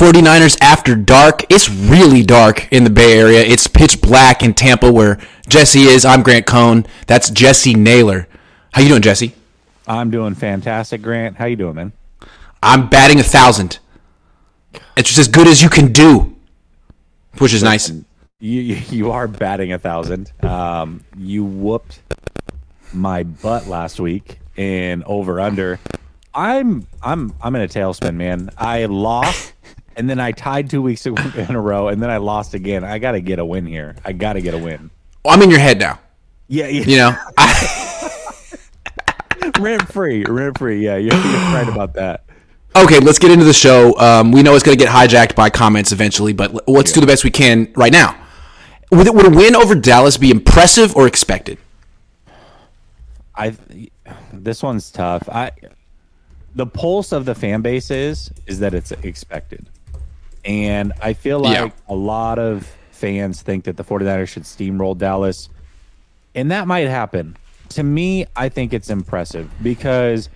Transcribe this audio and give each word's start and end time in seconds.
Welcome 0.00 0.22
to 0.22 0.30
49ers 0.30 0.58
After 0.60 0.94
Dark. 0.94 1.50
It's 1.50 1.68
really 1.68 2.22
dark 2.22 2.70
in 2.72 2.84
the 2.84 2.90
Bay 2.90 3.18
Area. 3.18 3.40
It's 3.40 3.66
pitch 3.66 4.00
black 4.00 4.42
in 4.42 4.54
Tampa 4.54 4.92
where 4.92 5.18
Jesse 5.48 5.82
is. 5.82 6.04
I'm 6.04 6.22
Grant 6.22 6.46
Cohn. 6.46 6.86
That's 7.06 7.30
Jesse 7.30 7.74
Naylor. 7.74 8.28
How 8.72 8.82
you 8.82 8.88
doing, 8.88 9.02
Jesse? 9.02 9.34
I'm 9.86 10.10
doing 10.10 10.34
fantastic, 10.34 11.02
Grant. 11.02 11.36
How 11.36 11.46
you 11.46 11.56
doing, 11.56 11.74
man? 11.74 11.92
I'm 12.62 12.88
batting 12.88 13.18
a 13.18 13.22
thousand. 13.22 13.78
It's 14.96 15.08
just 15.08 15.18
as 15.18 15.28
good 15.28 15.46
as 15.46 15.62
you 15.62 15.68
can 15.68 15.92
do, 15.92 16.36
which 17.38 17.52
is 17.52 17.62
nice. 17.62 17.88
You 17.88 18.04
you, 18.40 18.74
you 18.90 19.10
are 19.10 19.26
batting 19.26 19.72
a 19.72 19.78
thousand. 19.78 20.32
Um, 20.44 21.04
you 21.16 21.44
whooped 21.44 22.00
my 22.92 23.22
butt 23.22 23.66
last 23.66 23.98
week 23.98 24.38
in 24.56 25.02
over 25.04 25.40
under. 25.40 25.80
I'm 26.34 26.86
I'm 27.02 27.34
I'm 27.42 27.56
in 27.56 27.62
a 27.62 27.68
tailspin, 27.68 28.14
man. 28.14 28.50
I 28.56 28.84
lost, 28.84 29.54
and 29.98 30.08
then 30.08 30.20
I 30.20 30.32
tied 30.32 30.70
two 30.70 30.80
weeks 30.80 31.04
in 31.06 31.16
a 31.54 31.60
row, 31.60 31.88
and 31.88 32.00
then 32.02 32.08
I 32.08 32.16
lost 32.18 32.54
again. 32.54 32.84
I 32.84 32.98
got 32.98 33.12
to 33.12 33.20
get 33.20 33.38
a 33.38 33.44
win 33.44 33.66
here. 33.66 33.96
I 34.04 34.12
got 34.12 34.34
to 34.34 34.40
get 34.40 34.54
a 34.54 34.58
win. 34.58 34.90
Well, 35.24 35.34
I'm 35.34 35.42
in 35.42 35.50
your 35.50 35.58
head 35.58 35.78
now. 35.78 35.98
Yeah, 36.46 36.68
yeah. 36.68 36.84
You 36.84 36.96
know, 36.96 37.16
I, 37.36 38.58
rent 39.58 39.92
free, 39.92 40.24
rent 40.24 40.56
free. 40.56 40.82
Yeah, 40.82 40.96
you're, 40.96 41.12
you're 41.12 41.22
right 41.22 41.68
about 41.68 41.92
that. 41.94 42.24
okay, 42.76 43.00
let's 43.00 43.18
get 43.18 43.30
into 43.30 43.44
the 43.44 43.52
show. 43.52 43.98
Um, 43.98 44.32
we 44.32 44.42
know 44.42 44.54
it's 44.54 44.64
going 44.64 44.78
to 44.78 44.82
get 44.82 44.90
hijacked 44.90 45.34
by 45.34 45.50
comments 45.50 45.92
eventually, 45.92 46.32
but 46.32 46.68
let's 46.68 46.92
do 46.92 47.00
the 47.00 47.06
best 47.06 47.24
we 47.24 47.30
can 47.30 47.70
right 47.76 47.92
now. 47.92 48.18
Would, 48.90 49.14
would 49.14 49.26
a 49.26 49.30
win 49.30 49.54
over 49.54 49.74
Dallas 49.74 50.16
be 50.16 50.30
impressive 50.30 50.96
or 50.96 51.06
expected? 51.06 51.58
I 53.34 53.54
this 54.32 54.62
one's 54.62 54.90
tough. 54.90 55.28
I 55.28 55.52
the 56.54 56.66
pulse 56.66 57.12
of 57.12 57.24
the 57.24 57.34
fan 57.34 57.60
base 57.60 57.90
is 57.90 58.30
is 58.46 58.58
that 58.60 58.74
it's 58.74 58.92
expected. 58.92 59.68
And 60.44 60.92
I 61.02 61.12
feel 61.12 61.40
like 61.40 61.54
Yeah. 61.54 61.70
a 61.88 61.94
lot 61.94 62.38
of 62.38 62.70
fans 62.90 63.42
think 63.42 63.64
that 63.64 63.76
the 63.76 63.84
49ers 63.84 64.28
should 64.28 64.44
steamroll 64.44 64.96
Dallas. 64.96 65.48
And 66.34 66.50
that 66.50 66.66
might 66.66 66.88
happen. 66.88 67.36
To 67.70 67.82
me, 67.82 68.26
I 68.34 68.48
think 68.48 68.72
it's 68.72 68.90
impressive 68.90 69.50
because 69.62 70.28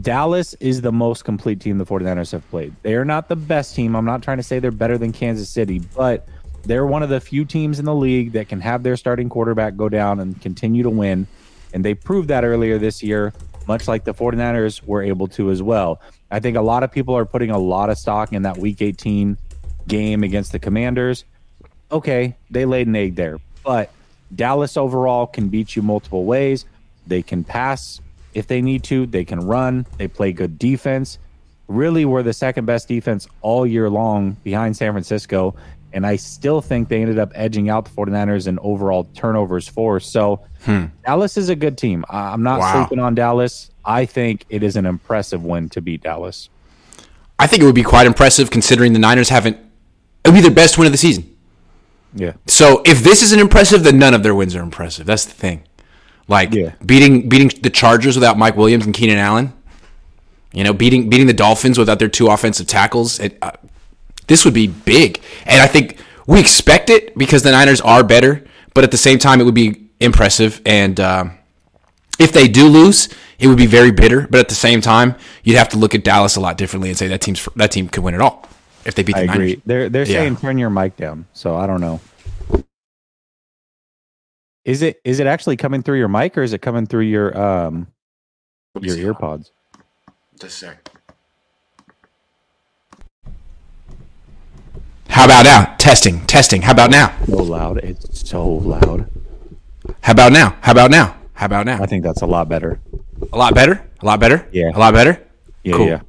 Dallas 0.00 0.54
is 0.54 0.80
the 0.80 0.92
most 0.92 1.24
complete 1.24 1.60
team 1.60 1.78
the 1.78 1.84
49ers 1.84 2.32
have 2.32 2.48
played. 2.50 2.74
They 2.82 2.94
are 2.94 3.04
not 3.04 3.28
the 3.28 3.36
best 3.36 3.74
team. 3.74 3.94
I'm 3.94 4.04
not 4.04 4.22
trying 4.22 4.38
to 4.38 4.42
say 4.42 4.58
they're 4.58 4.70
better 4.70 4.96
than 4.96 5.12
Kansas 5.12 5.48
City, 5.50 5.80
but 5.94 6.26
they're 6.64 6.86
one 6.86 7.02
of 7.02 7.08
the 7.08 7.20
few 7.20 7.44
teams 7.44 7.78
in 7.78 7.84
the 7.84 7.94
league 7.94 8.32
that 8.32 8.48
can 8.48 8.60
have 8.60 8.84
their 8.84 8.96
starting 8.96 9.28
quarterback 9.28 9.76
go 9.76 9.88
down 9.88 10.20
and 10.20 10.40
continue 10.40 10.82
to 10.84 10.90
win. 10.90 11.26
And 11.74 11.84
they 11.84 11.94
proved 11.94 12.28
that 12.28 12.44
earlier 12.44 12.78
this 12.78 13.02
year, 13.02 13.32
much 13.66 13.88
like 13.88 14.04
the 14.04 14.14
49ers 14.14 14.82
were 14.84 15.02
able 15.02 15.28
to 15.28 15.50
as 15.50 15.62
well. 15.62 16.00
I 16.30 16.40
think 16.40 16.56
a 16.56 16.62
lot 16.62 16.82
of 16.82 16.90
people 16.90 17.16
are 17.16 17.24
putting 17.24 17.50
a 17.50 17.58
lot 17.58 17.90
of 17.90 17.98
stock 17.98 18.32
in 18.32 18.42
that 18.42 18.56
week 18.56 18.82
18 18.82 19.36
game 19.88 20.22
against 20.22 20.52
the 20.52 20.58
Commanders. 20.58 21.24
Okay, 21.90 22.36
they 22.50 22.64
laid 22.64 22.86
an 22.86 22.96
egg 22.96 23.16
there, 23.16 23.38
but 23.64 23.90
Dallas 24.34 24.76
overall 24.76 25.26
can 25.26 25.48
beat 25.48 25.76
you 25.76 25.82
multiple 25.82 26.24
ways. 26.24 26.64
They 27.06 27.22
can 27.22 27.44
pass 27.44 28.00
if 28.34 28.46
they 28.46 28.62
need 28.62 28.82
to, 28.84 29.06
they 29.06 29.24
can 29.24 29.40
run, 29.40 29.86
they 29.98 30.08
play 30.08 30.32
good 30.32 30.58
defense. 30.58 31.18
Really, 31.68 32.04
were 32.04 32.22
the 32.22 32.32
second 32.32 32.66
best 32.66 32.88
defense 32.88 33.28
all 33.40 33.66
year 33.66 33.88
long 33.88 34.36
behind 34.42 34.76
San 34.76 34.92
Francisco. 34.92 35.54
And 35.94 36.06
I 36.06 36.16
still 36.16 36.60
think 36.60 36.88
they 36.88 37.00
ended 37.02 37.18
up 37.18 37.32
edging 37.34 37.68
out 37.68 37.84
the 37.84 37.90
49ers 37.90 38.46
in 38.46 38.58
overall 38.60 39.04
turnovers 39.14 39.68
force. 39.68 40.06
So 40.08 40.40
Dallas 41.04 41.36
is 41.36 41.48
a 41.48 41.56
good 41.56 41.76
team. 41.76 42.04
I'm 42.08 42.42
not 42.42 42.60
Wow. 42.60 42.72
sleeping 42.86 42.98
on 42.98 43.14
Dallas. 43.14 43.70
I 43.84 44.04
think 44.06 44.44
it 44.48 44.62
is 44.62 44.76
an 44.76 44.86
impressive 44.86 45.44
win 45.44 45.68
to 45.70 45.80
beat 45.80 46.02
Dallas. 46.02 46.48
I 47.38 47.46
think 47.46 47.62
it 47.62 47.66
would 47.66 47.74
be 47.74 47.82
quite 47.82 48.06
impressive 48.06 48.50
considering 48.50 48.92
the 48.92 48.98
Niners 48.98 49.28
haven't. 49.28 49.56
It 50.24 50.28
would 50.28 50.34
be 50.34 50.40
their 50.40 50.50
best 50.52 50.78
win 50.78 50.86
of 50.86 50.92
the 50.92 50.98
season. 50.98 51.28
Yeah. 52.14 52.32
So 52.46 52.82
if 52.86 53.02
this 53.02 53.22
isn't 53.22 53.40
impressive, 53.40 53.82
then 53.82 53.98
none 53.98 54.14
of 54.14 54.22
their 54.22 54.34
wins 54.34 54.54
are 54.54 54.62
impressive. 54.62 55.06
That's 55.06 55.24
the 55.24 55.32
thing. 55.32 55.62
Like 56.28 56.54
Yeah. 56.54 56.70
beating 56.86 57.28
beating 57.28 57.50
the 57.62 57.70
Chargers 57.70 58.14
without 58.16 58.38
Mike 58.38 58.56
Williams 58.56 58.84
and 58.86 58.94
Keenan 58.94 59.18
Allen. 59.18 59.52
You 60.52 60.62
know, 60.62 60.72
beating 60.72 61.08
beating 61.08 61.26
the 61.26 61.32
Dolphins 61.32 61.78
without 61.78 61.98
their 61.98 62.08
two 62.08 62.28
offensive 62.28 62.66
tackles. 62.66 63.18
It, 63.18 63.38
uh, 63.42 63.52
this 64.32 64.46
would 64.46 64.54
be 64.54 64.66
big, 64.66 65.20
and 65.44 65.60
I 65.60 65.66
think 65.66 65.98
we 66.26 66.40
expect 66.40 66.88
it 66.88 67.14
because 67.18 67.42
the 67.42 67.50
Niners 67.50 67.82
are 67.82 68.02
better. 68.02 68.42
But 68.72 68.82
at 68.82 68.90
the 68.90 68.96
same 68.96 69.18
time, 69.18 69.42
it 69.42 69.44
would 69.44 69.54
be 69.54 69.90
impressive. 70.00 70.62
And 70.64 70.98
um, 70.98 71.32
if 72.18 72.32
they 72.32 72.48
do 72.48 72.66
lose, 72.66 73.10
it 73.38 73.46
would 73.48 73.58
be 73.58 73.66
very 73.66 73.90
bitter. 73.90 74.26
But 74.30 74.40
at 74.40 74.48
the 74.48 74.54
same 74.54 74.80
time, 74.80 75.16
you'd 75.44 75.58
have 75.58 75.68
to 75.70 75.76
look 75.76 75.94
at 75.94 76.02
Dallas 76.02 76.36
a 76.36 76.40
lot 76.40 76.56
differently 76.56 76.88
and 76.88 76.96
say 76.96 77.08
that 77.08 77.20
team's 77.20 77.46
that 77.56 77.70
team 77.72 77.90
could 77.90 78.02
win 78.02 78.14
it 78.14 78.22
all 78.22 78.48
if 78.86 78.94
they 78.94 79.02
beat 79.02 79.16
the 79.16 79.22
I 79.22 79.26
Niners. 79.26 79.36
agree. 79.52 79.62
They're 79.66 79.88
they're 79.90 80.06
Yeah. 80.06 80.20
saying 80.20 80.36
turn 80.38 80.56
your 80.56 80.70
mic 80.70 80.96
down, 80.96 81.26
so 81.34 81.54
I 81.54 81.66
don't 81.66 81.82
know. 81.82 82.00
Is 84.64 84.80
it 84.80 84.98
is 85.04 85.20
it 85.20 85.26
actually 85.26 85.58
coming 85.58 85.82
through 85.82 85.98
your 85.98 86.08
mic 86.08 86.38
or 86.38 86.42
is 86.42 86.54
it 86.54 86.62
coming 86.62 86.86
through 86.86 87.04
your 87.04 87.36
um 87.38 87.88
your 88.80 88.96
ear 88.96 89.12
pods? 89.12 89.52
Just 90.40 90.62
a 90.62 90.66
sec. 90.68 90.81
How 95.12 95.26
about 95.26 95.44
now? 95.44 95.74
Testing, 95.78 96.24
testing. 96.26 96.62
How 96.62 96.72
about 96.72 96.90
now? 96.90 97.14
So 97.26 97.42
loud. 97.42 97.78
It's 97.78 98.28
so 98.28 98.46
loud. 98.48 99.08
How 100.00 100.12
about 100.12 100.32
now? 100.32 100.56
How 100.62 100.72
about 100.72 100.90
now? 100.90 101.16
How 101.34 101.46
about 101.46 101.66
now? 101.66 101.82
I 101.82 101.86
think 101.86 102.02
that's 102.02 102.22
a 102.22 102.26
lot 102.26 102.48
better. 102.48 102.80
A 103.32 103.36
lot 103.36 103.54
better. 103.54 103.86
A 104.00 104.06
lot 104.06 104.20
better. 104.20 104.46
Yeah. 104.52 104.70
A 104.74 104.78
lot 104.78 104.94
better. 104.94 105.22
Yeah, 105.64 105.76
Cool. 105.76 105.86
yeah. 105.86 106.00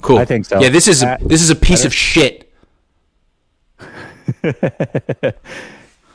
Cool. 0.00 0.18
I 0.18 0.24
think 0.24 0.44
so. 0.46 0.60
Yeah. 0.60 0.68
This 0.68 0.86
is 0.88 1.02
a, 1.02 1.12
Uh, 1.12 1.16
this 1.22 1.42
is 1.42 1.50
a 1.50 1.56
piece 1.56 1.84
of 1.84 1.92
shit. 1.92 2.52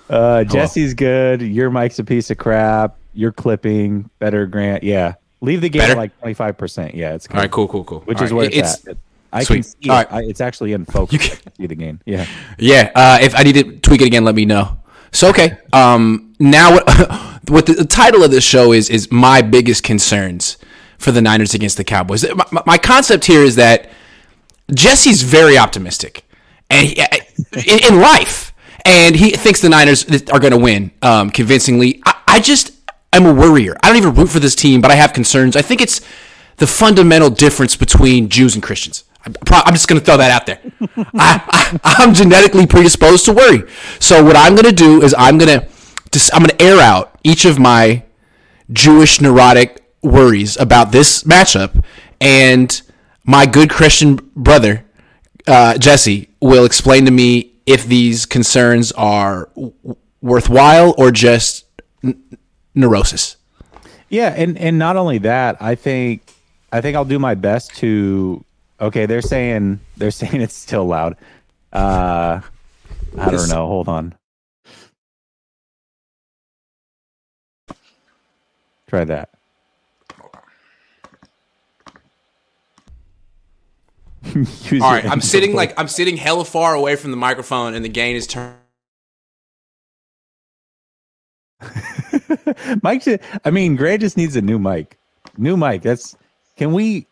Uh 0.09 0.43
Jesse's 0.43 0.93
good. 0.93 1.41
Your 1.41 1.69
mic's 1.69 1.97
a 1.99 2.03
piece 2.03 2.29
of 2.31 2.37
crap. 2.37 2.97
You're 3.13 3.31
clipping. 3.31 4.09
Better 4.19 4.45
Grant. 4.45 4.83
Yeah. 4.83 5.13
Leave 5.39 5.61
the 5.61 5.69
game 5.69 5.79
Better? 5.83 5.95
like 5.95 6.17
twenty 6.19 6.33
five 6.33 6.57
percent. 6.57 6.95
Yeah, 6.95 7.13
it's 7.13 7.27
good. 7.27 7.37
All 7.37 7.41
right. 7.43 7.49
Cool. 7.51 7.69
Cool. 7.69 7.85
Cool. 7.85 7.99
Which 8.01 8.17
All 8.17 8.25
is 8.25 8.31
right, 8.33 8.37
where 8.37 8.49
it's, 8.51 8.85
at. 8.87 8.97
I 9.33 9.43
sweet. 9.43 9.55
can 9.57 9.63
see 9.63 9.89
All 9.89 9.95
it. 9.99 9.99
right. 10.11 10.13
I, 10.13 10.21
it's 10.23 10.41
actually 10.41 10.73
in 10.73 10.85
focus. 10.85 11.13
You 11.13 11.19
can- 11.19 11.53
see 11.55 11.67
the 11.67 11.75
game. 11.75 11.99
Yeah. 12.05 12.25
Yeah. 12.57 12.91
Uh, 12.95 13.19
if 13.21 13.33
I 13.35 13.43
need 13.43 13.53
to 13.53 13.79
tweak 13.79 14.01
it 14.01 14.07
again, 14.07 14.23
let 14.25 14.35
me 14.35 14.45
know. 14.45 14.77
So 15.11 15.29
okay. 15.29 15.57
Um. 15.73 16.33
Now 16.39 16.73
what? 16.73 17.27
What 17.47 17.65
the, 17.65 17.73
the 17.73 17.85
title 17.85 18.23
of 18.23 18.29
this 18.31 18.43
show 18.43 18.71
is 18.71 18.87
is 18.89 19.11
my 19.11 19.41
biggest 19.41 19.83
concerns 19.83 20.57
for 20.99 21.11
the 21.11 21.21
Niners 21.21 21.53
against 21.55 21.75
the 21.75 21.83
Cowboys. 21.83 22.23
My, 22.51 22.61
my- 22.65 22.77
concept 22.77 23.25
here 23.25 23.41
is 23.41 23.55
that 23.55 23.89
Jesse's 24.73 25.23
very 25.23 25.57
optimistic, 25.57 26.23
and 26.69 26.87
he, 26.87 27.01
in, 27.67 27.93
in 27.95 27.99
life, 27.99 28.53
and 28.85 29.15
he 29.15 29.31
thinks 29.31 29.59
the 29.59 29.69
Niners 29.69 30.05
are 30.31 30.39
going 30.39 30.51
to 30.51 30.57
win 30.57 30.91
um, 31.01 31.29
convincingly. 31.31 32.01
I, 32.05 32.15
I 32.27 32.39
just 32.39 32.71
I'm 33.11 33.25
a 33.25 33.33
worrier. 33.33 33.75
I 33.83 33.87
don't 33.87 33.97
even 33.97 34.13
root 34.13 34.29
for 34.29 34.39
this 34.39 34.55
team, 34.55 34.79
but 34.79 34.91
I 34.91 34.95
have 34.95 35.11
concerns. 35.11 35.55
I 35.55 35.61
think 35.61 35.81
it's 35.81 35.99
the 36.57 36.67
fundamental 36.67 37.29
difference 37.29 37.75
between 37.75 38.29
Jews 38.29 38.53
and 38.53 38.63
Christians. 38.63 39.03
I'm, 39.25 39.73
just 39.73 39.87
going 39.87 39.99
to 39.99 40.05
throw 40.05 40.17
that 40.17 40.31
out 40.31 40.45
there. 40.45 40.59
I, 41.15 41.79
I'm 41.83 42.13
genetically 42.13 42.65
predisposed 42.65 43.25
to 43.25 43.33
worry. 43.33 43.63
So 43.99 44.23
what 44.23 44.35
I'm 44.35 44.55
going 44.55 44.65
to 44.69 44.75
do 44.75 45.01
is 45.01 45.13
I'm 45.17 45.37
going 45.37 45.59
to 45.59 45.67
I'm 46.33 46.43
going 46.43 46.57
to 46.57 46.61
air 46.63 46.79
out 46.79 47.17
each 47.23 47.45
of 47.45 47.59
my 47.59 48.03
Jewish 48.71 49.21
neurotic 49.21 49.83
worries 50.01 50.57
about 50.57 50.91
this 50.91 51.23
matchup, 51.23 51.83
and 52.19 52.81
my 53.23 53.45
good 53.45 53.69
Christian 53.69 54.15
brother 54.35 54.83
uh, 55.47 55.77
Jesse 55.77 56.29
will 56.41 56.65
explain 56.65 57.05
to 57.05 57.11
me 57.11 57.53
if 57.65 57.85
these 57.85 58.25
concerns 58.25 58.91
are 58.93 59.49
w- 59.55 59.73
worthwhile 60.21 60.93
or 60.97 61.11
just 61.11 61.65
n- 62.03 62.21
neurosis. 62.75 63.37
Yeah, 64.09 64.33
and 64.35 64.57
and 64.57 64.77
not 64.77 64.97
only 64.97 65.19
that, 65.19 65.61
I 65.61 65.75
think 65.75 66.21
I 66.71 66.81
think 66.81 66.95
I'll 66.97 67.05
do 67.05 67.19
my 67.19 67.35
best 67.35 67.75
to. 67.77 68.43
Okay, 68.81 69.05
they're 69.05 69.21
saying 69.21 69.79
they're 69.95 70.11
saying 70.11 70.41
it's 70.41 70.55
still 70.55 70.85
loud. 70.85 71.15
Uh, 71.71 72.41
I 73.17 73.31
don't 73.31 73.47
know. 73.47 73.67
Hold 73.67 73.87
on. 73.87 74.15
Try 78.87 79.05
that. 79.05 79.29
All 84.35 84.41
right, 84.81 85.05
I'm 85.05 85.21
sitting 85.21 85.53
like 85.55 85.79
I'm 85.79 85.87
sitting 85.87 86.17
hella 86.17 86.43
far 86.43 86.73
away 86.73 86.95
from 86.95 87.11
the 87.11 87.17
microphone, 87.17 87.75
and 87.75 87.85
the 87.85 87.89
gain 87.89 88.15
is 88.15 88.25
turned. 88.25 88.55
Mike, 92.81 93.03
I 93.45 93.51
mean, 93.51 93.75
Grant 93.75 94.01
just 94.01 94.17
needs 94.17 94.35
a 94.35 94.41
new 94.41 94.57
mic. 94.57 94.97
New 95.37 95.55
mic. 95.55 95.83
That's. 95.83 96.15
Can 96.57 96.73
we? 96.73 97.07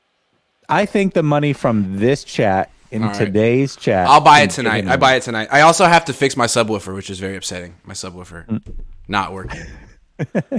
I 0.69 0.85
think 0.85 1.13
the 1.13 1.23
money 1.23 1.53
from 1.53 1.97
this 1.97 2.23
chat 2.23 2.71
in 2.91 3.03
right. 3.03 3.15
today's 3.15 3.75
chat. 3.75 4.07
I'll 4.07 4.21
buy 4.21 4.41
it 4.41 4.51
tonight. 4.51 4.87
I 4.87 4.97
buy 4.97 5.15
it 5.15 5.23
tonight. 5.23 5.49
I 5.51 5.61
also 5.61 5.85
have 5.85 6.05
to 6.05 6.13
fix 6.13 6.37
my 6.37 6.45
subwoofer, 6.45 6.93
which 6.95 7.09
is 7.09 7.19
very 7.19 7.35
upsetting. 7.35 7.75
My 7.83 7.93
subwoofer 7.93 8.47
Mm. 8.47 8.61
not 9.07 9.33
working. 9.33 9.61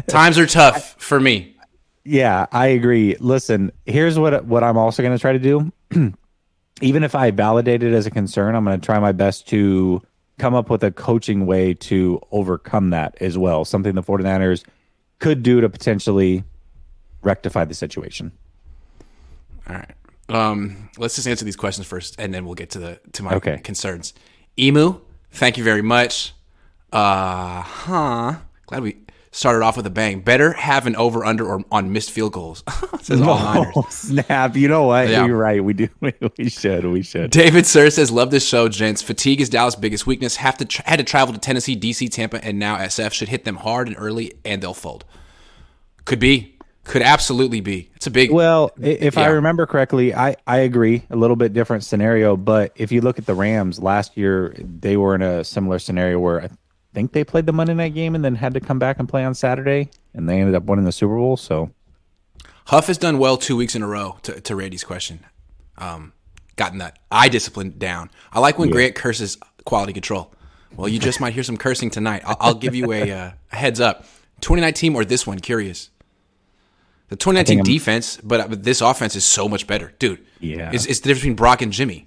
Times 0.07 0.39
are 0.39 0.47
tough 0.47 0.95
for 0.99 1.21
me. 1.21 1.57
Yeah, 2.05 2.47
I 2.51 2.69
agree. 2.69 3.17
Listen, 3.21 3.73
here's 3.87 4.19
what 4.19 4.45
what 4.47 4.65
I'm 4.65 4.77
also 4.77 5.03
going 5.03 5.17
to 5.17 5.21
try 5.21 5.33
to 5.33 5.39
do. 5.39 5.73
even 6.81 7.05
if 7.05 7.15
I 7.15 7.31
validate 7.31 7.83
it 7.83 7.93
as 7.93 8.07
a 8.07 8.11
concern, 8.11 8.55
I'm 8.55 8.65
going 8.65 8.81
to 8.81 8.85
try 8.85 8.99
my 8.99 9.13
best 9.13 9.47
to 9.49 10.03
come 10.39 10.55
up 10.55 10.71
with 10.71 10.83
a 10.83 10.91
coaching 10.91 11.45
way 11.45 11.75
to 11.75 12.21
overcome 12.33 12.91
that 12.91 13.17
as 13.21 13.37
well. 13.37 13.65
Something 13.67 13.95
the 13.95 14.03
49ers 14.03 14.65
could 15.19 15.43
do 15.43 15.61
to 15.61 15.69
potentially 15.69 16.43
rectify 17.23 17.67
the 17.67 17.75
situation. 17.75 18.33
All 19.69 19.77
right. 19.77 19.91
Um, 20.31 20.91
let's 20.99 21.17
just 21.17 21.27
answer 21.27 21.45
these 21.45 21.57
questions 21.57 21.87
first, 21.87 22.17
and 22.19 22.33
then 22.33 22.45
we'll 22.45 22.55
get 22.55 22.71
to 22.71 22.79
the 22.79 23.01
to 23.13 23.23
my 23.23 23.35
Okay. 23.35 23.59
concerns. 23.59 24.15
Emu, 24.59 25.01
thank 25.33 25.57
you 25.59 25.65
very 25.65 25.83
much. 25.83 26.33
Uh 26.93 27.63
huh. 27.63 28.35
Glad 28.67 28.83
we 28.83 28.97
started 29.33 29.65
off 29.65 29.77
with 29.77 29.87
a 29.87 29.91
bang. 29.91 30.21
Better 30.21 30.53
have 30.55 30.87
an 30.89 30.97
over 30.97 31.25
under 31.25 31.47
or 31.47 31.63
on 31.71 31.93
missed 31.93 32.11
field 32.11 32.33
goals. 32.33 32.65
Says 33.01 33.21
all 33.21 33.39
Niners. 33.39 33.73
Oh, 33.77 33.87
snap. 33.91 34.57
You 34.57 34.67
know 34.69 34.85
what? 34.85 35.09
Yeah. 35.09 35.25
You're 35.27 35.37
right. 35.37 35.63
We 35.63 35.73
do. 35.75 35.89
We 36.37 36.49
should. 36.49 36.85
We 36.85 37.03
should. 37.03 37.31
David 37.31 37.67
Sir 37.67 37.91
says, 37.91 38.11
"Love 38.11 38.31
this 38.31 38.47
show, 38.47 38.69
gents. 38.69 39.03
Fatigue 39.03 39.41
is 39.41 39.49
Dallas' 39.49 39.75
biggest 39.77 40.07
weakness. 40.07 40.37
Have 40.37 40.59
to 40.59 40.65
tra- 40.65 40.89
had 40.89 40.97
to 40.99 41.05
travel 41.05 41.33
to 41.35 41.41
Tennessee, 41.41 41.77
DC, 41.77 42.11
Tampa, 42.11 42.43
and 42.45 42.59
now 42.59 42.77
SF 42.77 43.13
should 43.13 43.29
hit 43.29 43.45
them 43.45 43.57
hard 43.57 43.89
and 43.89 43.97
early, 43.99 44.33
and 44.45 44.63
they'll 44.63 44.75
fold. 44.75 45.05
Could 46.07 46.19
be, 46.19 46.57
could 46.91 47.03
absolutely 47.03 47.61
be. 47.61 47.89
It's 47.95 48.09
a 48.09 48.11
big. 48.11 48.33
Well, 48.33 48.73
if 48.81 49.17
I 49.17 49.27
remember 49.27 49.65
correctly, 49.65 50.13
I, 50.13 50.35
I 50.45 50.59
agree. 50.59 51.05
A 51.11 51.15
little 51.15 51.37
bit 51.37 51.53
different 51.53 51.85
scenario, 51.85 52.37
but 52.37 52.73
if 52.75 52.91
you 52.91 53.01
look 53.01 53.17
at 53.21 53.27
the 53.27 53.35
Rams 53.35 53.79
last 53.79 54.17
year, 54.17 54.57
they 54.59 54.97
were 54.97 55.15
in 55.15 55.23
a 55.23 55.45
similar 55.45 55.79
scenario 55.79 56.19
where 56.19 56.43
I 56.43 56.51
think 56.93 57.13
they 57.13 57.23
played 57.23 57.47
the 57.47 57.53
Monday 57.53 57.75
night 57.75 57.95
game 57.95 58.17
and 58.17 58.25
then 58.25 58.35
had 58.35 58.55
to 58.55 58.61
come 58.61 58.81
back 58.81 58.99
and 58.99 59.09
play 59.09 59.25
on 59.25 59.35
Saturday, 59.35 59.89
and 60.15 60.29
they 60.29 60.41
ended 60.41 60.57
up 60.57 60.65
winning 60.65 60.85
the 60.85 60.91
Super 60.91 61.15
Bowl. 61.15 61.37
So 61.37 61.71
Huff 62.67 62.89
has 62.89 62.99
done 62.99 63.19
well 63.19 63.37
two 63.37 63.57
weeks 63.57 63.77
in 63.77 63.85
a 63.85 63.87
row. 63.87 64.19
To, 64.23 64.41
to 64.41 64.57
Randy's 64.57 64.83
question, 64.83 65.25
um, 65.79 66.13
gotten 66.57 66.79
that 66.79 66.99
eye 67.09 67.29
discipline 67.29 67.79
down. 67.79 68.11
I 68.33 68.41
like 68.41 68.59
when 68.59 68.71
Grant 68.71 68.97
curses 68.97 69.39
quality 69.65 69.93
control. 69.93 70.35
Well, 70.75 70.89
you 70.89 70.99
just 70.99 71.21
might 71.21 71.35
hear 71.35 71.45
some 71.45 71.57
cursing 71.57 71.91
tonight. 71.91 72.23
I'll, 72.25 72.37
I'll 72.41 72.55
give 72.55 72.75
you 72.75 72.93
a, 72.93 73.13
uh, 73.13 73.31
a 73.53 73.57
heads 73.57 73.79
up. 73.81 74.03
2019 74.41 74.97
or 74.97 75.05
this 75.05 75.25
one? 75.25 75.39
Curious. 75.39 75.91
The 77.11 77.17
2019 77.17 77.65
defense, 77.65 78.19
but, 78.23 78.41
uh, 78.41 78.49
but 78.49 78.63
this 78.65 78.81
offense 78.81 79.15
is 79.17 79.25
so 79.25 79.49
much 79.49 79.67
better, 79.67 79.93
dude. 79.99 80.25
Yeah. 80.41 80.71
it's, 80.73 80.87
it's 80.87 81.01
the 81.01 81.09
difference 81.09 81.23
between 81.23 81.37
Brock 81.37 81.61
and 81.61 81.73
Jimmy. 81.73 82.07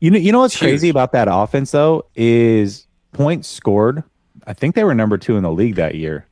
you 0.00 0.10
know, 0.10 0.18
you 0.18 0.32
know 0.32 0.40
what's 0.40 0.54
Huge. 0.54 0.70
crazy 0.70 0.88
about 0.90 1.12
that 1.12 1.28
offense 1.30 1.70
though 1.72 2.04
is 2.14 2.86
points 3.12 3.48
scored. 3.48 4.04
I 4.46 4.52
think 4.52 4.74
they 4.74 4.84
were 4.84 4.94
number 4.94 5.16
two 5.18 5.36
in 5.36 5.42
the 5.42 5.50
league 5.50 5.76
that 5.76 5.94
year, 5.94 6.26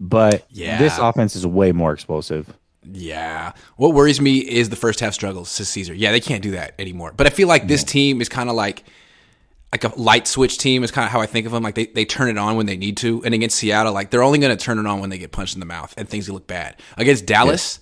but 0.00 0.46
Yeah. 0.50 0.78
this 0.78 0.96
offense 0.98 1.36
is 1.36 1.46
way 1.46 1.72
more 1.72 1.92
explosive. 1.92 2.52
Yeah. 2.90 3.52
What 3.76 3.92
worries 3.92 4.18
me 4.20 4.38
is 4.38 4.70
the 4.70 4.76
first 4.76 5.00
half 5.00 5.12
struggles, 5.12 5.50
says 5.50 5.68
Caesar. 5.68 5.92
Yeah, 5.92 6.10
they 6.10 6.20
can't 6.20 6.42
do 6.42 6.52
that 6.52 6.74
anymore. 6.78 7.12
But 7.14 7.26
I 7.26 7.30
feel 7.30 7.48
like 7.48 7.68
this 7.68 7.84
team 7.84 8.22
is 8.22 8.30
kind 8.30 8.48
of 8.48 8.54
like 8.56 8.82
like 9.72 9.84
a 9.84 9.92
light 10.00 10.26
switch 10.26 10.58
team 10.58 10.82
is 10.82 10.90
kind 10.90 11.04
of 11.04 11.10
how 11.12 11.20
I 11.20 11.26
think 11.26 11.46
of 11.46 11.52
them. 11.52 11.62
Like 11.62 11.74
they, 11.74 11.86
they 11.86 12.04
turn 12.04 12.28
it 12.30 12.38
on 12.38 12.56
when 12.56 12.66
they 12.66 12.76
need 12.76 12.96
to. 12.98 13.22
And 13.24 13.34
against 13.34 13.56
Seattle, 13.56 13.92
like 13.92 14.10
they're 14.10 14.22
only 14.22 14.38
going 14.38 14.56
to 14.56 14.62
turn 14.62 14.78
it 14.78 14.86
on 14.86 15.00
when 15.00 15.10
they 15.10 15.18
get 15.18 15.30
punched 15.32 15.54
in 15.54 15.60
the 15.60 15.66
mouth 15.66 15.92
and 15.96 16.08
things 16.08 16.28
look 16.30 16.46
bad. 16.46 16.76
Against 16.96 17.26
Dallas, 17.26 17.80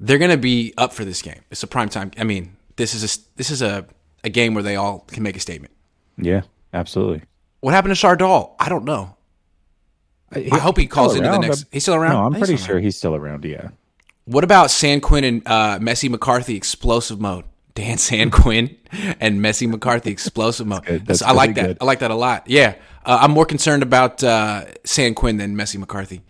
they're 0.00 0.18
going 0.18 0.30
to 0.30 0.38
be 0.38 0.72
up 0.78 0.92
for 0.92 1.04
this 1.04 1.20
game. 1.22 1.42
It's 1.50 1.62
a 1.62 1.66
prime 1.66 1.88
time. 1.88 2.10
I 2.18 2.24
mean, 2.24 2.56
this 2.76 2.94
is 2.94 3.02
a 3.04 3.18
this 3.36 3.50
is 3.50 3.60
a, 3.62 3.86
a 4.24 4.30
game 4.30 4.54
where 4.54 4.62
they 4.62 4.76
all 4.76 5.00
can 5.00 5.22
make 5.22 5.36
a 5.36 5.40
statement. 5.40 5.74
Yeah, 6.16 6.42
absolutely. 6.72 7.22
What 7.60 7.74
happened 7.74 7.94
to 7.94 8.06
Chardal? 8.06 8.54
I 8.58 8.68
don't 8.68 8.84
know. 8.84 9.16
I 10.32 10.58
hope 10.58 10.76
he 10.76 10.86
calls 10.86 11.14
into 11.14 11.28
the 11.28 11.38
next. 11.38 11.66
He's 11.70 11.84
still 11.84 11.94
around. 11.94 12.12
No, 12.14 12.24
I'm 12.24 12.32
He's 12.34 12.40
pretty 12.40 12.56
sure 12.56 12.74
around. 12.76 12.84
he's 12.84 12.96
still 12.96 13.14
around. 13.14 13.44
Yeah. 13.44 13.68
What 14.24 14.42
about 14.42 14.70
San 14.70 15.00
Quinn 15.00 15.22
and 15.24 15.42
uh, 15.46 15.78
Messi 15.78 16.10
McCarthy 16.10 16.56
explosive 16.56 17.20
mode? 17.20 17.44
Dan 17.76 17.96
San 18.08 18.30
Quinn 18.30 18.76
and 19.20 19.40
Messi 19.40 19.68
McCarthy 19.68 20.10
explosive 20.10 20.66
mode. 20.66 20.84
good. 20.84 21.06
That's 21.06 21.22
I 21.22 21.30
like 21.30 21.54
that. 21.54 21.66
good. 21.66 21.78
I 21.80 21.84
like 21.84 22.00
that 22.00 22.10
a 22.10 22.14
lot. 22.16 22.48
Yeah, 22.48 22.74
uh, 23.04 23.18
I'm 23.22 23.30
more 23.30 23.46
concerned 23.46 23.84
about 23.84 24.24
uh, 24.24 24.64
San 24.84 25.14
Quinn 25.14 25.36
than 25.36 25.54
Messi 25.54 25.78
McCarthy. 25.78 26.22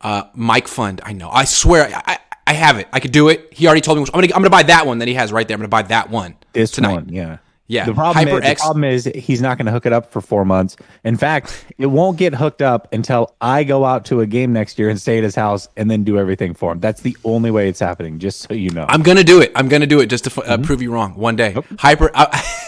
Uh, 0.00 0.24
Mike 0.34 0.68
Fund, 0.68 1.00
I 1.04 1.12
know. 1.12 1.28
I 1.30 1.44
swear, 1.44 1.86
I, 1.94 2.02
I, 2.14 2.18
I 2.46 2.52
have 2.54 2.78
it. 2.78 2.88
I 2.92 3.00
could 3.00 3.12
do 3.12 3.28
it. 3.28 3.48
He 3.52 3.66
already 3.66 3.80
told 3.82 3.98
me. 3.98 4.02
Which, 4.02 4.10
I'm 4.14 4.20
gonna 4.20 4.32
I'm 4.34 4.40
gonna 4.42 4.50
buy 4.50 4.62
that 4.64 4.86
one 4.86 4.98
that 5.00 5.08
he 5.08 5.14
has 5.14 5.32
right 5.32 5.46
there. 5.48 5.54
I'm 5.56 5.60
gonna 5.60 5.68
buy 5.68 5.82
that 5.82 6.08
one 6.10 6.36
This 6.52 6.70
tonight. 6.70 6.92
one, 6.94 7.08
yeah. 7.10 7.38
Yeah. 7.70 7.84
The 7.84 7.94
problem, 7.94 8.26
is, 8.28 8.34
the 8.42 8.54
problem 8.56 8.82
is 8.84 9.04
he's 9.14 9.40
not 9.40 9.56
going 9.56 9.66
to 9.66 9.72
hook 9.72 9.86
it 9.86 9.92
up 9.92 10.10
for 10.10 10.20
four 10.20 10.44
months. 10.44 10.76
In 11.04 11.16
fact, 11.16 11.64
it 11.78 11.86
won't 11.86 12.18
get 12.18 12.34
hooked 12.34 12.62
up 12.62 12.92
until 12.92 13.34
I 13.40 13.62
go 13.62 13.84
out 13.84 14.04
to 14.06 14.20
a 14.22 14.26
game 14.26 14.52
next 14.52 14.76
year 14.76 14.88
and 14.90 15.00
stay 15.00 15.18
at 15.18 15.22
his 15.24 15.36
house 15.36 15.68
and 15.76 15.88
then 15.88 16.02
do 16.02 16.18
everything 16.18 16.52
for 16.52 16.72
him. 16.72 16.80
That's 16.80 17.00
the 17.02 17.16
only 17.22 17.52
way 17.52 17.68
it's 17.68 17.78
happening, 17.78 18.18
just 18.18 18.40
so 18.40 18.54
you 18.54 18.70
know. 18.70 18.86
I'm 18.88 19.02
gonna 19.02 19.22
do 19.22 19.40
it. 19.40 19.52
I'm 19.54 19.68
gonna 19.68 19.86
do 19.86 20.00
it 20.00 20.06
just 20.06 20.24
to 20.24 20.30
uh, 20.42 20.54
Mm-hmm. 20.56 20.62
prove 20.64 20.82
you 20.82 20.90
wrong 20.92 21.14
one 21.14 21.36
day. 21.36 21.54
Hyper. 21.78 22.10
I, 22.12 22.26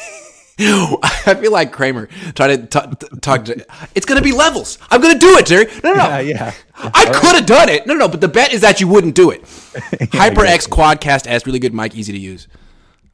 I 0.58 1.34
feel 1.40 1.50
like 1.50 1.72
Kramer 1.72 2.08
trying 2.36 2.66
to 2.68 2.80
t- 2.80 2.94
t- 3.08 3.16
talk. 3.20 3.46
To, 3.46 3.66
it's 3.96 4.06
gonna 4.06 4.22
be 4.22 4.30
levels. 4.32 4.78
I'm 4.90 5.00
gonna 5.00 5.18
do 5.18 5.36
it, 5.38 5.46
Jerry. 5.46 5.64
No, 5.82 5.94
no, 5.94 5.96
no. 5.96 6.18
Yeah, 6.18 6.20
yeah. 6.20 6.52
I 6.76 7.06
could 7.06 7.34
have 7.34 7.46
done 7.46 7.68
it. 7.68 7.86
No, 7.86 7.94
no, 7.94 8.00
no, 8.00 8.08
but 8.08 8.20
the 8.20 8.28
bet 8.28 8.52
is 8.52 8.60
that 8.60 8.80
you 8.80 8.86
wouldn't 8.86 9.16
do 9.16 9.30
it. 9.30 9.42
HyperX 10.12 10.68
Quadcast 10.68 11.26
S, 11.26 11.44
really 11.46 11.58
good 11.58 11.74
mic, 11.74 11.96
easy 11.96 12.12
to 12.12 12.18
use. 12.18 12.46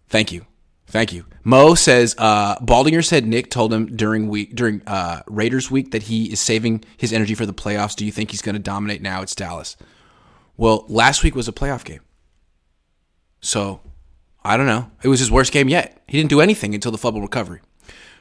Thank 0.09 0.33
you, 0.33 0.45
thank 0.89 1.13
you. 1.13 1.25
Mo 1.45 1.75
says 1.75 2.15
uh, 2.19 2.57
Baldinger 2.57 3.05
said 3.05 3.27
Nick 3.27 3.51
told 3.51 3.73
him 3.73 3.97
during 3.97 4.29
week 4.29 4.55
during 4.55 4.83
uh, 4.87 5.23
Raiders 5.27 5.71
week 5.71 5.93
that 5.93 6.05
he 6.05 6.33
is 6.33 6.41
saving 6.41 6.85
his 6.97 7.13
energy 7.13 7.35
for 7.35 7.47
the 7.47 7.55
playoffs. 7.55 7.95
Do 7.97 8.05
you 8.05 8.13
think 8.13 8.31
he's 8.31 8.43
going 8.43 8.55
to 8.57 8.59
dominate 8.61 9.01
now? 9.03 9.23
It's 9.23 9.35
Dallas. 9.35 9.77
Well, 10.57 10.85
last 10.89 11.23
week 11.23 11.35
was 11.35 11.49
a 11.49 11.53
playoff 11.53 11.85
game, 11.85 12.01
so 13.41 13.81
I 14.45 14.57
don't 14.57 14.67
know. 14.67 14.91
It 15.03 15.09
was 15.09 15.21
his 15.21 15.31
worst 15.31 15.53
game 15.53 15.69
yet. 15.69 16.03
He 16.07 16.19
didn't 16.19 16.31
do 16.31 16.41
anything 16.41 16.75
until 16.75 16.93
the 16.93 16.99
fumble 16.99 17.21
recovery. 17.21 17.61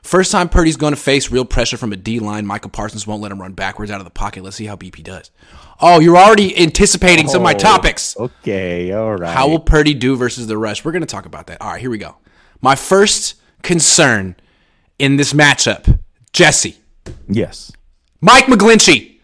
First 0.03 0.31
time 0.31 0.47
Purdy's 0.47 0.77
going 0.77 0.93
to 0.93 0.99
face 0.99 1.31
real 1.31 1.43
pressure 1.43 1.75
from 1.75 1.91
a 1.91 1.97
D 1.97 2.19
line. 2.19 2.45
Micah 2.45 2.69
Parsons 2.69 3.05
won't 3.07 3.21
let 3.21 3.31
him 3.31 3.41
run 3.41 3.53
backwards 3.53 3.91
out 3.91 3.99
of 3.99 4.05
the 4.05 4.11
pocket. 4.11 4.43
Let's 4.43 4.55
see 4.55 4.65
how 4.65 4.75
BP 4.75 5.03
does. 5.03 5.31
Oh, 5.81 5.99
you're 5.99 6.15
already 6.17 6.57
anticipating 6.57 7.27
some 7.27 7.41
of 7.41 7.43
my 7.43 7.53
Oh, 7.55 7.57
topics. 7.57 8.15
Okay, 8.15 8.91
all 8.93 9.15
right. 9.15 9.33
How 9.35 9.49
will 9.49 9.59
Purdy 9.59 9.93
do 9.93 10.15
versus 10.15 10.47
the 10.47 10.57
rush? 10.57 10.85
We're 10.85 10.91
going 10.93 11.01
to 11.01 11.07
talk 11.07 11.25
about 11.25 11.47
that. 11.47 11.61
All 11.61 11.71
right, 11.71 11.81
here 11.81 11.89
we 11.89 11.97
go. 11.97 12.15
My 12.61 12.75
first 12.75 13.35
concern 13.63 14.35
in 14.99 15.17
this 15.17 15.33
matchup 15.33 15.99
Jesse, 16.33 16.77
yes. 17.27 17.71
Mike 18.21 18.45
McGlinchey. 18.45 19.19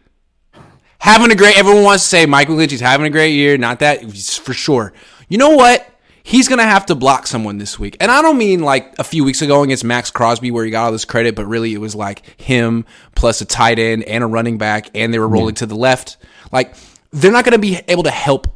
Having 1.00 1.32
a 1.32 1.36
great, 1.36 1.58
everyone 1.58 1.84
wants 1.84 2.04
to 2.04 2.10
say 2.10 2.26
Mike 2.26 2.48
McGlinchey's 2.48 2.80
having 2.80 3.06
a 3.06 3.10
great 3.10 3.34
year. 3.34 3.58
Not 3.58 3.80
that, 3.80 4.10
for 4.42 4.54
sure. 4.54 4.94
You 5.28 5.38
know 5.38 5.50
what? 5.50 5.86
He's 6.24 6.48
going 6.48 6.60
to 6.60 6.66
have 6.66 6.86
to 6.86 6.96
block 6.96 7.28
someone 7.28 7.58
this 7.58 7.78
week. 7.78 7.98
And 8.00 8.10
I 8.10 8.22
don't 8.22 8.38
mean 8.38 8.62
like 8.62 8.98
a 8.98 9.04
few 9.04 9.26
weeks 9.26 9.42
ago 9.42 9.62
against 9.64 9.84
Maxx 9.84 10.10
Crosby 10.10 10.50
where 10.52 10.64
he 10.64 10.72
got 10.72 10.86
all 10.86 10.92
this 10.94 11.04
credit, 11.04 11.36
but 11.36 11.46
really 11.46 11.74
it 11.74 11.80
was 11.80 11.94
like 11.94 12.40
him 12.40 12.86
plus 13.16 13.42
a 13.42 13.46
tight 13.46 13.80
end 13.80 14.04
and 14.06 14.24
a 14.24 14.28
running 14.28 14.58
back, 14.58 14.90
and 14.96 15.14
they 15.14 15.20
were 15.20 15.28
rolling 15.28 15.56
to 15.56 15.66
the 15.66 15.76
left. 15.76 16.16
Like, 16.54 16.76
they're 17.12 17.32
not 17.32 17.44
going 17.44 17.54
to 17.54 17.60
be 17.60 17.82
able 17.90 18.04
to 18.04 18.12
help 18.12 18.48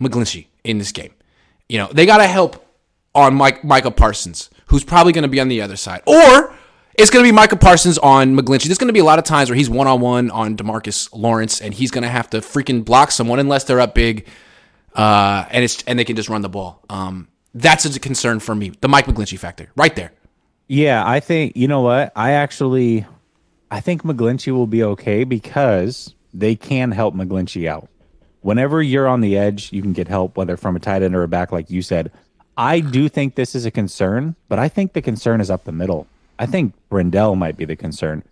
McGlinchey 0.00 0.46
in 0.62 0.78
this 0.78 0.92
game. 0.92 1.12
You 1.68 1.78
know, 1.78 1.88
they 1.92 2.06
got 2.06 2.18
to 2.18 2.26
help 2.28 2.65
on 3.16 3.34
Mike 3.34 3.64
Micah 3.64 3.90
Parsons, 3.90 4.50
who's 4.66 4.84
probably 4.84 5.12
going 5.12 5.22
to 5.22 5.28
be 5.28 5.40
on 5.40 5.48
the 5.48 5.60
other 5.62 5.76
side, 5.76 6.02
or 6.06 6.54
it's 6.94 7.10
going 7.10 7.24
to 7.24 7.28
be 7.28 7.34
Micah 7.34 7.56
Parsons 7.56 7.98
on 7.98 8.36
McGlinchey. 8.36 8.66
There's 8.66 8.78
going 8.78 8.88
to 8.88 8.94
be 8.94 9.00
a 9.00 9.04
lot 9.04 9.18
of 9.18 9.24
times 9.24 9.50
where 9.50 9.56
he's 9.56 9.68
one 9.68 9.86
on 9.86 10.00
one 10.00 10.30
on 10.30 10.56
DeMarcus 10.56 11.08
Lawrence, 11.12 11.60
and 11.60 11.74
he's 11.74 11.90
going 11.90 12.02
to 12.02 12.08
have 12.08 12.30
to 12.30 12.38
freaking 12.38 12.84
block 12.84 13.10
someone 13.10 13.38
unless 13.38 13.64
they're 13.64 13.80
up 13.80 13.94
big, 13.94 14.26
uh, 14.94 15.46
and 15.50 15.64
it's 15.64 15.82
and 15.84 15.98
they 15.98 16.04
can 16.04 16.16
just 16.16 16.28
run 16.28 16.42
the 16.42 16.48
ball. 16.48 16.82
Um, 16.88 17.28
that's 17.54 17.84
a 17.84 17.98
concern 17.98 18.40
for 18.40 18.54
me. 18.54 18.72
The 18.80 18.88
Mike 18.88 19.06
McGlinchey 19.06 19.38
factor, 19.38 19.70
right 19.76 19.94
there. 19.96 20.12
Yeah, 20.68 21.06
I 21.06 21.20
think 21.20 21.56
you 21.56 21.68
know 21.68 21.80
what? 21.80 22.12
I 22.14 22.32
actually 22.32 23.06
I 23.70 23.80
think 23.80 24.02
McGlinchey 24.02 24.52
will 24.52 24.66
be 24.66 24.82
okay 24.82 25.24
because 25.24 26.14
they 26.32 26.54
can 26.54 26.92
help 26.92 27.14
McGlinchey 27.14 27.68
out. 27.68 27.88
Whenever 28.40 28.80
you're 28.80 29.08
on 29.08 29.20
the 29.20 29.36
edge, 29.36 29.72
you 29.72 29.82
can 29.82 29.92
get 29.92 30.06
help, 30.06 30.36
whether 30.36 30.56
from 30.56 30.76
a 30.76 30.78
tight 30.78 31.02
end 31.02 31.16
or 31.16 31.24
a 31.24 31.28
back, 31.28 31.50
like 31.50 31.70
you 31.70 31.82
said. 31.82 32.12
I 32.56 32.80
do 32.80 33.08
think 33.08 33.34
this 33.34 33.54
is 33.54 33.66
a 33.66 33.70
concern, 33.70 34.34
but 34.48 34.58
I 34.58 34.68
think 34.68 34.92
the 34.94 35.02
concern 35.02 35.40
is 35.40 35.50
up 35.50 35.64
the 35.64 35.72
middle. 35.72 36.06
I 36.38 36.46
think 36.46 36.74
Brendel 36.88 37.36
might 37.36 37.56
be 37.56 37.64
the 37.64 37.76
concern 37.76 38.22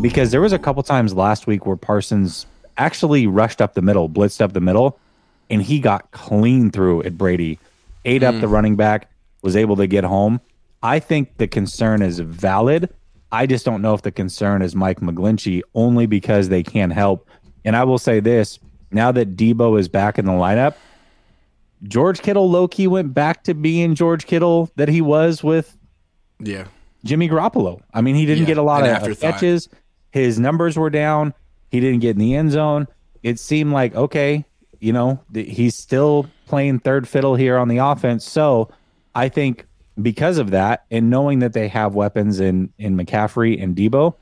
because 0.00 0.30
there 0.30 0.40
was 0.40 0.52
a 0.52 0.58
couple 0.58 0.82
times 0.82 1.14
last 1.14 1.46
week 1.46 1.66
where 1.66 1.76
Parsons 1.76 2.46
actually 2.78 3.26
rushed 3.26 3.60
up 3.60 3.74
the 3.74 3.82
middle, 3.82 4.08
blitzed 4.08 4.40
up 4.40 4.52
the 4.52 4.60
middle, 4.60 4.98
and 5.50 5.62
he 5.62 5.78
got 5.78 6.10
clean 6.10 6.70
through 6.70 7.02
at 7.02 7.16
Brady, 7.16 7.58
ate 8.04 8.22
up 8.22 8.34
the 8.40 8.46
mm. 8.46 8.52
running 8.52 8.76
back, 8.76 9.10
was 9.42 9.56
able 9.56 9.76
to 9.76 9.86
get 9.86 10.04
home. 10.04 10.40
I 10.82 10.98
think 10.98 11.36
the 11.38 11.46
concern 11.46 12.02
is 12.02 12.18
valid. 12.20 12.92
I 13.32 13.46
just 13.46 13.64
don't 13.64 13.82
know 13.82 13.94
if 13.94 14.02
the 14.02 14.12
concern 14.12 14.62
is 14.62 14.74
Mike 14.74 15.00
McGlinchey 15.00 15.62
only 15.74 16.06
because 16.06 16.48
they 16.48 16.62
can't 16.62 16.92
help. 16.92 17.28
And 17.64 17.76
I 17.76 17.84
will 17.84 17.98
say 17.98 18.20
this 18.20 18.58
now 18.90 19.12
that 19.12 19.36
Deebo 19.36 19.78
is 19.78 19.88
back 19.88 20.18
in 20.18 20.24
the 20.24 20.32
lineup, 20.32 20.74
George 21.82 22.20
Kittle 22.22 22.50
low 22.50 22.68
key 22.68 22.86
went 22.86 23.12
back 23.14 23.44
to 23.44 23.54
being 23.54 23.94
George 23.94 24.26
Kittle 24.26 24.70
that 24.76 24.88
he 24.88 25.00
was 25.00 25.44
with 25.44 25.76
Yeah, 26.40 26.66
Jimmy 27.04 27.28
Garoppolo. 27.28 27.80
I 27.92 28.00
mean, 28.00 28.14
he 28.14 28.26
didn't 28.26 28.42
Yeah, 28.42 28.46
get 28.48 28.58
a 28.58 28.62
lot 28.62 28.82
of 28.84 29.20
catches. 29.20 29.68
His 30.10 30.38
numbers 30.38 30.76
were 30.78 30.90
down. 30.90 31.34
He 31.70 31.80
didn't 31.80 32.00
get 32.00 32.10
in 32.10 32.18
the 32.18 32.34
end 32.34 32.52
zone. 32.52 32.86
It 33.22 33.38
seemed 33.38 33.72
like 33.72 33.94
okay, 33.94 34.44
you 34.80 34.92
know, 34.92 35.20
th- 35.32 35.54
he's 35.54 35.74
still 35.76 36.26
playing 36.46 36.80
third 36.80 37.08
fiddle 37.08 37.34
here 37.34 37.58
on 37.58 37.68
the 37.68 37.78
offense. 37.78 38.24
So 38.24 38.70
I 39.14 39.28
think 39.28 39.66
because 40.00 40.38
of 40.38 40.50
that, 40.50 40.84
and 40.90 41.10
knowing 41.10 41.38
that 41.40 41.52
they 41.52 41.68
have 41.68 41.94
weapons 41.94 42.40
in 42.40 42.72
in 42.78 42.96
McCaffrey 42.96 43.62
and 43.62 43.76
Deebo, 43.76 44.14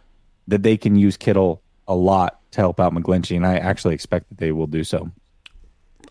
that 0.48 0.62
they 0.62 0.76
can 0.76 0.96
use 0.96 1.16
Kittle 1.16 1.62
a 1.86 1.94
lot 1.94 2.40
to 2.52 2.60
help 2.60 2.80
out 2.80 2.92
McGlinchey, 2.94 3.36
and 3.36 3.46
I 3.46 3.58
actually 3.58 3.94
expect 3.94 4.28
that 4.30 4.38
they 4.38 4.52
will 4.52 4.66
do 4.66 4.84
so. 4.84 5.10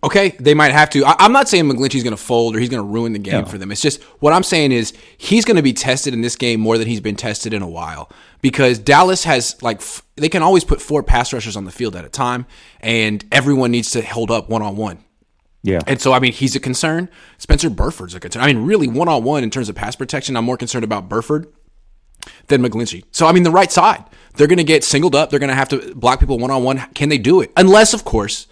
Okay, 0.03 0.35
they 0.39 0.53
might 0.53 0.73
have 0.73 0.89
to. 0.91 1.05
I, 1.05 1.25
am 1.25 1.31
not 1.31 1.47
saying 1.47 1.63
McGlinchey's 1.63 2.03
going 2.03 2.15
to 2.15 2.21
fold 2.21 2.55
or 2.55 2.59
he's 2.59 2.69
going 2.69 2.83
to 2.83 2.87
ruin 2.87 3.13
the 3.13 3.19
game 3.19 3.41
no. 3.41 3.45
for 3.45 3.57
them. 3.57 3.71
It's 3.71 3.81
just 3.81 4.03
what 4.19 4.33
I'm 4.33 4.43
saying 4.43 4.73
is 4.73 4.93
he's 5.17 5.45
going 5.45 5.55
to 5.55 5.63
be 5.63 5.71
tested 5.71 6.13
in 6.13 6.21
this 6.21 6.35
game 6.35 6.59
more 6.59 6.77
than 6.77 6.87
he's 6.87 6.99
been 6.99 7.15
tested 7.15 7.53
in 7.53 7.61
a 7.61 7.67
while 7.67 8.11
because 8.41 8.79
Dallas 8.79 9.23
has 9.23 9.61
like 9.61 9.77
f- 9.77 10.03
they 10.15 10.27
can 10.27 10.43
always 10.43 10.65
put 10.65 10.81
four 10.81 11.03
pass 11.03 11.31
rushers 11.31 11.55
on 11.55 11.63
the 11.63 11.71
field 11.71 11.95
at 11.95 12.03
a 12.03 12.09
time, 12.09 12.45
and 12.81 13.23
everyone 13.31 13.71
needs 13.71 13.91
to 13.91 14.01
hold 14.01 14.29
up 14.29 14.49
one 14.49 14.61
on 14.61 14.75
one. 14.75 15.03
Yeah. 15.63 15.79
And 15.87 16.01
so, 16.01 16.11
I 16.11 16.19
mean, 16.19 16.33
he's 16.33 16.55
a 16.55 16.59
concern. 16.59 17.09
Spencer 17.37 17.69
Burford's 17.69 18.13
a 18.13 18.19
concern. 18.19 18.43
I 18.43 18.47
mean, 18.47 18.65
really, 18.65 18.89
one 18.89 19.07
on 19.07 19.23
one 19.23 19.43
in 19.43 19.49
terms 19.49 19.69
of 19.69 19.75
pass 19.75 19.95
protection, 19.95 20.35
I'm 20.35 20.43
more 20.43 20.57
concerned 20.57 20.83
about 20.83 21.07
Burford 21.07 21.47
than 22.47 22.61
McGlinchey. 22.61 23.05
So, 23.11 23.25
I 23.27 23.31
mean, 23.31 23.43
the 23.43 23.51
right 23.51 23.71
side, 23.71 24.03
they're 24.35 24.47
going 24.47 24.57
to 24.57 24.65
get 24.65 24.83
singled 24.83 25.15
up. 25.15 25.29
They're 25.29 25.39
going 25.39 25.49
to 25.49 25.55
have 25.55 25.69
to 25.69 25.95
block 25.95 26.19
people 26.19 26.37
one 26.37 26.51
on 26.51 26.63
one. 26.63 26.79
Can 26.93 27.07
they 27.07 27.17
do 27.17 27.39
it? 27.39 27.51
Unless, 27.55 27.93
of 27.93 28.03
course, 28.03 28.47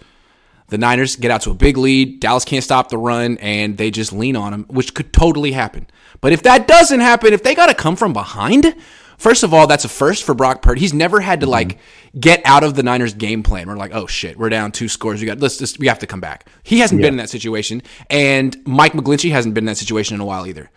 the 0.72 0.78
Niners 0.78 1.16
get 1.16 1.30
out 1.30 1.42
to 1.42 1.50
a 1.50 1.54
big 1.54 1.76
lead. 1.76 2.18
Dallas 2.18 2.44
can't 2.44 2.64
stop 2.64 2.88
the 2.88 2.98
run 2.98 3.38
and 3.38 3.76
they 3.76 3.90
just 3.90 4.12
lean 4.12 4.34
on 4.34 4.50
them, 4.50 4.64
which 4.68 4.94
could 4.94 5.12
totally 5.12 5.52
happen. 5.52 5.86
But 6.20 6.32
if 6.32 6.42
that 6.42 6.66
doesn't 6.66 7.00
happen, 7.00 7.32
if 7.32 7.42
they 7.42 7.54
got 7.54 7.66
to 7.66 7.74
come 7.74 7.94
from 7.94 8.12
behind, 8.12 8.74
First 9.18 9.44
of 9.44 9.54
all, 9.54 9.68
that's 9.68 9.84
a 9.84 9.88
first 9.88 10.24
for 10.24 10.34
Brock 10.34 10.62
Purdy. 10.62 10.80
He's 10.80 10.92
never 10.92 11.20
had 11.20 11.38
to 11.40 11.46
mm-hmm. 11.46 11.52
like 11.52 11.78
get 12.18 12.42
out 12.44 12.64
of 12.64 12.74
the 12.74 12.82
Niners 12.82 13.14
game 13.14 13.44
plan. 13.44 13.68
We're 13.68 13.76
like, 13.76 13.94
oh 13.94 14.08
shit, 14.08 14.36
we're 14.36 14.48
down 14.48 14.72
two 14.72 14.88
scores. 14.88 15.20
We 15.20 15.28
got 15.28 15.38
let's 15.38 15.58
just 15.58 15.78
we 15.78 15.86
have 15.86 16.00
to 16.00 16.08
come 16.08 16.20
back. 16.20 16.48
He 16.64 16.80
hasn't 16.80 17.00
yeah. 17.00 17.06
been 17.06 17.14
in 17.14 17.18
that 17.18 17.30
situation, 17.30 17.84
and 18.10 18.56
Mike 18.66 18.94
McGlinchey 18.94 19.30
hasn't 19.30 19.54
been 19.54 19.62
in 19.62 19.66
that 19.66 19.76
situation 19.76 20.16
in 20.16 20.20
a 20.20 20.24
while 20.24 20.44
either. 20.44 20.72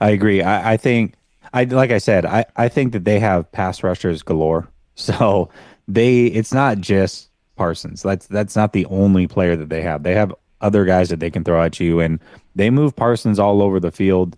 I 0.00 0.10
agree. 0.10 0.42
I, 0.42 0.72
I 0.72 0.76
think 0.76 1.14
I 1.52 1.62
like 1.62 1.92
I 1.92 1.98
said, 1.98 2.26
I, 2.26 2.44
I 2.56 2.66
think 2.66 2.92
that 2.92 3.04
they 3.04 3.20
have 3.20 3.52
pass 3.52 3.84
rushers 3.84 4.24
galore. 4.24 4.68
So 4.96 5.50
they 5.86 6.26
it's 6.26 6.52
not 6.52 6.78
just 6.78 7.28
Parsons. 7.56 8.02
That's 8.02 8.26
that's 8.26 8.56
not 8.56 8.72
the 8.72 8.86
only 8.86 9.26
player 9.26 9.56
that 9.56 9.68
they 9.68 9.82
have. 9.82 10.02
They 10.02 10.14
have 10.14 10.34
other 10.60 10.84
guys 10.84 11.10
that 11.10 11.20
they 11.20 11.30
can 11.30 11.44
throw 11.44 11.62
at 11.62 11.78
you 11.78 12.00
and 12.00 12.18
they 12.54 12.70
move 12.70 12.96
Parsons 12.96 13.38
all 13.38 13.62
over 13.62 13.78
the 13.78 13.92
field 13.92 14.36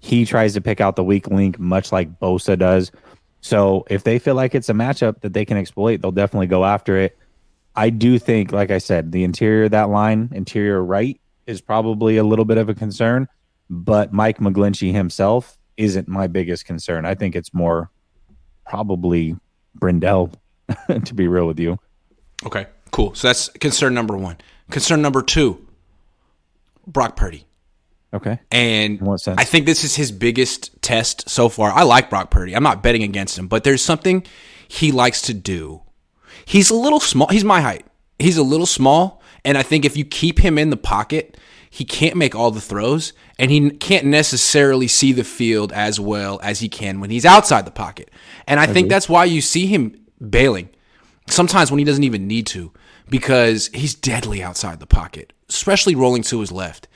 he 0.00 0.24
tries 0.24 0.54
to 0.54 0.60
pick 0.60 0.80
out 0.80 0.96
the 0.96 1.04
weak 1.04 1.28
link, 1.28 1.58
much 1.58 1.92
like 1.92 2.18
Bosa 2.18 2.58
does. 2.58 2.90
So 3.42 3.84
if 3.88 4.02
they 4.04 4.18
feel 4.18 4.34
like 4.34 4.54
it's 4.54 4.68
a 4.68 4.74
matchup 4.74 5.20
that 5.20 5.34
they 5.34 5.44
can 5.44 5.56
exploit, 5.56 6.00
they'll 6.00 6.10
definitely 6.10 6.46
go 6.46 6.64
after 6.64 6.96
it. 6.96 7.16
I 7.76 7.90
do 7.90 8.18
think, 8.18 8.50
like 8.50 8.70
I 8.70 8.78
said, 8.78 9.12
the 9.12 9.24
interior 9.24 9.68
that 9.68 9.90
line, 9.90 10.30
interior 10.32 10.82
right, 10.82 11.20
is 11.46 11.60
probably 11.60 12.16
a 12.16 12.24
little 12.24 12.44
bit 12.44 12.58
of 12.58 12.68
a 12.68 12.74
concern. 12.74 13.28
But 13.68 14.12
Mike 14.12 14.38
McGlinchey 14.38 14.92
himself 14.92 15.56
isn't 15.76 16.08
my 16.08 16.26
biggest 16.26 16.64
concern. 16.64 17.04
I 17.04 17.14
think 17.14 17.36
it's 17.36 17.54
more 17.54 17.90
probably 18.66 19.36
Brendel, 19.74 20.32
to 21.04 21.14
be 21.14 21.28
real 21.28 21.46
with 21.46 21.60
you. 21.60 21.78
Okay, 22.44 22.66
cool. 22.90 23.14
So 23.14 23.28
that's 23.28 23.48
concern 23.48 23.94
number 23.94 24.16
one. 24.16 24.38
Concern 24.70 25.02
number 25.02 25.22
two 25.22 25.66
Brock 26.86 27.16
Purdy. 27.16 27.46
Okay. 28.12 28.40
And 28.50 29.00
I 29.28 29.44
think 29.44 29.66
this 29.66 29.84
is 29.84 29.94
his 29.94 30.10
biggest 30.10 30.82
test 30.82 31.28
so 31.28 31.48
far. 31.48 31.70
I 31.70 31.84
like 31.84 32.10
Brock 32.10 32.30
Purdy. 32.30 32.56
I'm 32.56 32.62
not 32.62 32.82
betting 32.82 33.04
against 33.04 33.38
him, 33.38 33.46
but 33.46 33.62
there's 33.62 33.82
something 33.82 34.24
he 34.66 34.90
likes 34.90 35.22
to 35.22 35.34
do. 35.34 35.82
He's 36.44 36.70
a 36.70 36.74
little 36.74 36.98
small. 36.98 37.28
He's 37.28 37.44
my 37.44 37.60
height. 37.60 37.86
He's 38.18 38.36
a 38.36 38.42
little 38.42 38.66
small, 38.66 39.22
and 39.44 39.56
I 39.56 39.62
think 39.62 39.84
if 39.84 39.96
you 39.96 40.04
keep 40.04 40.40
him 40.40 40.58
in 40.58 40.70
the 40.70 40.76
pocket, 40.76 41.36
he 41.70 41.84
can't 41.84 42.16
make 42.16 42.34
all 42.34 42.50
the 42.50 42.60
throws, 42.60 43.12
and 43.38 43.50
he 43.50 43.70
can't 43.70 44.06
necessarily 44.06 44.88
see 44.88 45.12
the 45.12 45.24
field 45.24 45.72
as 45.72 46.00
well 46.00 46.40
as 46.42 46.58
he 46.58 46.68
can 46.68 47.00
when 47.00 47.10
he's 47.10 47.24
outside 47.24 47.64
the 47.64 47.70
pocket. 47.70 48.10
And 48.46 48.58
I 48.58 48.66
think 48.66 48.88
that's 48.88 49.08
why 49.08 49.24
you 49.24 49.40
see 49.40 49.66
him 49.66 49.94
bailing 50.28 50.68
sometimes 51.32 51.70
when 51.70 51.78
he 51.78 51.84
doesn't 51.84 52.04
even 52.04 52.26
need 52.26 52.46
to 52.48 52.72
because 53.08 53.68
he's 53.68 53.94
deadly 53.94 54.42
outside 54.42 54.80
the 54.80 54.86
pocket, 54.86 55.32
especially 55.48 55.94
rolling 55.94 56.22
to 56.22 56.40
his 56.40 56.52
left 56.52 56.88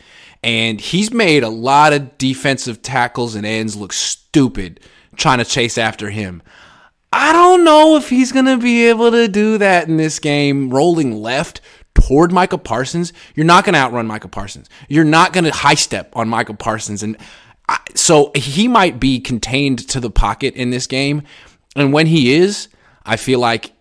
and 0.45 0.79
he's 0.79 1.11
made 1.11 1.43
a 1.43 1.49
lot 1.49 1.95
of 1.95 2.19
defensive 2.19 2.83
tackles 2.83 3.35
and 3.35 3.47
ends 3.47 3.75
look 3.75 3.95
stupid 3.95 4.79
trying 5.17 5.39
to 5.39 5.45
chase 5.45 5.79
after 5.79 6.11
him. 6.11 6.43
I 7.11 7.33
don't 7.33 7.65
know 7.65 7.97
if 7.97 8.11
he's 8.11 8.31
going 8.31 8.45
to 8.45 8.59
be 8.59 8.89
able 8.89 9.11
to 9.11 9.27
do 9.27 9.57
that 9.57 9.89
in 9.89 9.97
this 9.97 10.19
game, 10.19 10.69
rolling 10.69 11.17
left 11.17 11.63
toward 11.95 12.31
Micah 12.31 12.59
Parsons. 12.59 13.15
You're 13.35 13.47
not 13.47 13.65
going 13.65 13.73
to 13.73 13.81
outrun 13.81 14.07
Micah 14.07 14.29
Parsons. 14.29 14.69
You're 14.87 15.05
not 15.05 15.33
going 15.33 15.45
to 15.45 15.51
high 15.51 15.77
step 15.77 16.15
on 16.15 16.29
Micah 16.29 16.53
Parsons. 16.53 17.03
And 17.03 17.17
I, 17.67 17.79
so 17.95 18.31
he 18.35 18.69
might 18.69 19.01
be 19.01 19.21
contained 19.21 19.89
to 19.89 19.99
the 19.99 20.11
pocket 20.11 20.55
in 20.55 20.69
this 20.69 20.87
game. 20.87 21.23
And 21.75 21.91
when 21.91 22.07
he 22.07 22.35
is, 22.35 22.69
I 23.07 23.17
feel 23.17 23.39
like 23.39 23.73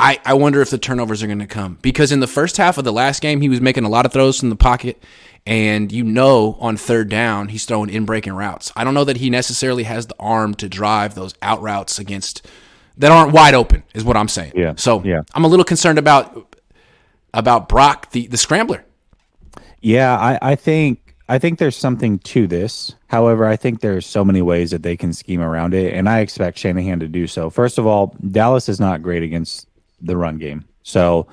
I, 0.00 0.18
I 0.24 0.34
wonder 0.34 0.62
if 0.62 0.70
the 0.70 0.78
turnovers 0.78 1.22
are 1.22 1.26
going 1.26 1.40
to 1.40 1.46
come 1.46 1.78
because 1.82 2.10
in 2.10 2.20
the 2.20 2.26
first 2.26 2.56
half 2.56 2.78
of 2.78 2.84
the 2.84 2.92
last 2.92 3.20
game, 3.20 3.42
he 3.42 3.50
was 3.50 3.60
making 3.60 3.84
a 3.84 3.88
lot 3.90 4.06
of 4.06 4.12
throws 4.12 4.40
from 4.40 4.48
the 4.48 4.56
pocket 4.56 5.02
and 5.46 5.92
you 5.92 6.04
know 6.04 6.56
on 6.60 6.76
third 6.76 7.08
down 7.08 7.48
he's 7.48 7.66
throwing 7.66 7.90
in 7.90 8.06
breaking 8.06 8.32
routes. 8.32 8.72
I 8.74 8.84
don't 8.84 8.94
know 8.94 9.04
that 9.04 9.18
he 9.18 9.28
necessarily 9.28 9.82
has 9.84 10.06
the 10.06 10.14
arm 10.18 10.54
to 10.54 10.68
drive 10.68 11.14
those 11.14 11.34
out 11.42 11.60
routes 11.60 11.98
against 11.98 12.46
that 12.96 13.12
aren't 13.12 13.32
wide 13.32 13.54
open 13.54 13.82
is 13.94 14.02
what 14.02 14.16
I'm 14.16 14.28
saying. 14.28 14.52
Yeah. 14.56 14.74
So 14.76 15.02
yeah. 15.04 15.22
I'm 15.34 15.44
a 15.44 15.48
little 15.48 15.64
concerned 15.64 15.98
about 15.98 16.56
about 17.34 17.68
Brock 17.68 18.10
the 18.12 18.26
the 18.26 18.38
scrambler. 18.38 18.84
Yeah, 19.82 20.18
I, 20.18 20.38
I 20.42 20.54
think 20.56 21.14
I 21.28 21.38
think 21.38 21.58
there's 21.58 21.76
something 21.76 22.18
to 22.20 22.46
this. 22.46 22.94
However, 23.06 23.46
I 23.46 23.56
think 23.56 23.80
there's 23.80 24.06
so 24.06 24.24
many 24.24 24.42
ways 24.42 24.70
that 24.72 24.82
they 24.82 24.96
can 24.96 25.12
scheme 25.12 25.40
around 25.40 25.74
it, 25.74 25.94
and 25.94 26.08
I 26.08 26.20
expect 26.20 26.58
Shanahan 26.58 27.00
to 27.00 27.08
do 27.08 27.26
so. 27.26 27.50
First 27.50 27.78
of 27.78 27.86
all, 27.86 28.16
Dallas 28.30 28.68
is 28.68 28.80
not 28.80 29.02
great 29.02 29.22
against 29.22 29.66
the 30.00 30.16
run 30.16 30.38
game. 30.38 30.64
So 30.82 31.26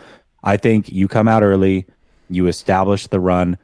I 0.43 0.57
think 0.57 0.91
you 0.91 1.07
come 1.07 1.27
out 1.27 1.43
early, 1.43 1.85
you 2.29 2.47
establish 2.47 3.07
the 3.07 3.19
run, 3.19 3.57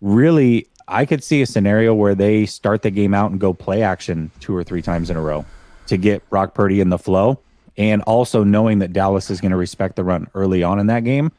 really, 0.00 0.68
I 0.86 1.04
could 1.04 1.22
see 1.22 1.42
a 1.42 1.46
scenario 1.46 1.94
where 1.94 2.14
they 2.14 2.46
start 2.46 2.82
the 2.82 2.90
game 2.90 3.14
out 3.14 3.30
and 3.30 3.40
go 3.40 3.52
play 3.52 3.82
action 3.82 4.30
two 4.40 4.56
or 4.56 4.64
three 4.64 4.82
times 4.82 5.10
in 5.10 5.16
a 5.16 5.20
row 5.20 5.44
to 5.86 5.96
get 5.96 6.28
Brock 6.30 6.54
Purdy 6.54 6.80
in 6.80 6.88
the 6.88 6.98
flow. 6.98 7.40
And 7.76 8.02
also 8.02 8.42
knowing 8.42 8.80
that 8.80 8.92
Dallas 8.92 9.30
is 9.30 9.40
going 9.40 9.52
to 9.52 9.56
respect 9.56 9.96
the 9.96 10.02
run 10.02 10.26
early 10.34 10.64
on 10.64 10.80
in 10.80 10.88
that 10.88 11.04
game 11.04 11.30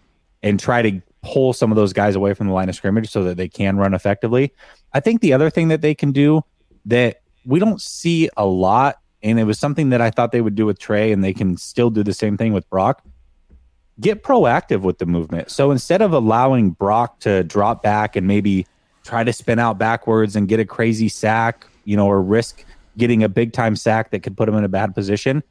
and 0.41 0.57
try 0.57 0.81
to 0.81 1.01
pull 1.21 1.51
some 1.51 1.69
of 1.71 1.75
those 1.75 1.91
guys 1.91 2.15
away 2.15 2.33
from 2.33 2.47
the 2.47 2.53
line 2.53 2.69
of 2.69 2.75
scrimmage 2.75 3.09
so 3.09 3.23
that 3.25 3.35
they 3.35 3.49
can 3.49 3.77
run 3.77 3.93
effectively. 3.93 4.53
I 4.93 5.01
think 5.01 5.19
the 5.19 5.33
other 5.33 5.49
thing 5.49 5.67
that 5.67 5.81
they 5.81 5.93
can 5.93 6.13
do 6.13 6.41
that 6.85 7.21
we 7.45 7.59
don't 7.59 7.81
see 7.81 8.29
a 8.37 8.45
lot, 8.45 8.99
and 9.21 9.37
it 9.37 9.43
was 9.43 9.59
something 9.59 9.89
that 9.89 10.01
I 10.01 10.11
thought 10.11 10.31
they 10.31 10.41
would 10.41 10.55
do 10.55 10.65
with 10.65 10.79
Trey, 10.79 11.11
and 11.11 11.23
they 11.23 11.33
can 11.33 11.57
still 11.57 11.89
do 11.89 12.03
the 12.03 12.13
same 12.13 12.37
thing 12.37 12.53
with 12.53 12.69
Brock, 12.69 13.03
get 13.99 14.23
proactive 14.23 14.81
with 14.81 14.97
the 14.97 15.05
movement. 15.05 15.51
So 15.51 15.71
instead 15.71 16.01
of 16.01 16.13
allowing 16.13 16.71
Brock 16.71 17.19
to 17.21 17.43
drop 17.43 17.83
back 17.83 18.15
and 18.15 18.27
maybe 18.27 18.65
try 19.03 19.23
to 19.23 19.33
spin 19.33 19.59
out 19.59 19.77
backwards 19.77 20.35
and 20.35 20.47
get 20.47 20.59
a 20.59 20.65
crazy 20.65 21.09
sack, 21.09 21.65
you 21.85 21.97
know, 21.97 22.07
or 22.07 22.21
risk 22.21 22.63
getting 22.97 23.23
a 23.23 23.29
big 23.29 23.53
time 23.53 23.75
sack 23.75 24.11
that 24.11 24.21
could 24.21 24.37
put 24.37 24.47
him 24.47 24.55
in 24.55 24.63
a 24.63 24.69
bad 24.69 24.93
position, 24.93 25.43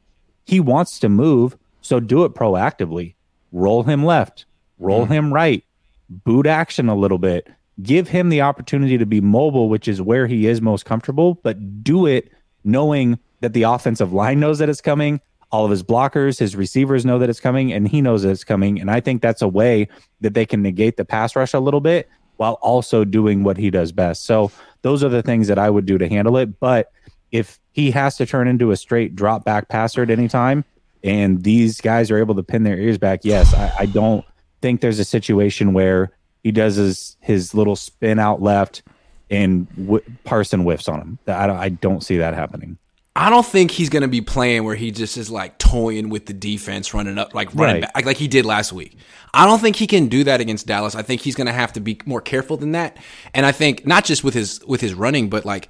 he 0.45 0.61
wants 0.61 0.99
to 1.01 1.09
move. 1.09 1.57
So 1.81 2.01
do 2.01 2.25
it 2.25 2.35
proactively. 2.35 3.15
Roll 3.53 3.83
him 3.83 4.05
left, 4.05 4.45
roll 4.79 5.07
mm 5.07 5.11
him 5.11 5.33
right, 5.33 5.65
boot 6.11 6.47
action 6.47 6.89
a 6.89 6.95
little 6.95 7.19
bit. 7.19 7.49
Give 7.83 8.09
him 8.09 8.29
the 8.29 8.43
opportunity 8.43 8.99
to 8.99 9.07
be 9.07 9.21
mobile, 9.21 9.69
which 9.69 9.89
is 9.89 10.03
where 10.03 10.27
he 10.27 10.47
is 10.47 10.61
most 10.61 10.85
comfortable, 10.85 11.35
but 11.43 11.83
do 11.83 12.07
it 12.07 12.31
knowing 12.65 13.19
that 13.41 13.53
the 13.53 13.63
offensive 13.63 14.13
line 14.13 14.41
knows 14.41 14.59
that 14.59 14.69
it's 14.69 14.81
coming 14.81 15.21
all 15.51 15.65
of 15.65 15.71
his 15.71 15.83
blockers, 15.83 16.39
his 16.39 16.55
receivers 16.55 17.07
know 17.07 17.19
that 17.19 17.31
it's 17.31 17.41
coming, 17.41 17.73
and 17.73 17.89
he 17.89 18.01
knows 18.03 18.23
that 18.23 18.31
it's 18.31 18.45
coming. 18.45 18.81
And 18.81 18.91
I 18.91 19.01
think 19.01 19.23
that's 19.23 19.43
a 19.43 19.49
way 19.49 19.89
that 20.21 20.35
they 20.35 20.45
can 20.45 20.63
negate 20.63 20.97
the 20.97 21.05
pass 21.05 21.35
rush 21.35 21.55
a 21.55 21.61
little 21.61 21.81
bit 21.81 22.09
while 22.37 22.55
also 22.55 23.05
doing 23.05 23.43
what 23.45 23.57
he 23.57 23.71
does 23.71 23.91
best. 23.93 24.25
So 24.25 24.51
those 24.83 25.03
are 25.03 25.09
the 25.09 25.23
things 25.23 25.49
that 25.49 25.59
I 25.59 25.71
would 25.71 25.87
do 25.87 25.99
to 25.99 26.09
handle 26.09 26.37
it. 26.37 26.61
But 26.61 26.93
if 27.33 27.59
he 27.73 27.91
has 27.91 28.17
to 28.19 28.27
turn 28.27 28.47
into 28.47 28.71
a 28.71 28.77
straight 28.77 29.17
drop 29.17 29.45
back 29.45 29.69
passer 29.69 30.03
at 30.03 30.11
any 30.11 30.29
time, 30.29 30.65
and 31.03 31.43
these 31.43 31.81
guys 31.81 32.11
are 32.11 32.19
able 32.19 32.35
to 32.35 32.43
pin 32.43 32.65
their 32.65 32.79
ears 32.79 32.99
back, 32.99 33.21
yes, 33.23 33.55
I, 33.55 33.73
I 33.81 33.87
don't 33.87 34.25
think 34.61 34.81
there's 34.81 34.99
a 34.99 35.05
situation 35.05 35.73
where 35.73 36.11
he 36.43 36.53
does 36.53 36.77
his 36.77 37.17
his 37.21 37.55
little 37.55 37.77
spin 37.77 38.19
out 38.19 38.43
left 38.43 38.83
and 39.31 39.69
w- 39.77 40.03
Parson 40.25 40.61
whiffs 40.61 40.89
on 40.89 41.01
him. 41.01 41.19
I 41.27 41.47
don't, 41.47 41.57
I 41.57 41.69
don't 41.69 42.03
see 42.03 42.17
that 42.19 42.35
happening. 42.35 42.79
I 43.19 43.31
don't 43.31 43.45
think 43.45 43.73
he's 43.73 43.89
going 43.89 44.03
to 44.03 44.09
be 44.09 44.21
playing 44.21 44.63
where 44.63 44.77
he 44.77 44.93
just 44.93 45.17
is 45.17 45.29
like 45.29 45.59
toying 45.59 46.09
with 46.09 46.27
the 46.27 46.33
defense, 46.33 46.95
running 46.95 47.19
up, 47.19 47.35
like 47.35 47.53
running 47.53 47.83
right. 47.83 47.93
back, 47.93 48.07
like 48.07 48.17
he 48.17 48.29
did 48.29 48.47
last 48.47 48.73
week. 48.73 48.97
I 49.35 49.45
don't 49.45 49.59
think 49.59 49.75
he 49.75 49.89
can 49.89 50.07
do 50.07 50.23
that 50.23 50.41
against 50.41 50.69
Dallas. 50.69 50.95
I 50.95 51.03
think 51.03 51.23
he's 51.23 51.35
going 51.35 51.49
to 51.49 51.53
have 51.53 51.73
to 51.73 51.81
be 51.81 52.01
more 52.07 52.21
careful 52.21 52.57
than 52.57 52.73
that. 52.73 52.97
And 53.35 53.45
I 53.45 53.51
think 53.51 53.85
not 53.85 54.05
just 54.05 54.23
with 54.23 54.35
his 54.35 54.65
with 54.69 54.81
his 54.81 54.95
running, 54.95 55.31
but 55.31 55.45
like 55.45 55.69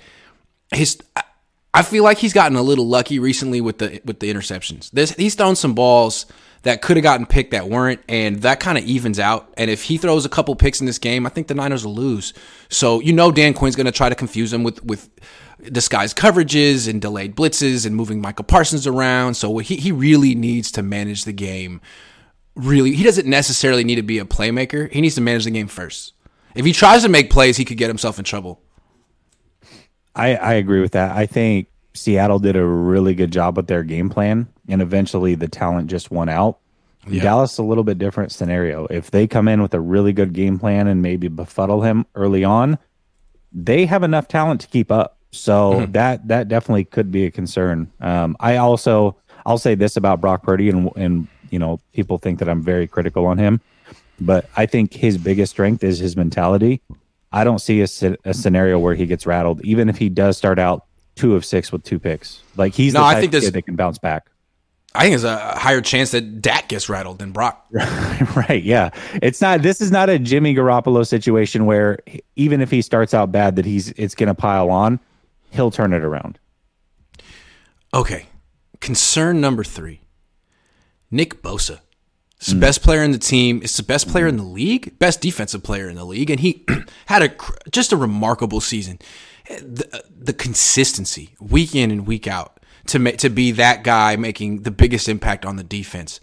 his. 0.75 0.99
I 1.73 1.83
feel 1.83 2.05
like 2.05 2.19
he's 2.19 2.35
gotten 2.35 2.57
a 2.57 2.63
little 2.63 2.87
lucky 2.87 3.19
recently 3.19 3.63
with 3.63 3.79
the 3.79 4.03
with 4.05 4.21
the 4.21 4.33
interceptions. 4.33 4.91
There's, 4.91 5.13
he's 5.13 5.35
thrown 5.35 5.57
some 5.57 5.75
balls 5.75 6.27
that 6.63 6.83
could 6.83 6.99
have 6.99 7.05
gotten 7.05 7.25
picked 7.25 7.53
that 7.53 7.69
weren't, 7.69 8.01
and 8.11 8.43
that 8.43 8.61
kind 8.61 8.77
of 8.77 8.85
evens 8.85 9.19
out. 9.19 9.55
And 9.57 9.71
if 9.71 9.85
he 9.85 9.97
throws 9.97 10.27
a 10.27 10.29
couple 10.29 10.55
picks 10.55 10.81
in 10.81 10.87
this 10.87 10.99
game, 10.99 11.25
I 11.25 11.31
think 11.31 11.47
the 11.47 11.55
Niners 11.55 11.87
will 11.87 11.95
lose. 11.95 12.35
So 12.69 13.01
you 13.01 13.15
know 13.15 13.33
Dan 13.33 13.55
Quinn's 13.55 13.77
going 13.77 13.87
to 13.87 13.93
try 13.93 14.11
to 14.11 14.15
confuse 14.15 14.53
him 14.53 14.65
with 14.65 14.85
with 14.85 15.09
disguised 15.63 16.17
coverages 16.17 16.89
and 16.89 17.01
delayed 17.01 17.37
blitzes 17.37 17.87
and 17.87 17.97
moving 17.97 18.21
Micah 18.21 18.43
Parsons 18.43 18.87
around. 18.87 19.35
So 19.35 19.59
he 19.59 19.77
he 19.77 19.93
really 19.93 20.35
needs 20.35 20.71
to 20.73 20.83
manage 20.83 21.25
the 21.25 21.33
game. 21.33 21.81
Really, 22.55 22.95
he 22.95 23.05
doesn't 23.05 23.29
necessarily 23.29 23.85
need 23.85 23.97
to 23.97 24.03
be 24.03 24.19
a 24.19 24.25
playmaker. 24.25 24.91
He 24.91 25.01
needs 25.01 25.15
to 25.15 25.21
manage 25.21 25.45
the 25.45 25.51
game 25.51 25.69
first. 25.69 26.15
If 26.55 26.65
he 26.65 26.73
tries 26.73 27.03
to 27.03 27.09
make 27.09 27.31
plays, 27.31 27.57
he 27.57 27.65
could 27.65 27.77
get 27.77 27.89
himself 27.89 28.19
in 28.19 28.25
trouble. 28.25 28.61
I, 30.15 30.35
I 30.35 30.55
agree 30.55 30.81
with 30.81 30.93
that. 30.93 31.17
I 31.17 31.27
think 31.27 31.69
Seattle 31.95 32.41
did 32.41 32.57
a 32.57 32.65
really 32.65 33.15
good 33.15 33.31
job 33.31 33.57
with 33.57 33.69
their 33.69 33.85
game 33.85 34.09
plan, 34.09 34.49
and 34.69 34.83
eventually 34.83 35.37
the 35.37 35.47
talent 35.47 35.89
just 35.89 36.11
won 36.11 36.29
out. 36.29 36.59
Yeah. 37.07 37.23
Dallas 37.23 37.59
a 37.59 37.63
little 37.63 37.85
bit 37.85 37.99
different 37.99 38.33
scenario. 38.33 38.87
If 38.87 39.11
they 39.11 39.27
come 39.27 39.49
in 39.49 39.63
with 39.63 39.73
a 39.75 39.81
really 39.81 40.13
good 40.13 40.33
game 40.33 40.59
plan 40.59 40.89
and 40.89 41.01
maybe 41.01 41.29
befuddle 41.29 41.83
him 41.83 42.07
early 42.15 42.45
on, 42.45 42.79
they 43.53 43.87
have 43.87 44.03
enough 44.03 44.29
talent 44.29 44.61
to 44.63 44.67
keep 44.67 44.91
up. 44.91 45.18
So 45.31 45.73
mm-hmm. 45.73 45.93
that 45.93 46.27
that 46.29 46.49
definitely 46.49 46.85
could 46.85 47.11
be 47.11 47.27
a 47.27 47.31
concern. 47.31 47.91
Um, 48.01 48.37
I 48.41 48.57
also 48.57 49.17
I'll 49.45 49.59
say 49.59 49.75
this 49.75 49.97
about 49.97 50.21
Brock 50.21 50.43
Purdy, 50.43 50.69
and 50.71 50.91
and 50.97 51.29
you 51.51 51.59
know 51.59 51.81
people 51.93 52.19
think 52.19 52.39
that 52.39 52.49
I'm 52.49 52.63
very 52.63 52.87
critical 52.87 53.27
on 53.27 53.39
him, 53.39 53.61
but 54.21 54.49
I 54.57 54.67
think 54.67 54.95
his 54.95 55.19
biggest 55.19 55.53
strength 55.53 55.85
is 55.85 55.99
his 55.99 56.17
mentality. 56.17 56.81
I 57.31 57.45
don't 57.45 57.59
see 57.59 57.83
a, 57.83 57.89
a 58.25 58.33
scenario 58.33 58.79
where 58.79 58.95
he 58.95 59.05
gets 59.05 59.27
rattled, 59.27 59.61
even 59.63 59.89
if 59.89 59.99
he 59.99 60.09
does 60.09 60.39
start 60.39 60.59
out 60.59 60.87
two 61.15 61.35
of 61.35 61.45
six 61.45 61.71
with 61.71 61.83
two 61.83 61.99
picks. 61.99 62.41
Like 62.57 62.73
he's 62.75 62.95
no, 62.95 63.01
the 63.01 63.07
I 63.07 63.21
think 63.21 63.33
kid 63.33 63.53
that 63.53 63.63
can 63.63 63.77
bounce 63.77 63.99
back. 63.99 64.31
I 64.95 65.03
think 65.03 65.13
there's 65.13 65.25
a 65.25 65.37
higher 65.59 65.83
chance 65.83 66.13
that 66.13 66.41
Dak 66.41 66.69
gets 66.69 66.89
rattled 66.89 67.19
than 67.19 67.33
Brock. 67.33 67.67
right. 67.73 68.63
Yeah. 68.63 68.91
It's 69.23 69.41
not. 69.41 69.63
This 69.63 69.81
is 69.81 69.91
not 69.91 70.09
a 70.09 70.19
Jimmy 70.19 70.55
Garoppolo 70.55 71.07
situation 71.07 71.67
where 71.67 71.99
even 72.37 72.61
if 72.63 72.71
he 72.71 72.81
starts 72.81 73.13
out 73.13 73.31
bad, 73.31 73.57
that 73.57 73.67
he's 73.67 73.91
it's 73.93 74.15
going 74.15 74.29
to 74.29 74.35
pile 74.35 74.71
on. 74.71 74.99
He'll 75.51 75.71
turn 75.71 75.93
it 75.93 76.03
around. 76.03 76.39
Okay. 77.93 78.27
Concern 78.81 79.41
number 79.41 79.65
three. 79.65 80.01
Nick 81.11 81.43
Bosa. 81.43 81.81
He's 82.39 82.49
the 82.49 82.57
mm. 82.57 82.61
best 82.61 82.83
player 82.83 83.03
in 83.03 83.11
the 83.11 83.19
team. 83.19 83.61
It's 83.63 83.77
the 83.77 83.83
best 83.83 84.09
player 84.09 84.27
in 84.27 84.37
the 84.37 84.45
league, 84.45 84.97
best 84.99 85.21
defensive 85.21 85.63
player 85.63 85.89
in 85.89 85.97
the 85.97 86.05
league, 86.05 86.31
and 86.31 86.39
he 86.39 86.65
had 87.07 87.23
a 87.23 87.35
just 87.71 87.93
a 87.93 87.97
remarkable 87.97 88.61
season. 88.61 89.01
The, 89.49 90.05
the 90.17 90.33
consistency, 90.33 91.35
week 91.41 91.75
in 91.75 91.91
and 91.91 92.07
week 92.07 92.29
out, 92.29 92.61
to 92.89 92.99
ma- 92.99 93.13
to 93.13 93.29
be 93.29 93.51
that 93.53 93.83
guy 93.83 94.15
making 94.17 94.63
the 94.63 94.71
biggest 94.71 95.09
impact 95.09 95.45
on 95.45 95.57
the 95.57 95.65
defense. 95.65 96.21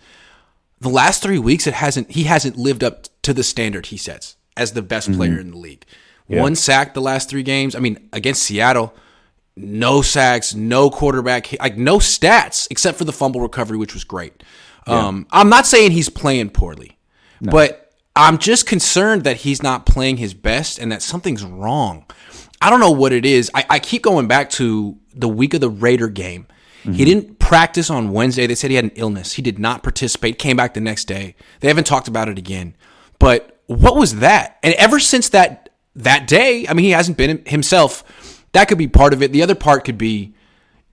The 0.80 0.90
last 0.90 1.22
three 1.22 1.40
weeks, 1.40 1.68
it 1.68 1.74
hasn't 1.74 2.12
he 2.12 2.24
hasn't 2.24 2.56
lived 2.56 2.84
up 2.84 3.08
to 3.24 3.34
the 3.34 3.44
standard 3.44 3.88
he 3.88 3.98
sets 3.98 4.38
as 4.56 4.72
the 4.72 4.82
best 4.82 5.10
mm-hmm. 5.10 5.18
player 5.18 5.40
in 5.40 5.52
the 5.52 5.58
league. 5.58 5.86
Yeah. 6.28 6.42
One 6.42 6.56
sack 6.56 6.94
the 6.94 7.02
last 7.02 7.30
three 7.30 7.44
games. 7.44 7.76
I 7.76 7.80
mean, 7.80 8.10
against 8.14 8.44
Seattle, 8.44 8.96
no 9.56 10.02
sacks, 10.02 10.54
no 10.54 10.90
quarterback, 10.90 11.58
like 11.60 11.78
no 11.78 11.98
stats 11.98 12.68
except 12.70 12.98
for 12.98 13.06
the 13.06 13.14
fumble 13.14 13.42
recovery, 13.42 13.78
which 13.78 13.94
was 13.94 14.04
great. 14.04 14.44
Yeah. 14.88 15.08
Um, 15.08 15.28
I'm 15.32 15.50
not 15.50 15.66
saying 15.66 15.92
he's 15.92 16.10
playing 16.10 16.50
poorly, 16.50 16.98
no. 17.42 17.52
but 17.52 17.94
I'm 18.16 18.38
just 18.38 18.66
concerned 18.66 19.24
that 19.24 19.38
he's 19.38 19.64
not 19.64 19.86
playing 19.86 20.18
his 20.18 20.34
best 20.34 20.80
and 20.80 20.92
that 20.92 21.02
something's 21.02 21.44
wrong. 21.44 22.06
I 22.62 22.70
don't 22.70 22.80
know 22.80 22.92
what 22.92 23.12
it 23.12 23.26
is. 23.26 23.52
I, 23.54 23.66
I 23.70 23.80
keep 23.80 24.02
going 24.02 24.28
back 24.28 24.50
to 24.52 24.98
the 25.14 25.28
week 25.28 25.54
of 25.54 25.62
the 25.62 25.70
Raider 25.70 26.08
game. 26.08 26.48
Mm-hmm. 26.82 26.94
He 26.94 27.06
didn't 27.06 27.40
practice 27.40 27.90
on 27.90 28.12
Wednesday. 28.12 28.48
They 28.48 28.56
said 28.56 28.70
he 28.70 28.76
had 28.76 28.86
an 28.86 28.92
illness. 28.96 29.34
He 29.34 29.42
did 29.42 29.60
not 29.60 29.84
participate, 29.84 30.38
came 30.38 30.56
back 30.56 30.74
the 30.74 30.82
next 30.82 31.06
day. 31.06 31.36
They 31.60 31.68
haven't 31.68 31.88
talked 31.88 32.08
about 32.08 32.30
it 32.30 32.38
again. 32.38 32.76
But 33.20 33.60
what 33.68 33.96
was 33.96 34.18
that? 34.18 34.60
And 34.62 34.74
ever 34.76 35.00
since 35.00 35.30
that 35.30 35.70
that 35.96 36.28
day, 36.28 36.68
I 36.68 36.74
mean, 36.74 36.86
he 36.86 36.92
hasn't 36.92 37.18
been 37.18 37.44
himself. 37.46 38.04
That 38.56 38.70
could 38.70 38.78
be 38.78 38.88
part 38.88 39.12
of 39.12 39.22
it. 39.22 39.34
The 39.34 39.44
other 39.44 39.54
part 39.54 39.84
could 39.84 39.98
be 39.98 40.34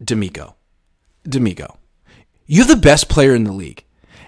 DeMeco. 0.02 0.54
DeMeco. 1.24 1.76
You're 2.44 2.64
the 2.64 2.74
best 2.74 3.08
player 3.08 3.36
in 3.36 3.44
the 3.44 3.52
league. 3.52 3.84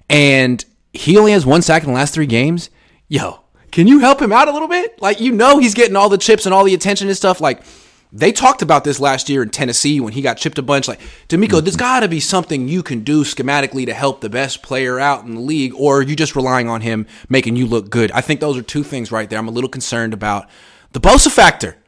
And 0.08 0.64
he 0.92 1.18
only 1.18 1.32
has 1.32 1.44
one 1.44 1.60
sack 1.60 1.82
in 1.82 1.88
the 1.88 1.96
last 1.96 2.14
three 2.14 2.26
games. 2.26 2.70
Yo, 3.08 3.40
can 3.72 3.88
you 3.88 3.98
help 3.98 4.22
him 4.22 4.30
out 4.30 4.46
a 4.46 4.52
little 4.52 4.68
bit? 4.68 5.02
Like, 5.02 5.18
you 5.18 5.32
know, 5.32 5.58
he's 5.58 5.74
getting 5.74 5.96
all 5.96 6.08
the 6.08 6.16
chips 6.16 6.46
and 6.46 6.54
all 6.54 6.62
the 6.62 6.74
attention 6.74 7.08
and 7.08 7.16
stuff. 7.16 7.40
Like, 7.40 7.64
they 8.12 8.30
talked 8.30 8.62
about 8.62 8.84
this 8.84 9.00
last 9.00 9.28
year 9.28 9.42
in 9.42 9.50
Tennessee 9.50 9.98
when 9.98 10.12
he 10.12 10.22
got 10.22 10.36
chipped 10.36 10.58
a 10.58 10.62
bunch. 10.62 10.86
Like, 10.86 11.00
DeMeco, 11.28 11.60
there's 11.60 11.74
mm-hmm. 11.74 11.78
got 11.78 12.00
to 12.00 12.08
be 12.08 12.20
something 12.20 12.68
you 12.68 12.84
can 12.84 13.00
do 13.00 13.24
schematically 13.24 13.84
to 13.86 13.94
help 13.94 14.20
the 14.20 14.30
best 14.30 14.62
player 14.62 15.00
out 15.00 15.24
in 15.24 15.34
the 15.34 15.40
league, 15.40 15.74
or 15.74 15.98
are 15.98 16.02
you 16.02 16.14
just 16.14 16.36
relying 16.36 16.68
on 16.68 16.82
him 16.82 17.08
making 17.28 17.56
you 17.56 17.66
look 17.66 17.90
good? 17.90 18.12
I 18.12 18.20
think 18.20 18.38
those 18.38 18.56
are 18.56 18.62
two 18.62 18.84
things 18.84 19.10
right 19.10 19.28
there. 19.28 19.40
I'm 19.40 19.48
a 19.48 19.50
little 19.50 19.68
concerned 19.68 20.14
about 20.14 20.48
the 20.92 21.00
Bosa 21.00 21.32
factor. 21.32 21.78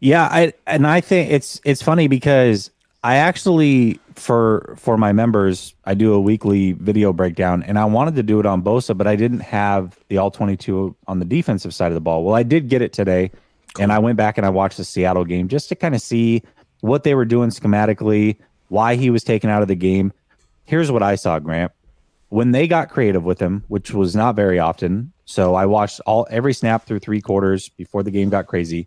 Yeah, 0.00 0.24
I 0.24 0.52
and 0.66 0.86
I 0.86 1.00
think 1.00 1.32
it's 1.32 1.60
it's 1.64 1.82
funny 1.82 2.08
because 2.08 2.70
I 3.02 3.16
actually 3.16 4.00
for 4.14 4.74
for 4.78 4.96
my 4.96 5.12
members, 5.12 5.74
I 5.84 5.94
do 5.94 6.12
a 6.12 6.20
weekly 6.20 6.72
video 6.72 7.12
breakdown, 7.12 7.62
and 7.62 7.78
I 7.78 7.84
wanted 7.84 8.14
to 8.16 8.22
do 8.22 8.40
it 8.40 8.46
on 8.46 8.62
Bosa, 8.62 8.96
but 8.96 9.06
I 9.06 9.16
didn't 9.16 9.40
have 9.40 9.98
the 10.08 10.18
all 10.18 10.30
twenty 10.30 10.56
two 10.56 10.94
on 11.06 11.18
the 11.18 11.24
defensive 11.24 11.74
side 11.74 11.88
of 11.88 11.94
the 11.94 12.00
ball. 12.00 12.24
Well, 12.24 12.34
I 12.34 12.42
did 12.42 12.68
get 12.68 12.82
it 12.82 12.92
today, 12.92 13.30
cool. 13.74 13.82
and 13.82 13.92
I 13.92 13.98
went 13.98 14.16
back 14.16 14.38
and 14.38 14.46
I 14.46 14.50
watched 14.50 14.76
the 14.76 14.84
Seattle 14.84 15.24
game 15.24 15.48
just 15.48 15.68
to 15.70 15.74
kind 15.74 15.94
of 15.94 16.00
see 16.00 16.42
what 16.80 17.02
they 17.02 17.14
were 17.14 17.24
doing 17.24 17.50
schematically, 17.50 18.36
why 18.68 18.94
he 18.94 19.10
was 19.10 19.24
taken 19.24 19.50
out 19.50 19.62
of 19.62 19.68
the 19.68 19.74
game. 19.74 20.12
Here's 20.64 20.92
what 20.92 21.02
I 21.02 21.16
saw, 21.16 21.38
Grant. 21.38 21.72
When 22.28 22.52
they 22.52 22.68
got 22.68 22.90
creative 22.90 23.24
with 23.24 23.40
him, 23.40 23.64
which 23.68 23.92
was 23.92 24.14
not 24.14 24.36
very 24.36 24.58
often, 24.58 25.12
so 25.24 25.54
I 25.54 25.66
watched 25.66 26.00
all 26.06 26.26
every 26.30 26.52
snap 26.52 26.84
through 26.84 26.98
three 27.00 27.20
quarters 27.20 27.68
before 27.70 28.02
the 28.02 28.10
game 28.10 28.28
got 28.28 28.46
crazy. 28.46 28.86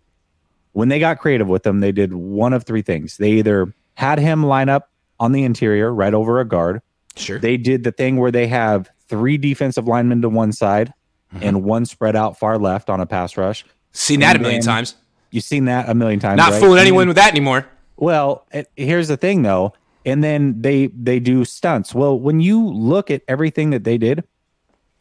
When 0.72 0.88
they 0.88 0.98
got 0.98 1.18
creative 1.18 1.48
with 1.48 1.66
him, 1.66 1.80
they 1.80 1.92
did 1.92 2.14
one 2.14 2.52
of 2.52 2.64
three 2.64 2.82
things. 2.82 3.16
They 3.18 3.32
either 3.32 3.74
had 3.94 4.18
him 4.18 4.44
line 4.44 4.68
up 4.68 4.90
on 5.20 5.32
the 5.32 5.44
interior 5.44 5.92
right 5.92 6.14
over 6.14 6.40
a 6.40 6.44
guard. 6.44 6.82
Sure. 7.16 7.38
They 7.38 7.56
did 7.56 7.84
the 7.84 7.92
thing 7.92 8.16
where 8.16 8.30
they 8.30 8.46
have 8.46 8.90
three 9.06 9.36
defensive 9.36 9.86
linemen 9.86 10.22
to 10.22 10.28
one 10.28 10.52
side 10.52 10.92
mm-hmm. 11.34 11.44
and 11.44 11.64
one 11.64 11.84
spread 11.84 12.16
out 12.16 12.38
far 12.38 12.58
left 12.58 12.88
on 12.88 13.00
a 13.00 13.06
pass 13.06 13.36
rush. 13.36 13.64
Seen 13.92 14.20
that 14.20 14.36
a 14.36 14.38
million 14.38 14.62
times. 14.62 14.94
You've 15.30 15.44
seen 15.44 15.66
that 15.66 15.88
a 15.88 15.94
million 15.94 16.20
times. 16.20 16.38
Not 16.38 16.52
right? 16.52 16.60
fooling 16.60 16.78
anyone 16.78 17.08
with 17.08 17.16
that 17.16 17.30
anymore. 17.30 17.66
Well, 17.96 18.46
it, 18.52 18.70
here's 18.76 19.08
the 19.08 19.16
thing 19.16 19.42
though. 19.42 19.74
And 20.04 20.24
then 20.24 20.60
they 20.60 20.88
they 20.88 21.20
do 21.20 21.44
stunts. 21.44 21.94
Well, 21.94 22.18
when 22.18 22.40
you 22.40 22.66
look 22.66 23.10
at 23.10 23.22
everything 23.28 23.70
that 23.70 23.84
they 23.84 23.98
did, 23.98 24.24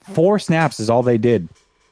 four 0.03 0.38
snaps 0.38 0.79
is 0.79 0.89
all 0.89 1.01
they 1.01 1.17
did, 1.17 1.49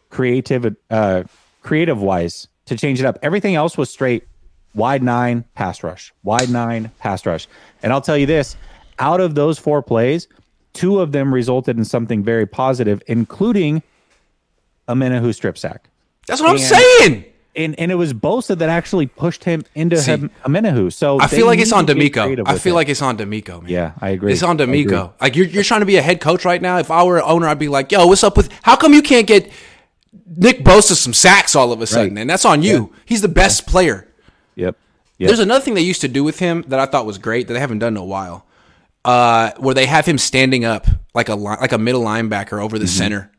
creative 0.10 0.76
uh, 0.92 1.24
creative 1.64 2.02
wise 2.02 2.48
to 2.70 2.78
change 2.78 3.00
it 3.00 3.06
up. 3.06 3.20
Everything 3.22 3.56
else 3.56 3.78
was 3.78 3.90
straight 3.90 4.28
wide 4.74 5.04
nine, 5.04 5.44
pass 5.56 5.84
rush, 5.84 6.14
wide 6.24 6.50
nine, 6.50 6.92
pass 7.00 7.26
rush. 7.26 7.48
And 7.84 7.92
I'll 7.92 8.02
tell 8.02 8.18
you 8.18 8.26
this 8.26 8.56
out 9.00 9.22
of 9.22 9.36
those 9.36 9.58
four 9.58 9.82
plays, 9.82 10.28
two 10.74 11.00
of 11.00 11.12
them 11.12 11.34
resulted 11.34 11.78
in 11.78 11.86
something 11.86 12.24
very 12.24 12.46
positive, 12.46 13.02
including 13.08 13.82
a 14.88 14.94
Omenihu 14.94 15.34
strip 15.34 15.58
sack. 15.58 15.90
That's 16.28 16.42
what 16.42 16.52
and, 16.52 16.60
I'm 16.60 16.66
saying. 16.66 17.26
And, 17.56 17.78
and 17.80 17.92
it 17.92 17.96
was 17.96 18.14
Bosa 18.14 18.58
that 18.58 18.70
actually 18.70 19.08
pushed 19.08 19.44
him 19.44 19.66
into 19.74 19.98
See, 19.98 20.12
him, 20.12 20.32
Omenihu. 20.44 20.94
So 20.94 21.20
I 21.20 21.28
feel 21.28 21.46
like 21.46 21.60
it's 21.60 21.74
on 21.74 21.88
DeMeco. 21.88 22.44
I 22.46 22.58
feel 22.58 22.74
it. 22.74 22.76
like 22.76 22.90
it's 22.90 23.02
on 23.02 23.18
DeMeco, 23.18 23.64
man. 23.64 23.72
Yeah, 23.72 23.94
I 24.00 24.10
agree. 24.10 24.32
It's 24.32 24.44
on 24.44 24.58
DeMeco. 24.58 25.14
Like 25.20 25.36
you're, 25.36 25.48
you're 25.48 25.64
trying 25.64 25.80
to 25.80 25.86
be 25.86 25.98
a 25.98 26.02
head 26.02 26.22
coach 26.22 26.46
right 26.46 26.62
now. 26.62 26.78
If 26.78 26.92
I 26.92 27.04
were 27.04 27.18
an 27.18 27.24
owner, 27.26 27.48
I'd 27.48 27.60
be 27.60 27.68
like, 27.68 27.92
yo, 27.92 28.06
what's 28.06 28.24
up 28.24 28.38
with 28.38 28.52
how 28.62 28.76
come 28.76 28.94
you 28.94 29.02
can't 29.02 29.28
get 29.28 29.52
Nick 30.26 30.60
Bosa 30.60 30.94
some 30.94 31.14
sacks 31.14 31.56
all 31.56 31.72
of 31.72 31.82
a 31.82 31.88
sudden? 31.88 32.16
Right. 32.16 32.22
And 32.22 32.30
that's 32.30 32.46
on 32.46 32.64
you. 32.64 32.92
Yeah. 32.92 33.00
He's 33.06 33.22
the 33.22 33.28
best 33.28 33.64
yeah. 33.64 33.72
player. 33.72 34.08
Yep. 34.56 34.76
Yep. 35.18 35.28
There's 35.28 35.40
another 35.40 35.64
thing 35.64 35.74
they 35.74 35.82
used 35.82 36.02
to 36.02 36.08
do 36.08 36.24
with 36.24 36.40
him 36.40 36.64
that 36.68 36.80
I 36.80 36.86
thought 36.86 37.06
was 37.06 37.18
great 37.18 37.48
that 37.48 37.54
they 37.54 37.60
haven't 37.60 37.80
done 37.80 37.94
in 37.94 37.98
a 37.98 38.06
while, 38.06 38.46
uh, 39.04 39.52
where 39.58 39.76
they 39.76 39.86
have 39.86 40.06
him 40.06 40.18
standing 40.18 40.64
up 40.64 40.88
like 41.14 41.28
a 41.28 41.36
like 41.36 41.74
a 41.74 41.78
middle 41.78 42.02
linebacker 42.02 42.62
over 42.62 42.80
the 42.80 42.86
mm-hmm. 42.86 42.98
center, 42.98 43.32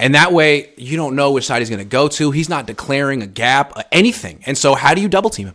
and 0.00 0.14
that 0.14 0.32
way 0.32 0.72
you 0.78 0.96
don't 0.96 1.14
know 1.14 1.32
which 1.32 1.44
side 1.44 1.58
he's 1.58 1.68
going 1.68 1.78
to 1.78 1.84
go 1.84 2.08
to. 2.08 2.30
He's 2.30 2.48
not 2.48 2.66
declaring 2.66 3.22
a 3.22 3.26
gap, 3.26 3.76
uh, 3.76 3.82
anything. 3.92 4.42
And 4.46 4.56
so, 4.56 4.74
how 4.74 4.94
do 4.94 5.02
you 5.02 5.08
double 5.08 5.28
team 5.28 5.48
him? 5.48 5.54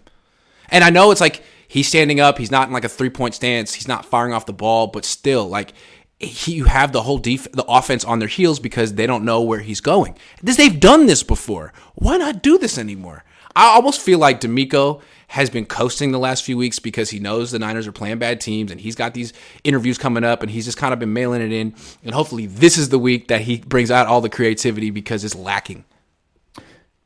And 0.70 0.84
I 0.84 0.92
know 0.92 1.10
it's 1.10 1.22
like 1.22 1.44
he's 1.68 1.88
standing 1.88 2.20
up, 2.20 2.38
he's 2.38 2.52
not 2.52 2.68
in 2.68 2.74
like 2.74 2.86
a 2.86 2.90
three 2.90 3.10
point 3.10 3.34
stance, 3.34 3.74
he's 3.74 3.88
not 3.88 4.06
firing 4.06 4.34
off 4.34 4.46
the 4.46 4.54
ball, 4.54 4.86
but 4.86 5.04
still, 5.04 5.50
like 5.50 5.74
he, 6.20 6.54
you 6.54 6.66
have 6.66 6.92
the 6.92 7.02
whole 7.02 7.18
def- 7.18 7.52
the 7.52 7.66
offense 7.66 8.04
on 8.04 8.20
their 8.20 8.28
heels 8.28 8.60
because 8.60 8.96
they 8.96 9.08
don't 9.08 9.24
know 9.24 9.42
where 9.42 9.60
he's 9.60 9.82
going. 9.82 10.18
This 10.44 10.58
they've 10.58 10.80
done 10.80 11.06
this 11.06 11.24
before. 11.24 11.74
Why 11.96 12.18
not 12.18 12.44
do 12.44 12.58
this 12.58 12.78
anymore? 12.78 13.24
I 13.56 13.68
almost 13.68 14.02
feel 14.02 14.20
like 14.20 14.42
DeMeco 14.42 15.02
has 15.30 15.50
been 15.50 15.66
coasting 15.66 16.12
the 16.12 16.20
last 16.20 16.44
few 16.44 16.58
weeks 16.58 16.80
because 16.80 17.10
he 17.10 17.20
knows 17.20 17.52
the 17.52 17.60
Niners 17.60 17.88
are 17.88 17.92
playing 17.92 18.20
bad 18.20 18.42
teams 18.42 18.72
and 18.72 18.82
he's 18.82 18.96
got 18.96 19.14
these 19.14 19.32
interviews 19.64 19.98
coming 19.98 20.24
up 20.24 20.42
and 20.42 20.52
he's 20.52 20.66
just 20.66 20.78
kind 20.78 20.94
of 20.94 21.00
been 21.00 21.14
mailing 21.14 21.42
it 21.42 21.52
in. 21.52 21.74
And 22.04 22.14
hopefully, 22.14 22.48
this 22.48 22.78
is 22.78 22.90
the 22.90 23.00
week 23.00 23.28
that 23.30 23.42
he 23.42 23.60
brings 23.60 23.92
out 23.92 24.08
all 24.08 24.22
the 24.22 24.30
creativity 24.30 24.92
because 24.92 25.24
it's 25.24 25.36
lacking. 25.36 25.86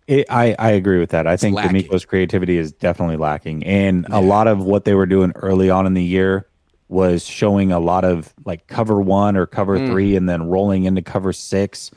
It, 0.07 0.25
I, 0.29 0.55
I 0.57 0.71
agree 0.71 0.99
with 0.99 1.11
that. 1.11 1.27
I 1.27 1.33
it's 1.33 1.41
think 1.41 1.55
lacking. 1.55 1.83
DeMeco's 1.83 2.05
creativity 2.05 2.57
is 2.57 2.71
definitely 2.71 3.17
lacking. 3.17 3.63
And 3.63 4.05
yeah. 4.09 4.19
a 4.19 4.21
lot 4.21 4.47
of 4.47 4.59
what 4.59 4.85
they 4.85 4.95
were 4.95 5.05
doing 5.05 5.31
early 5.35 5.69
on 5.69 5.85
in 5.85 5.93
the 5.93 6.03
year 6.03 6.47
was 6.93 7.25
showing 7.25 7.71
a 7.71 7.79
lot 7.79 8.05
of 8.05 8.33
like 8.45 8.67
cover 8.67 9.01
one 9.01 9.35
or 9.35 9.45
cover 9.45 9.77
Mm. 9.79 9.87
three 9.89 10.15
and 10.15 10.29
then 10.29 10.43
rolling 10.47 10.85
into 10.85 11.01
cover 11.01 11.33
six. 11.33 11.91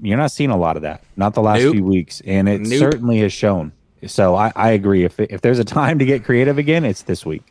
You're 0.00 0.18
not 0.18 0.30
seeing 0.30 0.50
a 0.50 0.56
lot 0.56 0.76
of 0.76 0.82
that, 0.82 1.02
not 1.16 1.34
the 1.34 1.40
last 1.42 1.62
Nope. 1.62 1.74
few 1.74 1.84
weeks, 1.84 2.20
and 2.26 2.48
it 2.48 2.60
Nope. 2.60 2.78
certainly 2.78 3.18
has 3.20 3.32
shown. 3.32 3.72
So 4.06 4.34
I, 4.36 4.52
I 4.54 4.70
agree. 4.70 5.04
If 5.04 5.18
if 5.18 5.40
there's 5.40 5.58
a 5.58 5.64
time 5.64 5.98
to 5.98 6.04
get 6.04 6.24
creative 6.24 6.58
again, 6.58 6.84
it's 6.84 7.02
this 7.02 7.24
week. 7.26 7.42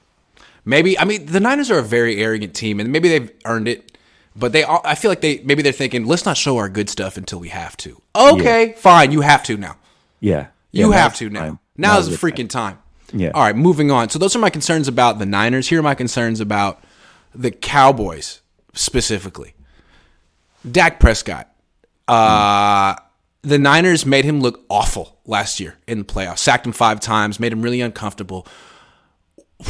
Maybe 0.64 0.98
I 1.00 1.04
mean 1.06 1.26
the 1.26 1.40
Niners 1.40 1.72
are 1.72 1.80
a 1.80 1.84
very 1.84 2.22
arrogant 2.22 2.54
team, 2.54 2.80
and 2.80 2.92
maybe 2.92 3.10
they've 3.10 3.32
earned 3.46 3.68
it. 3.68 3.98
But 4.36 4.52
they, 4.52 4.62
all, 4.64 4.82
I 4.86 4.94
feel 4.94 5.10
like 5.10 5.22
they 5.22 5.40
maybe 5.44 5.64
they're 5.64 5.72
thinking, 5.72 6.06
let's 6.06 6.24
not 6.26 6.38
show 6.38 6.58
our 6.58 6.70
good 6.70 6.90
stuff 6.90 7.18
until 7.18 7.40
we 7.40 7.50
have 7.50 7.76
to. 7.78 8.00
Okay, 8.16 8.76
fine, 8.78 9.12
you 9.12 9.22
have 9.22 9.42
to 9.44 9.58
now. 9.58 9.78
Yeah, 10.20 10.48
You 10.72 10.92
Yeah, 10.92 10.98
have 11.02 11.16
to 11.16 11.30
now. 11.30 11.40
time. 11.40 11.60
Now 11.76 11.94
Now's 11.96 12.08
is 12.08 12.20
the 12.20 12.28
the 12.28 12.32
freaking 12.34 12.48
time. 12.50 12.78
Yeah. 13.14 13.32
All 13.34 13.44
right, 13.44 13.56
moving 13.56 13.92
on. 13.92 14.10
So 14.10 14.20
those 14.20 14.36
are 14.36 14.40
my 14.40 14.50
concerns 14.50 14.88
about 14.88 15.20
the 15.20 15.26
Niners. 15.26 15.70
Here 15.70 15.80
are 15.80 15.84
my 15.84 15.96
concerns 15.96 16.40
about 16.40 16.84
the 17.34 17.52
Cowboys 17.52 18.42
specifically. 18.74 19.54
Dak 20.70 21.00
Prescott. 21.00 21.50
Uh, 22.08 22.96
the 23.42 23.58
Niners 23.58 24.06
made 24.06 24.26
him 24.26 24.42
look 24.42 24.66
awful 24.70 25.20
last 25.26 25.60
year 25.60 25.76
in 25.88 26.00
the 26.00 26.06
playoffs. 26.06 26.40
Sacked 26.40 26.66
him 26.66 26.72
five 26.74 27.00
times, 27.00 27.40
made 27.40 27.52
him 27.52 27.62
really 27.62 27.82
uncomfortable. 27.82 28.48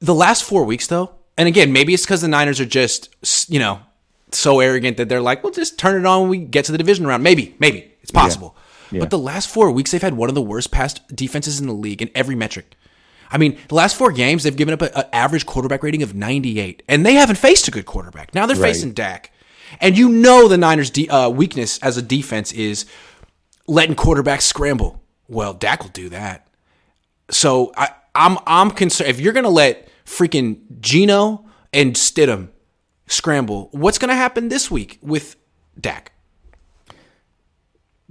The 0.00 0.14
last 0.14 0.44
four 0.44 0.64
weeks, 0.64 0.86
though, 0.88 1.14
and 1.38 1.48
again, 1.48 1.72
maybe 1.72 1.94
it's 1.94 2.04
because 2.04 2.20
the 2.20 2.28
Niners 2.28 2.60
are 2.60 2.66
just, 2.66 3.08
you 3.48 3.58
know, 3.58 3.80
so 4.32 4.60
arrogant 4.60 4.98
that 4.98 5.08
they're 5.08 5.22
like, 5.22 5.42
well, 5.42 5.52
just 5.52 5.78
turn 5.78 5.98
it 5.98 6.04
on 6.04 6.22
when 6.22 6.28
we 6.30 6.38
get 6.38 6.66
to 6.66 6.72
the 6.72 6.78
division 6.78 7.06
round. 7.06 7.22
Maybe, 7.22 7.54
maybe 7.58 7.90
it's 8.02 8.10
possible. 8.10 8.54
Yeah. 8.54 8.63
But 9.00 9.10
the 9.10 9.18
last 9.18 9.48
four 9.48 9.70
weeks, 9.70 9.90
they've 9.90 10.02
had 10.02 10.14
one 10.14 10.28
of 10.28 10.34
the 10.34 10.42
worst 10.42 10.70
pass 10.70 10.94
defenses 11.14 11.60
in 11.60 11.66
the 11.66 11.72
league 11.72 12.02
in 12.02 12.10
every 12.14 12.34
metric. 12.34 12.74
I 13.30 13.38
mean, 13.38 13.58
the 13.68 13.74
last 13.74 13.96
four 13.96 14.12
games, 14.12 14.42
they've 14.44 14.54
given 14.56 14.74
up 14.74 14.82
an 14.82 15.04
average 15.12 15.46
quarterback 15.46 15.82
rating 15.82 16.02
of 16.02 16.14
98, 16.14 16.82
and 16.88 17.04
they 17.04 17.14
haven't 17.14 17.36
faced 17.36 17.66
a 17.66 17.70
good 17.70 17.86
quarterback. 17.86 18.34
Now 18.34 18.46
they're 18.46 18.56
Right. 18.56 18.68
facing 18.68 18.92
Dak. 18.92 19.30
And 19.80 19.96
you 19.98 20.08
know 20.08 20.46
the 20.46 20.56
Niners' 20.58 20.90
de- 20.90 21.08
uh, 21.08 21.28
weakness 21.30 21.78
as 21.78 21.96
a 21.96 22.02
defense 22.02 22.52
is 22.52 22.84
letting 23.66 23.96
quarterbacks 23.96 24.42
scramble. 24.42 25.02
Well, 25.28 25.52
Dak 25.54 25.82
will 25.82 25.90
do 25.90 26.10
that. 26.10 26.46
So 27.30 27.72
I, 27.76 27.88
I'm 28.14 28.38
I'm 28.46 28.70
concerned 28.70 29.10
if 29.10 29.18
you're 29.18 29.32
gonna 29.32 29.48
let 29.48 29.88
freaking 30.04 30.58
Geno 30.80 31.46
and 31.72 31.94
Stidham 31.94 32.50
scramble, 33.08 33.68
what's 33.72 33.98
gonna 33.98 34.14
happen 34.14 34.48
this 34.48 34.70
week 34.70 34.98
with 35.02 35.34
Dak? 35.80 36.12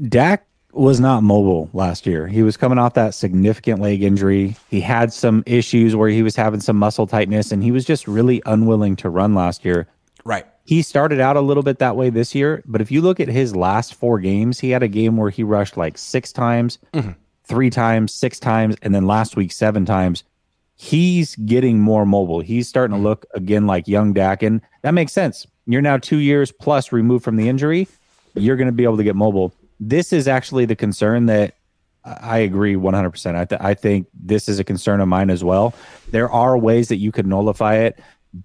Dak 0.02 0.46
was 0.74 1.00
not 1.00 1.24
mobile 1.24 1.70
last 1.74 2.06
year. 2.06 2.28
He 2.28 2.44
was 2.44 2.58
coming 2.58 2.78
off 2.78 2.96
that 2.96 3.14
significant 3.14 3.80
leg 3.80 4.02
injury. 4.02 4.56
He 4.70 4.82
had 4.82 5.14
some 5.14 5.44
issues 5.46 5.96
where 5.96 6.10
he 6.10 6.24
was 6.24 6.36
having 6.36 6.60
some 6.60 6.78
muscle 6.78 7.08
tightness, 7.08 7.52
and 7.52 7.64
he 7.64 7.72
was 7.72 7.86
just 7.86 8.08
really 8.08 8.42
unwilling 8.46 8.96
to 8.98 9.10
run 9.10 9.36
last 9.36 9.64
year. 9.64 9.88
Right. 10.26 10.46
He 10.66 10.82
started 10.82 11.20
out 11.20 11.36
a 11.36 11.42
little 11.42 11.64
bit 11.64 11.80
that 11.80 11.96
way 11.96 12.10
this 12.10 12.34
year, 12.34 12.64
but 12.66 12.82
if 12.82 12.92
you 12.92 13.02
look 13.02 13.20
at 13.20 13.28
his 13.28 13.56
last 13.56 13.94
four 13.96 14.20
games, 14.20 14.60
he 14.60 14.70
had 14.70 14.82
a 14.82 14.88
game 14.88 15.18
where 15.18 15.30
he 15.30 15.44
rushed 15.44 15.78
like 15.78 15.98
six 15.98 16.32
times, 16.32 16.80
mm-hmm. 16.94 17.12
three 17.44 17.70
times, 17.70 18.14
six 18.14 18.40
times, 18.40 18.76
and 18.82 18.96
then 18.96 19.06
last 19.06 19.36
week 19.36 19.52
seven 19.52 19.86
times. 19.86 20.24
He's 20.76 21.36
getting 21.36 21.80
more 21.80 22.06
mobile. 22.06 22.40
He's 22.40 22.68
starting 22.68 22.94
to 22.94 22.98
mm-hmm. 22.98 23.06
look 23.06 23.26
again 23.36 23.68
like 23.68 23.88
young 23.88 24.14
Dak, 24.14 24.42
and 24.42 24.62
that 24.82 24.92
makes 24.92 25.12
sense. 25.12 25.46
You're 25.66 25.82
now 25.82 25.98
two 25.98 26.18
years 26.18 26.52
plus 26.52 26.92
removed 26.92 27.24
from 27.24 27.36
the 27.36 27.48
injury. 27.48 27.88
You're 28.34 28.56
going 28.56 28.68
to 28.68 28.74
be 28.74 28.84
able 28.84 28.98
to 28.98 29.04
get 29.04 29.16
mobile. 29.16 29.54
This 29.80 30.14
is 30.14 30.28
actually 30.28 30.66
the 30.66 30.76
concern 30.76 31.26
that 31.28 31.56
I 32.06 32.40
agree 32.40 32.76
100%. 32.76 33.36
I, 33.36 33.46
th- 33.46 33.62
I 33.62 33.74
think 33.74 34.08
this 34.14 34.50
is 34.50 34.60
a 34.60 34.64
concern 34.64 35.00
of 35.00 35.08
mine 35.08 35.30
as 35.30 35.44
well. 35.44 35.74
There 36.12 36.30
are 36.30 36.58
ways 36.58 36.90
that 36.90 36.98
you 36.98 37.12
could 37.12 37.26
nullify 37.26 37.76
it, 37.76 38.00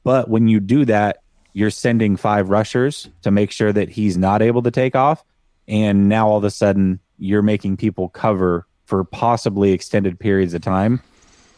but 0.04 0.28
when 0.28 0.48
you 0.48 0.60
do 0.60 0.84
that, 0.84 1.22
you're 1.54 1.70
sending 1.70 2.16
five 2.16 2.50
rushers 2.50 3.08
to 3.22 3.30
make 3.30 3.50
sure 3.50 3.72
that 3.72 3.88
he's 3.88 4.16
not 4.16 4.42
able 4.42 4.62
to 4.62 4.70
take 4.70 4.94
off. 4.94 5.24
And 5.66 6.08
now 6.08 6.28
all 6.28 6.38
of 6.38 6.44
a 6.44 6.50
sudden, 6.50 7.00
you're 7.18 7.42
making 7.42 7.78
people 7.78 8.08
cover 8.10 8.66
for 8.84 9.02
possibly 9.02 9.72
extended 9.72 10.18
periods 10.20 10.54
of 10.54 10.62
time 10.62 11.02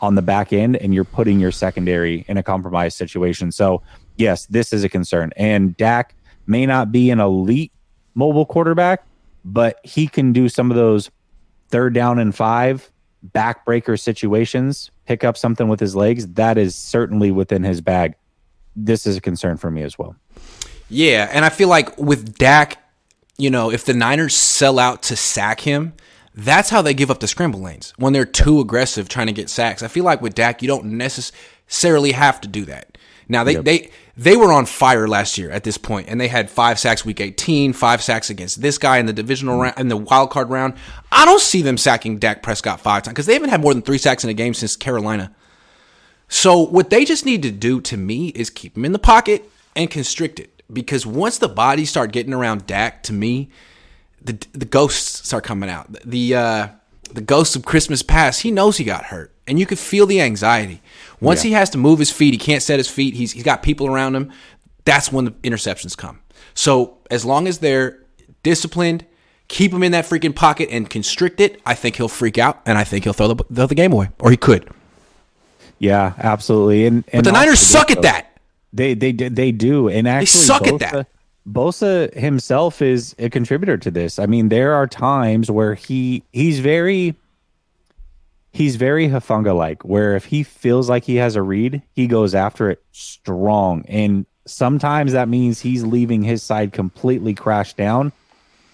on 0.01 0.15
the 0.15 0.23
back 0.23 0.53
end, 0.53 0.77
and 0.77 0.95
you're 0.95 1.05
putting 1.05 1.39
your 1.39 1.53
secondary 1.53 2.25
in 2.29 2.39
a 2.39 2.43
compromised 2.43 2.97
situation. 2.97 3.53
So, 3.53 3.83
yes, 4.17 4.47
this 4.47 4.73
is 4.73 4.85
a 4.85 4.89
concern. 4.89 5.33
And 5.37 5.77
Dak 5.77 6.15
may 6.47 6.65
not 6.65 6.91
be 6.91 7.11
an 7.11 7.21
elite 7.21 7.73
mobile 8.15 8.47
quarterback, 8.47 9.05
but 9.45 9.79
he 9.85 10.07
can 10.07 10.33
do 10.33 10.49
some 10.49 10.71
of 10.71 10.77
those 10.77 11.11
third 11.69 11.95
down 11.95 12.19
and 12.19 12.35
five 12.35 12.91
backbreaker 13.27 13.99
situations, 13.99 14.91
pick 15.07 15.25
up 15.25 15.37
something 15.37 15.69
with 15.69 15.81
his 15.81 15.95
legs. 15.95 16.27
That 16.29 16.59
is 16.59 16.75
certainly 16.75 17.31
within 17.31 17.63
his 17.63 17.81
bag. 17.81 18.15
This 18.75 19.07
is 19.07 19.17
a 19.17 19.21
concern 19.21 19.57
for 19.57 19.71
me 19.71 19.83
as 19.83 19.99
well. 19.99 20.17
Yeah, 20.89 21.29
and 21.33 21.45
I 21.45 21.51
feel 21.51 21.69
like 21.69 21.97
with 21.99 22.37
Dak, 22.39 22.83
you 23.37 23.51
know, 23.51 23.71
if 23.71 23.85
the 23.85 23.95
Niners 23.95 24.35
sell 24.35 24.79
out 24.79 25.03
to 25.05 25.17
sack 25.17 25.61
him, 25.61 25.93
that's 26.35 26.71
how 26.71 26.83
they 26.83 26.95
give 26.95 27.11
up 27.11 27.21
the 27.21 27.29
scramble 27.29 27.61
lanes 27.61 27.93
when 27.97 28.13
they're 28.13 28.25
too 28.25 28.61
aggressive 28.61 29.09
trying 29.09 29.27
to 29.27 29.33
get 29.33 29.51
sacks. 29.51 29.83
I 29.83 29.89
feel 29.89 30.05
like 30.05 30.23
with 30.23 30.35
Dak, 30.35 30.63
you 30.63 30.69
don't 30.69 30.85
necessarily 30.97 32.13
have 32.13 32.41
to 32.41 32.49
do 32.49 32.65
that. 32.67 32.90
Now 33.31 33.45
they 33.45 33.55
they 33.55 33.91
they 34.17 34.37
were 34.37 34.53
on 34.53 34.67
fire 34.67 35.07
last 35.07 35.39
year 35.39 35.51
at 35.51 35.63
this 35.63 35.79
point, 35.79 36.09
and 36.09 36.21
they 36.21 36.27
had 36.27 36.51
five 36.51 36.81
sacks 36.81 37.05
week 37.05 37.21
18, 37.21 37.73
five 37.73 38.03
sacks 38.03 38.29
against 38.29 38.61
this 38.61 38.77
guy 38.77 38.99
in 38.99 39.07
the 39.07 39.13
divisional 39.13 39.61
round 39.61 39.79
in 39.79 39.87
the 39.87 39.97
wild 39.97 40.31
card 40.31 40.51
round. 40.51 40.75
I 41.13 41.25
don't 41.25 41.41
see 41.41 41.63
them 41.63 41.79
sacking 41.79 42.19
Dak 42.19 42.43
Prescott 42.43 42.81
five 42.81 43.05
times 43.05 43.15
because 43.15 43.27
they 43.27 43.35
haven't 43.35 43.51
had 43.51 43.61
more 43.61 43.73
than 43.73 43.83
three 43.83 43.99
sacks 43.99 44.25
in 44.25 44.31
a 44.31 44.35
game 44.35 44.53
since 44.53 44.75
Carolina. 44.75 45.33
So 46.29 46.59
what 46.59 46.91
they 46.91 47.05
just 47.05 47.25
need 47.25 47.43
to 47.43 47.53
do 47.53 47.81
to 47.83 47.97
me 47.97 48.29
is 48.29 48.51
keep 48.51 48.77
him 48.77 48.85
in 48.85 48.93
the 48.93 48.99
pocket 48.99 49.49
and 49.77 49.89
constrict 49.89 50.41
it. 50.41 50.63
Because 50.73 51.07
once 51.07 51.39
the 51.39 51.49
bodies 51.49 51.91
start 51.91 52.13
getting 52.13 52.35
around 52.35 52.67
Dak, 52.67 53.05
to 53.05 53.13
me, 53.13 53.51
the 54.21 54.39
the 54.53 54.65
ghosts 54.65 55.27
start 55.27 55.45
coming 55.45 55.71
out. 55.71 55.87
The 56.05 56.35
uh, 56.35 56.69
the 57.13 57.21
ghosts 57.21 57.55
of 57.55 57.65
Christmas 57.65 58.03
past. 58.03 58.43
He 58.43 58.51
knows 58.51 58.77
he 58.77 58.85
got 58.85 59.05
hurt, 59.07 59.33
and 59.51 59.59
you 59.59 59.67
could 59.67 59.79
feel 59.79 60.07
the 60.07 60.21
anxiety. 60.23 60.81
Once 61.21 61.43
he 61.43 61.53
has 61.53 61.69
to 61.71 61.77
move 61.77 61.99
his 61.99 62.11
feet, 62.11 62.33
he 62.33 62.39
can't 62.39 62.63
set 62.63 62.79
his 62.79 62.89
feet. 62.89 63.15
He's 63.15 63.33
he's 63.33 63.43
got 63.43 63.63
people 63.63 63.87
around 63.87 64.15
him. 64.15 64.33
That's 64.85 65.13
when 65.13 65.27
the 65.27 65.33
interceptions 65.33 65.97
come. 65.97 66.21
So 66.55 66.99
as 67.11 67.25
long 67.25 67.47
as 67.47 67.59
they're 67.59 67.99
disciplined, 68.43 69.05
keep 69.49 69.73
him 69.73 69.83
in 69.83 69.93
that 69.93 70.07
freaking 70.07 70.35
pocket 70.35 70.69
and 70.71 70.89
constrict 70.89 71.41
it. 71.41 71.61
I 71.67 71.75
think 71.75 71.97
he'll 71.97 72.09
freak 72.09 72.39
out, 72.39 72.63
and 72.65 72.79
I 72.79 72.85
think 72.85 73.05
he'll 73.05 73.13
throw 73.13 73.35
the 73.35 73.45
throw 73.53 73.67
the 73.67 73.75
game 73.75 73.93
away, 73.93 74.09
or 74.21 74.31
he 74.31 74.37
could. 74.37 74.71
Yeah, 75.79 76.15
absolutely. 76.19 76.87
And, 76.87 77.05
and 77.13 77.25
But 77.25 77.31
the 77.31 77.33
Niners 77.33 77.59
suck 77.59 77.91
at 77.91 78.03
that. 78.03 78.39
They 78.73 78.95
they 78.95 79.13
they 79.13 79.51
do, 79.51 79.89
and 79.89 80.07
actually 80.07 80.27
suck 80.27 80.67
at 80.67 80.79
that. 80.79 81.09
Bosa 81.51 82.15
himself 82.15 82.81
is 82.81 83.17
a 83.19 83.29
contributor 83.29 83.77
to 83.79 83.91
this. 83.91 84.19
I 84.21 84.27
mean, 84.27 84.49
there 84.49 84.75
are 84.75 84.87
times 84.87 85.51
where 85.51 85.75
he 85.75 86.23
he's 86.33 86.61
very 86.61 87.17
he's 88.53 88.77
very 88.77 89.09
Hufanga 89.09 89.57
like, 89.57 89.85
where 89.85 90.17
if 90.17 90.27
he 90.27 90.43
feels 90.43 90.89
like 90.89 91.05
he 91.05 91.17
has 91.17 91.37
a 91.37 91.43
read, 91.43 91.83
he 91.93 92.07
goes 92.07 92.35
after 92.35 92.71
it 92.71 92.83
strong, 92.93 93.85
and 93.89 94.27
sometimes 94.47 95.13
that 95.13 95.29
means 95.29 95.61
he's 95.61 95.85
leaving 95.85 96.23
his 96.23 96.43
side 96.43 96.73
completely 96.73 97.35
crashed 97.35 97.77
down, 97.77 98.13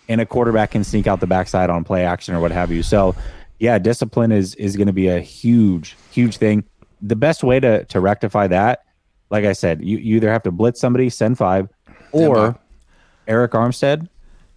and 0.09 0.21
a 0.21 0.27
quarterback 0.27 0.73
can 0.73 0.85
sneak 0.85 1.07
out 1.07 1.21
the 1.21 1.27
backside 1.27 1.71
on 1.71 1.85
play 1.85 2.05
action 2.05 2.35
or 2.35 2.41
what 2.41 2.53
have 2.53 2.71
you. 2.71 2.83
So, 2.83 3.15
yeah, 3.59 3.79
discipline 3.79 4.33
is 4.33 4.55
is 4.57 4.77
going 4.77 4.87
to 4.87 4.93
be 4.93 5.09
a 5.09 5.21
huge 5.21 5.97
huge 6.11 6.37
thing. 6.37 6.65
The 7.03 7.17
best 7.17 7.43
way 7.45 7.61
to 7.61 7.85
to 7.87 8.01
rectify 8.01 8.47
that 8.49 8.83
like 9.31 9.45
I 9.45 9.55
said, 9.55 9.83
you, 9.83 9.99
you 9.99 10.17
either 10.17 10.31
have 10.31 10.43
to 10.45 10.53
blitz 10.53 10.81
somebody, 10.81 11.11
send 11.11 11.37
five, 11.39 11.69
or. 12.13 12.59
Arik 13.27 13.51
Armstead. 13.51 14.09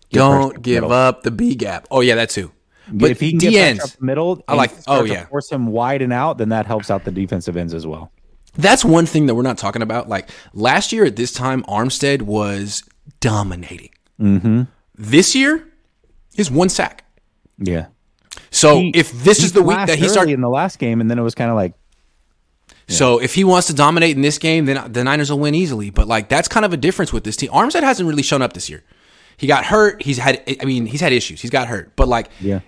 get 0.10 0.20
pressure 0.20 0.36
up 0.36 0.54
Don't 0.54 0.62
give 0.62 0.92
up 0.92 1.24
the 1.24 1.32
B 1.32 1.56
gap. 1.56 1.88
Oh 1.90 2.02
yeah, 2.02 2.16
that 2.16 2.30
too. 2.30 2.52
But 2.92 3.12
if 3.12 3.20
he 3.20 3.32
can 3.32 3.40
get 3.40 3.80
up 3.82 3.90
the 3.90 4.06
middle, 4.06 4.44
I 4.48 4.56
like- 4.56 4.72
oh, 4.88 5.04
yeah. 5.04 5.26
force 5.28 5.52
him 5.52 5.68
wide 5.68 6.02
and 6.02 6.12
out, 6.14 6.38
then 6.38 6.50
that 6.50 6.66
helps 6.66 6.90
out 6.90 7.04
the 7.06 7.12
defensive 7.12 7.56
ends 7.58 7.74
as 7.74 7.86
well. 7.88 8.12
that's 8.58 8.84
one 8.84 9.06
thing 9.06 9.28
that 9.28 9.36
we're 9.36 9.44
not 9.44 9.58
talking 9.58 9.82
about. 9.82 10.10
Like 10.10 10.30
last 10.54 10.92
year 10.92 11.06
at 11.06 11.16
this 11.16 11.32
time, 11.32 11.64
Armstead 11.64 12.24
was 12.24 12.84
dominating. 13.20 13.90
Mm-hmm. 14.20 14.64
This 14.96 15.36
year, 15.36 15.66
is 16.36 16.50
one 16.52 16.70
sack. 16.70 17.06
Yeah. 17.58 17.88
So 18.52 18.80
He- 18.80 18.92
if 18.96 19.12
this 19.24 19.44
is 19.44 19.54
the 19.54 19.62
week 19.62 19.78
that 19.88 19.98
he 20.00 20.08
started 20.10 20.34
in 20.34 20.42
the 20.42 20.50
last 20.50 20.80
game, 20.80 21.00
and 21.02 21.10
then 21.12 21.20
it 21.20 21.22
was 21.22 21.36
kind 21.36 21.50
of 21.50 21.56
like, 21.56 21.74
so 22.88 23.20
if 23.22 23.36
he 23.36 23.44
wants 23.44 23.68
to 23.68 23.74
dominate 23.74 24.16
in 24.16 24.24
this 24.24 24.40
game, 24.40 24.66
then 24.66 24.92
the 24.92 25.04
Niners 25.04 25.30
will 25.30 25.38
win 25.40 25.54
easily. 25.54 25.90
But 25.92 26.08
like 26.08 26.28
that's 26.28 26.48
kind 26.48 26.66
of 26.66 26.74
a 26.74 26.78
difference 26.78 27.14
with 27.14 27.24
this 27.24 27.36
team. 27.36 27.52
Armstead 27.52 27.84
hasn't 27.84 28.10
really 28.10 28.24
shown 28.24 28.42
up 28.42 28.54
this 28.54 28.68
year. 28.70 28.84
He 29.38 29.46
got 29.48 29.64
hurt. 29.66 30.02
He's 30.02 30.18
had. 30.18 30.42
I 30.60 30.66
mean, 30.66 30.86
he's 30.88 31.00
had 31.02 31.14
issues. 31.14 31.40
He's 31.40 31.52
got 31.52 31.68
hurt. 31.68 31.96
But 31.96 32.08
like, 32.08 32.30
yeah, 32.42 32.62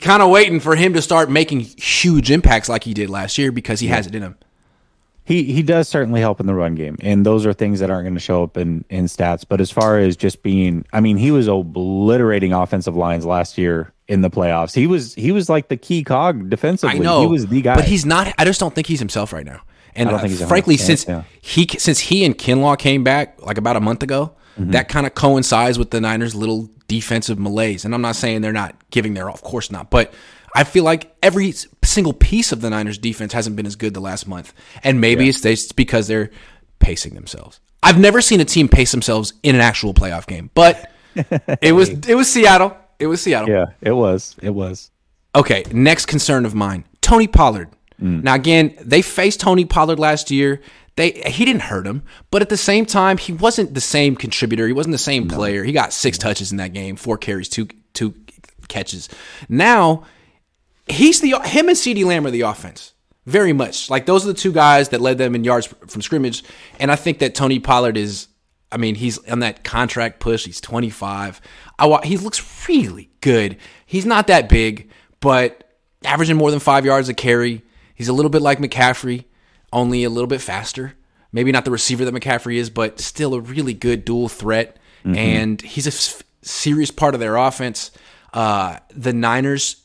kind 0.00 0.22
of 0.22 0.30
waiting 0.30 0.60
for 0.60 0.76
him 0.76 0.94
to 0.94 1.02
start 1.02 1.30
making 1.30 1.60
huge 1.60 2.30
impacts 2.30 2.68
like 2.68 2.84
he 2.84 2.94
did 2.94 3.10
last 3.10 3.38
year 3.38 3.52
because 3.52 3.80
he 3.80 3.88
has 3.88 4.06
it 4.06 4.14
in 4.14 4.22
him. 4.22 4.36
he 5.24 5.44
he 5.44 5.62
does 5.62 5.88
certainly 5.88 6.20
help 6.20 6.40
in 6.40 6.46
the 6.46 6.54
run 6.54 6.74
game, 6.74 6.96
and 7.00 7.26
those 7.26 7.46
are 7.46 7.52
things 7.52 7.80
that 7.80 7.90
aren't 7.90 8.04
going 8.04 8.14
to 8.14 8.20
show 8.20 8.42
up 8.42 8.56
in 8.56 8.84
in 8.90 9.06
stats. 9.06 9.44
But 9.48 9.60
as 9.60 9.70
far 9.70 9.98
as 9.98 10.16
just 10.16 10.42
being, 10.42 10.84
I 10.92 11.00
mean, 11.00 11.16
he 11.16 11.30
was 11.30 11.48
obliterating 11.48 12.52
offensive 12.52 12.96
lines 12.96 13.26
last 13.26 13.58
year 13.58 13.92
in 14.08 14.20
the 14.20 14.30
playoffs. 14.30 14.74
He 14.74 14.86
was 14.86 15.14
he 15.14 15.32
was 15.32 15.48
like 15.48 15.68
the 15.68 15.76
key 15.76 16.04
cog 16.04 16.48
defensively. 16.48 16.96
I 16.96 17.02
know 17.02 17.22
he 17.22 17.26
was 17.26 17.46
the 17.46 17.60
guy. 17.60 17.74
but 17.74 17.84
he's 17.84 18.06
not. 18.06 18.32
I 18.38 18.44
just 18.44 18.60
don't 18.60 18.74
think 18.74 18.86
he's 18.86 19.00
himself 19.00 19.32
right 19.32 19.46
now. 19.46 19.62
And 19.94 20.08
I 20.08 20.12
don't 20.12 20.18
uh, 20.20 20.22
think 20.22 20.38
he's 20.38 20.46
frankly, 20.46 20.76
since 20.76 21.08
yeah. 21.08 21.22
he 21.40 21.66
since 21.78 21.98
he 21.98 22.24
and 22.24 22.36
Kinlaw 22.36 22.78
came 22.78 23.02
back 23.02 23.40
like 23.42 23.58
about 23.58 23.76
a 23.76 23.80
month 23.80 24.02
ago, 24.02 24.35
Mm-hmm. 24.58 24.70
that 24.70 24.88
kind 24.88 25.06
of 25.06 25.14
coincides 25.14 25.78
with 25.78 25.90
the 25.90 26.00
Niners' 26.00 26.34
little 26.34 26.70
defensive 26.88 27.38
malaise. 27.38 27.84
And 27.84 27.94
I'm 27.94 28.00
not 28.00 28.16
saying 28.16 28.40
they're 28.40 28.52
not 28.54 28.74
giving 28.90 29.12
their, 29.12 29.28
all, 29.28 29.34
of 29.34 29.42
course 29.42 29.70
not, 29.70 29.90
but 29.90 30.14
I 30.54 30.64
feel 30.64 30.82
like 30.82 31.14
every 31.22 31.52
single 31.84 32.14
piece 32.14 32.52
of 32.52 32.62
the 32.62 32.70
Niners' 32.70 32.96
defense 32.96 33.34
hasn't 33.34 33.56
been 33.56 33.66
as 33.66 33.76
good 33.76 33.92
the 33.92 34.00
last 34.00 34.26
month, 34.26 34.54
and 34.82 34.98
maybe 34.98 35.28
it's 35.28 35.44
it's 35.44 35.72
because 35.72 36.06
they're 36.08 36.30
pacing 36.78 37.14
themselves. 37.14 37.60
I've 37.82 37.98
never 37.98 38.22
seen 38.22 38.40
a 38.40 38.46
team 38.46 38.66
pace 38.68 38.92
themselves 38.92 39.34
in 39.42 39.54
an 39.54 39.60
actual 39.60 39.92
playoff 39.92 40.26
game, 40.26 40.50
but 40.54 40.90
it 41.60 41.72
was 41.72 41.90
it 42.08 42.14
was 42.14 42.32
Seattle. 42.32 42.74
It 42.98 43.08
was 43.08 43.20
Seattle. 43.20 43.50
yeah, 43.50 43.66
it 43.82 43.92
was. 43.92 44.34
It 44.40 44.50
was. 44.50 44.90
Okay, 45.34 45.64
next 45.72 46.06
concern 46.06 46.46
of 46.46 46.54
mine, 46.54 46.86
Tony 47.02 47.26
Pollard. 47.26 47.68
Now 47.98 48.34
again, 48.34 48.74
they 48.80 49.02
faced 49.02 49.40
Tony 49.40 49.64
Pollard 49.66 49.98
last 49.98 50.30
year. 50.30 50.62
They 50.96 51.10
he 51.26 51.44
didn't 51.44 51.62
hurt 51.62 51.86
him, 51.86 52.02
but 52.30 52.42
at 52.42 52.48
the 52.48 52.56
same 52.56 52.86
time, 52.86 53.18
he 53.18 53.32
wasn't 53.32 53.74
the 53.74 53.80
same 53.80 54.16
contributor. 54.16 54.66
He 54.66 54.72
wasn't 54.72 54.92
the 54.92 54.98
same 54.98 55.28
player. 55.28 55.62
He 55.62 55.72
got 55.72 55.92
six 55.92 56.16
touches 56.16 56.50
in 56.50 56.56
that 56.56 56.72
game, 56.72 56.96
four 56.96 57.18
carries, 57.18 57.48
two 57.48 57.68
two 57.92 58.14
catches. 58.68 59.08
Now 59.48 60.04
he's 60.88 61.20
the 61.20 61.38
him 61.44 61.68
and 61.68 61.76
CeeDee 61.76 62.04
Lamb 62.04 62.26
are 62.26 62.30
the 62.30 62.42
offense. 62.42 62.92
Very 63.26 63.52
much 63.52 63.90
like 63.90 64.06
those 64.06 64.24
are 64.24 64.28
the 64.28 64.38
two 64.38 64.52
guys 64.52 64.90
that 64.90 65.00
led 65.00 65.18
them 65.18 65.34
in 65.34 65.44
yards 65.44 65.66
from 65.66 66.00
scrimmage, 66.00 66.44
and 66.78 66.90
I 66.90 66.96
think 66.96 67.18
that 67.18 67.34
Tony 67.34 67.58
Pollard 67.58 67.96
is. 67.96 68.28
I 68.72 68.78
mean, 68.78 68.96
he's 68.96 69.18
on 69.28 69.40
that 69.40 69.62
contract 69.62 70.18
push. 70.18 70.44
He's 70.44 70.60
25. 70.60 71.40
I 71.78 72.00
he 72.04 72.16
looks 72.16 72.68
really 72.68 73.10
good. 73.20 73.58
He's 73.84 74.06
not 74.06 74.26
that 74.26 74.48
big, 74.48 74.90
but 75.20 75.72
averaging 76.04 76.36
more 76.36 76.50
than 76.50 76.60
five 76.60 76.84
yards 76.84 77.08
a 77.08 77.14
carry. 77.14 77.62
He's 77.94 78.08
a 78.08 78.12
little 78.12 78.30
bit 78.30 78.42
like 78.42 78.58
McCaffrey, 78.58 79.24
only 79.72 80.04
a 80.04 80.10
little 80.10 80.26
bit 80.28 80.40
faster. 80.40 80.94
Maybe 81.32 81.52
not 81.52 81.64
the 81.64 81.70
receiver 81.70 82.04
that 82.04 82.14
McCaffrey 82.14 82.56
is, 82.56 82.70
but 82.70 83.00
still 83.00 83.34
a 83.34 83.40
really 83.40 83.74
good 83.74 84.04
dual 84.04 84.28
threat. 84.28 84.76
And 85.04 85.60
he's 85.62 85.86
a 85.86 85.90
s- 85.90 86.22
serious 86.42 86.90
part 86.90 87.14
of 87.14 87.20
their 87.20 87.36
offense. 87.36 87.90
Uh, 88.32 88.78
the 88.90 89.12
Niners, 89.12 89.76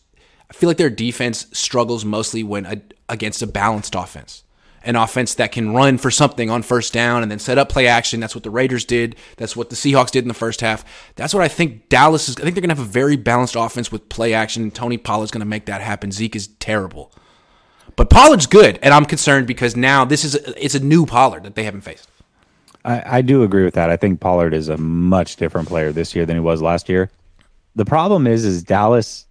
I 0.50 0.54
feel 0.54 0.68
like 0.70 0.78
their 0.78 0.90
defense 0.90 1.46
struggles 1.54 2.04
mostly 2.04 2.42
when 2.44 2.66
a, 2.66 2.82
against 3.08 3.42
a 3.42 3.48
balanced 3.48 3.94
offense. 3.96 4.44
An 4.84 4.96
offense 4.96 5.36
that 5.36 5.52
can 5.52 5.76
run 5.76 6.00
for 6.00 6.10
something 6.10 6.50
on 6.50 6.64
first 6.64 6.92
down 6.92 7.22
and 7.22 7.30
then 7.32 7.38
set 7.38 7.60
up 7.60 7.70
play 7.70 7.86
action. 7.86 8.20
That's 8.20 8.34
what 8.34 8.44
the 8.44 8.50
Raiders 8.50 8.84
did. 8.84 9.16
That's 9.38 9.56
what 9.56 9.70
the 9.70 9.76
Seahawks 9.76 10.10
did 10.10 10.24
in 10.24 10.28
the 10.28 10.34
first 10.34 10.62
half. 10.62 10.84
That's 11.16 11.36
what 11.36 11.44
I 11.44 11.48
think 11.48 11.88
Dallas 11.88 12.28
is. 12.28 12.38
I 12.38 12.42
think 12.42 12.56
they're 12.56 12.62
going 12.62 12.76
to 12.76 12.82
have 12.82 12.88
a 12.88 12.92
very 12.92 13.16
balanced 13.16 13.56
offense 13.56 13.92
with 13.92 14.10
play 14.10 14.34
action. 14.34 14.64
And 14.64 14.74
Tony 14.74 14.98
Pollard's 14.98 15.30
going 15.32 15.42
to 15.42 15.46
make 15.46 15.66
that 15.66 15.82
happen. 15.82 16.12
Zeke 16.12 16.36
is 16.36 16.48
terrible. 16.48 17.14
But 17.96 18.10
Pollard's 18.10 18.46
good, 18.48 18.80
and 18.82 18.94
I'm 18.94 19.06
concerned 19.06 19.48
because 19.48 19.76
now 19.76 20.06
this 20.06 20.24
is 20.24 20.36
a, 20.36 20.64
it's 20.66 20.76
a 20.76 20.80
new 20.80 21.06
Pollard 21.06 21.44
that 21.44 21.56
they 21.56 21.64
haven't 21.64 21.82
faced. 21.82 22.08
I, 22.84 23.18
I 23.18 23.22
do 23.22 23.44
agree 23.44 23.64
with 23.64 23.76
that. 23.76 23.90
I 23.90 23.98
think 23.98 24.20
Pollard 24.20 24.54
is 24.54 24.70
a 24.70 24.78
much 24.78 25.36
different 25.36 25.68
player 25.68 25.92
this 25.92 26.16
year 26.16 26.26
than 26.26 26.36
he 26.36 26.40
was 26.40 26.62
last 26.62 26.90
year. 26.90 27.12
The 27.76 27.86
problem 27.86 28.26
is, 28.28 28.44
is 28.44 28.64
Dallas, 28.64 29.28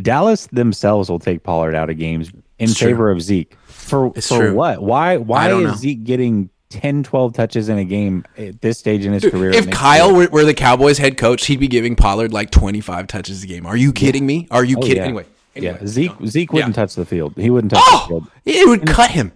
Dallas 0.00 0.46
themselves 0.48 1.10
will 1.10 1.18
take 1.18 1.42
Pollard 1.42 1.74
out 1.74 1.90
of 1.90 1.98
games 1.98 2.30
in 2.30 2.42
It's 2.70 2.74
true. 2.78 2.88
favor 2.88 3.10
of 3.10 3.20
Zeke. 3.20 3.56
For 3.66 4.12
It's 4.16 4.28
for 4.28 4.38
true. 4.38 4.54
what? 4.54 4.82
Why? 4.82 5.18
Why 5.18 5.50
is 5.52 5.62
know. 5.64 5.74
Zeke 5.74 6.04
getting 6.04 6.48
10, 6.70 7.02
12 7.04 7.32
touches 7.34 7.68
in 7.68 7.78
a 7.78 7.84
game 7.84 8.24
at 8.38 8.60
this 8.60 8.78
stage 8.78 9.04
in 9.04 9.12
his 9.12 9.22
career? 9.24 9.50
If 9.50 9.70
Kyle 9.70 10.12
were, 10.14 10.26
were 10.28 10.44
the 10.44 10.54
Cowboys 10.54 10.98
head 10.98 11.16
coach, 11.18 11.46
he'd 11.46 11.60
be 11.60 11.68
giving 11.68 11.96
Pollard 11.96 12.32
like 12.32 12.50
25 12.50 13.06
touches 13.06 13.44
a 13.44 13.46
game. 13.46 13.66
Are 13.66 13.76
you 13.76 13.92
kidding 13.92 14.26
me? 14.26 14.48
Are 14.50 14.64
you 14.64 14.78
Oh, 14.78 14.80
kidding? 14.82 14.96
yeah. 14.96 15.04
Anyway, 15.04 15.26
anyway, 15.56 15.76
yeah, 15.80 15.86
Zeke 15.86 16.20
no. 16.20 16.26
Zeke 16.26 16.52
wouldn't 16.52 16.76
Yeah. 16.76 16.82
touch 16.82 16.94
the 16.94 17.04
field. 17.04 17.34
He 17.36 17.50
wouldn't 17.50 17.72
touch 17.72 17.84
the 17.84 17.96
Oh, 17.96 18.06
field. 18.08 18.26
it 18.44 18.68
would 18.68 18.86
cut 18.86 19.10
him. 19.10 19.32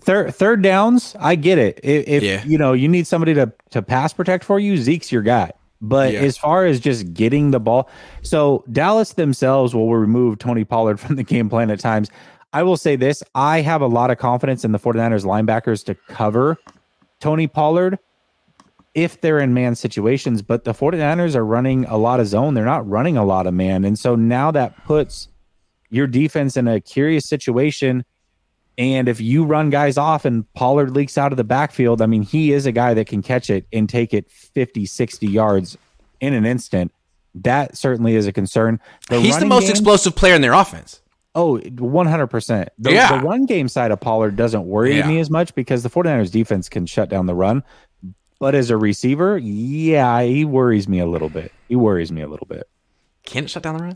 Third 0.00 0.34
third 0.34 0.62
downs, 0.62 1.14
I 1.20 1.36
get 1.36 1.58
it. 1.58 1.78
If, 1.82 2.08
if 2.08 2.22
Yeah. 2.22 2.42
you 2.44 2.58
know 2.58 2.72
you 2.72 2.88
need 2.88 3.06
somebody 3.06 3.34
to 3.34 3.52
to 3.70 3.82
pass 3.82 4.12
protect 4.12 4.44
for 4.44 4.58
you, 4.58 4.76
Zeke's 4.76 5.12
your 5.12 5.22
guy. 5.22 5.52
But 5.80 6.12
Yeah. 6.12 6.20
as 6.20 6.36
far 6.36 6.64
as 6.66 6.80
just 6.80 7.12
getting 7.14 7.50
the 7.52 7.60
ball, 7.60 7.88
so 8.22 8.64
Dallas 8.70 9.12
themselves 9.14 9.74
will 9.74 9.94
remove 9.94 10.38
Tony 10.38 10.64
Pollard 10.64 10.98
from 11.00 11.16
the 11.16 11.22
game 11.22 11.48
plan 11.48 11.70
at 11.70 11.78
times. 11.80 12.10
I 12.52 12.62
will 12.64 12.76
say 12.76 12.96
this 12.96 13.22
I 13.34 13.60
have 13.62 13.80
a 13.80 13.86
lot 13.86 14.10
of 14.10 14.18
confidence 14.18 14.64
in 14.64 14.72
the 14.72 14.78
49ers 14.78 15.24
linebackers 15.24 15.84
to 15.86 15.94
cover 16.08 16.58
Tony 17.20 17.46
Pollard 17.46 17.98
if 18.94 19.20
they're 19.20 19.38
in 19.40 19.54
man 19.54 19.74
situations, 19.74 20.42
but 20.42 20.64
the 20.64 20.72
49ers 20.72 21.34
are 21.34 21.44
running 21.44 21.84
a 21.86 21.96
lot 21.96 22.20
of 22.20 22.26
zone. 22.26 22.54
They're 22.54 22.64
not 22.64 22.88
running 22.88 23.16
a 23.16 23.24
lot 23.24 23.46
of 23.46 23.54
man. 23.54 23.84
And 23.84 23.98
so 23.98 24.14
now 24.16 24.50
that 24.50 24.84
puts 24.84 25.28
your 25.90 26.06
defense 26.06 26.56
in 26.56 26.68
a 26.68 26.80
curious 26.80 27.26
situation. 27.28 28.04
And 28.78 29.08
if 29.08 29.20
you 29.20 29.44
run 29.44 29.70
guys 29.70 29.96
off 29.98 30.24
and 30.24 30.50
Pollard 30.54 30.90
leaks 30.94 31.16
out 31.18 31.32
of 31.32 31.36
the 31.36 31.44
backfield, 31.44 32.00
I 32.02 32.06
mean, 32.06 32.22
he 32.22 32.52
is 32.52 32.64
a 32.66 32.72
guy 32.72 32.94
that 32.94 33.06
can 33.06 33.22
catch 33.22 33.50
it 33.50 33.66
and 33.72 33.88
take 33.88 34.12
it 34.14 34.30
50, 34.30 34.86
60 34.86 35.26
yards 35.26 35.76
in 36.20 36.32
an 36.34 36.44
instant. 36.46 36.92
That 37.34 37.76
certainly 37.76 38.14
is 38.14 38.26
a 38.26 38.32
concern. 38.32 38.78
The 39.08 39.20
He's 39.20 39.38
the 39.38 39.46
most 39.46 39.62
game- 39.62 39.70
explosive 39.70 40.14
player 40.16 40.34
in 40.34 40.42
their 40.42 40.52
offense. 40.54 41.00
Oh, 41.34 41.58
100%. 41.58 42.68
The, 42.78 42.92
Yeah. 42.92 43.16
the 43.18 43.26
run 43.26 43.46
game 43.46 43.68
side 43.68 43.90
of 43.90 44.00
Pollard 44.00 44.36
doesn't 44.36 44.66
worry 44.66 44.96
Yeah. 44.98 45.06
me 45.08 45.18
as 45.20 45.30
much 45.30 45.54
because 45.54 45.82
the 45.82 45.88
49ers 45.88 46.30
defense 46.30 46.68
can 46.68 46.84
shut 46.86 47.08
down 47.08 47.26
the 47.26 47.34
run. 47.34 47.62
But 48.42 48.56
as 48.56 48.70
a 48.70 48.76
receiver, 48.76 49.38
yeah, 49.38 50.20
he 50.22 50.44
worries 50.44 50.88
me 50.88 50.98
a 50.98 51.06
little 51.06 51.28
bit. 51.28 51.52
He 51.68 51.76
worries 51.76 52.10
me 52.10 52.22
a 52.22 52.26
little 52.26 52.48
bit. 52.48 52.68
Can 53.24 53.44
it 53.44 53.50
shut 53.50 53.62
down 53.62 53.76
the 53.76 53.84
run? 53.84 53.92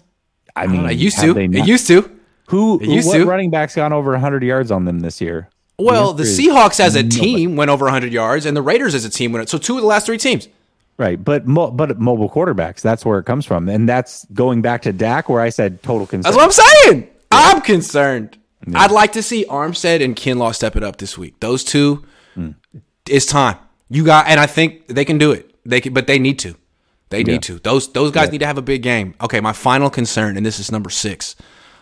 I 0.54 0.68
mean, 0.68 0.86
I 0.86 0.92
used 0.92 1.18
to. 1.18 1.34
they 1.34 1.46
It 1.46 1.66
used 1.66 1.88
to. 1.88 2.08
who, 2.46 2.78
it 2.80 2.88
used 2.88 3.08
what 3.08 3.16
to. 3.16 3.24
running 3.24 3.50
backs 3.50 3.74
gone 3.74 3.92
over 3.92 4.12
100 4.12 4.44
yards 4.44 4.70
on 4.70 4.84
them 4.84 5.00
this 5.00 5.20
year? 5.20 5.50
Well, 5.80 6.12
the 6.12 6.22
is 6.22 6.38
Seahawks 6.38 6.78
as 6.78 6.94
a 6.94 7.02
nobody. 7.02 7.20
team 7.20 7.56
went 7.56 7.72
over 7.72 7.86
100 7.86 8.12
yards, 8.12 8.46
and 8.46 8.56
the 8.56 8.62
Raiders 8.62 8.94
as 8.94 9.04
a 9.04 9.10
team 9.10 9.32
went. 9.32 9.48
So 9.48 9.58
two 9.58 9.74
of 9.78 9.80
the 9.80 9.88
last 9.88 10.06
three 10.06 10.16
teams. 10.16 10.46
Right, 10.96 11.22
but 11.22 11.48
mo- 11.48 11.72
but 11.72 11.98
mobile 11.98 12.30
quarterbacks, 12.30 12.82
that's 12.82 13.04
where 13.04 13.18
it 13.18 13.24
comes 13.24 13.46
from, 13.46 13.68
and 13.68 13.88
that's 13.88 14.26
going 14.26 14.62
back 14.62 14.82
to 14.82 14.92
Dak, 14.92 15.28
where 15.28 15.40
I 15.40 15.48
said 15.48 15.82
total 15.82 16.06
concern. 16.06 16.22
That's 16.22 16.36
what 16.36 16.44
I'm 16.44 16.84
saying. 16.84 17.10
I'm 17.32 17.62
concerned. 17.62 18.38
I'd 18.72 18.92
like 18.92 19.14
to 19.14 19.24
see 19.24 19.44
Armstead 19.46 20.04
and 20.04 20.14
Kinlaw 20.14 20.54
step 20.54 20.76
it 20.76 20.84
up 20.84 20.98
this 20.98 21.18
week. 21.18 21.34
Those 21.40 21.64
two, 21.64 22.04
hmm. 22.36 22.50
it's 23.08 23.26
time. 23.26 23.56
You 23.88 24.04
got, 24.04 24.26
and 24.28 24.40
I 24.40 24.46
think 24.46 24.86
they 24.88 25.04
can 25.04 25.18
do 25.18 25.32
it. 25.32 25.54
They 25.64 25.80
can, 25.80 25.92
but 25.94 26.06
they 26.06 26.18
need 26.18 26.38
to. 26.40 26.56
They 27.08 27.22
need 27.22 27.42
to. 27.44 27.58
Those 27.60 27.92
those 27.92 28.10
guys 28.10 28.32
need 28.32 28.38
to 28.38 28.46
have 28.46 28.58
a 28.58 28.62
big 28.62 28.82
game. 28.82 29.14
Okay, 29.20 29.40
my 29.40 29.52
final 29.52 29.90
concern, 29.90 30.36
and 30.36 30.44
this 30.44 30.58
is 30.58 30.72
number 30.72 30.90
six. 30.90 31.36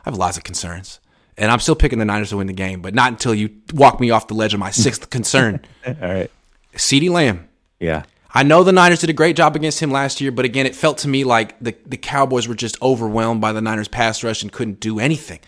I 0.04 0.10
have 0.10 0.18
lots 0.18 0.36
of 0.36 0.44
concerns, 0.44 1.00
and 1.38 1.50
I'm 1.50 1.60
still 1.60 1.74
picking 1.74 1.98
the 1.98 2.04
Niners 2.04 2.28
to 2.30 2.36
win 2.36 2.46
the 2.46 2.52
game, 2.52 2.82
but 2.82 2.94
not 2.94 3.10
until 3.12 3.34
you 3.34 3.50
walk 3.72 4.00
me 4.00 4.10
off 4.10 4.28
the 4.28 4.34
ledge 4.34 4.52
of 4.52 4.60
my 4.60 4.70
sixth 4.70 5.08
concern. 5.16 5.60
All 5.86 5.94
right, 6.00 6.30
CeeDee 6.74 7.08
Lamb. 7.08 7.48
yeah, 7.80 8.02
I 8.34 8.42
know 8.42 8.64
the 8.64 8.72
Niners 8.72 9.00
did 9.00 9.08
a 9.08 9.14
great 9.14 9.34
job 9.34 9.56
against 9.56 9.80
him 9.80 9.90
last 9.90 10.20
year, 10.20 10.30
but 10.30 10.44
again, 10.44 10.66
it 10.66 10.74
felt 10.74 10.98
to 10.98 11.08
me 11.08 11.24
like 11.24 11.58
the, 11.60 11.74
the 11.86 11.96
Cowboys 11.96 12.46
were 12.46 12.54
just 12.54 12.80
overwhelmed 12.82 13.40
by 13.40 13.52
the 13.52 13.62
Niners 13.62 13.88
pass 13.88 14.22
rush 14.22 14.42
and 14.42 14.52
couldn't 14.52 14.78
do 14.80 15.00
anything. 15.00 15.40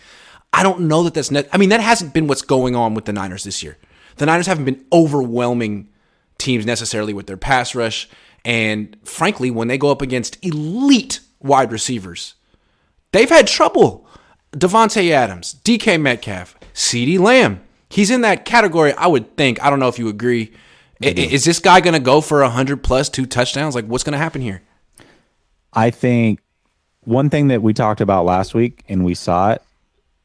I 0.53 0.63
don't 0.63 0.81
know 0.81 1.03
that 1.03 1.13
that's 1.13 1.29
net. 1.29 1.47
I 1.53 1.57
mean, 1.57 1.69
that 1.69 1.81
hasn't 1.81 2.15
been 2.15 2.25
what's 2.25 2.41
going 2.41 2.75
on 2.75 2.95
with 2.95 3.05
the 3.05 3.13
Niners 3.13 3.43
this 3.43 3.61
year. 3.61 3.77
The 4.15 4.25
Niners 4.25 4.47
haven't 4.47 4.65
been 4.65 4.83
overwhelming 4.91 5.89
teams 6.37 6.65
necessarily 6.65 7.13
with 7.13 7.27
their 7.27 7.37
pass 7.37 7.73
rush. 7.75 8.07
And 8.45 8.95
frankly, 9.03 9.51
when 9.51 9.67
they 9.67 9.77
go 9.77 9.91
up 9.91 10.01
against 10.01 10.43
elite 10.45 11.19
wide 11.39 11.71
receivers, 11.71 12.35
they've 13.11 13.29
had 13.29 13.47
trouble. 13.47 14.07
Davante 14.53 15.11
Adams, 15.11 15.55
DK 15.63 15.99
Metcalf, 16.01 16.57
CeeDee 16.73 17.19
Lamb. 17.19 17.61
He's 17.89 18.09
in 18.09 18.21
that 18.21 18.45
category, 18.45 18.93
I 18.93 19.07
would 19.07 19.35
think. 19.37 19.61
I 19.63 19.69
don't 19.69 19.79
know 19.79 19.87
if 19.89 19.99
you 19.99 20.07
agree. 20.07 20.53
I- 21.03 21.07
Is 21.09 21.43
this 21.45 21.59
guy 21.59 21.79
going 21.81 21.93
to 21.93 21.99
go 21.99 22.21
for 22.21 22.41
100 22.41 22.81
plus 22.83 23.09
two 23.09 23.25
touchdowns? 23.25 23.75
Like, 23.75 23.85
what's 23.85 24.03
going 24.03 24.13
to 24.13 24.17
happen 24.17 24.41
here? 24.41 24.61
I 25.73 25.89
think 25.91 26.39
one 27.01 27.29
thing 27.29 27.49
that 27.49 27.61
we 27.61 27.73
talked 27.73 28.01
about 28.01 28.25
last 28.25 28.53
week, 28.53 28.83
and 28.89 29.03
we 29.05 29.13
saw 29.13 29.51
it 29.51 29.61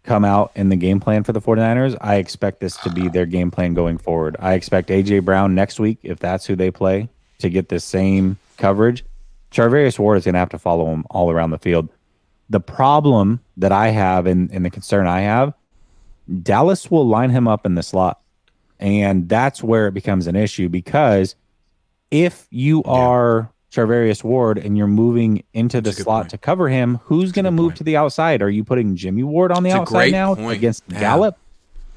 come 0.04 0.24
out 0.24 0.50
in 0.54 0.68
the 0.68 0.76
game 0.76 1.00
plan 1.00 1.22
for 1.22 1.32
the 1.32 1.40
49ers. 1.40 1.96
I 2.00 2.16
expect 2.16 2.60
this 2.60 2.76
to 2.78 2.90
be 2.90 3.08
their 3.08 3.26
game 3.26 3.50
plan 3.50 3.74
going 3.74 3.98
forward. 3.98 4.36
I 4.40 4.54
expect 4.54 4.88
AJ 4.88 5.24
Brown 5.24 5.54
next 5.54 5.78
week, 5.78 5.98
if 6.02 6.18
that's 6.18 6.46
who 6.46 6.56
they 6.56 6.70
play, 6.70 7.08
to 7.38 7.48
get 7.48 7.68
the 7.68 7.78
same 7.78 8.36
coverage. 8.56 9.04
Charvarius 9.52 9.98
Ward 9.98 10.18
is 10.18 10.24
going 10.24 10.34
to 10.34 10.38
have 10.38 10.48
to 10.50 10.58
follow 10.58 10.86
him 10.86 11.04
all 11.10 11.30
around 11.30 11.50
the 11.50 11.58
field. 11.58 11.88
The 12.50 12.60
problem 12.60 13.40
that 13.56 13.70
I 13.70 13.88
have 13.88 14.26
and, 14.26 14.50
and 14.50 14.64
the 14.64 14.70
concern 14.70 15.06
I 15.06 15.20
have, 15.20 15.54
Dallas 16.42 16.90
will 16.90 17.06
line 17.06 17.30
him 17.30 17.46
up 17.46 17.64
in 17.64 17.74
the 17.74 17.82
slot. 17.82 18.20
And 18.80 19.28
that's 19.28 19.62
where 19.62 19.86
it 19.86 19.94
becomes 19.94 20.26
an 20.26 20.34
issue 20.34 20.68
because 20.68 21.36
if 22.10 22.46
you 22.50 22.82
are 22.82 23.51
Charvarius 23.72 24.22
Ward 24.22 24.58
and 24.58 24.76
you're 24.76 24.87
moving 24.87 25.44
into 25.54 25.80
the 25.80 25.92
slot 25.92 26.24
point. 26.24 26.30
to 26.30 26.38
cover 26.38 26.68
him, 26.68 26.96
who's 27.04 27.32
going 27.32 27.46
to 27.46 27.50
move 27.50 27.74
to 27.76 27.85
the 27.85 27.96
outside? 27.96 28.42
Are 28.42 28.50
you 28.50 28.64
putting 28.64 28.96
Jimmy 28.96 29.22
Ward 29.22 29.50
on 29.50 29.62
the 29.62 29.70
a 29.70 29.76
outside 29.76 30.12
now 30.12 30.35
point. 30.35 30.56
against 30.56 30.85
Yeah. 30.88 31.00
Gallup? 31.00 31.38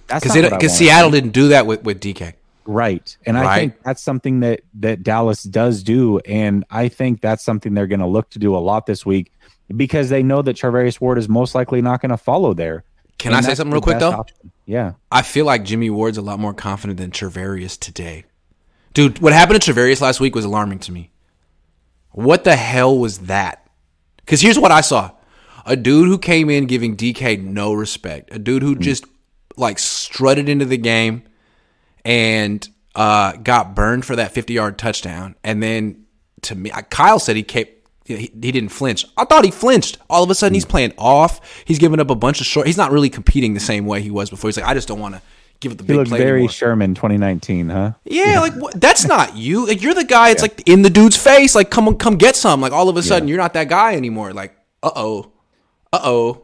That's 0.07 0.23
Because 0.23 0.35
not 0.35 0.43
what 0.51 0.53
I 0.53 0.57
want. 0.65 0.71
Seattle 0.71 1.11
didn't 1.11 1.31
do 1.31 1.49
that 1.49 1.65
with, 1.67 1.83
with 1.83 1.99
DK. 1.99 2.33
Right. 2.67 3.15
And 3.25 3.37
I 3.37 3.59
think 3.59 3.83
that's 3.83 4.01
something 4.01 4.39
that 4.39 4.61
that 4.75 5.03
Dallas 5.03 5.43
does 5.43 5.83
do 5.83 6.19
and 6.19 6.63
I 6.71 6.87
think 6.87 7.21
that's 7.21 7.43
something 7.43 7.73
they're 7.75 7.85
going 7.87 7.99
to 7.99 8.07
look 8.07 8.29
to 8.31 8.39
do 8.39 8.55
a 8.55 8.57
lot 8.57 8.85
this 8.87 9.05
week 9.05 9.31
because 9.75 10.09
they 10.09 10.23
know 10.23 10.41
that 10.41 10.55
Charvarius 10.55 10.99
Ward 11.01 11.17
is 11.17 11.27
most 11.29 11.53
likely 11.55 11.81
not 11.81 12.01
going 12.01 12.09
to 12.09 12.17
follow 12.17 12.53
there. 12.53 12.83
Can 13.19 13.33
And 13.33 13.45
I 13.45 13.47
say 13.47 13.53
something 13.55 13.71
real 13.73 13.81
quick 13.81 13.99
though? 13.99 14.11
option. 14.11 14.51
Yeah. 14.65 14.93
I 15.11 15.21
feel 15.21 15.45
like 15.45 15.63
Jimmy 15.63 15.89
Ward's 15.89 16.17
a 16.17 16.21
lot 16.21 16.39
more 16.39 16.53
confident 16.53 16.99
than 16.99 17.11
Charvarius 17.11 17.77
today. 17.79 18.23
Dude, 18.93 19.19
what 19.19 19.33
happened 19.33 19.61
to 19.61 19.73
Charvarius 19.73 20.01
last 20.01 20.19
week 20.19 20.33
was 20.35 20.45
alarming 20.45 20.79
to 20.79 20.91
me. 20.91 21.11
What 22.15 22.45
the 22.45 22.55
hell 22.55 22.97
was 22.97 23.19
that? 23.19 23.67
Because 24.17 24.39
here's 24.39 24.57
what 24.57 24.71
I 24.71 24.79
saw 24.79 25.11
a 25.65 25.75
dude 25.75 26.07
who 26.07 26.17
came 26.17 26.49
in 26.49 26.65
giving 26.65 26.95
DK 26.95 27.43
no 27.43 27.73
respect, 27.73 28.33
a 28.33 28.39
dude 28.39 28.63
who 28.63 28.75
just 28.75 29.03
like 29.57 29.79
strutted 29.79 30.47
into 30.47 30.63
the 30.63 30.77
game 30.77 31.23
and 32.05 32.67
uh, 32.95 33.33
got 33.33 33.75
burned 33.75 34.05
for 34.05 34.15
that 34.15 34.31
50 34.31 34.53
yard 34.53 34.77
touchdown. 34.77 35.35
And 35.43 35.61
then 35.61 36.05
to 36.43 36.55
me, 36.55 36.71
Kyle 36.89 37.19
said 37.19 37.35
he 37.35 37.43
kept. 37.43 37.71
He, 38.05 38.15
he 38.15 38.51
didn't 38.51 38.69
flinch. 38.69 39.05
I 39.17 39.25
thought 39.25 39.43
he 39.43 39.51
flinched. 39.51 39.97
All 40.09 40.23
of 40.23 40.29
a 40.29 40.35
sudden, 40.35 40.53
he's 40.53 40.63
playing 40.63 40.93
off. 40.97 41.63
He's 41.65 41.79
giving 41.79 41.99
up 41.99 42.11
a 42.11 42.15
bunch 42.15 42.39
of 42.39 42.45
short. 42.45 42.67
He's 42.67 42.77
not 42.77 42.91
really 42.91 43.09
competing 43.09 43.55
the 43.55 43.59
same 43.59 43.87
way 43.87 44.01
he 44.01 44.11
was 44.11 44.29
before. 44.29 44.47
He's 44.47 44.57
like, 44.57 44.67
I 44.67 44.73
just 44.73 44.87
don't 44.87 44.99
want 44.99 45.15
to 45.15 45.21
give 45.65 45.71
it 45.71 45.77
the 45.79 45.83
He 45.83 45.87
big 45.87 45.97
looks 45.97 46.09
play 46.09 46.19
very 46.19 46.39
anymore. 46.41 46.49
Sherman 46.51 46.93
2019, 46.93 47.69
huh? 47.69 47.93
Yeah, 48.05 48.39
like 48.39 48.53
what, 48.53 48.79
that's 48.79 49.05
not 49.05 49.35
you. 49.35 49.65
Like 49.67 49.81
you're 49.81 49.93
the 49.95 50.03
guy. 50.03 50.29
It's 50.29 50.41
like 50.41 50.67
in 50.67 50.83
the 50.83 50.89
dude's 50.89 51.17
face. 51.17 51.55
Like 51.55 51.71
come 51.71 51.87
on, 51.87 51.97
come 51.97 52.15
get 52.17 52.35
some. 52.35 52.61
Like 52.61 52.71
all 52.71 52.87
of 52.87 52.97
a 52.97 53.03
sudden, 53.03 53.27
you're 53.27 53.37
not 53.37 53.53
that 53.53 53.67
guy 53.67 53.95
anymore. 53.95 54.31
Like 54.33 54.55
uh 54.83 54.91
oh, 54.95 55.31
uh 55.91 55.99
oh. 56.03 56.41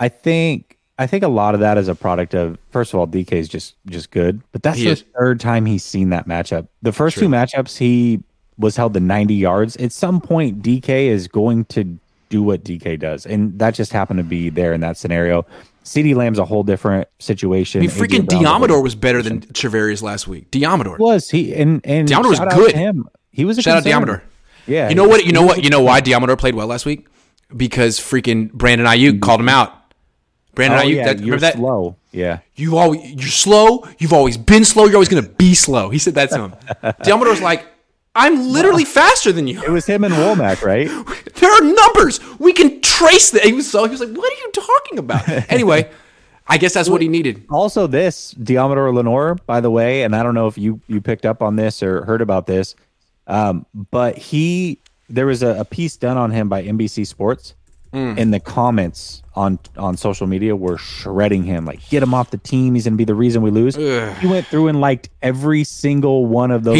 I 0.00 0.08
think 0.08 0.78
I 0.98 1.06
think 1.06 1.22
a 1.24 1.28
lot 1.28 1.54
of 1.54 1.60
that 1.60 1.78
is 1.78 1.88
a 1.88 1.94
product 1.94 2.34
of 2.34 2.58
first 2.70 2.92
of 2.92 2.98
all, 3.00 3.06
DK 3.06 3.32
is 3.32 3.48
just 3.48 3.74
just 3.86 4.10
good, 4.10 4.42
but 4.52 4.62
that's 4.62 4.78
He 4.78 4.84
the 4.84 4.90
is. 4.90 5.04
third 5.18 5.38
time 5.40 5.64
he's 5.64 5.84
seen 5.84 6.10
that 6.10 6.26
matchup. 6.26 6.66
The 6.82 6.92
first 6.92 7.16
two 7.18 7.28
matchups 7.28 7.78
he 7.78 8.22
was 8.58 8.76
held 8.76 8.92
to 8.94 9.00
90 9.00 9.34
yards. 9.34 9.76
At 9.76 9.92
some 9.92 10.20
point, 10.20 10.62
DK 10.62 11.06
is 11.06 11.28
going 11.28 11.64
to 11.66 11.98
do 12.28 12.42
what 12.42 12.64
DK 12.64 12.98
does, 12.98 13.26
and 13.26 13.58
that 13.58 13.74
just 13.74 13.92
happened 13.92 14.18
to 14.18 14.24
be 14.24 14.50
there 14.50 14.72
in 14.72 14.80
that 14.80 14.96
scenario. 14.96 15.46
CeeDee 15.84 16.14
Lamb's 16.14 16.38
a 16.38 16.44
whole 16.44 16.62
different 16.62 17.08
situation. 17.18 17.80
I 17.80 17.86
mean, 17.86 17.90
freaking 17.90 18.26
Deommodore 18.26 18.82
was 18.82 18.94
better 18.94 19.22
than 19.22 19.40
Charvarius 19.40 20.02
last 20.02 20.28
week. 20.28 20.50
Deommodore. 20.50 20.98
was 20.98 21.30
he 21.30 21.54
and 21.54 21.80
and 21.84 22.08
Deommodore 22.08 22.30
was 22.30 22.40
good. 22.54 22.72
him. 22.72 23.08
He 23.32 23.44
was 23.44 23.58
a 23.58 23.62
Shout 23.62 23.78
out 23.78 23.82
concern. 23.84 24.02
Deommodore. 24.02 24.22
Yeah, 24.66 24.88
You 24.88 24.94
know 24.94 25.08
what? 25.08 25.24
You 25.24 25.32
know 25.32 25.42
what? 25.42 25.64
You 25.64 25.70
know 25.70 25.80
why 25.80 26.00
Deommodore 26.00 26.38
played 26.38 26.54
well 26.54 26.66
last 26.66 26.84
week? 26.86 27.06
Because 27.56 27.98
freaking 27.98 28.52
Brandon 28.52 28.86
Aiyuk 28.86 29.10
mm-hmm. 29.12 29.18
called 29.20 29.40
him 29.40 29.48
out. 29.48 29.74
Brandon 30.54 30.78
Oh, 30.78 30.82
Aiyuk. 30.82 30.94
yeah, 30.94 31.04
that, 31.06 31.18
you're 31.18 31.24
remember 31.36 31.40
that? 31.40 31.54
slow. 31.54 31.96
Yeah, 32.12 32.40
You 32.56 32.76
always 32.76 33.08
you're 33.12 33.28
slow. 33.28 33.84
You've 33.98 34.12
always 34.12 34.36
been 34.36 34.64
slow. 34.64 34.84
You're 34.84 34.96
always 34.96 35.08
gonna 35.08 35.22
be 35.22 35.54
slow. 35.54 35.90
He 35.90 35.98
said 35.98 36.14
that 36.16 36.30
to 36.30 36.40
him. 36.42 36.54
Deommodore's 37.04 37.40
like, 37.40 37.66
I'm 38.14 38.48
literally 38.48 38.84
faster 38.84 39.30
than 39.32 39.46
you. 39.46 39.62
it 39.62 39.70
was 39.70 39.86
him 39.86 40.02
and 40.04 40.12
Womack, 40.14 40.62
right? 40.62 40.88
There 41.40 41.50
are 41.50 41.62
numbers. 41.62 42.20
We 42.38 42.52
can 42.52 42.82
trace 42.82 43.30
that. 43.30 43.42
He 43.44 43.54
was 43.54 43.70
so 43.70 43.84
he 43.84 43.90
was 43.90 44.00
like, 44.00 44.10
"What 44.14 44.30
are 44.30 44.36
you 44.36 44.50
talking 44.52 44.98
about?" 44.98 45.26
Anyway, 45.50 45.88
I 46.46 46.58
guess 46.58 46.74
that's 46.74 46.88
what 46.90 47.00
he 47.00 47.08
needed. 47.08 47.46
Also, 47.48 47.86
this 47.86 48.34
Deommodore 48.34 48.92
Lenoir, 48.92 49.36
by 49.46 49.60
the 49.62 49.70
way, 49.70 50.02
and 50.02 50.14
I 50.14 50.22
don't 50.22 50.34
know 50.34 50.48
if 50.48 50.58
you 50.58 50.80
you 50.86 51.00
picked 51.00 51.24
up 51.24 51.40
on 51.40 51.56
this 51.56 51.82
or 51.82 52.04
heard 52.04 52.20
about 52.20 52.46
this, 52.46 52.74
um, 53.26 53.64
but 53.90 54.18
he 54.18 54.78
there 55.08 55.24
was 55.24 55.42
a, 55.42 55.60
a 55.60 55.64
piece 55.64 55.96
done 55.96 56.18
on 56.18 56.30
him 56.30 56.48
by 56.50 56.62
NBC 56.62 57.06
Sports, 57.06 57.54
Mm. 57.94 58.18
and 58.18 58.34
the 58.34 58.38
comments 58.40 59.22
on 59.34 59.58
on 59.78 59.96
social 59.96 60.26
media 60.26 60.54
were 60.54 60.76
shredding 60.76 61.42
him, 61.42 61.64
like 61.64 61.88
get 61.88 62.02
him 62.02 62.12
off 62.12 62.30
the 62.30 62.38
team. 62.38 62.74
He's 62.74 62.84
gonna 62.84 62.96
be 62.96 63.04
the 63.06 63.14
reason 63.14 63.40
we 63.40 63.50
lose. 63.50 63.76
He 63.76 64.26
went 64.26 64.46
through 64.46 64.68
and 64.68 64.78
liked 64.80 65.08
every 65.22 65.64
single 65.64 66.26
one 66.26 66.50
of 66.50 66.64
those 66.64 66.76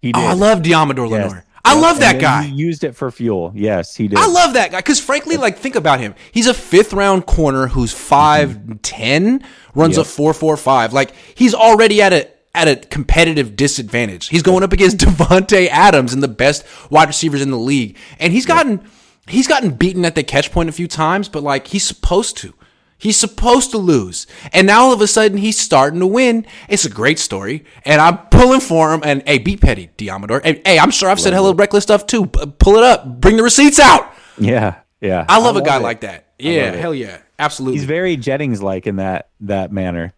He 0.00 0.12
did? 0.12 0.20
Oh. 0.20 0.26
I 0.26 0.32
love 0.32 0.60
Deommodore 0.62 1.10
Yes. 1.10 1.30
Lenoir. 1.30 1.44
I 1.64 1.74
Yep. 1.74 1.82
love 1.82 1.96
And 1.96 2.02
that 2.02 2.20
guy. 2.20 2.42
He 2.44 2.54
used 2.54 2.84
it 2.84 2.96
for 2.96 3.10
fuel. 3.10 3.52
Yes, 3.54 3.94
he 3.94 4.08
did. 4.08 4.18
I 4.18 4.26
love 4.26 4.54
that 4.54 4.70
guy 4.70 4.78
because, 4.78 4.98
frankly, 4.98 5.36
like 5.36 5.58
think 5.58 5.76
about 5.76 6.00
him. 6.00 6.14
He's 6.32 6.46
a 6.46 6.54
fifth 6.54 6.92
round 6.92 7.26
corner 7.26 7.66
who's 7.68 7.92
five 7.92 8.50
mm-hmm. 8.50 8.72
ten, 8.82 9.44
runs 9.74 9.98
a 9.98 10.00
Yep. 10.00 10.06
four 10.06 10.32
four 10.34 10.56
five. 10.56 10.92
Like 10.92 11.12
he's 11.34 11.54
already 11.54 12.00
at 12.00 12.12
a 12.14 12.28
at 12.54 12.66
a 12.66 12.76
competitive 12.76 13.56
disadvantage. 13.56 14.28
He's 14.28 14.42
going 14.42 14.62
up 14.62 14.72
against 14.72 14.96
Davante 14.98 15.68
Adams 15.68 16.14
and 16.14 16.22
the 16.22 16.28
best 16.28 16.64
wide 16.90 17.08
receivers 17.08 17.42
in 17.42 17.50
the 17.50 17.58
league, 17.58 17.96
and 18.18 18.32
he's 18.32 18.46
gotten 18.46 18.80
he's 19.28 19.46
gotten 19.46 19.72
beaten 19.72 20.04
at 20.06 20.14
the 20.14 20.22
catch 20.22 20.50
point 20.50 20.70
a 20.70 20.72
few 20.72 20.88
times, 20.88 21.28
but 21.28 21.42
like 21.42 21.66
he's 21.68 21.84
supposed 21.84 22.38
to. 22.38 22.54
He's 23.00 23.16
supposed 23.16 23.70
to 23.70 23.78
lose. 23.78 24.26
And 24.52 24.66
now 24.66 24.82
all 24.82 24.92
of 24.92 25.00
a 25.00 25.06
sudden 25.06 25.38
he's 25.38 25.58
starting 25.58 26.00
to 26.00 26.06
win. 26.06 26.46
It's 26.68 26.84
a 26.84 26.90
great 26.90 27.18
story. 27.18 27.64
And 27.84 28.00
I'm 28.00 28.18
pulling 28.28 28.60
for 28.60 28.92
him. 28.92 29.00
And 29.04 29.22
hey, 29.26 29.38
be 29.38 29.56
petty, 29.56 29.90
Deommodore. 29.96 30.44
Hey, 30.44 30.60
hey, 30.64 30.78
I'm 30.78 30.90
sure 30.90 31.08
I've 31.08 31.20
said 31.20 31.32
hella 31.32 31.54
reckless 31.54 31.82
stuff 31.82 32.06
too. 32.06 32.26
Pull 32.26 32.76
it 32.76 32.84
up. 32.84 33.20
Bring 33.20 33.36
the 33.36 33.42
receipts 33.42 33.78
out. 33.80 34.12
yeah, 34.38 34.80
yeah. 35.00 35.24
I 35.28 35.38
love 35.38 35.56
a 35.56 35.62
guy 35.62 35.78
it. 35.78 35.82
like 35.82 36.02
that. 36.02 36.26
Yeah, 36.38 36.72
hell 36.72 36.94
yeah. 36.94 37.18
Absolutely. 37.38 37.78
He's 37.78 37.86
very 37.86 38.16
Jennings 38.16 38.62
like 38.62 38.86
in 38.86 38.96
that 38.96 39.30
that 39.40 39.72
manner. 39.72 40.12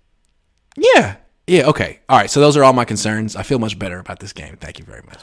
yeah. 0.77 1.17
Yeah, 1.47 1.67
okay. 1.71 1.99
All 2.09 2.17
right. 2.17 2.31
So 2.31 2.41
those 2.41 2.57
are 2.57 2.63
all 2.63 2.73
my 2.73 2.85
concerns. 2.85 3.35
I 3.35 3.43
feel 3.43 3.59
much 3.59 3.77
better 3.77 3.99
about 3.99 4.21
this 4.21 4.33
game. 4.33 4.57
Thank 4.57 4.79
you 4.79 4.85
very 4.85 5.03
much. 5.05 5.19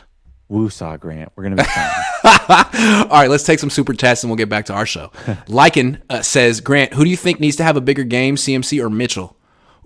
Woosah 0.49 0.99
Grant. 0.99 1.31
We're 1.35 1.43
gonna 1.43 1.55
be 1.57 1.63
fine. 1.63 1.89
All 3.03 3.09
right, 3.09 3.29
let's 3.29 3.43
take 3.43 3.59
some 3.59 3.69
super 3.69 3.93
tests 3.93 4.23
and 4.23 4.29
we'll 4.31 4.38
get 4.38 4.49
back 4.49 4.65
to 4.65 4.73
our 4.73 4.85
show. 4.85 5.07
Lycan 5.47 6.01
uh, 6.09 6.21
says, 6.21 6.62
Grant, 6.62 6.93
who 6.93 7.03
do 7.03 7.09
you 7.09 7.17
think 7.17 7.39
needs 7.39 7.55
to 7.57 7.63
have 7.63 7.77
a 7.77 7.81
bigger 7.81 8.03
game, 8.03 8.35
CMC 8.35 8.83
or 8.83 8.89
Mitchell? 8.89 9.38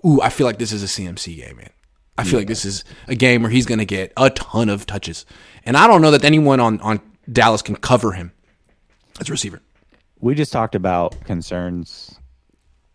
Ooh, 0.06 0.20
I 0.20 0.28
feel 0.28 0.46
like 0.46 0.58
this 0.58 0.72
is 0.72 0.82
a 0.82 0.86
CMC 0.86 1.36
game, 1.36 1.56
man. 1.56 1.70
I 2.16 2.24
feel 2.24 2.38
like 2.38 2.48
this 2.48 2.64
is 2.64 2.84
a 3.08 3.14
game 3.14 3.42
where 3.42 3.50
he's 3.50 3.66
going 3.66 3.78
to 3.80 3.84
get 3.84 4.12
a 4.16 4.30
ton 4.30 4.68
of 4.68 4.86
touches. 4.86 5.26
And 5.64 5.76
I 5.76 5.88
don't 5.88 6.00
know 6.00 6.12
that 6.12 6.24
anyone 6.24 6.60
on, 6.60 6.80
on 6.80 7.00
Dallas 7.30 7.60
can 7.60 7.74
cover 7.74 8.12
him 8.12 8.32
as 9.20 9.28
a 9.28 9.32
receiver. 9.32 9.60
we 10.20 10.34
just 10.34 10.52
talked 10.52 10.76
about 10.76 11.24
concerns 11.24 12.18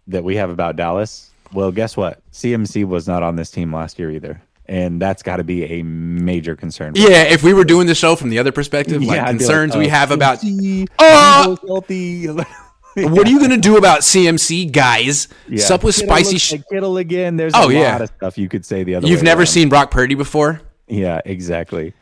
that 0.08 0.24
we 0.24 0.38
have 0.38 0.50
about 0.50 0.78
Dallas. 0.78 1.32
Well, 1.52 1.72
guess 1.72 1.98
what? 1.98 2.22
CMC 2.32 2.86
was 2.86 3.08
not 3.08 3.24
on 3.24 3.36
this 3.36 3.52
team 3.52 3.74
last 3.74 4.00
year 4.00 4.12
either. 4.12 4.42
And 4.70 5.02
that's 5.02 5.24
got 5.24 5.38
to 5.38 5.44
be 5.44 5.64
a 5.80 5.82
major 5.84 6.56
concern. 6.56 6.94
Yeah, 6.96 7.24
if 7.24 7.42
we 7.42 7.54
were 7.56 7.64
doing 7.64 7.88
the 7.88 7.96
show 7.96 8.16
from 8.16 8.30
the 8.30 8.38
other 8.38 8.52
perspective, 8.52 9.04
like 9.04 9.20
I'd 9.20 9.32
be 9.34 9.38
concerns 9.40 9.76
we 9.76 9.88
have 9.88 10.12
about 10.12 10.38
CMC, 10.42 10.88
Uh, 11.00 11.56
healthy. 11.66 12.28
what 12.28 13.28
are 13.28 13.30
you 13.32 13.40
going 13.40 13.50
to 13.50 13.58
do 13.58 13.78
about 13.78 14.02
CMC, 14.02 14.72
guys? 14.72 15.28
Yeah. 15.48 15.66
Sup 15.66 15.84
with 15.84 15.96
Kittle 15.96 16.08
spicy. 16.10 16.34
looks 16.34 16.42
Sh- 16.44 16.52
like 16.52 16.64
Kittle 16.72 16.98
again. 16.98 17.36
There's 17.36 17.54
Oh, 17.56 17.70
a 17.70 17.74
yeah. 17.74 17.94
lot 17.94 18.02
of 18.04 18.12
stuff 18.16 18.38
you 18.38 18.48
could 18.48 18.64
say 18.64 18.84
the 18.84 18.94
other 18.94 19.08
You've 19.08 19.24
never 19.24 19.40
around. 19.42 19.48
seen 19.48 19.70
Brock 19.70 19.90
Purdy 19.90 20.14
before? 20.14 20.62
Yeah, 20.88 21.20
exactly. 21.26 21.96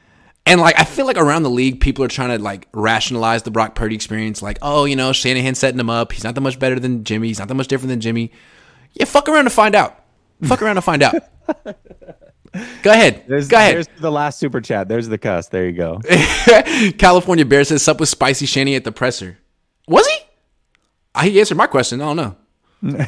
And 0.45 0.59
like 0.59 0.77
I 0.77 0.83
feel 0.83 1.05
like 1.05 1.17
around 1.17 1.43
the 1.43 1.49
league, 1.49 1.79
people 1.79 2.03
are 2.03 2.09
trying 2.09 2.37
to 2.37 2.43
like 2.43 2.67
rationalize 2.73 3.43
the 3.43 3.51
Brock 3.51 3.75
Purdy 3.75 3.95
experience. 3.95 4.41
Like, 4.41 4.57
oh, 4.61 4.83
you 4.83 4.97
know, 4.97 5.13
Shanahan 5.13 5.55
setting 5.55 5.79
him 5.79 5.89
up. 5.89 6.11
He's 6.11 6.25
not 6.25 6.35
that 6.35 6.41
much 6.41 6.59
better 6.59 6.79
than 6.81 7.05
Jimmy. 7.05 7.29
He's 7.29 7.39
not 7.39 7.47
that 7.47 7.55
much 7.55 7.67
different 7.67 7.89
than 7.91 8.01
Jimmy. 8.01 8.31
Yeah, 8.93 9.05
fuck 9.05 9.29
around 9.29 9.45
to 9.45 9.49
find 9.51 9.73
out. 9.73 10.03
Fuck 10.43 10.61
around 10.61 10.75
to 10.75 10.81
find 10.81 11.01
out. 11.01 11.15
Go 12.83 12.91
ahead. 12.91 13.23
There's, 13.27 13.47
Go 13.47 13.57
ahead. 13.57 13.75
There's 13.75 13.87
the 13.99 14.11
last 14.11 14.39
super 14.39 14.61
chat. 14.61 14.87
There's 14.87 15.07
the 15.07 15.17
cuss. 15.17 15.47
There 15.49 15.65
you 15.65 15.73
go. 15.73 15.99
California 16.97 17.45
Bear 17.45 17.63
says, 17.63 17.83
"Sup 17.83 17.99
with 17.99 18.09
Spicy 18.09 18.45
Shanny 18.45 18.75
at 18.75 18.83
the 18.83 18.91
presser." 18.91 19.37
Was 19.87 20.07
he? 20.07 20.17
He 21.29 21.39
answered 21.39 21.57
my 21.57 21.67
question. 21.67 22.01
I 22.01 22.13
don't 22.13 22.15
know. 22.17 22.35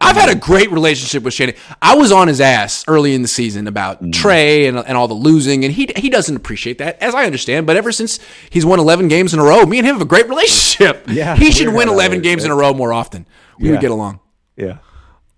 I've 0.00 0.16
had 0.16 0.28
a 0.28 0.34
great 0.34 0.70
relationship 0.70 1.22
with 1.22 1.32
Shannon. 1.32 1.54
I 1.80 1.94
was 1.96 2.12
on 2.12 2.28
his 2.28 2.40
ass 2.40 2.84
early 2.86 3.14
in 3.14 3.22
the 3.22 3.28
season 3.28 3.66
about 3.66 4.02
Mm. 4.02 4.12
Trey 4.12 4.66
and, 4.66 4.76
and 4.78 4.96
all 4.96 5.08
the 5.08 5.14
losing, 5.14 5.64
and 5.64 5.72
he 5.72 5.90
he 5.96 6.10
doesn't 6.10 6.36
appreciate 6.36 6.78
that, 6.78 7.00
as 7.02 7.14
I 7.14 7.24
understand. 7.24 7.66
But 7.66 7.76
ever 7.76 7.92
since 7.92 8.18
he's 8.50 8.66
won 8.66 8.78
11 8.78 9.08
games 9.08 9.32
in 9.32 9.40
a 9.40 9.42
row, 9.44 9.64
me 9.64 9.78
and 9.78 9.86
him 9.86 9.94
have 9.94 10.02
a 10.02 10.06
great 10.06 10.28
relationship. 10.28 11.04
Yeah, 11.08 11.34
he 11.36 11.50
should 11.50 11.68
win 11.68 11.88
how 11.88 11.94
that 11.94 12.00
11 12.12 12.18
is, 12.18 12.22
games 12.22 12.44
in 12.44 12.50
a 12.50 12.54
row 12.56 12.72
more 12.74 12.92
often. 12.92 13.26
We 13.58 13.66
Yeah. 13.68 13.72
would 13.72 13.80
get 13.80 13.90
along. 13.90 14.20
Yeah. 14.56 14.78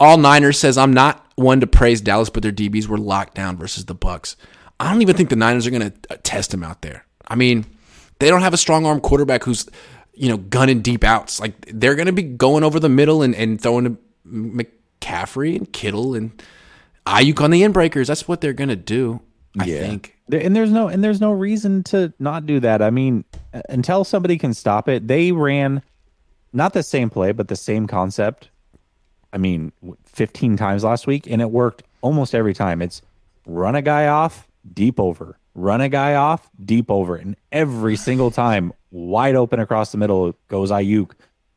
All 0.01 0.17
Niners 0.17 0.59
says 0.59 0.77
I'm 0.77 0.93
not 0.93 1.22
one 1.37 1.61
to 1.61 1.67
praise 1.67 2.01
Dallas, 2.01 2.31
but 2.31 2.43
their 2.43 2.53
DBs 2.53 2.87
were 2.87 2.99
locked 2.99 3.35
down 3.35 3.57
versus 3.57 3.85
the 3.87 3.95
Bucks. 3.95 4.37
I 4.81 4.91
don't 4.93 5.03
even 5.03 5.17
think 5.17 5.31
the 5.31 5.37
Niners 5.37 5.67
are 5.67 5.71
going 5.71 5.91
to 5.93 6.17
test 6.19 6.53
him 6.53 6.63
out 6.63 6.83
there. 6.83 7.05
I 7.29 7.35
mean, 7.37 7.65
they 8.19 8.29
don't 8.29 8.43
have 8.43 8.55
a 8.55 8.59
strong 8.59 8.85
arm 8.87 9.01
quarterback 9.01 9.45
who's 9.45 9.69
you 10.15 10.29
know 10.29 10.37
gunning 10.37 10.81
deep 10.83 11.05
outs. 11.05 11.41
Like 11.41 11.55
they're 11.73 11.95
going 11.95 12.07
to 12.07 12.13
be 12.13 12.23
going 12.23 12.65
over 12.65 12.79
the 12.81 12.89
middle 12.89 13.23
and, 13.23 13.35
and 13.35 13.61
throwing 13.61 13.85
to 13.85 13.97
McCaffrey 14.27 15.57
and 15.57 15.73
Kittle 15.73 16.15
and 16.15 16.43
Aiyuk 17.07 17.41
on 17.41 17.51
the 17.51 17.63
inbreakers. 17.63 18.07
That's 18.07 18.29
what 18.29 18.41
they're 18.41 18.53
going 18.53 18.69
to 18.69 18.77
do. 18.77 19.21
I 19.59 19.65
Yeah. 19.67 19.81
think. 19.81 20.17
And 20.31 20.57
there's 20.57 20.71
no 20.71 20.89
and 20.89 21.05
there's 21.05 21.21
no 21.21 21.33
reason 21.33 21.83
to 21.85 22.13
not 22.19 22.47
do 22.47 22.59
that. 22.61 22.81
I 22.81 22.91
mean, 22.91 23.25
uh, 23.53 23.61
until 23.69 24.03
somebody 24.05 24.39
can 24.39 24.55
stop 24.55 24.89
it, 24.89 25.07
they 25.07 25.31
ran 25.33 25.83
not 26.55 26.73
the 26.73 26.83
same 26.83 27.11
play, 27.11 27.33
but 27.33 27.49
the 27.49 27.57
same 27.57 27.87
concept. 27.87 28.49
I 29.33 29.39
mean, 29.39 29.73
15 30.05 30.57
times 30.57 30.85
last 30.85 31.07
week, 31.07 31.27
and 31.27 31.41
it 31.41 31.51
worked 31.51 31.83
almost 32.01 32.35
every 32.35 32.55
time. 32.55 32.83
It's 32.83 33.03
run 33.47 33.75
a 33.75 33.83
guy 33.83 34.07
off, 34.07 34.47
deep 34.73 35.01
over, 35.01 35.39
run 35.55 35.81
a 35.81 35.89
guy 35.89 36.15
off, 36.15 36.51
deep 36.63 36.91
over, 36.91 37.17
and 37.17 37.37
every 37.51 37.97
single 37.97 38.31
time, 38.31 38.73
wide 38.91 39.35
open 39.35 39.59
across 39.61 39.93
the 39.93 39.99
middle 39.99 40.35
goes 40.49 40.71
Aiyuk, 40.71 41.13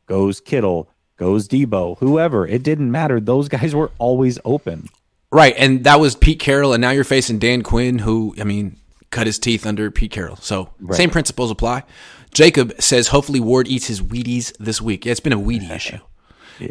goes 0.06 0.40
Kittle, 0.40 0.88
goes 1.16 1.48
Deebo, 1.48 1.98
whoever. 1.98 2.46
It 2.46 2.62
didn't 2.62 2.90
matter. 2.90 3.20
Those 3.20 3.48
guys 3.48 3.74
were 3.74 3.90
always 3.98 4.38
open. 4.44 4.88
Right, 5.32 5.54
and 5.58 5.84
that 5.84 6.00
was 6.00 6.14
Pete 6.14 6.38
Carroll, 6.38 6.72
and 6.72 6.80
now 6.80 6.90
you're 6.90 7.04
facing 7.04 7.38
Dan 7.38 7.62
Quinn, 7.62 7.98
who 7.98 8.34
I 8.40 8.44
mean 8.44 8.76
cut 9.10 9.26
his 9.26 9.38
teeth 9.38 9.66
under 9.66 9.90
Pete 9.90 10.12
Carroll. 10.12 10.36
So 10.36 10.70
same 10.92 11.10
principles 11.10 11.50
apply. 11.50 11.84
Jacob 12.32 12.74
says 12.80 13.08
hopefully 13.08 13.40
Ward 13.40 13.66
eats 13.66 13.86
his 13.86 14.00
Wheaties 14.02 14.56
this 14.58 14.80
week. 14.80 15.04
Yeah, 15.04 15.12
it's 15.12 15.20
been 15.20 15.32
a 15.32 15.38
Wheatie 15.38 15.70
issue. 15.74 15.98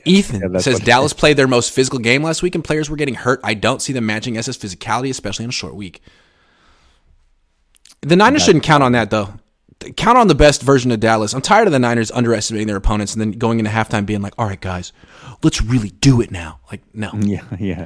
Ethan 0.05 0.53
Yeah, 0.53 0.59
says 0.59 0.79
Dallas 0.79 1.13
played 1.13 1.37
their 1.37 1.47
most 1.47 1.71
physical 1.71 1.99
game 1.99 2.23
last 2.23 2.41
week 2.41 2.55
and 2.55 2.63
players 2.63 2.89
were 2.89 2.97
getting 2.97 3.15
hurt. 3.15 3.39
I 3.43 3.53
don't 3.53 3.81
see 3.81 3.93
them 3.93 4.05
matching 4.05 4.37
SS 4.37 4.57
physicality, 4.57 5.09
especially 5.09 5.43
in 5.43 5.49
a 5.49 5.53
short 5.53 5.75
week. 5.75 6.01
The 8.01 8.15
Niners 8.15 8.43
shouldn't 8.43 8.63
count 8.63 8.83
on 8.83 8.91
that 8.93 9.09
though. 9.09 9.33
Count 9.97 10.17
on 10.17 10.27
the 10.27 10.35
best 10.35 10.61
version 10.61 10.91
of 10.91 10.99
Dallas. 10.99 11.33
I'm 11.33 11.41
tired 11.41 11.67
of 11.67 11.73
the 11.73 11.79
Niners 11.79 12.09
underestimating 12.11 12.67
their 12.67 12.77
opponents 12.77 13.13
and 13.13 13.21
then 13.21 13.31
going 13.33 13.59
into 13.59 13.69
halftime 13.69 14.05
being 14.05 14.21
like, 14.21 14.33
"All 14.37 14.47
right, 14.47 14.59
guys, 14.59 14.93
let's 15.43 15.61
really 15.61 15.89
do 15.89 16.21
it 16.21 16.31
now." 16.31 16.59
Like, 16.71 16.81
no. 16.93 17.11
Yeah, 17.19 17.43
yeah. 17.59 17.85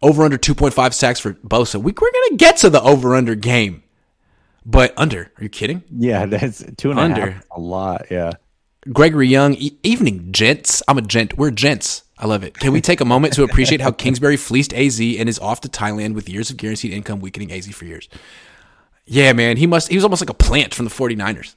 Over 0.00 0.24
under 0.24 0.38
2.5 0.38 0.94
sacks 0.94 1.20
for 1.20 1.34
Bosa. 1.34 1.74
We, 1.76 1.92
we're 1.92 2.12
going 2.12 2.30
to 2.30 2.36
get 2.36 2.56
to 2.58 2.70
the 2.70 2.80
over 2.82 3.14
under 3.14 3.34
game. 3.34 3.82
But 4.64 4.94
under. 4.96 5.32
Are 5.36 5.42
you 5.42 5.48
kidding? 5.48 5.82
Yeah, 5.90 6.26
that's 6.26 6.64
two 6.76 6.90
and 6.90 6.98
a 6.98 7.08
half. 7.08 7.18
Under. 7.18 7.40
A 7.50 7.60
lot, 7.60 8.06
yeah. 8.10 8.32
Gregory 8.92 9.28
Young, 9.28 9.54
e- 9.54 9.78
evening, 9.82 10.28
gents. 10.32 10.82
I'm 10.88 10.98
a 10.98 11.02
gent. 11.02 11.36
We're 11.36 11.50
gents. 11.50 12.02
I 12.18 12.26
love 12.26 12.42
it. 12.42 12.54
Can 12.58 12.72
we 12.72 12.80
take 12.80 13.00
a 13.00 13.04
moment 13.04 13.34
to 13.34 13.44
appreciate 13.44 13.80
how 13.80 13.92
Kingsbury 13.92 14.36
fleeced 14.36 14.72
AZ 14.74 15.00
and 15.00 15.28
is 15.28 15.38
off 15.38 15.60
to 15.62 15.68
Thailand 15.68 16.14
with 16.14 16.28
years 16.28 16.50
of 16.50 16.56
guaranteed 16.56 16.92
income, 16.92 17.20
weakening 17.20 17.52
AZ 17.52 17.68
for 17.74 17.84
years? 17.84 18.08
Yeah, 19.06 19.32
man. 19.32 19.56
He 19.56 19.66
must. 19.66 19.88
He 19.88 19.94
was 19.94 20.04
almost 20.04 20.20
like 20.22 20.30
a 20.30 20.34
plant 20.34 20.74
from 20.74 20.84
the 20.84 20.90
49ers. 20.90 21.54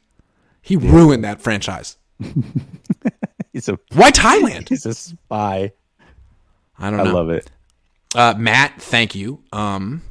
He 0.62 0.76
ruined 0.78 1.24
that 1.24 1.42
franchise. 1.42 1.98
He's 3.54 3.68
a 3.68 3.78
Why 3.94 4.12
Thailand? 4.12 4.70
he's 4.70 4.86
a 4.86 4.94
spy. 4.94 5.74
I 6.80 6.90
don't 6.90 7.00
I 7.02 7.04
know. 7.04 7.14
love 7.14 7.30
it. 7.30 7.52
Uh, 8.16 8.34
Matt, 8.38 8.82
thank 8.82 9.14
you. 9.16 9.44
Um, 9.52 10.04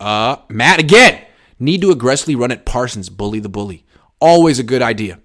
uh, 0.00 0.36
Matt 0.48 0.78
again. 0.80 1.24
Need 1.58 1.80
to 1.82 1.90
aggressively 1.90 2.34
run 2.36 2.50
at 2.52 2.64
Parsons, 2.66 3.08
bully 3.08 3.40
the 3.40 3.48
bully. 3.48 3.84
Always 4.20 4.58
a 4.58 4.62
good 4.62 4.82
idea. 4.82 5.20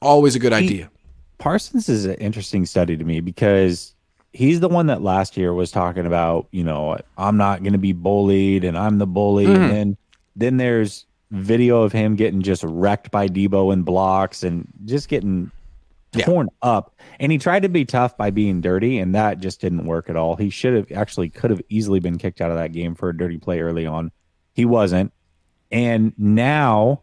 Always 0.00 0.34
a 0.34 0.38
good 0.38 0.52
idea. 0.52 0.90
Parsons 1.38 1.88
is 1.88 2.04
an 2.04 2.14
interesting 2.14 2.66
study 2.66 2.96
to 2.96 3.04
me 3.04 3.20
because 3.20 3.94
he's 4.32 4.60
the 4.60 4.68
one 4.68 4.86
that 4.86 5.02
last 5.02 5.36
year 5.36 5.52
was 5.54 5.70
talking 5.70 6.06
about, 6.06 6.48
you 6.50 6.64
know, 6.64 6.98
I'm 7.16 7.36
not 7.36 7.62
going 7.62 7.72
to 7.72 7.78
be 7.78 7.92
bullied 7.92 8.64
and 8.64 8.76
I'm 8.76 8.98
the 8.98 9.06
bully. 9.06 9.46
Mm-hmm. 9.46 9.62
And 9.62 9.72
then, 9.72 9.96
then 10.36 10.56
there's 10.56 11.06
video 11.30 11.82
of 11.82 11.92
him 11.92 12.16
getting 12.16 12.42
just 12.42 12.62
wrecked 12.64 13.10
by 13.10 13.28
Deebo 13.28 13.72
in 13.72 13.82
blocks 13.82 14.42
and 14.42 14.66
just 14.84 15.08
getting 15.08 15.50
Yeah. 16.14 16.24
torn 16.24 16.48
up. 16.62 16.94
And 17.20 17.30
he 17.30 17.38
tried 17.38 17.62
to 17.62 17.68
be 17.68 17.84
tough 17.84 18.16
by 18.16 18.30
being 18.30 18.60
dirty, 18.62 18.98
and 18.98 19.14
that 19.14 19.40
just 19.40 19.60
didn't 19.60 19.84
work 19.84 20.08
at 20.08 20.16
all. 20.16 20.36
He 20.36 20.48
should 20.48 20.74
have 20.74 20.92
actually 20.92 21.28
could 21.28 21.50
have 21.50 21.60
easily 21.68 22.00
been 22.00 22.16
kicked 22.16 22.40
out 22.40 22.50
of 22.50 22.56
that 22.56 22.72
game 22.72 22.94
for 22.94 23.10
a 23.10 23.16
dirty 23.16 23.36
play 23.36 23.60
early 23.60 23.86
on. 23.86 24.10
He 24.54 24.64
wasn't. 24.64 25.12
And 25.70 26.14
now 26.16 27.02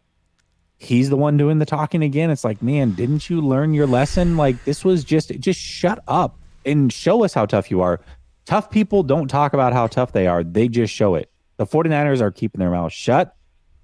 he's 0.78 1.08
the 1.10 1.16
one 1.16 1.36
doing 1.36 1.58
the 1.58 1.66
talking 1.66 2.02
again. 2.02 2.30
It's 2.30 2.44
like, 2.44 2.62
man, 2.62 2.92
didn't 2.92 3.30
you 3.30 3.40
learn 3.40 3.74
your 3.74 3.86
lesson? 3.86 4.36
Like 4.36 4.64
this 4.64 4.84
was 4.84 5.04
just 5.04 5.30
just 5.40 5.60
shut 5.60 6.02
up 6.06 6.38
and 6.64 6.92
show 6.92 7.24
us 7.24 7.34
how 7.34 7.46
tough 7.46 7.70
you 7.70 7.80
are. 7.80 8.00
Tough 8.44 8.70
people 8.70 9.02
don't 9.02 9.28
talk 9.28 9.54
about 9.54 9.72
how 9.72 9.86
tough 9.86 10.12
they 10.12 10.26
are. 10.26 10.44
They 10.44 10.68
just 10.68 10.92
show 10.92 11.14
it. 11.14 11.30
The 11.56 11.66
49ers 11.66 12.20
are 12.20 12.30
keeping 12.30 12.60
their 12.60 12.70
mouths 12.70 12.94
shut. 12.94 13.34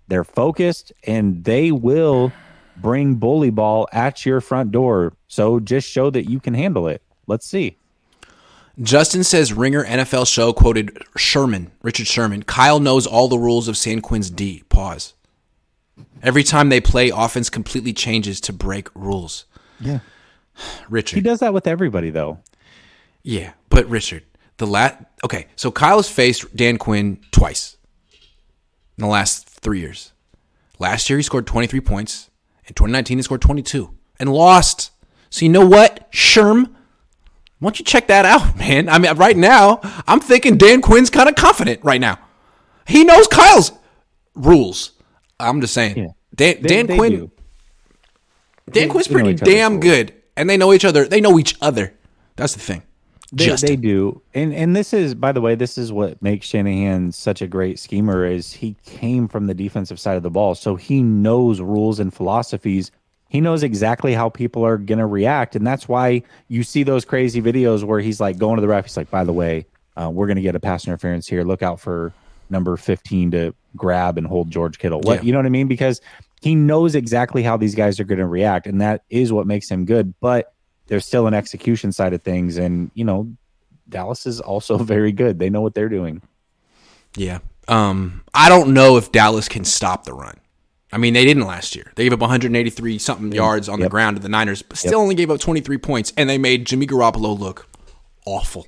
They're 0.08 0.24
focused 0.24 0.92
and 1.06 1.42
they 1.44 1.72
will 1.72 2.32
bring 2.76 3.14
bully 3.14 3.50
ball 3.50 3.88
at 3.92 4.24
your 4.24 4.40
front 4.40 4.72
door. 4.72 5.14
So 5.28 5.58
just 5.58 5.88
show 5.88 6.10
that 6.10 6.28
you 6.28 6.38
can 6.38 6.54
handle 6.54 6.86
it. 6.88 7.02
Let's 7.26 7.46
see. 7.46 7.76
Justin 8.80 9.22
says 9.22 9.52
Ringer 9.52 9.84
NFL 9.84 10.26
show 10.26 10.52
quoted 10.52 10.96
Sherman, 11.16 11.72
Richard 11.82 12.06
Sherman. 12.06 12.42
Kyle 12.42 12.80
knows 12.80 13.06
all 13.06 13.28
the 13.28 13.38
rules 13.38 13.68
of 13.68 13.80
Dan 13.80 14.00
Quinn's 14.00 14.30
D. 14.30 14.62
Pause. 14.68 15.14
Every 16.22 16.42
time 16.42 16.68
they 16.68 16.80
play, 16.80 17.10
offense 17.10 17.50
completely 17.50 17.92
changes 17.92 18.40
to 18.42 18.52
break 18.52 18.88
rules. 18.94 19.44
Yeah. 19.80 20.00
Richard. 20.88 21.16
He 21.16 21.22
does 21.22 21.40
that 21.40 21.54
with 21.54 21.66
everybody 21.66 22.10
though. 22.10 22.38
Yeah, 23.22 23.52
but 23.68 23.88
Richard, 23.88 24.24
the 24.56 24.66
last 24.66 24.96
okay, 25.24 25.46
so 25.56 25.70
Kyle 25.70 25.96
has 25.98 26.10
faced 26.10 26.54
Dan 26.56 26.76
Quinn 26.76 27.20
twice 27.30 27.76
in 28.12 29.02
the 29.02 29.06
last 29.06 29.48
three 29.48 29.80
years. 29.80 30.12
Last 30.78 31.08
year 31.08 31.18
he 31.18 31.22
scored 31.22 31.46
23 31.46 31.80
points. 31.80 32.30
In 32.64 32.74
2019 32.74 33.18
he 33.18 33.22
scored 33.22 33.42
22 33.42 33.90
and 34.18 34.32
lost. 34.32 34.90
So 35.30 35.44
you 35.44 35.48
know 35.50 35.66
what, 35.66 36.10
Sherm? 36.12 36.66
Why 37.58 37.68
don't 37.68 37.78
you 37.78 37.84
check 37.84 38.08
that 38.08 38.24
out, 38.24 38.56
man? 38.58 38.88
I 38.88 38.98
mean, 38.98 39.14
right 39.16 39.36
now 39.36 39.80
I'm 40.06 40.20
thinking 40.20 40.56
Dan 40.56 40.82
Quinn's 40.82 41.10
kind 41.10 41.28
of 41.28 41.36
confident 41.36 41.82
right 41.84 42.00
now. 42.00 42.18
He 42.86 43.04
knows 43.04 43.28
Kyle's 43.28 43.72
rules. 44.34 44.91
I'm 45.42 45.60
just 45.60 45.74
saying. 45.74 45.96
Yeah. 45.98 46.06
Dan, 46.34 46.62
They- 46.62 46.68
Dan 46.68 46.86
they 46.86 46.96
Quinn. 46.96 47.12
do. 47.12 47.30
Dan 48.70 48.88
Quinn's 48.88 49.08
they 49.08 49.12
pretty 49.14 49.34
damn 49.34 49.80
good, 49.80 50.14
and 50.36 50.48
they 50.48 50.56
know 50.56 50.72
each 50.72 50.84
other. 50.84 51.06
They 51.06 51.20
know 51.20 51.38
each 51.38 51.56
other. 51.60 51.92
That's 52.36 52.54
the 52.54 52.60
thing. 52.60 52.82
They, 53.34 53.48
they 53.56 53.76
do, 53.76 54.20
and 54.34 54.52
and 54.54 54.76
this 54.76 54.92
is, 54.92 55.14
by 55.14 55.32
the 55.32 55.40
way, 55.40 55.54
this 55.54 55.78
is 55.78 55.90
what 55.90 56.20
makes 56.22 56.46
Shanahan 56.46 57.12
such 57.12 57.40
a 57.40 57.46
great 57.46 57.78
schemer. 57.78 58.26
Is 58.26 58.52
he 58.52 58.76
came 58.84 59.26
from 59.26 59.46
the 59.46 59.54
defensive 59.54 59.98
side 59.98 60.18
of 60.18 60.22
the 60.22 60.30
ball, 60.30 60.54
so 60.54 60.76
he 60.76 61.02
knows 61.02 61.60
rules 61.60 61.98
and 61.98 62.12
philosophies. 62.12 62.90
He 63.30 63.40
knows 63.40 63.62
exactly 63.62 64.12
how 64.12 64.28
people 64.28 64.64
are 64.66 64.76
gonna 64.76 65.06
react, 65.06 65.56
and 65.56 65.66
that's 65.66 65.88
why 65.88 66.22
you 66.48 66.62
see 66.62 66.82
those 66.82 67.06
crazy 67.06 67.40
videos 67.40 67.82
where 67.84 68.00
he's 68.00 68.20
like 68.20 68.36
going 68.36 68.56
to 68.56 68.60
the 68.60 68.68
ref. 68.68 68.84
He's 68.84 68.98
like, 68.98 69.10
"By 69.10 69.24
the 69.24 69.32
way, 69.32 69.64
uh, 69.96 70.10
we're 70.12 70.26
gonna 70.26 70.42
get 70.42 70.54
a 70.54 70.60
pass 70.60 70.86
interference 70.86 71.26
here. 71.26 71.42
Look 71.42 71.62
out 71.62 71.80
for 71.80 72.12
number 72.50 72.76
fifteen 72.76 73.30
to 73.30 73.54
grab 73.76 74.18
and 74.18 74.26
hold 74.26 74.50
George 74.50 74.78
Kittle." 74.78 75.00
What 75.00 75.18
Yeah. 75.18 75.22
you 75.22 75.32
know 75.32 75.38
what 75.38 75.46
I 75.46 75.50
mean? 75.50 75.68
Because 75.68 76.00
he 76.40 76.54
knows 76.54 76.94
exactly 76.94 77.42
how 77.42 77.56
these 77.56 77.74
guys 77.74 78.00
are 78.00 78.04
going 78.04 78.18
to 78.18 78.26
react, 78.26 78.66
and 78.66 78.80
that 78.80 79.02
is 79.10 79.32
what 79.32 79.46
makes 79.46 79.70
him 79.70 79.84
good. 79.84 80.14
But 80.20 80.52
there's 80.88 81.06
still 81.06 81.26
an 81.26 81.34
execution 81.34 81.92
side 81.92 82.12
of 82.12 82.22
things, 82.22 82.56
and 82.58 82.90
you 82.94 83.04
know, 83.04 83.28
Dallas 83.88 84.26
is 84.26 84.40
also 84.40 84.76
very 84.94 85.12
good. 85.12 85.38
They 85.38 85.50
know 85.50 85.60
what 85.60 85.74
they're 85.74 85.88
doing. 85.88 86.22
Yeah. 87.16 87.38
Um, 87.68 88.22
I 88.34 88.48
don't 88.48 88.74
know 88.74 88.96
if 88.96 89.12
Dallas 89.12 89.48
can 89.48 89.64
stop 89.64 90.04
the 90.04 90.12
run. 90.14 90.34
I 90.94 90.98
mean, 90.98 91.14
they 91.14 91.24
didn't 91.24 91.46
last 91.46 91.74
year. 91.74 91.90
They 91.94 92.02
gave 92.04 92.12
up 92.12 92.20
183 92.20 92.98
something 92.98 93.32
yards 93.32 93.68
on 93.68 93.80
the 93.80 93.88
ground 93.88 94.16
to 94.16 94.22
the 94.22 94.28
Niners, 94.28 94.60
but 94.60 94.76
still 94.76 95.00
only 95.00 95.14
gave 95.14 95.30
up 95.30 95.40
23 95.40 95.78
points, 95.78 96.12
and 96.18 96.28
they 96.28 96.36
made 96.36 96.66
Jimmy 96.66 96.86
Garoppolo 96.86 97.38
look 97.38 97.66
awful. 98.26 98.66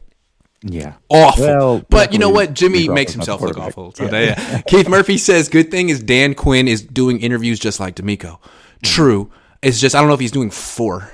Yeah, 0.66 0.94
Awful. 1.10 1.44
Well, 1.44 1.84
but 1.90 2.12
you 2.14 2.18
know 2.18 2.30
what? 2.30 2.54
Jimmy 2.54 2.84
Jimmy 2.84 2.94
makes 2.94 3.12
himself 3.12 3.42
look 3.42 3.58
awful. 3.58 3.92
today. 3.92 4.28
Yeah. 4.38 4.62
Keith 4.62 4.88
Murphy 4.88 5.18
says, 5.18 5.50
good 5.50 5.70
thing 5.70 5.90
is 5.90 6.02
Dan 6.02 6.34
Quinn 6.34 6.68
is 6.68 6.80
doing 6.82 7.20
interviews 7.20 7.58
just 7.58 7.80
like 7.80 7.96
DeMeco. 7.96 8.38
True. 8.82 9.30
It's 9.62 9.78
just, 9.78 9.94
I 9.94 10.00
don't 10.00 10.08
know 10.08 10.14
if 10.14 10.20
he's 10.20 10.30
doing 10.32 10.50
four, 10.50 11.10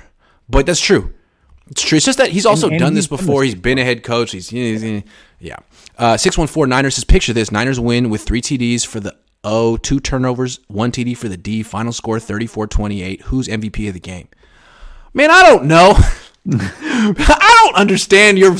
but 0.49 0.65
that's 0.65 0.79
true. 0.79 1.13
It's 1.69 1.81
true. 1.81 1.97
It's 1.97 2.05
just 2.05 2.17
that 2.17 2.29
he's 2.29 2.45
also 2.45 2.69
and 2.69 2.79
done 2.79 2.93
he's 2.95 3.09
this 3.09 3.19
before. 3.19 3.43
He's 3.43 3.55
been 3.55 3.77
a 3.77 3.83
head 3.83 4.03
coach. 4.03 4.31
He's, 4.31 4.49
he's- 4.49 5.03
yeah. 5.39 5.57
Uh, 5.97 6.15
614 6.15 6.69
Niners 6.69 6.95
says, 6.95 7.03
picture 7.03 7.33
this. 7.33 7.51
Niners 7.51 7.79
win 7.79 8.09
with 8.09 8.21
three 8.21 8.41
TDs 8.41 8.85
for 8.85 9.01
the 9.01 9.15
O, 9.43 9.75
two 9.75 9.99
turnovers, 9.99 10.59
one 10.67 10.91
TD 10.93 11.17
for 11.17 11.27
the 11.27 11.35
D. 11.37 11.61
Final 11.63 11.91
score 11.91 12.19
34 12.21 12.67
28. 12.67 13.21
Who's 13.23 13.47
MVP 13.47 13.87
of 13.87 13.93
the 13.95 13.99
game? 13.99 14.27
Man, 15.13 15.29
I 15.31 15.41
don't 15.43 15.65
know. 15.65 15.95
I 16.51 17.63
don't 17.65 17.75
understand 17.75 18.37
your. 18.39 18.55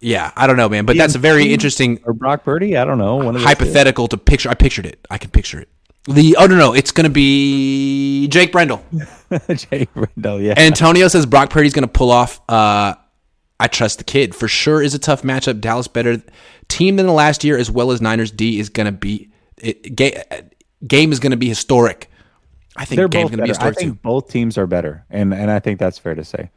Yeah, 0.00 0.32
I 0.34 0.46
don't 0.46 0.56
know, 0.56 0.68
man. 0.68 0.86
But 0.86 0.96
that's 0.96 1.14
a 1.14 1.18
very 1.18 1.52
interesting 1.52 2.00
or 2.04 2.12
Brock 2.12 2.42
Purdy. 2.44 2.76
I 2.76 2.84
don't 2.84 2.98
know. 2.98 3.16
One 3.16 3.36
of 3.36 3.42
hypothetical 3.42 4.08
to 4.08 4.16
picture. 4.16 4.48
I 4.48 4.54
pictured 4.54 4.86
it. 4.86 5.06
I 5.10 5.18
can 5.18 5.30
picture 5.30 5.60
it. 5.60 5.68
The 6.06 6.36
oh 6.38 6.46
no 6.46 6.56
no, 6.56 6.72
it's 6.72 6.92
gonna 6.92 7.10
be 7.10 8.26
Jake 8.28 8.52
Brendel. 8.52 8.82
Jay 9.54 9.86
Rendell. 9.94 10.40
Yeah, 10.40 10.54
Antonio 10.56 11.08
says 11.08 11.26
Brock 11.26 11.50
Purdy's 11.50 11.74
gonna 11.74 11.88
pull 11.88 12.10
off. 12.10 12.40
Uh, 12.48 12.94
I 13.58 13.68
trust 13.68 13.98
the 13.98 14.04
kid 14.04 14.34
for 14.34 14.48
sure. 14.48 14.82
Is 14.82 14.94
a 14.94 14.98
tough 14.98 15.22
matchup. 15.22 15.60
Dallas 15.60 15.88
better 15.88 16.22
team 16.68 16.96
than 16.96 17.06
the 17.06 17.12
last 17.12 17.44
year 17.44 17.58
as 17.58 17.70
well 17.70 17.90
as 17.90 18.00
Niners. 18.00 18.30
D 18.30 18.58
is 18.58 18.70
gonna 18.70 18.92
be 18.92 19.30
it, 19.58 19.94
ga- 19.94 20.22
game 20.86 21.12
is 21.12 21.20
gonna 21.20 21.36
be 21.36 21.48
historic. 21.48 22.10
I 22.76 22.86
think 22.86 22.96
they're 22.96 23.08
game's 23.08 23.24
both 23.24 23.30
gonna 23.32 23.42
be 23.42 23.48
better. 23.50 23.60
I 23.60 23.66
historic 23.66 23.78
think 23.78 23.92
too. 23.92 23.98
both 24.02 24.30
teams 24.30 24.56
are 24.56 24.66
better, 24.66 25.04
and 25.10 25.34
and 25.34 25.50
I 25.50 25.58
think 25.58 25.78
that's 25.78 25.98
fair 25.98 26.14
to 26.14 26.24
say. 26.24 26.50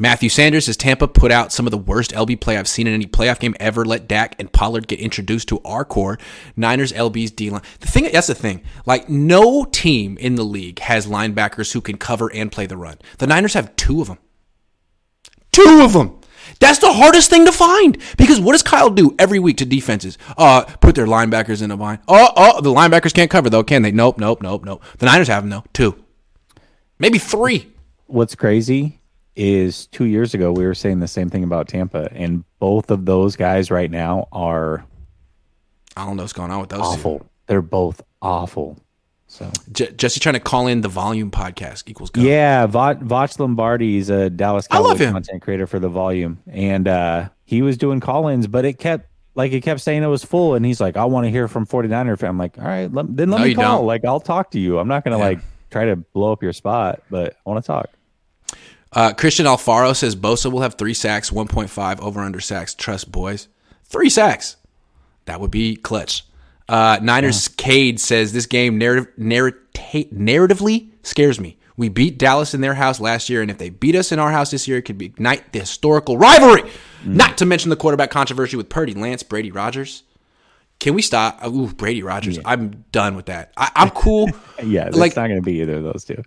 Matthew 0.00 0.30
Sanders 0.30 0.64
says 0.64 0.78
Tampa 0.78 1.06
put 1.06 1.30
out 1.30 1.52
some 1.52 1.66
of 1.66 1.70
the 1.70 1.76
worst 1.76 2.12
LB 2.12 2.40
play 2.40 2.56
I've 2.56 2.66
seen 2.66 2.86
in 2.86 2.94
any 2.94 3.04
playoff 3.04 3.38
game 3.38 3.54
ever. 3.60 3.84
Let 3.84 4.08
Dak 4.08 4.34
and 4.38 4.50
Pollard 4.50 4.88
get 4.88 4.98
introduced 4.98 5.48
to 5.48 5.60
our 5.62 5.84
core. 5.84 6.18
Niners 6.56 6.90
LB's 6.90 7.30
D 7.30 7.50
line. 7.50 7.60
The 7.80 7.86
thing 7.86 8.08
that's 8.10 8.26
the 8.26 8.34
thing. 8.34 8.62
Like 8.86 9.10
no 9.10 9.66
team 9.66 10.16
in 10.16 10.36
the 10.36 10.42
league 10.42 10.78
has 10.78 11.06
linebackers 11.06 11.74
who 11.74 11.82
can 11.82 11.98
cover 11.98 12.32
and 12.32 12.50
play 12.50 12.64
the 12.64 12.78
run. 12.78 12.96
The 13.18 13.26
Niners 13.26 13.52
have 13.52 13.76
two 13.76 14.00
of 14.00 14.08
them. 14.08 14.16
Two 15.52 15.82
of 15.82 15.92
them. 15.92 16.18
That's 16.60 16.78
the 16.78 16.94
hardest 16.94 17.28
thing 17.28 17.44
to 17.44 17.52
find 17.52 17.98
because 18.16 18.40
what 18.40 18.52
does 18.52 18.62
Kyle 18.62 18.88
do 18.88 19.14
every 19.18 19.38
week 19.38 19.58
to 19.58 19.66
defenses? 19.66 20.16
Uh, 20.38 20.62
put 20.80 20.94
their 20.94 21.06
linebackers 21.06 21.60
in 21.60 21.70
a 21.70 21.76
bind. 21.76 22.00
Oh, 22.08 22.32
oh, 22.34 22.60
the 22.62 22.70
linebackers 22.70 23.12
can't 23.12 23.30
cover 23.30 23.50
though, 23.50 23.64
can 23.64 23.82
they? 23.82 23.92
Nope, 23.92 24.16
nope, 24.16 24.40
nope, 24.40 24.64
nope. 24.64 24.82
The 24.96 25.04
Niners 25.04 25.28
have 25.28 25.42
them 25.42 25.50
though. 25.50 25.64
Two, 25.74 26.02
maybe 26.98 27.18
three. 27.18 27.70
What's 28.06 28.34
crazy 28.34 28.99
is 29.36 29.86
two 29.88 30.04
years 30.04 30.34
ago 30.34 30.52
we 30.52 30.64
were 30.64 30.74
saying 30.74 31.00
the 31.00 31.08
same 31.08 31.28
thing 31.30 31.44
about 31.44 31.68
Tampa, 31.68 32.08
and 32.12 32.44
both 32.58 32.90
of 32.90 33.04
those 33.06 33.36
guys 33.36 33.70
right 33.70 33.90
now 33.90 34.28
are 34.32 34.84
I 35.96 36.04
don't 36.06 36.16
know 36.16 36.22
what's 36.22 36.32
going 36.32 36.50
on 36.50 36.60
with 36.60 36.70
those. 36.70 36.80
two. 36.80 36.84
awful. 36.84 37.26
They're 37.46 37.62
both 37.62 38.02
awful. 38.22 38.76
So 39.26 39.50
J- 39.72 39.92
Jessie 39.92 40.18
trying 40.20 40.32
to 40.34 40.40
call 40.40 40.66
in 40.66 40.80
the 40.80 40.88
volume 40.88 41.30
podcast 41.30 41.84
equals 41.88 42.10
go. 42.10 42.20
yeah, 42.20 42.66
Vach, 42.66 43.00
Vach 43.02 43.38
Lombardi 43.38 43.96
is 43.98 44.10
a 44.10 44.28
Dallas 44.28 44.66
Cowboys 44.66 44.98
content 44.98 45.40
creator 45.42 45.66
for 45.68 45.78
the 45.78 45.88
volume, 45.88 46.38
and 46.48 46.88
uh, 46.88 47.28
he 47.44 47.62
was 47.62 47.76
doing 47.76 48.00
call-ins, 48.00 48.46
but 48.48 48.64
it 48.64 48.78
kept 48.78 49.06
like 49.36 49.52
it 49.52 49.60
kept 49.62 49.80
saying 49.80 50.02
it 50.02 50.06
was 50.08 50.24
full, 50.24 50.54
and 50.54 50.66
he's 50.66 50.80
like, 50.80 50.96
I 50.96 51.04
want 51.04 51.26
to 51.26 51.30
hear 51.30 51.46
from 51.46 51.64
49er 51.64 52.18
fan. 52.18 52.30
I'm 52.30 52.38
like, 52.38 52.58
all 52.58 52.64
right, 52.64 52.92
let, 52.92 53.16
then 53.16 53.30
let 53.30 53.38
No, 53.38 53.44
me 53.44 53.54
call. 53.54 53.78
don't. 53.78 53.86
Like 53.86 54.04
I'll 54.04 54.18
talk 54.20 54.50
to 54.52 54.58
you. 54.60 54.78
I'm 54.80 54.88
not 54.88 55.04
gonna 55.04 55.18
Yeah. 55.18 55.24
like 55.24 55.38
try 55.70 55.84
to 55.86 55.94
blow 55.96 56.32
up 56.32 56.42
your 56.42 56.52
spot, 56.52 57.02
but 57.08 57.36
I 57.46 57.50
want 57.50 57.62
to 57.64 57.66
talk. 57.66 57.88
Uh, 58.92 59.12
Christian 59.12 59.46
Alfaro 59.46 59.94
says 59.94 60.16
Bosa 60.16 60.50
will 60.50 60.62
have 60.62 60.74
three 60.74 60.94
sacks, 60.94 61.30
1.5 61.30 62.00
over 62.00 62.20
under 62.20 62.40
sacks. 62.40 62.74
Trust 62.74 63.10
boys. 63.12 63.48
Three 63.84 64.10
sacks. 64.10 64.56
That 65.26 65.40
would 65.40 65.50
be 65.50 65.76
clutch. 65.76 66.24
Uh, 66.68 66.98
Niners 67.02 67.48
Cade 67.48 68.00
says 68.00 68.32
this 68.32 68.46
game 68.46 68.78
narrative, 68.78 69.08
narratively 69.18 70.90
scares 71.02 71.40
me. 71.40 71.56
We 71.76 71.88
beat 71.88 72.18
Dallas 72.18 72.52
in 72.52 72.60
their 72.60 72.74
house 72.74 73.00
last 73.00 73.30
year, 73.30 73.40
and 73.42 73.50
if 73.50 73.58
they 73.58 73.70
beat 73.70 73.94
us 73.94 74.12
in 74.12 74.18
our 74.18 74.30
house 74.30 74.50
this 74.50 74.68
year, 74.68 74.78
it 74.78 74.82
could 74.82 75.00
ignite 75.00 75.52
the 75.52 75.60
historical 75.60 76.18
rivalry. 76.18 76.70
Not 77.04 77.38
to 77.38 77.46
mention 77.46 77.70
the 77.70 77.76
quarterback 77.76 78.10
controversy 78.10 78.56
with 78.56 78.68
Purdy, 78.68 78.92
Lance, 78.92 79.22
Brady, 79.22 79.50
Rodgers. 79.50 80.02
Can 80.78 80.94
we 80.94 81.00
stop? 81.02 81.42
Ooh, 81.46 81.68
Brady 81.72 82.02
Rodgers. 82.02 82.38
I'm 82.44 82.84
done 82.92 83.16
with 83.16 83.26
that. 83.26 83.52
I, 83.56 83.70
I'm 83.76 83.90
cool. 83.94 84.28
Yeah, 84.62 84.86
it's 84.88 84.96
Like- 84.96 85.16
not 85.16 85.28
gonna 85.28 85.40
be 85.42 85.60
either 85.62 85.76
of 85.76 85.84
those 85.84 86.04
two. 86.04 86.22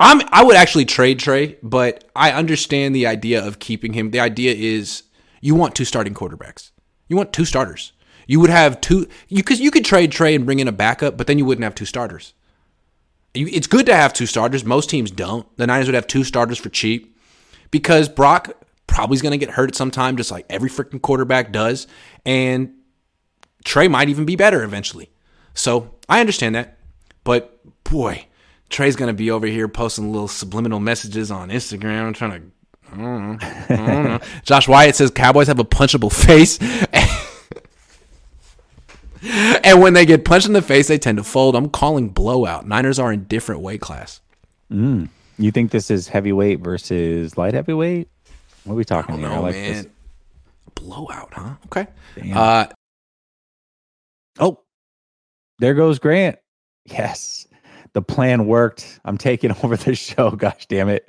I'm 0.00 0.22
I 0.28 0.42
would 0.42 0.56
actually 0.56 0.84
trade 0.84 1.18
Trey, 1.18 1.58
but 1.62 2.10
I 2.16 2.32
understand 2.32 2.94
the 2.94 3.06
idea 3.06 3.44
of 3.44 3.58
keeping 3.58 3.92
him. 3.92 4.10
The 4.10 4.20
idea 4.20 4.52
is 4.54 5.04
you 5.40 5.54
want 5.54 5.74
two 5.74 5.84
starting 5.84 6.14
quarterbacks. 6.14 6.70
You 7.08 7.16
want 7.16 7.32
two 7.32 7.44
starters. 7.44 7.92
You 8.26 8.40
would 8.40 8.50
have 8.50 8.80
two 8.80 9.06
you 9.28 9.42
cuz 9.42 9.60
you 9.60 9.70
could 9.70 9.84
trade 9.84 10.10
Trey 10.10 10.34
and 10.34 10.44
bring 10.44 10.58
in 10.58 10.68
a 10.68 10.72
backup, 10.72 11.16
but 11.16 11.26
then 11.26 11.38
you 11.38 11.44
wouldn't 11.44 11.64
have 11.64 11.74
two 11.74 11.84
starters. 11.84 12.34
You, 13.34 13.48
it's 13.50 13.66
good 13.66 13.86
to 13.86 13.94
have 13.94 14.12
two 14.12 14.26
starters. 14.26 14.64
Most 14.64 14.90
teams 14.90 15.10
don't. 15.10 15.46
The 15.56 15.66
Niners 15.66 15.86
would 15.86 15.94
have 15.94 16.06
two 16.06 16.24
starters 16.24 16.58
for 16.58 16.68
cheap 16.68 17.16
because 17.70 18.08
Brock 18.08 18.52
probably 18.86 19.16
is 19.16 19.22
going 19.22 19.32
to 19.32 19.44
get 19.44 19.50
hurt 19.54 19.70
at 19.70 19.74
some 19.74 19.90
time 19.90 20.16
just 20.16 20.30
like 20.30 20.46
every 20.48 20.70
freaking 20.70 21.02
quarterback 21.02 21.50
does 21.52 21.86
and 22.24 22.72
Trey 23.64 23.88
might 23.88 24.08
even 24.08 24.24
be 24.24 24.36
better 24.36 24.62
eventually. 24.62 25.10
So, 25.54 25.94
I 26.08 26.20
understand 26.20 26.54
that. 26.54 26.78
But 27.22 27.60
boy, 27.84 28.26
Trey's 28.70 28.96
gonna 28.96 29.12
be 29.12 29.30
over 29.30 29.46
here 29.46 29.68
posting 29.68 30.12
little 30.12 30.28
subliminal 30.28 30.80
messages 30.80 31.30
on 31.30 31.50
Instagram, 31.50 32.14
trying 32.14 32.30
to. 32.30 32.42
I 32.92 32.96
don't 32.96 33.38
know. 33.38 33.38
I 33.40 33.76
don't 33.76 34.04
know. 34.04 34.20
Josh 34.44 34.68
Wyatt 34.68 34.94
says 34.96 35.10
Cowboys 35.10 35.46
have 35.48 35.58
a 35.58 35.64
punchable 35.64 36.12
face, 36.12 36.58
and 39.64 39.80
when 39.80 39.94
they 39.94 40.06
get 40.06 40.24
punched 40.24 40.46
in 40.46 40.52
the 40.52 40.62
face, 40.62 40.88
they 40.88 40.98
tend 40.98 41.18
to 41.18 41.24
fold. 41.24 41.56
I'm 41.56 41.68
calling 41.70 42.08
blowout. 42.08 42.66
Niners 42.66 42.98
are 42.98 43.12
in 43.12 43.24
different 43.24 43.60
weight 43.62 43.80
class. 43.80 44.20
You 44.70 45.50
think 45.52 45.70
this 45.70 45.90
is 45.90 46.08
heavyweight 46.08 46.60
versus 46.60 47.36
light 47.38 47.54
heavyweight? 47.54 48.08
What 48.64 48.72
are 48.72 48.76
we 48.76 48.84
talking 48.84 49.18
here? 49.18 49.28
I 49.28 49.38
like 49.38 49.54
man, 49.54 49.72
this. 49.72 49.86
blowout, 50.74 51.32
huh? 51.32 51.54
Okay. 51.66 51.86
Uh, 52.32 52.66
Oh, 54.40 54.60
there 55.60 55.74
goes 55.74 56.00
Grant. 56.00 56.38
Yes, 56.86 57.43
the 57.94 58.02
plan 58.02 58.46
worked. 58.46 59.00
I'm 59.04 59.16
taking 59.16 59.50
over 59.62 59.76
the 59.76 59.94
show. 59.94 60.30
Gosh 60.30 60.66
damn 60.66 60.88
it. 60.88 61.08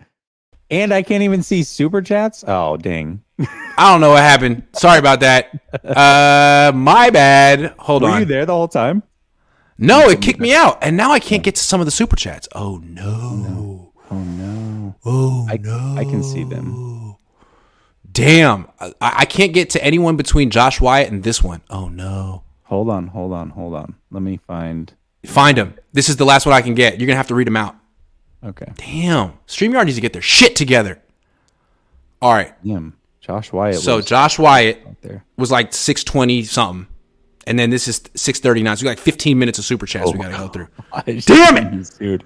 And 0.71 0.91
I 0.93 1.03
can't 1.03 1.21
even 1.21 1.43
see 1.43 1.61
super 1.61 2.01
chats. 2.01 2.43
Oh, 2.47 2.77
dang. 2.77 3.21
I 3.37 3.91
don't 3.91 4.01
know 4.01 4.11
what 4.11 4.23
happened. 4.23 4.63
Sorry 4.73 4.97
about 4.97 5.19
that. 5.19 5.51
Uh, 5.85 6.71
my 6.73 7.09
bad. 7.11 7.75
Hold 7.77 8.01
Were 8.01 8.07
on. 8.07 8.13
Were 8.15 8.19
you 8.21 8.25
there 8.25 8.45
the 8.45 8.53
whole 8.53 8.67
time? 8.67 9.03
No, 9.77 10.09
it 10.09 10.21
kicked 10.21 10.39
me 10.39 10.55
out, 10.55 10.77
and 10.81 10.95
now 10.95 11.11
I 11.11 11.19
can't 11.19 11.43
get 11.43 11.55
to 11.55 11.63
some 11.63 11.81
of 11.81 11.85
the 11.85 11.91
super 11.91 12.15
chats. 12.15 12.47
Oh 12.55 12.77
no! 12.83 13.91
Oh, 14.09 14.17
no. 14.17 14.95
Oh 15.03 15.45
I, 15.49 15.57
no! 15.57 15.95
I 15.97 16.05
can 16.05 16.23
see 16.23 16.45
them. 16.45 17.15
Damn, 18.09 18.69
I, 18.79 18.93
I 19.01 19.25
can't 19.25 19.53
get 19.53 19.69
to 19.71 19.83
anyone 19.83 20.15
between 20.15 20.49
Josh 20.49 20.79
Wyatt 20.79 21.11
and 21.11 21.23
this 21.23 21.43
one. 21.43 21.61
Oh 21.69 21.89
no! 21.89 22.43
Hold 22.63 22.89
on, 22.89 23.07
hold 23.07 23.33
on, 23.33 23.49
hold 23.49 23.75
on. 23.75 23.95
Let 24.11 24.23
me 24.23 24.37
find. 24.37 24.93
Find 25.25 25.57
him. 25.57 25.75
This 25.93 26.09
is 26.09 26.17
the 26.17 26.25
last 26.25 26.45
one 26.45 26.53
I 26.53 26.61
can 26.61 26.75
get. 26.75 26.99
You're 26.99 27.07
gonna 27.07 27.17
have 27.17 27.27
to 27.27 27.35
read 27.35 27.47
them 27.47 27.57
out. 27.57 27.75
Okay. 28.43 28.71
Damn, 28.75 29.33
Streamyard 29.47 29.85
needs 29.85 29.97
to 29.97 30.01
get 30.01 30.13
their 30.13 30.21
shit 30.21 30.55
together. 30.55 31.01
All 32.21 32.33
right, 32.33 32.53
Damn. 32.63 32.95
Josh 33.21 33.51
Wyatt 33.51 33.77
so 33.77 33.97
was 33.97 34.05
Josh 34.05 34.37
Wyatt 34.37 34.85
was 35.35 35.49
like 35.51 35.73
six 35.73 36.03
twenty 36.03 36.43
something, 36.43 36.87
and 37.47 37.57
then 37.57 37.71
this 37.71 37.87
is 37.87 38.01
six 38.15 38.39
thirty 38.39 38.61
nine. 38.61 38.77
So 38.77 38.83
we 38.83 38.85
got 38.85 38.91
like 38.91 38.99
fifteen 38.99 39.39
minutes 39.39 39.57
of 39.57 39.65
super 39.65 39.87
chats 39.87 40.13
we 40.13 40.19
gotta 40.19 40.37
go 40.37 40.47
through. 40.47 40.67
Damn 41.21 41.57
it! 41.57 41.91
dude. 41.97 42.23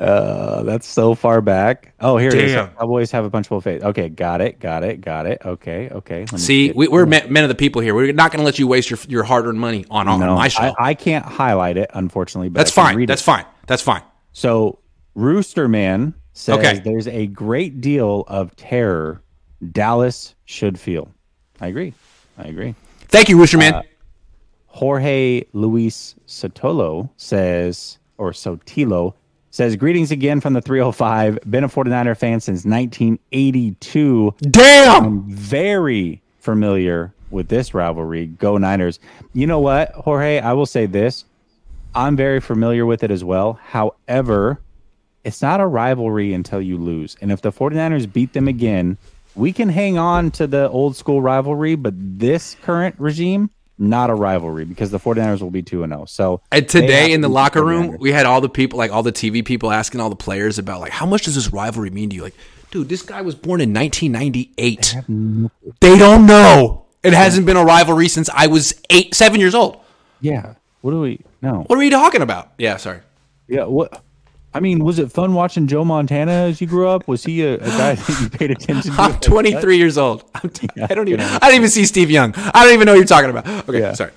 Uh, 0.00 0.62
that's 0.64 0.86
so 0.86 1.14
far 1.14 1.40
back. 1.40 1.94
Oh, 2.00 2.16
here 2.16 2.28
it 2.28 2.34
is. 2.34 2.52
Damn. 2.52 2.68
Cowboys 2.74 3.10
have 3.12 3.24
a 3.24 3.30
punchable 3.30 3.62
face. 3.62 3.82
Okay, 3.82 4.08
got 4.08 4.40
it, 4.40 4.58
got 4.58 4.82
it, 4.82 5.00
got 5.00 5.26
it. 5.26 5.40
Okay, 5.44 5.88
okay. 5.90 6.20
Let 6.20 6.32
me 6.32 6.38
See, 6.38 6.72
we, 6.72 6.88
we're 6.88 7.06
men, 7.06 7.32
men 7.32 7.44
of 7.44 7.48
the 7.48 7.54
people 7.54 7.80
here. 7.80 7.94
We're 7.94 8.12
not 8.12 8.32
gonna 8.32 8.42
let 8.44 8.58
you 8.58 8.66
waste 8.66 8.90
your 8.90 8.98
your 9.08 9.22
hard 9.22 9.46
earned 9.46 9.60
money 9.60 9.84
on, 9.90 10.08
on 10.08 10.18
no, 10.18 10.34
my 10.34 10.48
show. 10.48 10.74
I, 10.78 10.90
I 10.90 10.94
can't 10.94 11.24
highlight 11.24 11.76
it, 11.76 11.90
unfortunately. 11.94 12.48
But 12.48 12.58
That's 12.58 12.72
fine. 12.72 13.06
That's 13.06 13.22
it. 13.22 13.24
fine. 13.24 13.44
That's 13.66 13.82
fine. 13.82 14.02
So 14.32 14.80
Roosterman 15.16 16.14
says 16.32 16.58
Okay. 16.58 16.80
there's 16.80 17.06
a 17.06 17.28
great 17.28 17.80
deal 17.80 18.24
of 18.26 18.54
terror 18.56 19.22
Dallas 19.70 20.34
should 20.44 20.78
feel. 20.78 21.08
I 21.60 21.68
agree. 21.68 21.94
I 22.36 22.44
agree. 22.48 22.74
Thank 23.08 23.28
you, 23.28 23.38
Rooster 23.38 23.58
Man. 23.58 23.82
Jorge 24.66 25.44
Luis 25.52 26.16
Sotolo 26.26 27.08
says, 27.16 27.98
or 28.18 28.32
Sotilo 28.32 29.14
says, 29.54 29.76
greetings 29.76 30.10
again 30.10 30.40
from 30.40 30.52
the 30.52 30.60
305. 30.60 31.38
Been 31.48 31.62
a 31.62 31.68
49er 31.68 32.16
fan 32.16 32.40
since 32.40 32.64
1982. 32.64 34.34
Damn. 34.50 35.04
I'm 35.04 35.30
very 35.30 36.20
familiar 36.40 37.14
with 37.30 37.46
this 37.46 37.72
rivalry. 37.72 38.26
Go 38.26 38.58
Niners. 38.58 38.98
You 39.32 39.46
know 39.46 39.60
what, 39.60 39.92
Jorge? 39.92 40.40
I 40.40 40.54
will 40.54 40.66
say 40.66 40.86
this. 40.86 41.24
I'm 41.94 42.16
very 42.16 42.40
familiar 42.40 42.84
with 42.84 43.04
it 43.04 43.12
as 43.12 43.22
well. 43.22 43.60
However, 43.62 44.60
it's 45.22 45.40
not 45.40 45.60
a 45.60 45.66
rivalry 45.68 46.34
until 46.34 46.60
you 46.60 46.76
lose. 46.76 47.16
And 47.20 47.30
if 47.30 47.40
the 47.40 47.52
49ers 47.52 48.12
beat 48.12 48.32
them 48.32 48.48
again, 48.48 48.98
we 49.36 49.52
can 49.52 49.68
hang 49.68 49.96
on 49.98 50.32
to 50.32 50.48
the 50.48 50.68
old 50.70 50.96
school 50.96 51.22
rivalry, 51.22 51.76
but 51.76 51.94
this 51.96 52.56
current 52.62 52.96
regime, 52.98 53.50
not 53.78 54.08
a 54.10 54.14
rivalry 54.14 54.64
because 54.64 54.90
the 54.90 54.98
49ers 55.00 55.40
will 55.42 55.50
be 55.50 55.62
2 55.62 55.82
and 55.82 55.92
0. 55.92 56.04
So 56.06 56.40
And 56.52 56.68
today 56.68 57.12
in 57.12 57.20
the 57.20 57.28
locker 57.28 57.60
49ers. 57.60 57.66
room, 57.66 57.96
we 57.98 58.12
had 58.12 58.26
all 58.26 58.40
the 58.40 58.48
people, 58.48 58.78
like 58.78 58.92
all 58.92 59.02
the 59.02 59.12
TV 59.12 59.44
people, 59.44 59.70
asking 59.72 60.00
all 60.00 60.10
the 60.10 60.16
players 60.16 60.58
about 60.58 60.80
like 60.80 60.92
how 60.92 61.06
much 61.06 61.22
does 61.24 61.34
this 61.34 61.52
rivalry 61.52 61.90
mean 61.90 62.10
to 62.10 62.16
you? 62.16 62.22
Like, 62.22 62.36
dude, 62.70 62.88
this 62.88 63.02
guy 63.02 63.22
was 63.22 63.34
born 63.34 63.60
in 63.60 63.72
1998. 63.74 64.96
They 65.80 65.98
don't 65.98 66.26
know. 66.26 66.86
It 67.02 67.12
hasn't 67.12 67.46
been 67.46 67.56
a 67.56 67.64
rivalry 67.64 68.08
since 68.08 68.30
I 68.32 68.46
was 68.46 68.80
eight, 68.90 69.14
seven 69.14 69.40
years 69.40 69.54
old. 69.54 69.80
Yeah. 70.20 70.54
What 70.80 70.92
do 70.92 71.00
we 71.00 71.20
No. 71.42 71.64
What 71.66 71.76
are 71.76 71.78
we 71.78 71.90
talking 71.90 72.22
about? 72.22 72.52
Yeah, 72.58 72.76
sorry. 72.76 73.00
Yeah, 73.48 73.64
what 73.64 74.02
I 74.54 74.60
mean, 74.60 74.84
was 74.84 74.98
it 75.00 75.10
fun 75.10 75.34
watching 75.34 75.66
Joe 75.66 75.84
Montana 75.84 76.30
as 76.32 76.60
you 76.60 76.66
grew 76.68 76.88
up? 76.88 77.08
Was 77.08 77.24
he 77.24 77.42
a, 77.42 77.54
a 77.54 77.58
guy 77.58 77.94
that 77.96 78.20
you 78.20 78.30
paid 78.30 78.50
attention 78.52 78.94
to? 78.94 79.00
I'm 79.02 79.18
23 79.20 79.76
years 79.76 79.98
old. 79.98 80.24
I'm 80.36 80.48
t- 80.50 80.68
I 80.80 80.94
don't 80.94 81.08
even. 81.08 81.20
I 81.20 81.38
don't 81.40 81.54
even 81.56 81.68
see 81.68 81.84
Steve 81.84 82.10
Young. 82.10 82.32
I 82.36 82.64
don't 82.64 82.72
even 82.74 82.86
know 82.86 82.92
what 82.92 82.98
you're 82.98 83.04
talking 83.06 83.30
about. 83.30 83.46
Okay, 83.68 83.80
Yeah. 83.80 83.92
sorry. 83.94 84.12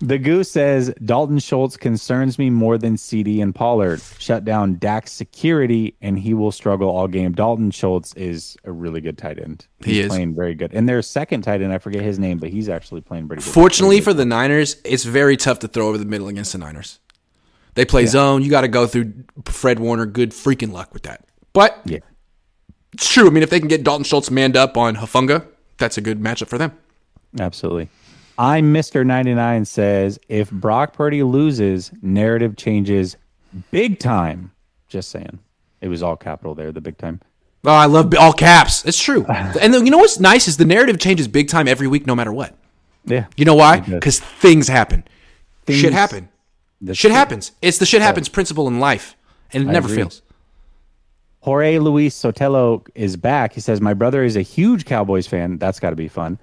The 0.00 0.18
Goose 0.18 0.50
says 0.50 0.92
Dalton 1.06 1.38
Schultz 1.38 1.78
concerns 1.78 2.38
me 2.38 2.50
more 2.50 2.76
than 2.76 2.96
CeeDee 2.96 3.40
and 3.42 3.54
Pollard. 3.54 4.02
Shut 4.18 4.44
down 4.44 4.76
Dak's 4.78 5.10
security, 5.12 5.96
and 6.02 6.18
he 6.18 6.34
will 6.34 6.52
struggle 6.52 6.90
all 6.90 7.08
game. 7.08 7.32
Dalton 7.32 7.70
Schultz 7.70 8.12
is 8.14 8.58
a 8.64 8.72
really 8.72 9.00
good 9.00 9.16
tight 9.16 9.38
end. 9.38 9.66
He 9.82 9.94
He's 9.94 10.04
is. 10.04 10.08
playing 10.10 10.34
very 10.34 10.54
good. 10.54 10.74
And 10.74 10.86
their 10.86 11.00
second 11.00 11.42
tight 11.42 11.62
end, 11.62 11.72
I 11.72 11.78
forget 11.78 12.02
his 12.02 12.18
name, 12.18 12.36
but 12.36 12.50
he's 12.50 12.68
actually 12.68 13.00
playing 13.00 13.26
pretty 13.26 13.42
good. 13.42 13.50
Fortunately 13.54 14.02
for 14.02 14.12
the 14.12 14.26
Niners, 14.26 14.76
it's 14.84 15.04
very 15.04 15.38
tough 15.38 15.60
to 15.60 15.68
throw 15.68 15.88
over 15.88 15.96
the 15.96 16.04
middle 16.04 16.28
against 16.28 16.52
the 16.52 16.58
Niners. 16.58 16.98
They 17.76 17.84
play 17.84 18.06
zone. 18.06 18.42
You 18.42 18.50
got 18.50 18.62
to 18.62 18.68
go 18.68 18.86
through 18.86 19.12
Fred 19.44 19.78
Warner. 19.78 20.06
Good 20.06 20.30
freaking 20.30 20.72
luck 20.72 20.92
with 20.92 21.04
that. 21.04 21.24
But 21.52 21.78
yeah, 21.84 21.98
it's 22.92 23.08
true. 23.08 23.26
I 23.26 23.30
mean, 23.30 23.42
if 23.42 23.50
they 23.50 23.60
can 23.60 23.68
get 23.68 23.84
Dalton 23.84 24.04
Schultz 24.04 24.30
manned 24.30 24.56
up 24.56 24.76
on 24.76 24.96
Hufanga, 24.96 25.46
that's 25.76 25.98
a 25.98 26.00
good 26.00 26.20
matchup 26.20 26.48
for 26.48 26.58
them. 26.58 26.72
absolutely. 27.38 27.88
I'm 28.38 28.74
Mr. 28.74 29.06
99 29.06 29.64
says 29.64 30.18
if 30.28 30.50
Brock 30.50 30.94
Purdy 30.94 31.22
loses, 31.22 31.90
narrative 32.02 32.56
changes 32.56 33.16
big 33.70 33.98
time. 33.98 34.52
Just 34.88 35.10
saying. 35.10 35.38
It 35.80 35.88
was 35.88 36.02
all 36.02 36.16
capital 36.16 36.54
there, 36.54 36.72
the 36.72 36.80
big 36.80 36.98
time. 36.98 37.20
Oh, 37.64 37.70
I 37.70 37.86
love 37.86 38.14
all 38.18 38.32
caps. 38.32 38.84
It's 38.84 39.00
true. 39.00 39.24
and 39.28 39.72
then, 39.72 39.84
you 39.84 39.90
know 39.90 39.98
what's 39.98 40.20
nice 40.20 40.48
is 40.48 40.56
the 40.56 40.64
narrative 40.64 40.98
changes 40.98 41.28
big 41.28 41.48
time 41.48 41.68
every 41.68 41.86
week, 41.86 42.06
no 42.06 42.14
matter 42.14 42.32
what. 42.32 42.54
Yeah. 43.04 43.26
You 43.36 43.44
know 43.44 43.54
why? 43.54 43.80
Because 43.80 44.20
things 44.20 44.68
happen. 44.68 45.04
shit 45.68 45.92
happen. 45.92 46.28
That's 46.80 46.98
Shit 46.98 47.10
true. 47.10 47.16
happens. 47.16 47.52
It's 47.62 47.78
the 47.78 47.86
shit 47.86 48.02
happens 48.02 48.28
principle 48.28 48.68
in 48.68 48.78
life, 48.80 49.16
and 49.52 49.62
it 49.64 49.66
never 49.66 49.86
agree. 49.86 49.98
fails. 49.98 50.22
Jorge 51.40 51.78
Luis 51.78 52.14
Sotelo 52.20 52.86
is 52.94 53.16
back. 53.16 53.52
He 53.52 53.60
says, 53.60 53.80
My 53.80 53.94
brother 53.94 54.24
is 54.24 54.36
a 54.36 54.42
huge 54.42 54.84
Cowboys 54.84 55.26
fan. 55.26 55.58
That's 55.58 55.78
got 55.78 55.90
to 55.90 55.96
be 55.96 56.08
fun. 56.08 56.38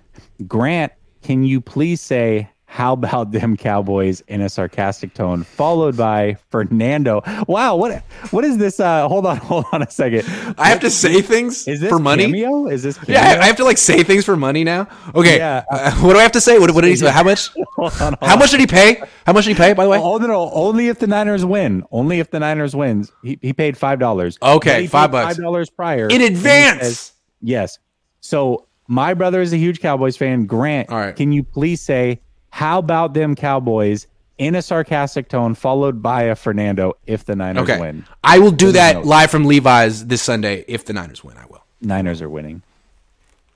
Grant, 0.47 0.93
can 1.21 1.43
you 1.43 1.59
please 1.59 1.99
say 2.01 2.49
How 2.73 2.93
about 2.93 3.31
them 3.31 3.55
Cowboys 3.55 4.21
in 4.21 4.41
a 4.41 4.49
sarcastic 4.49 5.13
tone, 5.13 5.43
followed 5.43 5.95
by 5.95 6.37
Fernando. 6.49 7.21
Wow, 7.47 7.75
what 7.75 8.01
what 8.31 8.43
is 8.43 8.57
this? 8.57 8.79
Uh, 8.79 9.07
hold 9.07 9.27
on, 9.27 9.37
hold 9.51 9.65
on 9.71 9.83
a 9.83 9.91
second. 9.91 10.23
I 10.57 10.69
have 10.69 10.79
to 10.79 10.89
say 10.89 11.21
things 11.21 11.67
Is 11.67 11.81
this 11.81 11.91
for 11.91 11.99
money. 11.99 12.25
Cameo? 12.25 12.65
Is 12.65 12.81
this 12.81 12.97
cameo? 12.97 13.13
Yeah, 13.21 13.37
I 13.39 13.45
have 13.45 13.57
to 13.57 13.63
like 13.63 13.77
say 13.77 14.01
things 14.01 14.25
for 14.25 14.35
money 14.35 14.63
now. 14.63 14.87
Okay, 15.13 15.37
Yeah. 15.37 15.63
uh, 15.69 15.91
what 15.97 16.13
do 16.13 16.19
I 16.19 16.23
have 16.23 16.31
to 16.31 16.41
say? 16.41 16.57
What, 16.57 16.71
what 16.71 16.81
did 16.81 16.87
he 16.89 16.95
say? 16.95 17.11
How 17.11 17.21
much? 17.21 17.51
Hold 17.75 17.93
on, 18.01 18.13
hold 18.13 18.17
How 18.23 18.37
much 18.37 18.49
did 18.49 18.59
he 18.59 18.65
pay? 18.65 19.03
How 19.27 19.33
much 19.33 19.43
did 19.45 19.51
he 19.51 19.55
pay? 19.55 19.73
By 19.73 19.83
the 19.83 19.89
way, 19.91 19.99
Oh 20.01 20.17
no, 20.17 20.25
no! 20.25 20.49
Only 20.51 20.87
if 20.87 20.97
the 20.97 21.05
Niners 21.05 21.45
win. 21.45 21.83
Only 21.91 22.19
if 22.21 22.31
the 22.31 22.39
Niners 22.39 22.75
wins. 22.75 23.11
He, 23.23 23.37
he 23.39 23.53
paid 23.53 23.77
five 23.77 23.99
dollars. 23.99 24.39
Okay, 24.41 24.87
five 24.87 25.11
bucks. 25.11 25.35
Five 25.35 25.43
dollars 25.43 25.69
prior 25.69 26.07
in 26.07 26.21
advance. 26.21 26.81
says- 26.81 27.11
yes. 27.39 27.77
So 28.19 28.67
my 28.87 29.13
brother 29.13 29.41
is 29.41 29.53
a 29.53 29.57
huge 29.57 29.79
Cowboys 29.79 30.17
fan. 30.17 30.47
Grant, 30.47 30.89
All 30.89 30.97
right. 30.97 31.15
can 31.15 31.31
you 31.31 31.43
please 31.43 31.79
say 31.79 32.21
how 32.53 32.77
about 32.77 33.15
them 33.15 33.35
Cowboys 33.35 34.05
in 34.37 34.53
a 34.53 34.61
sarcastic 34.61 35.27
tone, 35.27 35.55
followed 35.55 36.03
by 36.03 36.21
a 36.21 36.35
Fernando 36.35 36.93
if 37.07 37.25
the 37.25 37.35
Niners 37.35 37.63
okay, 37.63 37.79
win? 37.79 38.05
I 38.23 38.37
will 38.37 38.51
do 38.51 38.71
that 38.73 38.97
note. 38.97 39.05
live 39.05 39.31
from 39.31 39.45
Levi's 39.45 40.05
this 40.05 40.21
Sunday 40.21 40.63
if 40.67 40.85
the 40.85 40.93
Niners 40.93 41.23
win. 41.23 41.35
I 41.35 41.47
will. 41.47 41.63
Niners 41.81 42.21
are 42.21 42.29
winning. 42.29 42.61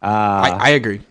I, 0.01 0.49
uh, 0.49 0.57
I 0.59 0.69
agree. 0.69 1.01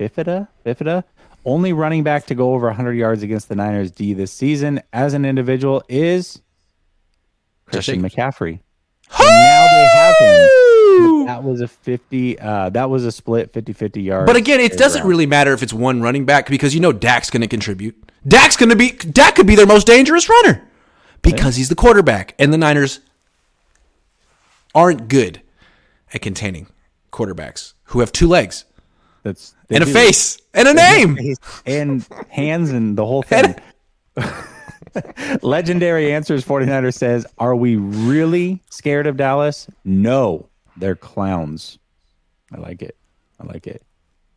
Bifida, 0.00 0.48
Bifida, 0.66 1.04
only 1.44 1.72
running 1.72 2.02
back 2.02 2.26
to 2.26 2.34
go 2.34 2.54
over 2.54 2.66
100 2.66 2.94
yards 2.94 3.22
against 3.22 3.48
the 3.48 3.54
Niners 3.54 3.92
D 3.92 4.12
this 4.12 4.32
season 4.32 4.82
as 4.92 5.14
an 5.14 5.24
individual 5.24 5.84
is 5.88 6.42
Christian 7.66 8.02
McCaffrey. 8.02 8.58
And 9.16 9.28
now 9.28 9.64
they 9.64 9.88
have 9.94 10.16
him. 10.16 10.67
That 11.26 11.44
was 11.44 11.60
a 11.60 11.68
50 11.68 12.38
uh 12.38 12.70
that 12.70 12.88
was 12.90 13.04
a 13.04 13.12
split 13.12 13.52
50-50 13.52 14.04
yard. 14.04 14.26
But 14.26 14.36
again, 14.36 14.60
it 14.60 14.78
doesn't 14.78 15.06
really 15.06 15.26
matter 15.26 15.52
if 15.52 15.62
it's 15.62 15.72
one 15.72 16.00
running 16.00 16.24
back 16.24 16.48
because 16.48 16.74
you 16.74 16.80
know 16.80 16.92
Dak's 16.92 17.30
going 17.30 17.42
to 17.42 17.48
contribute. 17.48 18.10
Dak's 18.26 18.56
going 18.56 18.70
to 18.70 18.76
be 18.76 18.92
Dak 18.92 19.36
could 19.36 19.46
be 19.46 19.54
their 19.54 19.66
most 19.66 19.86
dangerous 19.86 20.28
runner 20.28 20.68
because 21.22 21.56
he's 21.56 21.68
the 21.68 21.74
quarterback, 21.74 22.34
and 22.38 22.52
the 22.52 22.58
Niners 22.58 23.00
aren't 24.74 25.08
good 25.08 25.42
at 26.14 26.22
containing 26.22 26.68
quarterbacks 27.12 27.74
who 27.84 28.00
have 28.00 28.12
two 28.12 28.28
legs 28.28 28.64
that's 29.22 29.54
and 29.70 29.82
a 29.82 29.86
face 29.86 30.38
and 30.54 30.68
a 30.68 30.74
name. 30.74 31.18
and 31.66 32.06
hands 32.28 32.70
and 32.70 32.96
the 32.96 33.04
whole 33.04 33.22
thing. 33.22 33.54
Legendary 35.42 36.12
Answers 36.12 36.44
49er 36.44 36.94
says, 36.94 37.26
Are 37.38 37.54
we 37.54 37.76
really 37.76 38.62
scared 38.70 39.06
of 39.06 39.16
Dallas? 39.16 39.68
No, 39.84 40.48
they're 40.78 40.96
clowns. 40.96 41.78
I 42.52 42.58
like 42.58 42.82
it. 42.82 42.96
I 43.40 43.46
like 43.46 43.66
it. 43.66 43.82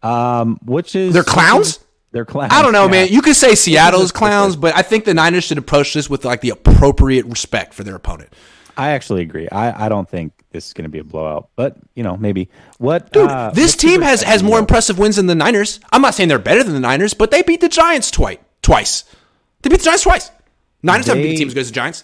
Um, 0.04 0.60
which 0.66 0.96
is 0.96 1.14
They're 1.14 1.24
clowns? 1.24 1.80
They're 2.12 2.26
clowns. 2.26 2.52
I 2.54 2.62
don't 2.62 2.74
know, 2.74 2.86
yeah. 2.86 2.92
man. 2.92 3.08
You 3.10 3.22
could 3.22 3.36
say 3.36 3.56
Seattle's 3.56 4.12
clowns, 4.12 4.56
but 4.56 4.76
I 4.76 4.82
think 4.82 5.06
the 5.06 5.14
Niners 5.14 5.46
should 5.46 5.58
approach 5.58 5.94
this 5.94 6.10
with 6.10 6.26
like 6.26 6.42
the 6.42 6.50
appropriate 6.50 7.26
respect 7.26 7.74
for 7.74 7.84
their 7.84 7.96
opponent. 7.96 8.34
I 8.76 8.90
actually 8.92 9.22
agree. 9.22 9.48
I, 9.50 9.86
I 9.86 9.90
don't 9.90 10.10
think 10.10 10.34
this 10.52 10.68
is 10.68 10.74
going 10.74 10.84
to 10.84 10.90
be 10.90 11.00
a 11.00 11.04
blowout, 11.04 11.50
but 11.56 11.78
you 11.94 12.04
know, 12.04 12.18
maybe. 12.18 12.50
What 12.80 13.12
Dude, 13.14 13.30
uh, 13.30 13.52
this 13.52 13.76
team 13.76 14.02
has 14.02 14.24
has 14.24 14.44
more 14.44 14.60
impressive 14.60 14.98
wins 14.98 15.18
than 15.18 15.28
the 15.28 15.36
Niners. 15.36 15.80
I'm 15.92 16.02
not 16.02 16.16
saying 16.16 16.30
they're 16.30 16.40
better 16.40 16.64
than 16.64 16.74
the 16.74 16.80
Niners, 16.80 17.14
but 17.14 17.32
they 17.32 17.44
beat 17.44 17.62
the 17.62 17.70
Giants 17.70 18.12
twice. 18.12 18.40
Twice. 18.62 19.04
They 19.62 19.70
beat 19.70 19.80
the 19.80 19.86
Giants 19.86 20.04
twice. 20.04 20.32
Niners 20.84 21.08
haven't 21.08 21.24
beat 21.24 21.38
teams 21.38 21.52
as 21.52 21.54
good 21.54 21.62
as 21.62 21.68
the 21.68 21.76
Giants. 21.76 22.04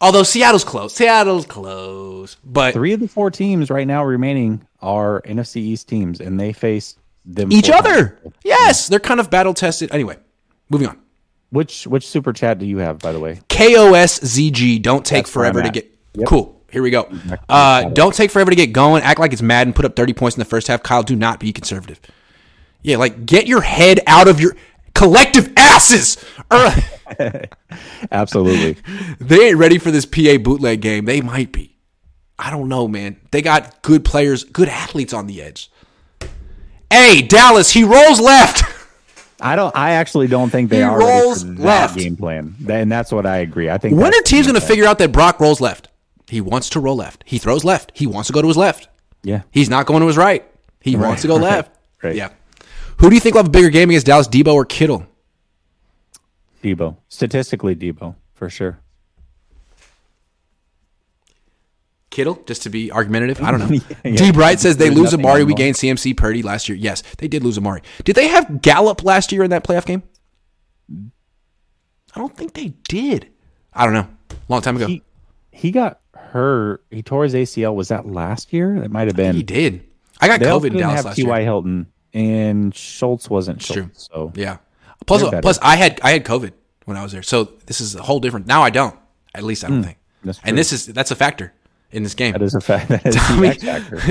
Although 0.00 0.22
Seattle's 0.24 0.64
close. 0.64 0.94
Seattle's 0.94 1.46
close. 1.46 2.36
But 2.44 2.74
Three 2.74 2.92
of 2.92 3.00
the 3.00 3.08
four 3.08 3.30
teams 3.30 3.70
right 3.70 3.86
now 3.86 4.04
remaining 4.04 4.66
are 4.80 5.22
NFC 5.22 5.56
East 5.56 5.88
teams, 5.88 6.20
and 6.20 6.38
they 6.38 6.52
face 6.52 6.96
them 7.24 7.50
each 7.52 7.70
other. 7.70 8.10
times. 8.22 8.34
Yes, 8.44 8.88
they're 8.88 9.00
kind 9.00 9.20
of 9.20 9.30
battle 9.30 9.54
tested. 9.54 9.90
Anyway, 9.92 10.16
moving 10.68 10.88
on. 10.88 10.98
Which 11.50 11.86
which 11.86 12.06
super 12.06 12.32
chat 12.32 12.58
do 12.58 12.66
you 12.66 12.78
have, 12.78 12.98
by 12.98 13.12
the 13.12 13.20
way? 13.20 13.40
KOSZG, 13.48 14.82
don't 14.82 15.04
take 15.04 15.24
That's 15.24 15.30
forever 15.30 15.62
to 15.62 15.70
get. 15.70 15.90
Yep. 16.14 16.28
Cool. 16.28 16.60
Here 16.70 16.82
we 16.82 16.90
go. 16.90 17.08
Uh, 17.48 17.84
don't 17.90 18.14
take 18.14 18.30
forever 18.30 18.50
to 18.50 18.56
get 18.56 18.72
going. 18.72 19.02
Act 19.02 19.20
like 19.20 19.32
it's 19.32 19.40
mad 19.42 19.66
and 19.66 19.74
put 19.74 19.84
up 19.84 19.94
30 19.96 20.12
points 20.12 20.36
in 20.36 20.40
the 20.40 20.44
first 20.44 20.66
half. 20.66 20.82
Kyle, 20.82 21.02
do 21.02 21.14
not 21.14 21.38
be 21.40 21.52
conservative. 21.52 22.00
Yeah, 22.82 22.96
like 22.98 23.24
get 23.24 23.46
your 23.46 23.62
head 23.62 24.00
out 24.06 24.28
of 24.28 24.40
your 24.40 24.56
collective 24.96 25.52
asses. 25.56 26.16
Or- 26.50 26.72
er, 27.20 27.44
Absolutely. 28.10 28.76
they 29.20 29.48
ain't 29.48 29.58
ready 29.58 29.78
for 29.78 29.90
this 29.90 30.06
PA 30.06 30.38
bootleg 30.38 30.80
game. 30.80 31.04
They 31.04 31.20
might 31.20 31.52
be. 31.52 31.76
I 32.38 32.50
don't 32.50 32.68
know, 32.68 32.86
man. 32.88 33.16
They 33.30 33.42
got 33.42 33.82
good 33.82 34.04
players, 34.04 34.44
good 34.44 34.68
athletes 34.68 35.12
on 35.14 35.26
the 35.26 35.40
edge. 35.42 35.70
Hey, 36.90 37.22
Dallas, 37.22 37.70
he 37.72 37.82
rolls 37.84 38.20
left. 38.20 38.62
I 39.40 39.56
don't. 39.56 39.74
I 39.76 39.92
actually 39.92 40.28
don't 40.28 40.50
think 40.50 40.70
they 40.70 40.78
He 40.78 40.82
are 40.82 40.98
ready 40.98 41.10
rolls 41.26 41.42
for 41.42 41.48
that 41.50 41.60
left. 41.60 41.96
game 41.98 42.16
plan, 42.16 42.54
and 42.68 42.90
that's 42.90 43.12
what 43.12 43.26
I 43.26 43.38
agree. 43.38 43.68
I 43.68 43.78
think 43.78 43.98
When 43.98 44.14
are 44.14 44.22
teams 44.22 44.46
going 44.46 44.58
to 44.58 44.66
figure 44.66 44.86
out 44.86 44.98
that 44.98 45.12
Brock 45.12 45.40
rolls 45.40 45.60
left? 45.60 45.88
He 46.28 46.40
wants 46.40 46.70
to 46.70 46.80
roll 46.80 46.96
left. 46.96 47.22
He 47.26 47.38
throws 47.38 47.62
left. 47.64 47.92
He 47.94 48.06
wants 48.06 48.28
to 48.28 48.32
go 48.32 48.40
to 48.42 48.48
his 48.48 48.56
left. 48.56 48.88
Yeah, 49.22 49.42
He's 49.50 49.68
not 49.68 49.86
going 49.86 50.00
to 50.00 50.06
his 50.06 50.16
right. 50.16 50.44
He 50.80 50.94
wants 50.96 51.22
to 51.22 51.28
go 51.28 51.34
right, 51.34 51.42
left. 51.42 51.70
right. 52.02 52.14
Yeah. 52.14 52.28
Who 52.98 53.08
do 53.10 53.14
you 53.14 53.20
think 53.20 53.34
will 53.34 53.40
have 53.40 53.48
a 53.48 53.50
bigger 53.50 53.70
game 53.70 53.90
against 53.90 54.06
Dallas, 54.06 54.28
Deebo 54.28 54.54
or 54.54 54.64
Kittle? 54.64 55.06
Deebo. 56.62 56.96
Statistically, 57.08 57.76
Deebo 57.76 58.14
for 58.34 58.48
sure. 58.50 58.80
Kittle, 62.10 62.42
just 62.46 62.62
to 62.62 62.70
be 62.70 62.90
argumentative. 62.90 63.42
I 63.42 63.50
don't 63.50 63.60
know. 63.60 63.78
Yeah, 64.04 64.16
D. 64.16 64.32
Bright 64.32 64.58
says 64.60 64.76
they 64.78 64.86
There's 64.86 64.98
lose 64.98 65.14
Amari. 65.14 65.44
We 65.44 65.52
wrong. 65.52 65.56
gained 65.56 65.76
CMC 65.76 66.16
Purdy 66.16 66.42
last 66.42 66.68
year. 66.68 66.78
Yes, 66.78 67.02
they 67.18 67.28
did 67.28 67.44
lose 67.44 67.58
Amari. 67.58 67.82
Did 68.04 68.16
they 68.16 68.28
have 68.28 68.62
Gallup 68.62 69.02
last 69.04 69.32
year 69.32 69.42
in 69.42 69.50
that 69.50 69.64
playoff 69.64 69.84
game? 69.84 70.02
I 70.90 72.18
don't 72.18 72.34
think 72.34 72.54
they 72.54 72.68
did. 72.88 73.28
I 73.74 73.84
don't 73.84 73.92
know. 73.92 74.08
Long 74.48 74.62
time 74.62 74.76
ago. 74.76 74.86
He 74.86 75.02
he 75.50 75.70
got 75.70 76.00
hurt. 76.14 76.84
He 76.90 77.02
tore 77.02 77.24
his 77.24 77.34
ACL. 77.34 77.74
Was 77.74 77.88
that 77.88 78.06
last 78.06 78.52
year? 78.52 78.80
That 78.80 78.90
might 78.90 79.08
have 79.08 79.16
been. 79.16 79.34
He 79.34 79.42
did. 79.42 79.84
I 80.18 80.28
got 80.28 80.40
They 80.40 80.46
COVID 80.46 80.70
in 80.70 80.76
Dallas 80.78 80.96
have 80.96 81.04
last 81.06 81.16
T.Y. 81.16 81.36
year. 81.38 81.44
Hilton 81.44 81.86
and 82.16 82.74
Schultz 82.74 83.28
wasn't 83.30 83.60
true. 83.60 83.90
So 83.92 84.32
Yeah. 84.34 84.56
Plus, 85.06 85.22
plus, 85.42 85.58
I 85.62 85.76
had 85.76 86.00
I 86.02 86.10
had 86.10 86.24
COVID 86.24 86.52
when 86.86 86.96
I 86.96 87.02
was 87.02 87.12
there, 87.12 87.22
so 87.22 87.44
this 87.66 87.80
is 87.80 87.94
a 87.94 88.02
whole 88.02 88.18
different. 88.18 88.46
Now 88.46 88.62
I 88.62 88.70
don't. 88.70 88.96
At 89.34 89.44
least 89.44 89.62
I 89.64 89.68
don't 89.68 89.82
think. 89.82 89.98
That's 90.24 90.38
true. 90.38 90.48
And 90.48 90.58
this 90.58 90.72
is 90.72 90.86
that's 90.86 91.10
a 91.10 91.14
factor 91.14 91.52
in 91.92 92.02
this 92.02 92.14
game. 92.14 92.32
that 92.32 92.42
is 92.42 92.54
a 92.54 92.60
fact. 92.60 92.88
That 92.90 93.06
is 93.06 93.14
Tommy- 93.14 93.48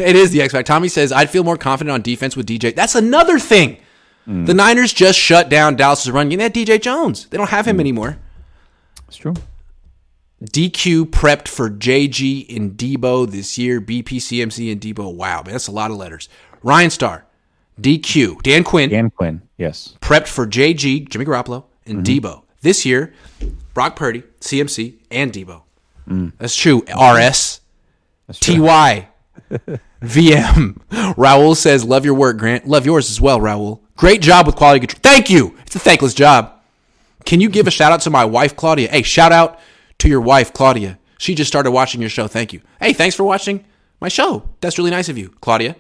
it 0.02 0.16
is 0.16 0.32
the 0.32 0.42
X 0.42 0.54
factor. 0.54 0.64
Tommy 0.64 0.88
says 0.88 1.12
I'd 1.12 1.30
feel 1.30 1.44
more 1.44 1.58
confident 1.58 1.94
on 1.94 2.02
defense 2.02 2.38
with 2.38 2.46
DJ. 2.46 2.74
That's 2.76 2.96
another 2.96 3.40
thing. 3.40 3.78
Hmm. 4.26 4.46
The 4.46 4.54
Niners 4.54 4.94
just 4.94 5.20
shut 5.20 5.50
down 5.50 5.76
Dallas's 5.76 6.12
run. 6.12 6.32
You 6.32 6.38
know, 6.38 6.50
DJ 6.50 6.80
Jones. 6.82 7.26
They 7.28 7.38
don't 7.38 7.50
have 7.50 7.66
him 7.68 7.80
anymore. 7.80 8.18
It's 9.08 9.18
true. 9.18 9.34
DQ 10.44 11.06
prepped 11.06 11.48
for 11.48 11.70
JG 11.70 12.56
and 12.56 12.78
Deebo 12.78 13.30
this 13.30 13.58
year. 13.58 13.82
BP, 13.82 14.18
CMC, 14.18 14.72
and 14.72 14.80
Deebo. 14.82 15.14
Wow, 15.14 15.42
man, 15.44 15.54
that's 15.54 15.68
a 15.68 15.72
lot 15.72 15.92
of 15.92 15.98
letters. 15.98 16.30
Ryan 16.62 16.90
Starr, 16.90 17.25
DQ, 17.82 18.42
Dan 18.42 18.64
Quinn 18.64 18.90
Dan 18.90 19.10
Quinn. 19.10 19.42
Yes. 19.58 19.96
prepped 20.02 20.28
for 20.28 20.46
JG, 20.48 21.10
Jimmy 21.10 21.26
Garoppolo, 21.26 21.66
and 21.86 22.04
Mm-hmm. 22.06 22.26
Deebo. 22.28 22.42
This 22.62 22.86
year, 22.86 23.14
Brock 23.74 23.96
Purdy, 23.96 24.24
CMC, 24.40 24.96
and 25.12 25.32
Deebo. 25.32 25.62
Mm. 26.10 26.34
That's 26.38 26.56
true. 26.56 26.80
RS, 26.88 27.62
That's. 28.28 28.40
TY, 28.40 29.08
VM. 30.02 30.78
Raul 31.16 31.56
says, 31.56 31.84
Love 31.84 32.06
your 32.06 32.14
work, 32.14 32.38
Grant. 32.38 32.68
Love 32.68 32.86
yours 32.86 33.10
as 33.10 33.20
well, 33.22 33.40
Raul. 33.40 33.82
Great 33.98 34.22
job 34.22 34.46
with 34.46 34.56
quality 34.56 34.80
control. 34.86 35.00
Thank 35.04 35.30
you. 35.30 35.56
It's 35.66 35.76
a 35.76 35.80
thankless 35.80 36.14
job. 36.14 36.52
Can 37.26 37.42
you 37.42 37.50
give 37.50 37.68
a 37.68 37.72
shout 37.72 37.92
out 37.92 38.02
to 38.02 38.10
my 38.10 38.26
wife, 38.26 38.56
Claudia? 38.56 38.90
Hey, 38.90 39.02
shout 39.04 39.32
out 39.32 39.60
to 40.00 40.08
your 40.10 40.22
wife, 40.22 40.54
Claudia. 40.54 41.00
She 41.18 41.34
just 41.34 41.48
started 41.48 41.72
watching 41.72 42.02
your 42.02 42.10
show. 42.10 42.28
Thank 42.28 42.54
you. 42.54 42.62
Hey, 42.80 42.94
thanks 42.94 43.16
for 43.16 43.24
watching 43.24 43.64
my 44.02 44.10
show. 44.10 44.48
That's 44.62 44.78
really 44.78 44.92
nice 44.92 45.10
of 45.10 45.18
you, 45.18 45.30
Claudia. 45.42 45.76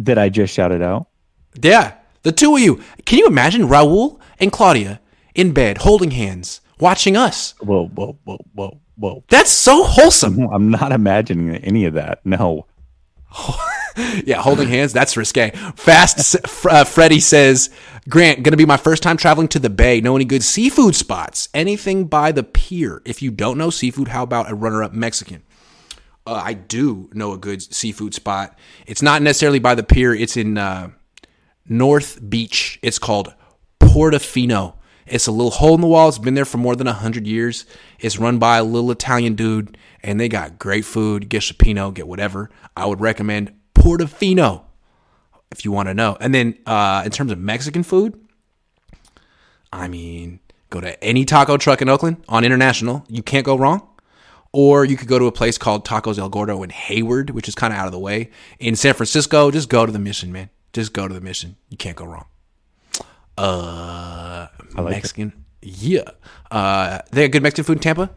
Did 0.00 0.18
I 0.18 0.28
just 0.28 0.52
shouted 0.52 0.82
out? 0.82 1.08
Yeah, 1.60 1.94
the 2.22 2.32
two 2.32 2.54
of 2.54 2.60
you. 2.60 2.82
Can 3.04 3.18
you 3.18 3.26
imagine 3.26 3.62
Raul 3.62 4.20
and 4.38 4.52
Claudia 4.52 5.00
in 5.34 5.52
bed 5.52 5.78
holding 5.78 6.10
hands, 6.10 6.60
watching 6.78 7.16
us? 7.16 7.54
Whoa, 7.60 7.86
whoa, 7.88 8.18
whoa, 8.24 8.38
whoa, 8.52 8.80
whoa. 8.96 9.24
That's 9.28 9.50
so 9.50 9.84
wholesome. 9.84 10.40
I'm 10.52 10.70
not 10.70 10.92
imagining 10.92 11.56
any 11.56 11.86
of 11.86 11.94
that. 11.94 12.24
No. 12.24 12.66
Yeah, 14.26 14.42
holding 14.42 14.68
hands, 14.68 14.92
that's 14.92 15.16
risque. 15.16 15.52
Fast 15.74 16.36
uh, 16.66 16.84
Freddy 16.84 17.18
says, 17.18 17.70
Grant, 18.08 18.42
going 18.42 18.52
to 18.52 18.56
be 18.58 18.66
my 18.66 18.76
first 18.76 19.02
time 19.02 19.16
traveling 19.16 19.48
to 19.48 19.58
the 19.58 19.70
Bay. 19.70 20.02
Know 20.02 20.16
any 20.16 20.26
good 20.26 20.42
seafood 20.42 20.94
spots? 20.94 21.48
Anything 21.54 22.04
by 22.04 22.30
the 22.30 22.42
pier? 22.42 23.00
If 23.06 23.22
you 23.22 23.30
don't 23.30 23.56
know 23.56 23.70
seafood, 23.70 24.08
how 24.08 24.22
about 24.22 24.50
a 24.50 24.54
runner 24.54 24.82
up 24.82 24.92
Mexican? 24.92 25.42
Uh, 26.26 26.42
I 26.44 26.54
do 26.54 27.08
know 27.12 27.32
a 27.32 27.38
good 27.38 27.62
seafood 27.62 28.14
spot. 28.14 28.58
It's 28.86 29.02
not 29.02 29.22
necessarily 29.22 29.60
by 29.60 29.74
the 29.74 29.82
pier, 29.84 30.14
it's 30.14 30.36
in 30.36 30.58
uh, 30.58 30.90
North 31.68 32.18
Beach. 32.28 32.78
It's 32.82 32.98
called 32.98 33.32
Portofino. 33.80 34.74
It's 35.06 35.28
a 35.28 35.32
little 35.32 35.52
hole 35.52 35.76
in 35.76 35.80
the 35.80 35.86
wall. 35.86 36.08
It's 36.08 36.18
been 36.18 36.34
there 36.34 36.44
for 36.44 36.58
more 36.58 36.74
than 36.74 36.86
100 36.86 37.26
years. 37.26 37.64
It's 38.00 38.18
run 38.18 38.38
by 38.38 38.56
a 38.56 38.64
little 38.64 38.90
Italian 38.90 39.36
dude, 39.36 39.78
and 40.02 40.18
they 40.18 40.28
got 40.28 40.58
great 40.58 40.84
food. 40.84 41.28
Get 41.28 41.42
cioppino, 41.42 41.94
get 41.94 42.08
whatever. 42.08 42.50
I 42.76 42.86
would 42.86 43.00
recommend 43.00 43.54
Portofino 43.74 44.64
if 45.52 45.64
you 45.64 45.70
want 45.70 45.88
to 45.88 45.94
know. 45.94 46.16
And 46.20 46.34
then 46.34 46.58
uh, 46.66 47.02
in 47.04 47.12
terms 47.12 47.30
of 47.30 47.38
Mexican 47.38 47.84
food, 47.84 48.20
I 49.72 49.86
mean, 49.86 50.40
go 50.70 50.80
to 50.80 51.02
any 51.02 51.24
taco 51.24 51.56
truck 51.56 51.80
in 51.80 51.88
Oakland 51.88 52.24
on 52.28 52.44
International. 52.44 53.04
You 53.08 53.22
can't 53.22 53.44
go 53.44 53.56
wrong. 53.56 53.88
Or 54.58 54.86
you 54.86 54.96
could 54.96 55.06
go 55.06 55.18
to 55.18 55.26
a 55.26 55.32
place 55.32 55.58
called 55.58 55.84
Tacos 55.84 56.18
El 56.18 56.30
Gordo 56.30 56.62
in 56.62 56.70
Hayward, 56.70 57.28
which 57.28 57.46
is 57.46 57.54
kind 57.54 57.74
of 57.74 57.78
out 57.78 57.84
of 57.84 57.92
the 57.92 57.98
way. 57.98 58.30
In 58.58 58.74
San 58.74 58.94
Francisco, 58.94 59.50
just 59.50 59.68
go 59.68 59.84
to 59.84 59.92
the 59.92 59.98
mission, 59.98 60.32
man. 60.32 60.48
Just 60.72 60.94
go 60.94 61.06
to 61.06 61.12
the 61.12 61.20
mission. 61.20 61.56
You 61.68 61.76
can't 61.76 61.94
go 61.94 62.06
wrong. 62.06 62.24
Uh, 63.36 64.46
like 64.78 64.92
Mexican. 64.92 65.44
Yeah. 65.60 66.08
Uh, 66.50 67.00
they 67.10 67.20
have 67.20 67.32
good 67.32 67.42
Mexican 67.42 67.64
food 67.64 67.76
in 67.76 67.82
Tampa? 67.82 68.10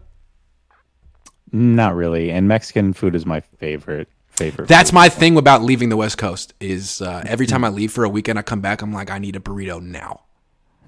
Not 1.52 1.94
really. 1.96 2.32
And 2.32 2.48
Mexican 2.48 2.94
food 2.94 3.16
is 3.16 3.26
my 3.26 3.42
favorite. 3.42 4.08
Favorite. 4.30 4.70
That's 4.70 4.94
my 4.94 5.10
thing 5.10 5.36
about 5.36 5.62
leaving 5.62 5.90
the 5.90 5.98
West 5.98 6.18
Coast 6.18 6.54
is 6.62 7.02
uh, 7.02 7.22
every 7.26 7.48
time 7.48 7.66
I 7.66 7.68
leave 7.68 7.92
for 7.92 8.06
a 8.06 8.10
weekend, 8.10 8.40
I 8.40 8.44
come 8.44 8.62
back, 8.62 8.82
I'm 8.82 8.94
like, 8.94 9.12
I 9.12 9.18
need 9.18 9.36
a 9.36 9.42
burrito 9.42 9.82
now. 9.82 10.22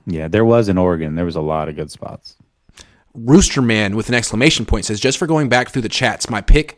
Yeah, 0.06 0.30
there 0.30 0.45
was 0.45 0.70
in 0.70 0.78
Oregon. 0.78 1.16
There 1.16 1.26
was 1.26 1.36
a 1.36 1.41
lot 1.41 1.68
of 1.68 1.76
good 1.76 1.91
spots. 1.91 2.38
Rooster 3.14 3.62
Man 3.62 3.95
with 3.95 4.09
an 4.09 4.16
exclamation 4.16 4.66
point 4.66 4.86
says, 4.86 4.99
just 4.99 5.18
for 5.18 5.28
going 5.28 5.49
back 5.49 5.70
through 5.70 5.82
the 5.82 5.89
chats, 5.89 6.30
my 6.30 6.41
pick, 6.41 6.78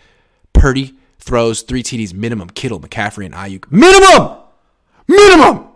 Purdy 0.54 0.96
throws 1.20 1.62
three 1.62 1.84
TDs 1.84 2.14
minimum. 2.14 2.50
Kittle, 2.50 2.80
McCaffrey, 2.80 3.26
and 3.26 3.34
Aiyuk. 3.34 3.72
Minimum! 3.72 4.38
Minimum! 5.08 5.70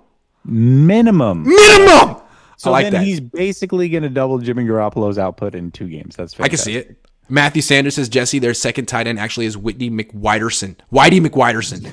Minimum. 0.45 1.43
Minimum! 1.43 2.21
So 2.57 2.71
I 2.71 2.73
like 2.73 2.85
then 2.85 2.93
that. 2.93 3.03
he's 3.03 3.19
basically 3.19 3.87
going 3.89 4.03
to 4.03 4.09
double 4.09 4.39
Jimmy 4.39 4.63
Garoppolo's 4.63 5.19
output 5.19 5.53
in 5.53 5.71
two 5.71 5.87
games. 5.87 6.15
That's 6.15 6.33
fair. 6.33 6.45
I 6.45 6.49
can 6.49 6.57
see 6.57 6.75
it. 6.75 6.97
Matthew 7.29 7.61
Sanders 7.61 7.95
says 7.95 8.09
Jessie, 8.09 8.39
their 8.39 8.53
second 8.53 8.85
tight 8.85 9.05
end 9.05 9.19
actually 9.19 9.45
is 9.45 9.57
Whitney 9.57 9.91
McWiderson. 9.91 10.77
Whitey 10.91 11.25
McWiderson. 11.25 11.91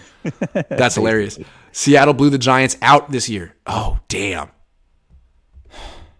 That's 0.68 0.94
hilarious. 0.94 1.38
Seattle 1.72 2.14
blew 2.14 2.30
the 2.30 2.38
Giants 2.38 2.76
out 2.80 3.10
this 3.10 3.28
year. 3.28 3.54
Oh, 3.66 3.98
damn. 4.08 4.50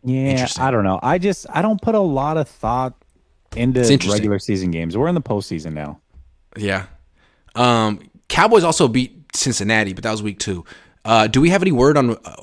Yeah, 0.05 0.47
I 0.59 0.71
don't 0.71 0.85
know. 0.85 1.01
I 1.03 1.19
just 1.19 1.47
I 1.51 1.63
don't 1.63 1.81
put 1.81 1.95
a 1.95 2.01
lot 2.01 2.37
of 2.37 2.49
thought 2.49 2.95
into 3.57 3.83
regular 4.13 4.39
season 4.39 4.71
games. 4.71 4.97
We're 4.97 5.09
in 5.09 5.15
the 5.15 5.23
postseason 5.23 5.73
now. 5.73 6.01
Yeah. 6.57 6.87
Um, 7.55 8.01
Cowboys 8.29 8.65
also 8.65 8.89
beat 8.89 9.25
Cincinnati, 9.35 9.93
but 9.93 10.03
that 10.05 10.11
was 10.11 10.23
week 10.23 10.39
two. 10.39 10.65
Uh, 11.05 11.27
do 11.27 11.41
we 11.41 11.51
have 11.51 11.63
any 11.63 11.73
word 11.73 11.97
on 11.97 12.11
uh, 12.25 12.37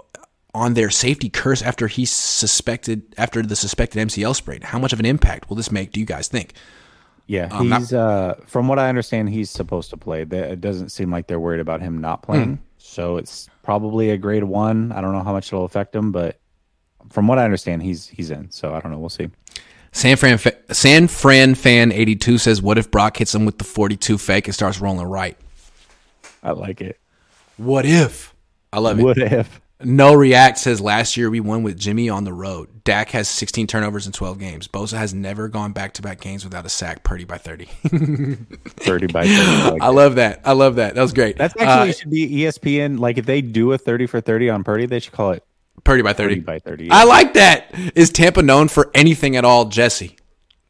on 0.53 0.73
their 0.73 0.89
safety 0.89 1.29
curse 1.29 1.61
after 1.61 1.87
he 1.87 2.05
suspected 2.05 3.03
after 3.17 3.41
the 3.41 3.55
suspected 3.55 4.05
MCL 4.07 4.35
sprain? 4.35 4.61
How 4.61 4.79
much 4.79 4.93
of 4.93 4.99
an 4.99 5.05
impact 5.05 5.49
will 5.49 5.55
this 5.55 5.71
make? 5.71 5.91
Do 5.91 5.99
you 5.99 6.05
guys 6.05 6.27
think? 6.27 6.53
Yeah, 7.27 7.47
Um, 7.51 7.69
not- 7.69 7.79
he's 7.79 7.93
uh 7.93 8.35
from 8.47 8.67
what 8.67 8.77
I 8.79 8.89
understand, 8.89 9.29
he's 9.29 9.49
supposed 9.49 9.89
to 9.91 9.97
play. 9.97 10.23
It 10.23 10.59
doesn't 10.59 10.89
seem 10.89 11.11
like 11.11 11.27
they're 11.27 11.39
worried 11.39 11.61
about 11.61 11.81
him 11.81 11.99
not 12.01 12.23
playing. 12.23 12.55
Hmm. 12.57 12.63
So 12.77 13.15
it's 13.17 13.47
probably 13.63 14.09
a 14.09 14.17
grade 14.17 14.43
one. 14.43 14.91
I 14.91 14.99
don't 14.99 15.13
know 15.13 15.23
how 15.23 15.31
much 15.31 15.47
it'll 15.47 15.63
affect 15.63 15.95
him, 15.95 16.11
but 16.11 16.40
from 17.09 17.27
what 17.27 17.39
I 17.39 17.43
understand, 17.45 17.83
he's 17.83 18.07
he's 18.07 18.31
in. 18.31 18.51
So 18.51 18.73
I 18.73 18.79
don't 18.79 18.91
know. 18.91 18.99
We'll 18.99 19.09
see. 19.09 19.29
San 19.93 20.15
Fran 20.17 20.37
fa- 20.37 20.73
San 20.73 21.07
Fran 21.07 21.55
fan 21.55 21.91
eighty 21.91 22.15
two 22.15 22.37
says, 22.37 22.61
"What 22.61 22.77
if 22.77 22.89
Brock 22.91 23.17
hits 23.17 23.35
him 23.35 23.45
with 23.45 23.57
the 23.57 23.63
forty 23.63 23.97
two 23.97 24.17
fake 24.17 24.47
and 24.47 24.53
starts 24.55 24.79
rolling 24.79 25.05
right? 25.07 25.37
I 26.43 26.51
like 26.51 26.81
it. 26.81 26.99
What 27.57 27.85
if? 27.85 28.33
I 28.73 28.79
love 28.79 28.99
it. 28.99 29.03
What 29.03 29.17
if? 29.17 29.59
No 29.83 30.13
React 30.13 30.59
says 30.59 30.79
last 30.79 31.17
year 31.17 31.29
we 31.29 31.39
won 31.39 31.63
with 31.63 31.77
Jimmy 31.77 32.07
on 32.07 32.23
the 32.23 32.33
road. 32.33 32.83
Dak 32.83 33.09
has 33.11 33.27
16 33.27 33.65
turnovers 33.65 34.05
in 34.05 34.11
12 34.13 34.37
games. 34.37 34.67
Bosa 34.67 34.95
has 34.97 35.11
never 35.11 35.47
gone 35.47 35.71
back 35.71 35.93
to 35.95 36.03
back 36.03 36.21
games 36.21 36.43
without 36.43 36.65
a 36.67 36.69
sack. 36.69 37.03
Purdy 37.03 37.23
by 37.25 37.37
30. 37.39 37.65
Thirty 37.89 39.07
by 39.07 39.25
thirty. 39.25 39.33
I 39.35 39.69
like 39.69 39.81
I 39.81 39.87
love 39.89 40.15
that. 40.15 40.41
I 40.45 40.51
love 40.53 40.75
that. 40.75 40.93
That 40.95 41.01
was 41.01 41.13
great. 41.13 41.35
That's 41.37 41.55
Uh, 41.55 41.63
actually 41.63 41.93
should 41.93 42.11
be 42.11 42.29
ESPN. 42.29 42.99
Like 42.99 43.17
if 43.17 43.25
they 43.25 43.41
do 43.41 43.71
a 43.73 43.77
thirty 43.77 44.05
for 44.07 44.21
thirty 44.21 44.49
on 44.49 44.63
Purdy, 44.63 44.85
they 44.85 44.99
should 44.99 45.13
call 45.13 45.31
it 45.31 45.43
Purdy 45.83 46.01
by 46.03 46.13
30. 46.13 46.35
thirty 46.35 46.41
by 46.41 46.59
thirty. 46.59 46.89
I 46.91 47.03
like 47.05 47.33
that. 47.33 47.73
Is 47.95 48.11
Tampa 48.11 48.41
known 48.43 48.67
for 48.67 48.91
anything 48.93 49.35
at 49.35 49.43
all, 49.45 49.65
Jessie? 49.65 50.17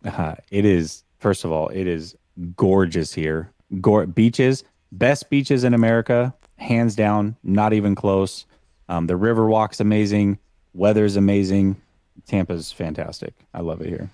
Uh, 0.05 0.35
it 0.49 0.65
is 0.65 1.03
first 1.19 1.43
of 1.45 1.51
all, 1.51 1.67
it 1.69 1.85
is 1.87 2.15
gorgeous 2.55 3.13
here. 3.13 3.51
Gor- 3.81 4.05
beaches, 4.07 4.63
best 4.91 5.29
beaches 5.29 5.63
in 5.63 5.73
America, 5.73 6.33
hands 6.57 6.95
down, 6.95 7.35
not 7.43 7.73
even 7.73 7.93
close. 7.95 8.45
Um, 8.89 9.07
the 9.07 9.15
river 9.17 9.47
walk's 9.47 9.79
amazing, 9.79 10.39
weather's 10.73 11.15
amazing. 11.17 11.79
Tampa's 12.27 12.71
fantastic. 12.71 13.33
I 13.53 13.61
love 13.61 13.81
it 13.81 13.87
here. 13.87 14.09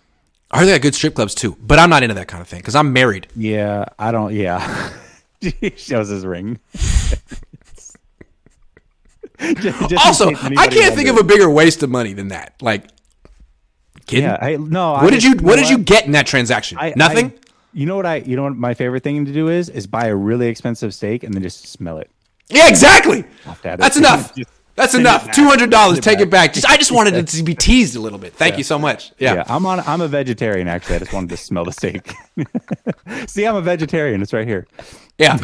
I 0.52 0.62
Are 0.62 0.66
they 0.66 0.72
got 0.74 0.82
good 0.82 0.96
strip 0.96 1.14
clubs 1.16 1.36
too? 1.36 1.58
But 1.62 1.78
I'm 1.80 1.90
not 1.90 2.04
into 2.04 2.16
that 2.16 2.28
kind 2.28 2.42
of 2.42 2.48
thing 2.48 2.60
because 2.60 2.76
I'm 2.76 2.94
married. 2.94 3.28
Yeah, 3.36 3.86
I 4.00 4.12
don't. 4.12 4.34
Yeah, 4.34 4.92
he 5.42 5.72
shows 5.76 6.08
his 6.10 6.26
ring. 6.26 6.60
Just- 9.62 9.90
just 9.90 10.06
Also, 10.06 10.30
I 10.30 10.68
can't 10.68 10.96
think 10.96 11.10
of 11.10 11.18
a 11.18 11.24
bigger 11.24 11.50
waste 11.50 11.84
of 11.84 11.90
money 11.90 12.14
than 12.14 12.30
that. 12.30 12.56
Like, 12.62 12.86
kidding? 14.08 14.26
Yeah, 14.26 14.38
I, 14.42 14.56
no. 14.58 14.94
I 14.94 15.04
what 15.04 15.12
did 15.12 15.22
just- 15.22 15.40
you 15.42 15.46
What 15.46 15.58
did 15.58 15.70
you 15.70 15.78
get 15.78 16.06
in 16.06 16.14
that 16.14 16.26
transaction? 16.28 16.78
I- 16.80 16.94
Nothing. 16.96 17.28
I- 17.28 17.48
you 17.74 17.86
know 17.86 17.96
what 17.96 18.06
I? 18.08 18.16
You 18.16 18.36
know 18.36 18.44
what 18.44 18.56
my 18.56 18.74
favorite 18.74 19.04
thing 19.04 19.26
to 19.26 19.32
do 19.34 19.50
is 19.50 19.70
is 19.70 19.86
buy 19.86 20.06
a 20.08 20.16
really 20.16 20.48
expensive 20.48 20.94
steak 20.96 21.24
and 21.24 21.34
then 21.34 21.44
just 21.44 21.68
smell 21.68 22.00
it. 22.00 22.10
yeah, 22.50 22.68
exactly. 22.70 23.26
that. 23.62 23.78
That's 23.78 23.98
enough. 23.98 24.34
Just 24.36 24.50
That's 24.76 24.94
enough. 24.94 25.32
Two 25.32 25.46
hundred 25.46 25.72
dollars. 25.72 26.00
Take 26.00 26.20
it 26.20 26.30
back. 26.30 26.54
Just, 26.54 26.68
I 26.70 26.78
just 26.78 26.92
wanted 26.92 27.16
it 27.22 27.28
to 27.30 27.42
be 27.44 27.56
teased 27.56 27.96
a 27.96 28.00
little 28.00 28.20
bit. 28.20 28.34
Thank 28.34 28.60
you 28.60 28.64
so 28.64 28.78
much. 28.78 29.12
Yeah. 29.18 29.34
Yeah, 29.36 29.44
I'm 29.48 29.66
on. 29.66 29.80
I'm 29.82 30.02
a 30.02 30.08
vegetarian. 30.08 30.68
Actually, 30.68 30.98
I 30.98 31.00
just 31.00 31.14
wanted 31.14 31.30
to 31.32 31.38
smell 31.38 31.66
the 31.66 31.72
steak. 31.72 32.14
See, 33.28 33.44
I'm 33.46 33.56
a 33.56 33.62
vegetarian. 33.62 34.22
It's 34.22 34.34
right 34.34 34.48
here. 34.48 34.68
Yeah. 35.18 35.38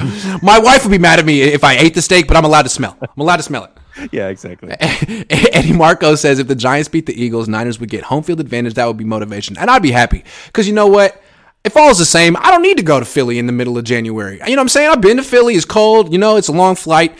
My 0.43 0.59
wife 0.59 0.83
would 0.85 0.91
be 0.91 0.99
mad 0.99 1.17
at 1.19 1.25
me 1.25 1.41
if 1.41 1.63
I 1.63 1.73
ate 1.77 1.95
the 1.95 2.01
steak, 2.03 2.27
but 2.27 2.37
I'm 2.37 2.45
allowed 2.45 2.63
to 2.63 2.69
smell. 2.69 2.95
I'm 3.01 3.09
allowed 3.21 3.37
to 3.37 3.43
smell 3.43 3.63
it. 3.65 3.71
Yeah, 4.11 4.29
exactly. 4.29 4.75
Eddie 4.79 5.73
Marco 5.73 6.15
says 6.15 6.39
if 6.39 6.47
the 6.47 6.55
Giants 6.55 6.89
beat 6.89 7.05
the 7.05 7.21
Eagles, 7.21 7.47
Niners 7.47 7.79
would 7.79 7.89
get 7.89 8.03
home 8.03 8.23
field 8.23 8.39
advantage. 8.39 8.73
That 8.73 8.85
would 8.87 8.97
be 8.97 9.03
motivation, 9.03 9.57
and 9.57 9.69
I'd 9.69 9.83
be 9.83 9.91
happy 9.91 10.23
because 10.47 10.67
you 10.67 10.73
know 10.73 10.87
what? 10.87 11.21
If 11.63 11.77
all's 11.77 11.97
the 11.97 12.05
same, 12.05 12.35
I 12.37 12.51
don't 12.51 12.61
need 12.61 12.77
to 12.77 12.83
go 12.83 12.99
to 12.99 13.05
Philly 13.05 13.39
in 13.39 13.45
the 13.45 13.53
middle 13.53 13.77
of 13.77 13.85
January. 13.85 14.33
You 14.33 14.39
know 14.39 14.51
what 14.53 14.59
I'm 14.59 14.69
saying? 14.69 14.89
I've 14.89 15.01
been 15.01 15.17
to 15.17 15.23
Philly. 15.23 15.55
It's 15.55 15.63
cold. 15.63 16.11
You 16.11 16.17
know, 16.17 16.35
it's 16.35 16.49
a 16.49 16.51
long 16.51 16.75
flight. 16.75 17.17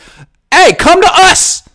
Hey, 0.52 0.74
come 0.74 1.02
to 1.02 1.10
us. 1.12 1.68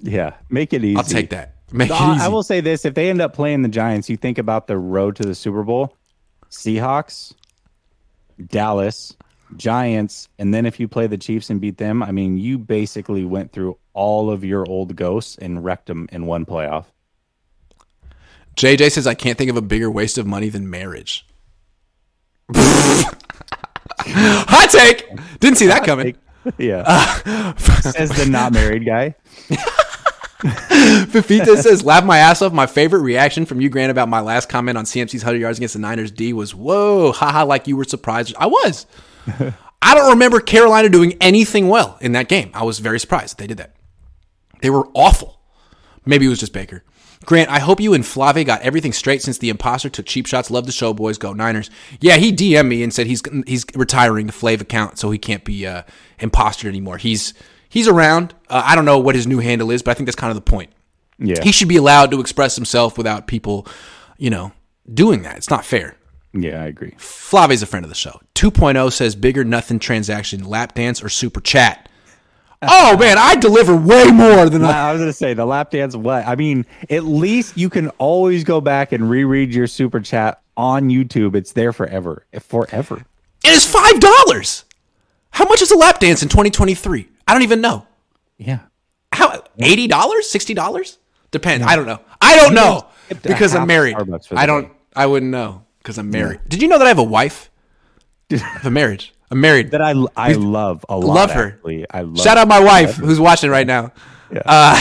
Yeah, 0.00 0.34
make 0.50 0.72
it 0.72 0.84
easy. 0.84 0.96
I'll 0.96 1.04
take 1.04 1.30
that. 1.30 1.54
Make 1.70 1.90
it 1.90 1.94
easy. 1.94 2.02
I 2.22 2.28
will 2.28 2.42
say 2.42 2.60
this: 2.60 2.84
if 2.84 2.94
they 2.94 3.10
end 3.10 3.20
up 3.20 3.32
playing 3.34 3.62
the 3.62 3.68
Giants, 3.68 4.08
you 4.08 4.16
think 4.16 4.38
about 4.38 4.66
the 4.66 4.76
road 4.76 5.16
to 5.16 5.22
the 5.22 5.34
Super 5.34 5.62
Bowl, 5.62 5.96
Seahawks, 6.50 7.34
Dallas, 8.46 9.14
Giants, 9.56 10.28
and 10.38 10.52
then 10.52 10.66
if 10.66 10.80
you 10.80 10.88
play 10.88 11.06
the 11.06 11.18
Chiefs 11.18 11.50
and 11.50 11.60
beat 11.60 11.78
them, 11.78 12.02
I 12.02 12.10
mean, 12.10 12.36
you 12.38 12.58
basically 12.58 13.24
went 13.24 13.52
through 13.52 13.78
all 13.96 14.30
of 14.30 14.44
your 14.44 14.64
old 14.68 14.94
ghosts 14.94 15.36
and 15.36 15.64
wrecked 15.64 15.86
them 15.86 16.08
in 16.12 16.26
one 16.26 16.46
playoff. 16.46 16.84
JJ 18.54 18.92
says 18.92 19.06
I 19.06 19.14
can't 19.14 19.36
think 19.36 19.50
of 19.50 19.56
a 19.56 19.62
bigger 19.62 19.90
waste 19.90 20.18
of 20.18 20.26
money 20.26 20.48
than 20.48 20.70
marriage. 20.70 21.26
Hot 24.08 24.70
take. 24.70 25.08
Didn't 25.40 25.58
see 25.58 25.66
that 25.66 25.84
coming. 25.84 26.16
Yeah, 26.58 26.84
uh, 26.86 27.56
says 27.80 28.08
the 28.10 28.24
not 28.30 28.52
married 28.52 28.86
guy. 28.86 29.16
Fafita 30.38 31.56
says, 31.56 31.82
laugh 31.82 32.04
my 32.04 32.18
ass 32.18 32.40
off. 32.40 32.52
My 32.52 32.66
favorite 32.66 33.00
reaction 33.00 33.46
from 33.46 33.60
you, 33.60 33.68
Grant, 33.68 33.90
about 33.90 34.08
my 34.08 34.20
last 34.20 34.48
comment 34.48 34.78
on 34.78 34.84
CMC's 34.84 35.24
100 35.24 35.40
yards 35.40 35.58
against 35.58 35.74
the 35.74 35.80
Niners 35.80 36.12
D 36.12 36.32
was, 36.32 36.54
whoa, 36.54 37.10
haha, 37.10 37.44
like 37.44 37.66
you 37.66 37.76
were 37.76 37.82
surprised. 37.82 38.32
I 38.38 38.46
was. 38.46 38.86
I 39.82 39.94
don't 39.94 40.10
remember 40.10 40.38
Carolina 40.40 40.88
doing 40.88 41.14
anything 41.20 41.66
well 41.66 41.98
in 42.00 42.12
that 42.12 42.28
game. 42.28 42.52
I 42.54 42.62
was 42.62 42.78
very 42.78 43.00
surprised 43.00 43.36
that 43.36 43.42
they 43.42 43.48
did 43.48 43.58
that. 43.58 43.75
They 44.60 44.70
were 44.70 44.88
awful. 44.94 45.40
Maybe 46.04 46.26
it 46.26 46.28
was 46.28 46.40
just 46.40 46.52
Baker. 46.52 46.84
Grant, 47.24 47.50
I 47.50 47.58
hope 47.58 47.80
you 47.80 47.94
and 47.94 48.06
Flave 48.06 48.46
got 48.46 48.60
everything 48.62 48.92
straight 48.92 49.22
since 49.22 49.38
the 49.38 49.48
imposter 49.48 49.88
took 49.88 50.06
cheap 50.06 50.26
shots. 50.26 50.50
Love 50.50 50.66
the 50.66 50.72
show, 50.72 50.92
boys. 50.94 51.18
Go 51.18 51.32
Niners. 51.32 51.70
Yeah, 52.00 52.16
he 52.16 52.30
DM'd 52.32 52.68
me 52.68 52.82
and 52.82 52.92
said 52.94 53.06
he's 53.06 53.22
he's 53.46 53.64
retiring 53.74 54.26
the 54.26 54.32
Flav 54.32 54.60
account, 54.60 54.98
so 54.98 55.10
he 55.10 55.18
can't 55.18 55.42
be 55.44 55.66
uh, 55.66 55.82
imposter 56.20 56.68
anymore. 56.68 56.98
He's 56.98 57.34
he's 57.68 57.88
around. 57.88 58.34
Uh, 58.48 58.62
I 58.64 58.74
don't 58.76 58.84
know 58.84 58.98
what 58.98 59.14
his 59.14 59.26
new 59.26 59.38
handle 59.38 59.70
is, 59.70 59.82
but 59.82 59.92
I 59.92 59.94
think 59.94 60.06
that's 60.06 60.16
kind 60.16 60.30
of 60.30 60.36
the 60.36 60.42
point. 60.42 60.70
Yeah, 61.18 61.42
He 61.42 61.50
should 61.50 61.68
be 61.68 61.76
allowed 61.76 62.10
to 62.10 62.20
express 62.20 62.54
himself 62.56 62.98
without 62.98 63.26
people, 63.26 63.66
you 64.18 64.28
know, 64.28 64.52
doing 64.92 65.22
that. 65.22 65.38
It's 65.38 65.48
not 65.48 65.64
fair. 65.64 65.96
yeah, 66.34 66.62
I 66.62 66.66
agree. 66.66 66.94
Flave's 66.98 67.62
a 67.62 67.66
friend 67.66 67.86
of 67.86 67.88
the 67.88 67.94
show. 67.94 68.20
2.0 68.34 68.92
says 68.92 69.16
bigger 69.16 69.42
nothing 69.42 69.78
transaction, 69.78 70.44
lap 70.44 70.74
dance 70.74 71.02
or 71.02 71.08
super 71.08 71.40
chat. 71.40 71.88
Oh 72.62 72.96
man, 72.96 73.16
I 73.18 73.36
deliver 73.36 73.76
way 73.76 74.10
more 74.10 74.48
than 74.48 74.64
I. 74.64 74.88
I 74.88 74.92
was 74.92 75.00
gonna 75.00 75.12
say 75.12 75.34
the 75.34 75.44
lap 75.44 75.70
dance. 75.70 75.94
What 75.94 76.26
I 76.26 76.34
mean, 76.36 76.64
at 76.88 77.04
least 77.04 77.56
you 77.56 77.68
can 77.68 77.88
always 77.98 78.44
go 78.44 78.60
back 78.60 78.92
and 78.92 79.08
reread 79.10 79.52
your 79.54 79.66
super 79.66 80.00
chat 80.00 80.40
on 80.56 80.88
YouTube. 80.88 81.34
It's 81.34 81.52
there 81.52 81.72
forever, 81.72 82.24
forever. 82.40 82.96
And 82.96 83.04
It 83.44 83.52
is 83.52 83.66
five 83.66 84.00
dollars. 84.00 84.64
How 85.30 85.44
much 85.44 85.60
is 85.60 85.70
a 85.70 85.76
lap 85.76 86.00
dance 86.00 86.22
in 86.22 86.30
2023? 86.30 87.08
I 87.28 87.32
don't 87.34 87.42
even 87.42 87.60
know. 87.60 87.86
Yeah, 88.38 88.60
How 89.12 89.42
eighty 89.58 89.86
dollars, 89.86 90.28
sixty 90.30 90.54
dollars? 90.54 90.98
Depends. 91.30 91.66
I 91.66 91.76
don't 91.76 91.86
know. 91.86 92.00
I 92.20 92.36
don't 92.36 92.54
know 92.54 92.86
because 93.08 93.54
I'm 93.54 93.66
married. 93.66 93.96
Starbucks 93.96 94.28
for 94.28 94.34
the 94.34 94.40
I 94.40 94.46
don't. 94.46 94.68
day. 94.68 94.70
I 94.94 95.06
wouldn't 95.06 95.30
know 95.30 95.64
because 95.78 95.98
I'm 95.98 96.10
married. 96.10 96.40
Did 96.48 96.62
you 96.62 96.68
know 96.68 96.78
that 96.78 96.84
I 96.86 96.88
have 96.88 96.98
a 96.98 97.02
wife? 97.04 97.50
I 98.32 98.36
have 98.36 98.64
a 98.66 98.70
marriage. 98.70 99.12
I'm 99.30 99.40
married. 99.40 99.72
that 99.72 99.82
I 99.82 99.94
I 100.16 100.32
love 100.32 100.84
a 100.88 100.96
lot. 100.96 101.14
love 101.14 101.30
her. 101.32 101.46
actually. 101.54 101.86
I 101.90 102.02
love. 102.02 102.18
Shout 102.20 102.38
out 102.38 102.46
my 102.48 102.60
wife 102.60 102.94
who's 102.96 103.18
watching 103.20 103.50
right 103.50 103.66
now. 103.66 103.92
Yeah. 104.32 104.42
Uh, 104.44 104.80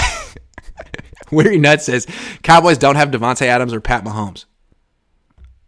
Weary 1.31 1.57
Nut 1.57 1.81
says 1.81 2.05
Cowboys 2.43 2.77
don't 2.77 2.95
have 2.95 3.09
Davante 3.09 3.43
Adams 3.47 3.73
or 3.73 3.81
Pat 3.81 4.03
Mahomes. 4.03 4.45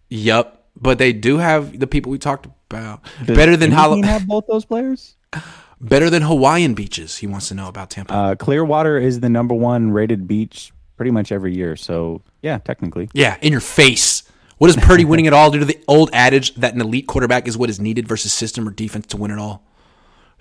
Yup, 0.09 0.67
but 0.75 0.97
they 0.99 1.11
do 1.13 1.37
have 1.37 1.79
the 1.79 1.87
people 1.87 2.11
we 2.11 2.17
talked 2.17 2.45
about. 2.69 3.01
better 3.25 3.57
than 3.57 3.71
Does 3.71 3.79
Hol- 3.79 4.03
have 4.03 4.27
both 4.27 4.45
those 4.47 4.65
players? 4.65 5.15
better 5.81 6.09
than 6.09 6.21
Hawaiian 6.21 6.73
beaches. 6.73 7.17
He 7.17 7.27
wants 7.27 7.49
to 7.49 7.55
know 7.55 7.67
about 7.67 7.89
Tampa. 7.89 8.13
Uh, 8.13 8.35
Clearwater 8.35 8.97
is 8.97 9.19
the 9.19 9.29
number 9.29 9.53
one 9.55 9.91
rated 9.91 10.27
beach 10.27 10.71
pretty 10.95 11.11
much 11.11 11.31
every 11.31 11.55
year. 11.55 11.75
So 11.75 12.21
yeah, 12.41 12.59
technically. 12.59 13.09
yeah, 13.13 13.37
in 13.41 13.51
your 13.51 13.61
face. 13.61 14.16
What 14.57 14.69
is 14.69 14.75
Purdy 14.75 15.05
winning 15.11 15.25
it 15.25 15.33
all 15.33 15.51
due 15.51 15.59
to 15.59 15.65
the 15.65 15.83
old 15.87 16.09
adage 16.13 16.55
that 16.55 16.73
an 16.73 16.81
elite 16.81 17.07
quarterback 17.07 17.47
is 17.47 17.57
what 17.57 17.69
is 17.69 17.79
needed 17.79 18.07
versus 18.07 18.33
system 18.33 18.67
or 18.67 18.71
defense 18.71 19.07
to 19.07 19.17
win 19.17 19.31
it 19.31 19.39
all? 19.39 19.63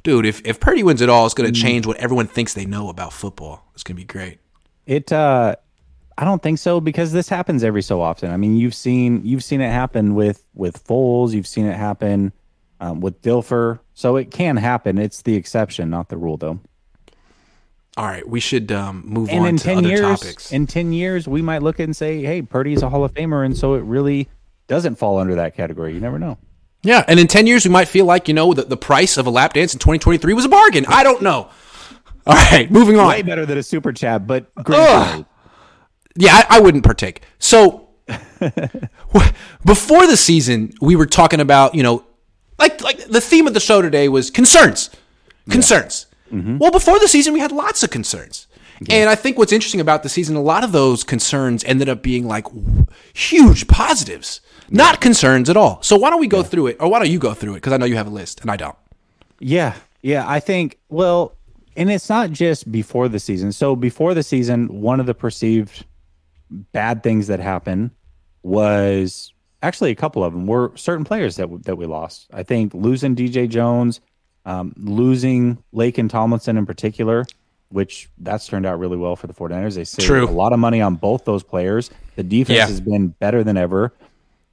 Dude, 0.03 0.27
if, 0.27 0.41
if 0.45 0.61
Purdy 0.61 0.83
wins 0.83 1.01
it 1.01 1.09
all, 1.09 1.27
it's 1.27 1.35
going 1.35 1.53
to 1.53 1.61
change 1.61 1.87
what 1.87 1.97
everyone 1.97 2.27
thinks 2.27 2.55
they 2.55 2.64
know 2.64 2.89
about 2.89 3.12
football. 3.12 3.64
It's 3.75 3.83
going 3.83 3.97
to 3.97 4.01
be 4.01 4.07
great. 4.07 4.39
It 4.87 5.12
uh 5.12 5.57
I 6.19 6.25
don't 6.25 6.43
think 6.43 6.59
so 6.59 6.81
because 6.81 7.12
this 7.12 7.29
happens 7.29 7.62
every 7.62 7.83
so 7.83 8.01
often. 8.01 8.31
I 8.31 8.37
mean, 8.37 8.57
you've 8.57 8.75
seen 8.75 9.21
you've 9.25 9.45
seen 9.45 9.61
it 9.61 9.71
happen 9.71 10.14
with 10.14 10.45
with 10.55 10.83
Foles, 10.85 11.33
you've 11.33 11.47
seen 11.47 11.67
it 11.67 11.77
happen 11.77 12.33
um, 12.81 13.01
with 13.01 13.21
Dilfer, 13.23 13.81
so 13.95 14.17
it 14.17 14.31
can 14.31 14.57
happen. 14.57 14.99
It's 14.99 15.23
the 15.23 15.35
exception, 15.35 15.91
not 15.91 16.09
the 16.09 16.17
rule, 16.17 16.37
though. 16.37 16.61
All 17.97 18.05
right, 18.07 18.28
we 18.28 18.40
should 18.40 18.70
um, 18.72 19.03
move 19.07 19.30
And 19.30 19.40
on 19.40 19.47
in 19.49 19.57
to 19.57 19.64
ten 19.64 19.78
other 19.78 19.88
years, 19.88 20.20
topics. 20.20 20.53
in 20.53 20.66
ten 20.66 20.92
years, 20.92 21.26
we 21.26 21.40
might 21.40 21.62
look 21.62 21.80
at 21.80 21.84
and 21.84 21.97
say, 21.97 22.22
"Hey, 22.22 22.42
Purdy's 22.42 22.82
a 22.82 22.90
Hall 22.90 23.05
of 23.05 23.14
Famer," 23.14 23.44
and 23.44 23.57
so 23.57 23.74
it 23.74 23.80
really 23.84 24.28
doesn't 24.68 24.97
fall 24.97 25.18
under 25.18 25.34
that 25.36 25.57
category. 25.57 25.94
You 25.94 26.01
never 26.01 26.18
know. 26.18 26.36
Yeah, 26.82 27.05
and 27.09 27.18
in 27.18 27.26
10 27.26 27.49
years, 27.49 27.64
we 27.64 27.70
might 27.72 27.88
feel 27.88 28.05
like, 28.05 28.28
you 28.28 28.34
know, 28.34 28.55
the, 28.55 28.62
the 28.62 28.76
price 28.76 29.16
of 29.16 29.26
a 29.26 29.30
lap 29.30 29.55
dance 29.55 29.72
in 29.72 29.80
2023 29.80 30.34
was 30.34 30.44
a 30.44 30.49
bargain. 30.49 30.84
I 30.86 31.03
don't 31.03 31.20
know. 31.20 31.51
All 32.26 32.34
right, 32.34 32.70
moving 32.70 32.97
on. 32.97 33.09
Way 33.09 33.22
better 33.22 33.44
than 33.44 33.59
a 33.59 33.62
super 33.62 33.92
chat, 33.92 34.24
but 34.26 34.55
great. 34.55 34.76
Yeah, 36.16 36.32
I, 36.34 36.47
I 36.51 36.61
wouldn't 36.61 36.84
partake. 36.84 37.22
So 37.40 37.88
before 39.64 40.07
the 40.07 40.16
season, 40.16 40.72
we 40.80 40.94
were 40.97 41.07
talking 41.07 41.40
about, 41.40 41.74
you 41.74 41.82
know, 41.82 42.05
like 42.59 42.80
like 42.82 42.99
the 43.07 43.20
theme 43.20 43.47
of 43.47 43.55
the 43.55 43.61
show 43.61 43.82
today 43.82 44.09
was 44.09 44.30
concerns. 44.30 44.90
Concerns. 45.49 46.07
Mm-hmm. 46.37 46.59
Well, 46.59 46.70
before 46.70 46.99
the 46.99 47.09
season, 47.09 47.32
we 47.32 47.41
had 47.41 47.53
lots 47.53 47.82
of 47.82 47.91
concerns. 47.91 48.47
And 48.91 49.09
I 49.09 49.14
think 49.14 49.39
what's 49.39 49.53
interesting 49.53 49.80
about 49.80 50.03
the 50.03 50.09
season, 50.09 50.37
a 50.37 50.43
lot 50.43 50.62
of 50.62 50.72
those 50.72 51.03
concerns 51.03 51.64
ended 51.64 51.89
up 51.89 52.03
being 52.03 52.26
like 52.26 52.47
huge 53.14 53.68
positives, 53.68 54.41
not 54.68 55.01
concerns 55.01 55.49
at 55.49 55.57
all. 55.57 55.82
So 55.82 55.97
why 55.97 56.11
don't 56.11 56.20
we 56.20 56.26
go 56.28 56.43
through 56.43 56.66
it, 56.68 56.76
or 56.78 56.91
why 56.91 56.99
don't 56.99 57.11
you 57.11 57.18
go 57.18 57.32
through 57.32 57.53
it? 57.53 57.57
Because 57.57 57.72
I 57.72 57.78
know 57.78 57.87
you 57.87 57.97
have 57.97 58.07
a 58.07 58.11
list, 58.11 58.43
and 58.43 58.51
I 58.51 58.57
don't. 58.57 58.76
Yeah, 59.41 59.74
yeah. 60.03 60.28
I 60.28 60.41
think 60.41 60.78
well, 60.91 61.37
and 61.76 61.91
it's 61.91 62.09
not 62.09 62.30
just 62.32 62.70
before 62.70 63.09
the 63.09 63.18
season. 63.18 63.53
So 63.53 63.76
before 63.76 64.12
the 64.12 64.22
season, 64.22 64.80
one 64.80 65.01
of 65.01 65.07
the 65.07 65.14
perceived 65.14 65.87
bad 66.51 67.03
things 67.03 67.26
that 67.28 67.41
happened 67.41 67.91
was 68.43 69.32
actually 69.62 69.91
a 69.91 69.97
couple 69.97 70.22
of 70.22 70.32
them 70.32 70.47
were 70.47 70.72
certain 70.76 71.05
players 71.05 71.37
that 71.37 71.45
w- 71.45 71.62
that 71.64 71.76
we 71.76 71.87
lost. 71.87 72.26
I 72.32 72.43
think 72.43 72.74
losing 72.74 73.16
DJ 73.16 73.49
Jones, 73.49 74.01
um, 74.47 74.72
losing 74.78 75.59
Laken 75.74 76.09
Tomlinson 76.09 76.57
in 76.57 76.64
particular, 76.64 77.26
which 77.68 78.09
that's 78.18 78.47
turned 78.47 78.64
out 78.64 78.78
really 78.78 78.97
well 78.97 79.16
for 79.16 79.26
the 79.26 79.34
49ers. 79.34 79.74
They 79.74 79.84
saved 79.84 80.07
True. 80.07 80.26
a 80.26 80.30
lot 80.30 80.53
of 80.55 80.59
money 80.59 80.80
on 80.80 80.94
both 80.94 81.24
those 81.26 81.42
players. 81.42 81.90
The 82.14 82.22
defense 82.22 82.57
Yeah. 82.57 82.66
has 82.66 82.80
been 82.80 83.09
better 83.09 83.44
than 83.44 83.57
ever. 83.59 83.92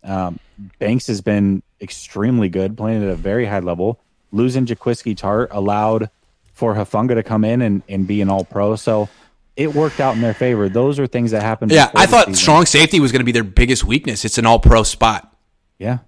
Um, 0.03 0.39
Banks 0.79 1.07
has 1.07 1.21
been 1.21 1.63
extremely 1.79 2.49
good, 2.49 2.75
playing 2.75 3.03
at 3.03 3.09
a 3.09 3.15
very 3.15 3.45
high 3.45 3.59
level. 3.59 3.99
Losing 4.31 4.65
Jaquiski 4.65 5.15
Tartt 5.15 5.47
allowed 5.51 6.09
for 6.53 6.75
Hufanga 6.75 7.13
to 7.15 7.23
come 7.23 7.45
in 7.45 7.61
and, 7.61 7.83
and 7.87 8.05
be 8.07 8.21
an 8.21 8.29
all 8.29 8.43
pro. 8.43 8.75
So 8.75 9.07
it 9.55 9.73
worked 9.73 9.99
out 9.99 10.15
in 10.15 10.21
their 10.21 10.33
favor. 10.33 10.67
Those 10.69 10.99
are 10.99 11.05
things 11.07 11.31
that 11.31 11.41
happened. 11.43 11.71
Yeah, 11.71 11.91
I 11.95 12.05
thought 12.07 12.25
season. 12.25 12.35
strong 12.35 12.65
safety 12.65 12.99
was 12.99 13.11
going 13.11 13.19
to 13.21 13.25
be 13.25 13.31
their 13.31 13.43
biggest 13.43 13.83
weakness. 13.83 14.25
It's 14.25 14.37
an 14.39 14.45
all 14.47 14.59
pro 14.59 14.81
spot. 14.83 15.35
Yeah. 15.77 15.99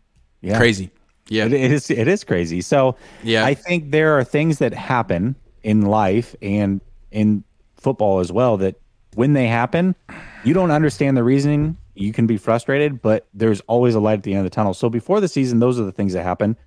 Yeah. 0.41 0.57
Crazy. 0.57 0.89
Yeah. 1.30 1.45
It, 1.45 1.53
is 1.53 1.89
it 1.89 2.07
is 2.07 2.23
crazy. 2.23 2.61
So 2.61 2.95
Yeah. 3.23 3.45
I 3.45 3.53
think 3.53 3.91
there 3.91 4.17
are 4.17 4.23
things 4.23 4.59
that 4.59 4.73
happen 4.73 5.36
in 5.63 5.82
life 5.84 6.36
and 6.41 6.82
in 7.11 7.43
football 7.76 8.19
as 8.19 8.32
well 8.32 8.57
that 8.57 8.76
when 9.15 9.34
they 9.34 9.47
happen, 9.47 9.95
you 10.43 10.53
don't 10.53 10.71
understand 10.71 11.17
the 11.17 11.23
reasoning. 11.23 11.78
You 11.95 12.11
can 12.11 12.28
be 12.28 12.38
frustrated, 12.38 13.01
but 13.01 13.28
there's 13.34 13.61
always 13.61 13.95
a 13.95 13.99
light 13.99 14.19
at 14.19 14.23
the 14.23 14.34
end 14.34 14.39
of 14.39 14.43
the 14.43 14.49
tunnel. 14.49 14.73
So 14.73 14.89
before 14.89 15.21
the 15.21 15.28
season, 15.28 15.59
those 15.59 15.80
are 15.80 15.84
the 15.84 15.91
things 15.91 16.13
that 16.13 16.23
happen. 16.23 16.57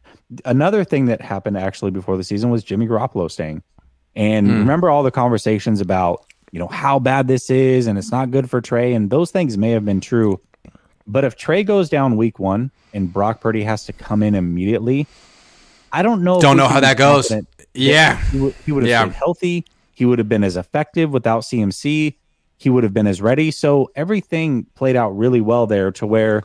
Another 0.44 0.84
thing 0.84 1.04
that 1.06 1.20
happened 1.20 1.58
actually 1.58 1.90
before 1.90 2.16
the 2.16 2.24
season 2.24 2.50
was 2.50 2.64
Jimmy 2.64 2.86
Garoppolo 2.86 3.30
staying. 3.30 3.62
And 4.16 4.46
hmm. 4.46 4.58
remember 4.58 4.90
all 4.90 5.02
the 5.02 5.10
conversations 5.10 5.80
about, 5.80 6.24
you 6.50 6.58
know, 6.58 6.68
how 6.68 6.98
bad 6.98 7.28
this 7.28 7.50
is 7.50 7.86
and 7.86 7.98
it's 7.98 8.10
not 8.10 8.30
good 8.30 8.48
for 8.48 8.60
Trey. 8.60 8.94
And 8.94 9.10
those 9.10 9.30
things 9.30 9.58
may 9.58 9.70
have 9.70 9.84
been 9.84 10.00
true. 10.00 10.40
But 11.08 11.24
if 11.24 11.36
Trey 11.36 11.64
goes 11.64 11.88
down 11.88 12.16
week 12.16 12.38
one 12.38 12.70
and 12.94 13.12
Brock 13.12 13.40
Purdy 13.40 13.62
has 13.64 13.84
to 13.86 13.92
come 13.92 14.22
in 14.22 14.34
immediately, 14.34 15.06
I 15.90 16.02
don't 16.02 16.22
know. 16.22 16.40
Don't 16.40 16.56
know 16.58 16.68
how 16.68 16.80
that 16.80 16.96
goes. 16.98 17.32
Yeah. 17.74 18.16
he, 18.30 18.38
would- 18.40 18.54
he 18.66 18.72
would 18.72 18.82
have 18.84 18.90
Yeah. 18.90 19.02
stayed 19.04 19.14
healthy. 19.14 19.64
He 19.94 20.04
would 20.04 20.18
have 20.18 20.28
been 20.28 20.44
as 20.44 20.56
effective 20.56 21.10
without 21.10 21.44
CMC. 21.44 22.16
He 22.58 22.70
would 22.70 22.84
have 22.84 22.92
been 22.94 23.06
as 23.06 23.22
ready. 23.22 23.50
So 23.50 23.90
everything 23.96 24.66
played 24.74 24.96
out 24.96 25.10
really 25.16 25.40
well 25.40 25.66
there 25.66 25.90
to 25.92 26.06
where 26.06 26.42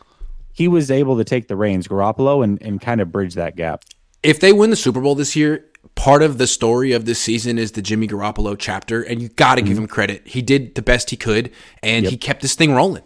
he 0.54 0.68
was 0.68 0.90
able 0.92 1.18
to 1.18 1.24
take 1.24 1.48
the 1.48 1.56
reins, 1.56 1.88
Garoppolo, 1.88 2.44
and, 2.44 2.62
and 2.62 2.80
kind 2.80 3.02
of 3.02 3.12
bridge 3.12 3.34
that 3.36 3.56
gap. 3.56 3.84
if 4.22 4.40
they 4.40 4.54
win 4.54 4.70
the 4.70 4.76
Super 4.78 5.02
Bowl 5.02 5.16
this 5.16 5.36
year, 5.36 5.66
part 5.96 6.24
of 6.24 6.38
the 6.38 6.48
story 6.48 6.94
of 6.94 7.04
this 7.06 7.20
season 7.20 7.58
is 7.60 7.74
the 7.74 7.82
Jimmy 7.82 8.08
Garoppolo 8.08 8.56
chapter, 8.58 9.02
and 9.02 9.22
you 9.22 9.28
got 9.30 9.56
to 9.56 9.62
give 9.62 9.74
Mm-hmm. 9.74 9.82
him 9.84 9.88
credit. 9.88 10.28
He 10.28 10.42
did 10.42 10.76
the 10.76 10.82
best 10.82 11.10
he 11.10 11.18
could, 11.18 11.52
and 11.82 12.06
he 12.06 12.16
kept 12.16 12.42
this 12.42 12.56
thing 12.56 12.74
rolling. 12.74 13.04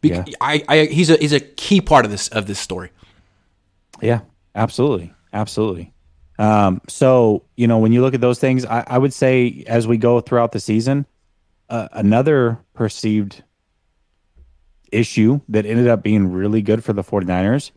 Bec- 0.00 0.28
Yeah. 0.28 0.34
I, 0.40 0.64
I, 0.68 0.84
he's 0.86 1.10
a 1.10 1.16
he's 1.16 1.32
a 1.32 1.40
key 1.40 1.80
part 1.80 2.04
of 2.04 2.10
this 2.10 2.28
of 2.28 2.46
this 2.46 2.58
story. 2.58 2.90
Yeah, 4.00 4.20
absolutely. 4.54 5.12
Absolutely. 5.32 5.92
Um, 6.38 6.80
so, 6.88 7.42
you 7.56 7.66
know, 7.66 7.78
when 7.78 7.92
you 7.92 8.00
look 8.00 8.14
at 8.14 8.20
those 8.20 8.38
things, 8.38 8.64
I, 8.64 8.84
I 8.86 8.98
would 8.98 9.12
say 9.12 9.64
as 9.66 9.86
we 9.88 9.96
go 9.96 10.20
throughout 10.20 10.52
the 10.52 10.60
season, 10.60 11.04
uh, 11.68 11.88
another 11.92 12.58
perceived 12.74 13.42
issue 14.92 15.40
that 15.48 15.66
ended 15.66 15.88
up 15.88 16.02
being 16.02 16.32
really 16.32 16.62
good 16.62 16.82
for 16.84 16.92
the 16.92 17.02
49ers 17.02 17.72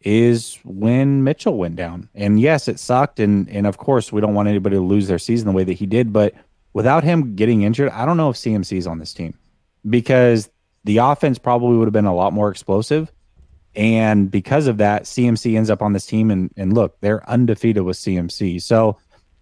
is 0.00 0.58
when 0.64 1.24
Mitchell 1.24 1.56
went 1.58 1.76
down. 1.76 2.08
And 2.14 2.40
yes, 2.40 2.68
it 2.68 2.80
sucked. 2.80 3.20
And, 3.20 3.48
and 3.50 3.66
of 3.66 3.76
course, 3.76 4.12
we 4.12 4.20
don't 4.20 4.34
want 4.34 4.48
anybody 4.48 4.76
to 4.76 4.82
lose 4.82 5.08
their 5.08 5.18
season 5.18 5.46
the 5.46 5.52
way 5.52 5.64
that 5.64 5.74
he 5.74 5.86
did. 5.86 6.12
But 6.12 6.34
without 6.72 7.04
him 7.04 7.36
getting 7.36 7.62
injured, 7.62 7.90
I 7.90 8.06
don't 8.06 8.16
know 8.16 8.30
if 8.30 8.36
CMC 8.36 8.78
is 8.78 8.86
on 8.86 8.98
this 8.98 9.12
team 9.12 9.34
because 9.88 10.48
the 10.86 10.98
offense 10.98 11.38
probably 11.38 11.76
would 11.76 11.86
have 11.86 11.92
been 11.92 12.06
a 12.06 12.14
lot 12.14 12.32
more 12.32 12.48
explosive. 12.50 13.12
And 13.74 14.30
because 14.30 14.68
of 14.68 14.78
that, 14.78 15.02
CMC 15.02 15.56
ends 15.56 15.68
up 15.68 15.82
on 15.82 15.92
this 15.92 16.06
team. 16.06 16.30
And, 16.30 16.50
and 16.56 16.72
look, 16.72 16.98
they're 17.00 17.28
undefeated 17.28 17.82
with 17.82 17.96
CMC. 17.98 18.62
So 18.62 18.96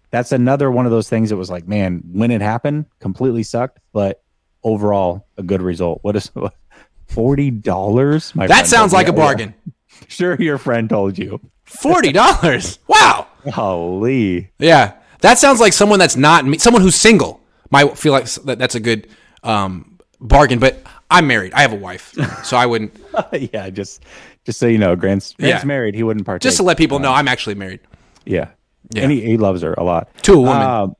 that's 0.09 0.31
another 0.31 0.69
one 0.69 0.85
of 0.85 0.91
those 0.91 1.07
things 1.07 1.29
that 1.29 1.37
was 1.37 1.49
like, 1.49 1.67
man, 1.67 2.03
when 2.11 2.31
it 2.31 2.41
happened, 2.41 2.85
completely 2.99 3.43
sucked, 3.43 3.79
but 3.93 4.23
overall, 4.63 5.27
a 5.37 5.43
good 5.43 5.61
result. 5.61 5.99
What 6.01 6.15
is 6.15 6.31
forty 7.07 7.51
dollars? 7.51 8.33
My 8.35 8.47
That 8.47 8.67
sounds 8.67 8.91
like 8.91 9.07
a 9.07 9.13
bargain. 9.13 9.53
Sure, 10.09 10.35
your 10.35 10.57
friend 10.57 10.89
told 10.89 11.17
you. 11.17 11.39
Forty 11.63 12.11
dollars. 12.11 12.79
wow. 12.87 13.27
Holy. 13.53 14.51
Yeah, 14.59 14.91
that 15.21 15.39
sounds 15.39 15.61
like 15.61 15.71
someone 15.71 15.99
that's 15.99 16.17
not 16.17 16.45
me. 16.45 16.57
Someone 16.57 16.81
who's 16.81 16.95
single 16.95 17.39
might 17.71 17.97
feel 17.97 18.11
like 18.11 18.25
that's 18.25 18.75
a 18.75 18.81
good 18.81 19.07
um, 19.41 19.97
bargain. 20.19 20.59
But 20.59 20.83
I'm 21.11 21.27
married. 21.27 21.53
I 21.53 21.61
have 21.61 21.71
a 21.73 21.77
wife, 21.77 22.13
so 22.43 22.57
I 22.57 22.65
wouldn't. 22.65 22.95
yeah, 23.53 23.69
just 23.69 24.03
just 24.43 24.59
so 24.59 24.67
you 24.67 24.77
know, 24.77 24.95
Grant's, 24.95 25.33
Grant's 25.33 25.63
Yeah. 25.63 25.67
married. 25.67 25.95
He 25.95 26.03
wouldn't 26.03 26.25
partake. 26.25 26.41
Just 26.43 26.57
to 26.57 26.63
let 26.63 26.77
people 26.77 26.99
know, 26.99 27.11
I'm 27.11 27.27
actually 27.27 27.55
married. 27.55 27.79
Yeah. 28.25 28.49
Yeah. 28.91 29.03
And 29.03 29.11
he, 29.11 29.21
he 29.21 29.37
loves 29.37 29.61
her 29.63 29.73
a 29.73 29.83
lot. 29.83 30.09
To 30.23 30.33
a 30.33 30.39
woman. 30.39 30.61
Um, 30.61 30.95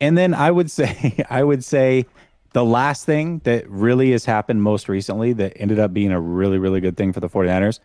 and 0.00 0.16
then 0.16 0.32
I 0.34 0.50
would 0.50 0.70
say, 0.78 1.24
I 1.28 1.42
would 1.44 1.62
say 1.64 2.06
the 2.52 2.64
last 2.64 3.04
thing 3.04 3.40
that 3.44 3.68
really 3.68 4.12
has 4.12 4.24
happened 4.24 4.62
most 4.62 4.88
recently 4.88 5.32
that 5.34 5.52
ended 5.56 5.78
up 5.78 5.92
being 5.92 6.12
a 6.12 6.20
really, 6.20 6.56
really 6.58 6.80
good 6.80 6.96
thing 6.96 7.12
for 7.12 7.20
the 7.20 7.28
49ers. 7.28 7.80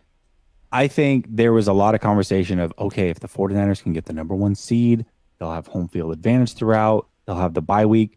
I 0.72 0.86
think 0.88 1.26
there 1.28 1.52
was 1.52 1.66
a 1.68 1.72
lot 1.72 1.94
of 1.94 2.00
conversation 2.00 2.58
of, 2.60 2.72
okay, 2.78 3.08
if 3.10 3.20
the 3.20 3.28
49ers 3.28 3.82
can 3.82 3.92
get 3.92 4.04
the 4.06 4.12
number 4.12 4.34
one 4.34 4.54
seed, 4.54 5.04
they'll 5.38 5.52
have 5.52 5.66
home 5.66 5.88
field 5.88 6.12
advantage 6.12 6.54
throughout, 6.54 7.08
they'll 7.26 7.36
have 7.36 7.54
the 7.54 7.62
bye 7.62 7.86
week. 7.86 8.16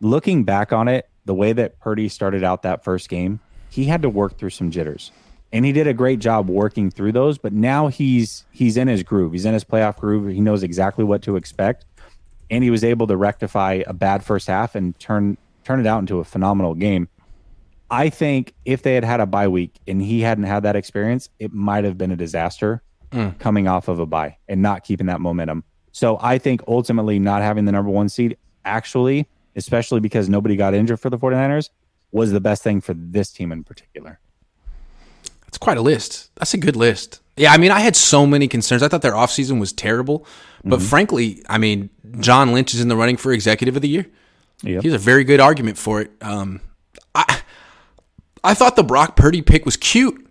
Looking 0.00 0.44
back 0.44 0.72
on 0.72 0.88
it, 0.88 1.08
the 1.26 1.34
way 1.34 1.52
that 1.52 1.78
Purdy 1.80 2.08
started 2.08 2.42
out 2.42 2.62
that 2.62 2.82
first 2.82 3.08
game, 3.08 3.40
he 3.68 3.84
had 3.84 4.02
to 4.02 4.08
work 4.08 4.38
through 4.38 4.50
some 4.50 4.70
jitters. 4.70 5.12
And 5.52 5.64
he 5.64 5.72
did 5.72 5.86
a 5.86 5.92
great 5.92 6.18
job 6.18 6.48
working 6.48 6.90
through 6.90 7.12
those 7.12 7.38
but 7.38 7.52
now 7.52 7.88
he's 7.88 8.44
he's 8.50 8.76
in 8.76 8.88
his 8.88 9.02
groove. 9.02 9.32
He's 9.32 9.44
in 9.44 9.52
his 9.54 9.64
playoff 9.64 9.98
groove. 9.98 10.32
He 10.32 10.40
knows 10.40 10.62
exactly 10.62 11.04
what 11.04 11.22
to 11.22 11.36
expect. 11.36 11.84
And 12.50 12.64
he 12.64 12.70
was 12.70 12.84
able 12.84 13.06
to 13.08 13.16
rectify 13.16 13.82
a 13.86 13.92
bad 13.92 14.24
first 14.24 14.46
half 14.46 14.74
and 14.74 14.98
turn 14.98 15.36
turn 15.64 15.80
it 15.80 15.86
out 15.86 15.98
into 15.98 16.20
a 16.20 16.24
phenomenal 16.24 16.74
game. 16.74 17.08
I 17.90 18.08
think 18.08 18.54
if 18.64 18.82
they 18.82 18.94
had 18.94 19.04
had 19.04 19.20
a 19.20 19.26
bye 19.26 19.48
week 19.48 19.78
and 19.86 20.02
he 20.02 20.20
hadn't 20.20 20.44
had 20.44 20.62
that 20.64 20.74
experience 20.74 21.28
it 21.38 21.52
might 21.52 21.84
have 21.84 21.98
been 21.98 22.10
a 22.10 22.16
disaster 22.16 22.82
mm. 23.10 23.38
coming 23.38 23.68
off 23.68 23.88
of 23.88 24.00
a 24.00 24.06
bye 24.06 24.36
and 24.48 24.62
not 24.62 24.84
keeping 24.84 25.06
that 25.06 25.20
momentum. 25.20 25.64
So 25.92 26.18
i 26.20 26.38
think 26.38 26.62
ultimately 26.68 27.18
not 27.18 27.42
having 27.42 27.64
the 27.64 27.72
number 27.72 27.90
one 27.90 28.08
seed 28.08 28.36
actually 28.64 29.26
especially 29.56 30.00
because 30.00 30.28
nobody 30.28 30.54
got 30.56 30.74
injured 30.74 31.00
for 31.00 31.10
the 31.10 31.18
49ers, 31.18 31.70
was 32.12 32.30
the 32.32 32.40
best 32.40 32.62
thing 32.62 32.80
for 32.80 32.94
this 32.94 33.30
team 33.32 33.50
in 33.52 33.64
particular. 33.64 34.20
That's 35.44 35.58
quite 35.58 35.78
a 35.78 35.82
list. 35.82 36.30
That's 36.36 36.54
a 36.54 36.58
good 36.58 36.76
list. 36.76 37.20
Yeah, 37.36 37.52
I 37.52 37.58
mean, 37.58 37.70
I 37.70 37.80
had 37.80 37.96
so 37.96 38.26
many 38.26 38.48
concerns. 38.48 38.82
I 38.82 38.88
thought 38.88 39.02
their 39.02 39.12
offseason 39.12 39.60
was 39.60 39.72
terrible. 39.72 40.26
But 40.64 40.78
Mm-hmm. 40.78 40.88
frankly, 40.88 41.42
I 41.48 41.58
mean, 41.58 41.90
John 42.20 42.52
Lynch 42.52 42.74
is 42.74 42.80
in 42.80 42.88
the 42.88 42.96
running 42.96 43.16
for 43.16 43.32
executive 43.32 43.76
of 43.76 43.82
the 43.82 43.88
year. 43.88 44.06
Yep. 44.62 44.82
He's 44.82 44.94
a 44.94 44.98
very 44.98 45.22
good 45.22 45.38
argument 45.40 45.78
for 45.78 46.00
it. 46.00 46.10
Um, 46.20 46.60
I 47.14 47.40
I 48.42 48.54
thought 48.54 48.74
the 48.76 48.82
Brock 48.84 49.14
Purdy 49.16 49.42
pick 49.42 49.64
was 49.64 49.76
cute. 49.76 50.22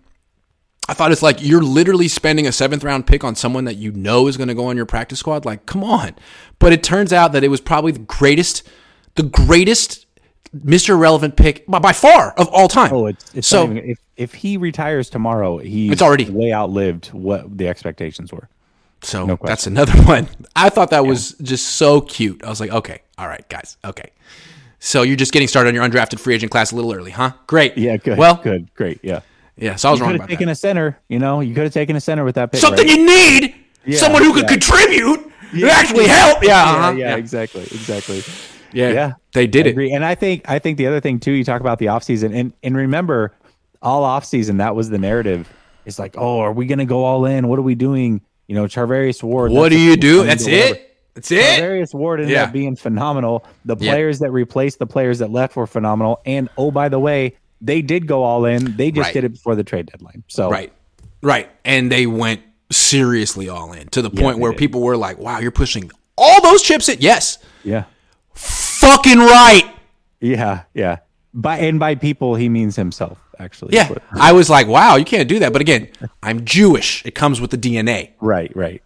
I 0.89 0.93
thought 0.93 1.11
it's 1.11 1.21
like 1.21 1.37
you're 1.41 1.61
literally 1.63 2.07
spending 2.07 2.47
a 2.47 2.51
seventh 2.51 2.83
round 2.83 3.07
pick 3.07 3.23
on 3.23 3.35
someone 3.35 3.65
that 3.65 3.75
you 3.75 3.91
know 3.91 4.27
is 4.27 4.35
going 4.37 4.47
to 4.49 4.53
go 4.53 4.67
on 4.67 4.75
your 4.77 4.85
practice 4.85 5.19
squad. 5.19 5.45
Like, 5.45 5.65
come 5.65 5.83
on! 5.83 6.15
But 6.59 6.73
it 6.73 6.83
turns 6.83 7.13
out 7.13 7.31
that 7.33 7.43
it 7.43 7.49
was 7.49 7.61
probably 7.61 7.91
the 7.91 7.99
greatest, 7.99 8.67
the 9.15 9.23
greatest 9.23 10.05
Mr. 10.55 10.97
Relevant 10.97 11.35
pick 11.35 11.65
by, 11.67 11.79
by 11.79 11.91
far 11.93 12.31
of 12.33 12.47
all 12.49 12.67
time. 12.67 12.93
Oh, 12.93 13.07
it's, 13.07 13.35
it's 13.35 13.47
so 13.47 13.65
even, 13.65 13.77
if 13.79 13.99
if 14.15 14.33
he 14.33 14.55
retires 14.57 15.09
tomorrow, 15.09 15.57
he's 15.57 15.91
It's 15.91 16.01
already- 16.01 16.29
way 16.29 16.53
outlived 16.53 17.07
what 17.07 17.57
the 17.57 17.67
expectations 17.67 18.31
were. 18.31 18.47
So 19.01 19.25
No 19.25 19.37
that's 19.43 19.67
another 19.67 20.01
one. 20.03 20.27
I 20.55 20.69
thought 20.69 20.89
that 20.91 21.05
was 21.05 21.33
just 21.41 21.67
so 21.75 21.99
cute. 22.01 22.43
I 22.43 22.49
was 22.49 22.59
like, 22.61 22.71
okay, 22.71 23.01
all 23.17 23.27
right, 23.27 23.47
guys, 23.49 23.77
okay. 23.83 24.11
So 24.79 25.01
you're 25.01 25.17
just 25.17 25.31
getting 25.33 25.47
started 25.47 25.69
on 25.69 25.75
your 25.75 25.83
undrafted 25.83 26.19
free 26.19 26.33
agent 26.35 26.51
class 26.51 26.71
a 26.71 26.75
little 26.75 26.93
early, 26.93 27.11
huh? 27.11 27.31
Great. 27.47 27.77
Yeah, 27.77 27.97
good. 27.97 28.17
Well, 28.17 28.35
good, 28.41 28.73
great, 28.75 28.99
yeah. 29.03 29.19
yeah. 29.57 29.75
So 29.75 29.89
I 29.89 29.91
was 29.91 29.99
You 29.99 30.05
wrong 30.05 30.13
could 30.13 30.21
have 30.21 30.29
about 30.29 30.29
taken 30.29 30.45
that. 30.47 30.51
a 30.53 30.55
center. 30.55 30.97
You 31.09 31.19
know, 31.19 31.41
you 31.41 31.53
could 31.53 31.63
have 31.63 31.73
taken 31.73 31.95
a 31.95 32.01
center 32.01 32.23
with 32.23 32.35
that 32.35 32.51
pick. 32.51 32.61
Something 32.61 32.87
right? 32.87 32.97
you 32.97 33.05
need. 33.05 33.55
Yeah, 33.85 33.97
Someone 33.97 34.23
who 34.23 34.33
could 34.33 34.43
yeah. 34.43 34.47
contribute. 34.49 35.31
and 35.51 35.63
actually 35.65 36.07
help. 36.07 36.41
Yeah. 36.43 36.49
yeah, 36.49 36.71
uh-huh. 36.79 36.91
yeah, 36.97 37.15
exactly, 37.17 37.63
exactly. 37.63 38.21
Yeah. 38.75 38.91
Yeah, 38.91 39.11
They 39.33 39.47
did 39.47 39.65
I 39.65 39.69
it. 39.69 39.71
agree. 39.71 39.91
And 39.93 40.03
I 40.05 40.13
think 40.15 40.47
I 40.49 40.59
think 40.59 40.77
the 40.77 40.87
other 40.87 40.99
thing 40.99 41.19
too, 41.19 41.31
you 41.31 41.43
talk 41.43 41.61
about 41.61 41.79
the 41.79 41.87
offseason 41.87 42.35
and 42.35 42.53
and 42.63 42.75
remember 42.77 43.33
all 43.81 44.03
offseason 44.03 44.57
that 44.57 44.75
was 44.75 44.89
the 44.89 44.97
narrative. 44.97 45.47
It's 45.85 45.97
like, 45.99 46.15
oh, 46.17 46.39
are 46.39 46.51
we 46.51 46.65
gonna 46.65 46.85
go 46.85 47.03
all 47.05 47.25
in? 47.25 47.47
What 47.47 47.57
are 47.59 47.63
we 47.63 47.75
doing? 47.75 48.21
You 48.47 48.55
know, 48.55 48.65
Charvarius 48.65 49.23
Ward. 49.23 49.51
What 49.51 49.69
do 49.69 49.79
you 49.79 49.95
do? 49.97 50.23
That's 50.23 50.45
it. 50.47 50.97
That's 51.13 51.31
it. 51.31 51.61
Charvarius 51.61 51.93
Ward 51.93 52.19
ended 52.19 52.33
Yeah. 52.33 52.43
up 52.43 52.51
being 52.51 52.75
phenomenal. 52.75 53.45
The 53.65 53.75
Yeah. 53.79 53.91
players 53.93 54.19
that 54.19 54.31
replaced 54.31 54.79
the 54.79 54.85
players 54.87 55.19
that 55.19 55.31
left 55.31 55.55
were 55.55 55.67
phenomenal. 55.67 56.19
And 56.25 56.49
oh, 56.57 56.71
by 56.71 56.89
the 56.89 56.99
way, 56.99 57.35
they 57.61 57.81
did 57.81 58.05
go 58.07 58.23
all 58.23 58.45
in. 58.45 58.75
They 58.75 58.91
just 58.91 59.05
Right. 59.07 59.13
did 59.13 59.23
it 59.23 59.29
before 59.33 59.55
the 59.55 59.63
trade 59.63 59.85
deadline. 59.87 60.23
So 60.27 60.49
Right. 60.49 60.71
Right. 61.21 61.49
And 61.63 61.91
they 61.91 62.05
went 62.07 62.41
seriously 62.71 63.47
all 63.47 63.71
in 63.73 63.87
to 63.89 64.01
the 64.01 64.09
point 64.09 64.39
where 64.39 64.51
did. 64.51 64.57
people 64.57 64.81
were 64.81 64.97
like, 64.97 65.17
wow, 65.19 65.39
you're 65.39 65.51
pushing 65.51 65.89
all 66.17 66.41
those 66.41 66.61
chips 66.63 66.89
in. 66.89 66.97
Yes. 66.99 67.37
yeah, 67.63 67.83
Fucking 68.85 69.17
right. 69.19 69.73
yeah, 70.21 70.63
yeah. 70.73 70.97
By 71.33 71.57
and 71.57 71.79
by 71.79 71.95
people, 71.95 72.35
he 72.35 72.47
means 72.49 72.75
himself. 72.75 73.19
Actually, 73.37 73.75
Yeah. 73.75 73.89
I 74.13 74.31
was 74.31 74.49
like, 74.49 74.67
wow, 74.67 74.95
you 74.95 75.03
can't 75.03 75.27
do 75.27 75.39
that. 75.39 75.51
But 75.51 75.59
again, 75.61 75.89
I'm 76.23 76.45
Jewish. 76.45 77.05
It 77.05 77.15
comes 77.15 77.41
with 77.41 77.51
the 77.51 77.57
DNA. 77.57 78.11
right, 78.21 78.55
right. 78.55 78.81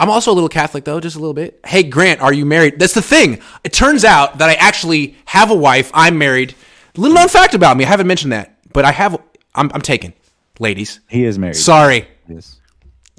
I'm 0.00 0.10
also 0.10 0.32
a 0.32 0.34
little 0.34 0.48
Catholic 0.48 0.84
though, 0.84 1.00
just 1.00 1.16
a 1.16 1.18
little 1.20 1.34
bit. 1.34 1.60
Hey, 1.64 1.82
Grant, 1.84 2.20
are 2.20 2.32
you 2.32 2.44
married? 2.44 2.78
That's 2.78 2.94
the 2.94 3.02
thing. 3.02 3.40
It 3.64 3.72
turns 3.72 4.04
out 4.04 4.38
that 4.38 4.50
I 4.50 4.54
actually 4.54 5.16
have 5.24 5.50
a 5.50 5.54
wife. 5.54 5.90
I'm 5.94 6.18
married. 6.18 6.54
Little 6.96 7.14
known 7.14 7.28
fact 7.28 7.54
about 7.54 7.76
me. 7.76 7.84
I 7.84 7.88
haven't 7.88 8.06
mentioned 8.08 8.32
that, 8.32 8.58
but 8.72 8.84
I 8.84 8.90
have. 8.92 9.14
I'm, 9.54 9.70
I'm 9.72 9.80
taken, 9.80 10.12
ladies. 10.58 11.00
He 11.08 11.24
is 11.24 11.38
married. 11.38 11.56
Sorry. 11.56 12.06
Yes. 12.28 12.60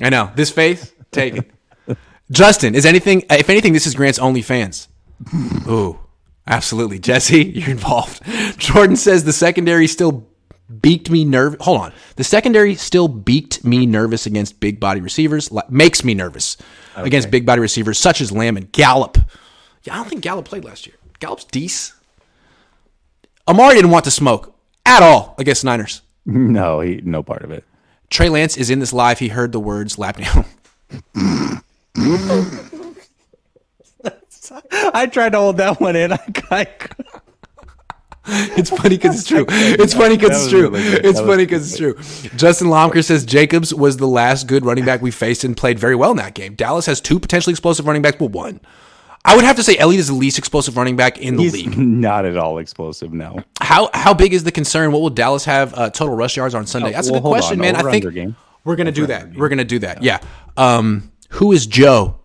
I 0.01 0.09
know 0.09 0.31
this 0.35 0.51
face 0.51 0.93
taken. 1.11 1.45
Justin, 2.31 2.75
is 2.75 2.85
anything? 2.85 3.23
If 3.29 3.49
anything, 3.49 3.71
this 3.73 3.87
is 3.87 3.95
Grant's 3.95 4.19
OnlyFans. 4.19 4.87
Ooh, 5.67 5.99
absolutely, 6.47 6.99
Jessie, 6.99 7.43
you're 7.55 7.69
involved. 7.69 8.21
Jordan 8.57 8.95
says 8.95 9.23
the 9.23 9.33
secondary 9.33 9.87
still 9.87 10.27
beaked 10.81 11.09
me 11.09 11.25
nervous. 11.25 11.61
Hold 11.63 11.81
on, 11.81 11.93
the 12.15 12.23
secondary 12.23 12.75
still 12.75 13.07
beaked 13.07 13.63
me 13.63 13.85
nervous 13.85 14.25
against 14.25 14.59
big 14.59 14.79
body 14.79 15.01
receivers. 15.01 15.51
Like, 15.51 15.69
makes 15.69 16.03
me 16.03 16.13
nervous 16.13 16.57
against 16.95 17.29
big 17.31 17.45
body 17.45 17.61
receivers 17.61 17.99
such 17.99 18.21
as 18.21 18.31
Lamb 18.31 18.57
and 18.57 18.71
Gallup. 18.71 19.17
Yeah, 19.83 19.93
I 19.93 19.97
don't 19.97 20.07
think 20.09 20.21
Gallup 20.21 20.45
played 20.45 20.65
last 20.65 20.87
year. 20.87 20.95
Gallup's 21.19 21.43
decent. 21.45 21.99
Amari 23.47 23.75
didn't 23.75 23.91
want 23.91 24.05
to 24.05 24.11
smoke 24.11 24.55
at 24.85 25.03
all 25.03 25.35
against 25.37 25.63
Niners. 25.63 26.01
No, 26.27 26.79
he 26.79 27.01
no 27.03 27.21
part 27.21 27.43
of 27.43 27.51
it. 27.51 27.63
Trey 28.09 28.29
Lance 28.29 28.57
is 28.57 28.71
in 28.71 28.79
this 28.79 28.91
live. 28.91 29.19
He 29.19 29.27
heard 29.27 29.51
the 29.51 29.59
words 29.59 29.99
lap 29.99 30.17
down. 30.17 30.45
I 34.71 35.07
tried 35.07 35.31
to 35.33 35.39
hold 35.39 35.57
that 35.57 35.79
one 35.79 35.95
in. 35.95 36.13
I, 36.13 36.19
I 36.51 36.67
It's 38.27 38.71
funny 38.71 38.97
because 38.97 39.19
it's 39.19 39.27
true. 39.27 39.45
It's 39.47 39.93
funny 39.93 40.17
because 40.17 40.41
it's 40.43 40.49
true. 40.49 40.69
really. 40.69 40.81
It's 40.81 41.19
That 41.19 41.27
funny 41.27 41.45
because 41.45 41.69
it's 41.69 41.77
true. 41.77 42.29
Justin 42.35 42.69
Lomker 42.69 43.03
says 43.03 43.23
Jacobs 43.23 43.71
was 43.73 43.97
the 43.97 44.07
last 44.07 44.47
good 44.47 44.65
running 44.65 44.83
back 44.83 45.01
we 45.01 45.11
faced 45.11 45.43
and 45.43 45.55
played 45.55 45.77
very 45.77 45.95
well 45.95 46.09
in 46.09 46.17
that 46.17 46.33
game. 46.33 46.55
Dallas 46.55 46.87
has 46.87 46.99
two 46.99 47.19
potentially 47.19 47.51
explosive 47.51 47.85
running 47.85 48.01
backs, 48.01 48.17
but 48.17 48.31
one. 48.31 48.61
I 49.23 49.35
would 49.35 49.43
have 49.43 49.55
to 49.55 49.63
say 49.63 49.75
Elliott 49.77 49.99
is 49.99 50.07
the 50.07 50.13
least 50.13 50.37
explosive 50.37 50.77
running 50.77 50.95
back 50.95 51.19
in 51.19 51.35
the 51.35 51.43
he's 51.43 51.53
league. 51.53 51.77
not 51.77 52.25
at 52.25 52.37
all 52.37 52.59
explosive. 52.59 53.11
No. 53.11 53.39
How 53.59 53.89
how 53.93 54.13
big 54.13 54.33
is 54.33 54.43
the 54.43 54.51
concern? 54.51 54.91
What 54.91 55.01
will 55.01 55.09
Dallas 55.09 55.45
have 55.45 55.73
uh, 55.73 55.89
total 55.89 56.15
rush 56.15 56.37
yards 56.37 56.53
on 56.53 56.67
Sunday? 56.67 56.91
That's 56.91 57.09
well, 57.09 57.19
a 57.19 57.21
good 57.21 57.29
question, 57.29 57.59
on. 57.59 57.61
man. 57.61 57.75
I 57.75 57.91
think 57.91 58.11
game. 58.13 58.35
we're 58.63 58.75
gonna 58.75 58.91
do 58.91 59.07
that. 59.07 59.33
We're 59.35 59.49
gonna 59.49 59.63
do 59.63 59.79
that. 59.79 60.03
Yeah. 60.03 60.19
Um, 60.57 61.11
who 61.29 61.51
is 61.51 61.65
Joe? 61.65 62.19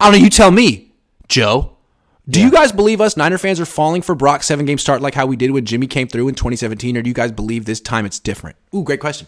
I 0.00 0.10
don't 0.10 0.18
know. 0.18 0.24
You 0.24 0.30
tell 0.30 0.50
me, 0.50 0.87
Joe. 1.28 1.76
Do 2.28 2.42
you 2.42 2.50
guys 2.50 2.72
believe 2.72 3.00
us 3.00 3.16
Niner 3.16 3.38
fans 3.38 3.58
are 3.58 3.64
falling 3.64 4.02
for 4.02 4.14
Brock's 4.14 4.46
seven 4.46 4.66
game 4.66 4.76
start 4.76 5.00
like 5.00 5.14
how 5.14 5.24
we 5.24 5.34
did 5.34 5.50
when 5.50 5.64
Jimmy 5.64 5.86
came 5.86 6.08
through 6.08 6.28
in 6.28 6.34
2017, 6.34 6.96
or 6.96 7.02
do 7.02 7.08
you 7.08 7.14
guys 7.14 7.32
believe 7.32 7.64
this 7.64 7.80
time 7.80 8.04
it's 8.04 8.18
different? 8.18 8.56
Ooh, 8.74 8.82
great 8.82 9.00
question. 9.00 9.26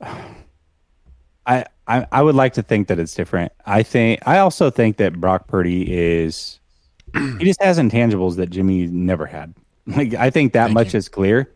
I, 0.00 1.64
I 1.86 2.06
I 2.10 2.22
would 2.22 2.34
like 2.34 2.54
to 2.54 2.62
think 2.62 2.88
that 2.88 2.98
it's 2.98 3.14
different. 3.14 3.52
I 3.66 3.82
think 3.82 4.20
I 4.26 4.38
also 4.38 4.70
think 4.70 4.96
that 4.96 5.20
Brock 5.20 5.46
Purdy 5.46 5.90
is 5.90 6.58
he 7.14 7.44
just 7.44 7.62
has 7.62 7.78
intangibles 7.78 8.36
that 8.36 8.48
Jimmy 8.48 8.86
never 8.86 9.26
had. 9.26 9.54
Like 9.86 10.14
I 10.14 10.30
think 10.30 10.52
that 10.52 10.70
much 10.70 10.94
is 10.94 11.08
clear. 11.08 11.50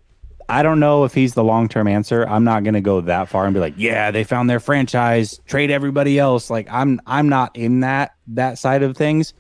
I 0.53 0.63
don't 0.63 0.81
know 0.81 1.05
if 1.05 1.15
he's 1.15 1.33
the 1.33 1.43
long 1.43 1.67
term 1.67 1.89
answer. 1.89 2.29
I'm 2.29 2.45
not 2.45 2.63
going 2.63 2.75
to 2.75 2.83
go 2.83 3.01
that 3.01 3.31
far 3.31 3.47
and 3.47 3.55
be 3.55 3.61
like, 3.61 3.73
yeah, 3.79 4.11
they 4.11 4.23
found 4.23 4.51
their 4.51 4.61
franchise, 4.61 5.41
trade 5.47 5.71
everybody 5.71 6.19
else. 6.19 6.51
Like 6.51 6.69
I'm 6.71 7.01
I'm 7.07 7.31
not 7.31 7.57
in 7.57 7.81
that 7.81 8.15
that 8.29 8.59
side 8.59 8.83
of 8.83 8.95
things, 8.95 9.33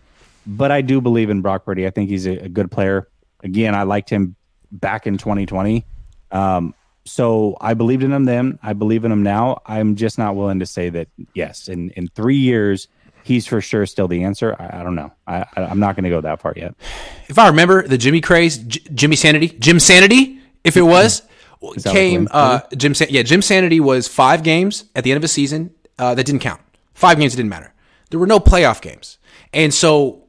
but 0.46 0.72
I 0.72 0.80
do 0.80 1.02
believe 1.02 1.28
in 1.28 1.42
Brock 1.42 1.66
Purdy. 1.66 1.86
I 1.86 1.90
think 1.90 2.08
he's 2.08 2.26
a, 2.26 2.44
a 2.44 2.48
good 2.48 2.70
player. 2.70 3.08
Again, 3.44 3.74
I 3.74 3.82
liked 3.82 4.08
him 4.08 4.36
back 4.70 5.06
in 5.06 5.18
2020. 5.18 5.84
Um, 6.30 6.74
so 7.04 7.58
I 7.60 7.74
believed 7.74 8.04
in 8.04 8.10
him 8.10 8.24
then. 8.24 8.58
I 8.62 8.72
believe 8.72 9.04
in 9.04 9.12
him 9.12 9.22
now. 9.22 9.60
I'm 9.66 9.96
just 9.96 10.16
not 10.16 10.34
willing 10.34 10.60
to 10.60 10.66
say 10.66 10.88
that 10.88 11.08
yes, 11.34 11.68
in 11.68 11.90
in 11.90 12.08
three 12.08 12.38
years 12.38 12.88
he's 13.22 13.46
for 13.46 13.60
sure 13.60 13.84
still 13.84 14.08
the 14.08 14.24
answer. 14.24 14.56
I, 14.58 14.80
I 14.80 14.82
don't 14.82 14.94
know. 14.94 15.12
I, 15.26 15.44
I 15.56 15.64
I'm 15.64 15.78
not 15.78 15.94
going 15.94 16.04
to 16.04 16.10
go 16.10 16.22
that 16.22 16.40
far 16.40 16.54
yet. 16.56 16.74
If 17.28 17.38
I 17.38 17.48
remember 17.48 17.86
the 17.86 17.98
Jimmy 17.98 18.22
craze, 18.22 18.56
J- 18.56 18.80
Jimmy 18.94 19.16
Sanity, 19.16 19.48
Jim 19.58 19.78
Sanity, 19.78 20.38
if 20.64 20.76
it 20.76 20.82
was, 20.82 21.22
came 21.84 22.28
uh, 22.30 22.60
Jim. 22.76 22.94
San- 22.94 23.08
yeah, 23.10 23.22
Jim 23.22 23.42
Sanity 23.42 23.80
was 23.80 24.08
five 24.08 24.42
games 24.42 24.84
at 24.94 25.04
the 25.04 25.12
end 25.12 25.16
of 25.16 25.24
a 25.24 25.28
season 25.28 25.74
uh, 25.98 26.14
that 26.14 26.24
didn't 26.24 26.40
count. 26.40 26.60
Five 26.94 27.18
games 27.18 27.32
that 27.32 27.36
didn't 27.36 27.50
matter. 27.50 27.72
There 28.10 28.20
were 28.20 28.26
no 28.26 28.40
playoff 28.40 28.80
games, 28.80 29.18
and 29.52 29.72
so 29.72 30.24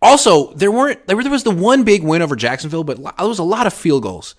also 0.00 0.52
there 0.54 0.70
weren't. 0.70 1.06
There, 1.06 1.20
there 1.22 1.30
was 1.30 1.44
the 1.44 1.50
one 1.50 1.84
big 1.84 2.02
win 2.02 2.22
over 2.22 2.36
Jacksonville, 2.36 2.84
but 2.84 2.96
there 2.96 3.28
was 3.28 3.38
a 3.38 3.44
lot 3.44 3.66
of 3.66 3.72
field 3.72 4.02
goals. 4.02 4.34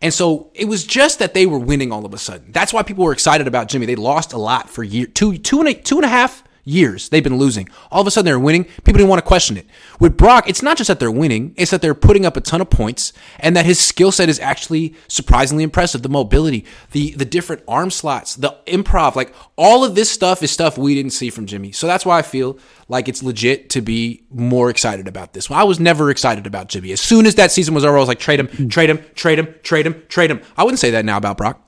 And 0.00 0.14
so 0.14 0.50
it 0.54 0.66
was 0.66 0.84
just 0.84 1.18
that 1.18 1.34
they 1.34 1.44
were 1.44 1.58
winning 1.58 1.90
all 1.90 2.06
of 2.06 2.14
a 2.14 2.18
sudden. 2.18 2.52
That's 2.52 2.72
why 2.72 2.82
people 2.84 3.04
were 3.04 3.12
excited 3.12 3.48
about 3.48 3.68
Jimmy. 3.68 3.86
They 3.86 3.96
lost 3.96 4.32
a 4.32 4.38
lot 4.38 4.70
for 4.70 4.84
year 4.84 5.06
two, 5.06 5.36
two 5.38 5.58
and 5.58 5.68
a, 5.68 5.74
two 5.74 5.96
and 5.96 6.04
a 6.04 6.08
half 6.08 6.44
years. 6.68 7.08
They've 7.08 7.24
been 7.24 7.38
losing. 7.38 7.68
All 7.90 8.00
of 8.00 8.06
a 8.06 8.10
sudden 8.10 8.26
they're 8.26 8.38
winning. 8.38 8.64
People 8.64 8.94
didn't 8.94 9.08
want 9.08 9.22
to 9.22 9.26
question 9.26 9.56
it. 9.56 9.66
With 9.98 10.16
Brock, 10.16 10.48
it's 10.48 10.62
not 10.62 10.76
just 10.76 10.88
that 10.88 11.00
they're 11.00 11.10
winning; 11.10 11.54
it's 11.56 11.70
that 11.70 11.82
they're 11.82 11.94
putting 11.94 12.26
up 12.26 12.36
a 12.36 12.40
ton 12.40 12.60
of 12.60 12.70
points, 12.70 13.12
and 13.40 13.56
that 13.56 13.66
his 13.66 13.78
skill 13.78 14.12
set 14.12 14.28
is 14.28 14.38
actually 14.40 14.94
surprisingly 15.08 15.64
impressive. 15.64 16.02
The 16.02 16.08
mobility, 16.08 16.64
the 16.92 17.12
the 17.12 17.24
different 17.24 17.62
arm 17.66 17.90
slots, 17.90 18.36
the 18.36 18.56
improv, 18.66 19.16
like 19.16 19.34
all 19.56 19.84
of 19.84 19.94
this 19.94 20.10
stuff 20.10 20.42
is 20.42 20.50
stuff 20.50 20.78
we 20.78 20.94
didn't 20.94 21.12
see 21.12 21.30
from 21.30 21.46
Jimmy. 21.46 21.72
So 21.72 21.86
that's 21.86 22.04
why 22.04 22.18
I 22.18 22.22
feel 22.22 22.58
like 22.88 23.08
it's 23.08 23.22
legit 23.22 23.70
to 23.70 23.80
be 23.80 24.24
more 24.30 24.70
excited 24.70 25.08
about 25.08 25.32
this. 25.32 25.50
Well, 25.50 25.58
I 25.58 25.64
was 25.64 25.80
never 25.80 26.10
excited 26.10 26.46
about 26.46 26.68
Jimmy. 26.68 26.92
As 26.92 27.00
soon 27.00 27.26
as 27.26 27.34
that 27.36 27.52
season 27.52 27.74
was 27.74 27.84
over, 27.84 27.96
I 27.96 28.00
was 28.00 28.08
like, 28.08 28.18
trade 28.18 28.40
him, 28.40 28.68
trade 28.68 28.90
him, 28.90 29.04
trade 29.14 29.38
him, 29.38 29.54
trade 29.62 29.86
him, 29.86 30.02
trade 30.08 30.30
him. 30.30 30.40
I 30.56 30.64
wouldn't 30.64 30.80
say 30.80 30.90
that 30.90 31.04
now 31.04 31.16
about 31.16 31.36
Brock. 31.36 31.67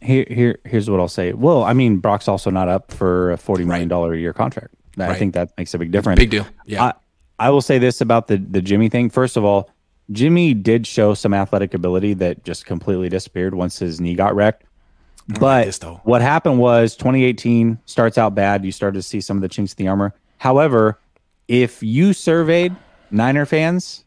Here 0.00 0.26
here 0.28 0.58
here's 0.64 0.88
what 0.90 1.00
I'll 1.00 1.08
say. 1.08 1.32
Well, 1.32 1.64
I 1.64 1.72
mean 1.72 1.98
Brock's 1.98 2.28
also 2.28 2.50
not 2.50 2.68
up 2.68 2.92
for 2.92 3.32
a 3.32 3.36
forty 3.36 3.64
million 3.64 3.88
dollar 3.88 4.12
a 4.14 4.18
year 4.18 4.32
contract. 4.32 4.74
I 4.98 5.08
Right. 5.08 5.18
think 5.18 5.34
that 5.34 5.52
makes 5.58 5.74
a 5.74 5.78
big 5.78 5.90
difference. 5.90 6.18
Big 6.18 6.30
deal. 6.30 6.46
Yeah. 6.64 6.84
I, 6.84 6.92
I 7.38 7.50
will 7.50 7.60
say 7.62 7.78
this 7.78 8.00
about 8.00 8.28
the 8.28 8.36
the 8.38 8.60
Jimmy 8.62 8.88
thing. 8.88 9.10
First 9.10 9.36
of 9.36 9.44
all, 9.44 9.70
Jimmy 10.12 10.54
did 10.54 10.86
show 10.86 11.14
some 11.14 11.34
athletic 11.34 11.74
ability 11.74 12.14
that 12.14 12.44
just 12.44 12.64
completely 12.66 13.08
disappeared 13.08 13.54
once 13.54 13.78
his 13.78 14.00
knee 14.00 14.14
got 14.14 14.34
wrecked. 14.34 14.64
Mm, 15.30 15.40
but 15.40 15.64
this, 15.66 15.78
what 16.04 16.22
happened 16.22 16.58
was 16.58 16.94
2018 16.96 17.78
starts 17.86 18.16
out 18.16 18.34
bad. 18.34 18.64
You 18.64 18.72
started 18.72 18.98
to 18.98 19.02
see 19.02 19.20
some 19.20 19.36
of 19.36 19.40
the 19.42 19.48
chinks 19.48 19.72
in 19.74 19.84
the 19.84 19.88
armor. 19.88 20.14
However, 20.38 20.98
if 21.48 21.82
you 21.82 22.12
surveyed 22.12 22.74
Niner 23.10 23.44
fans 23.46 24.04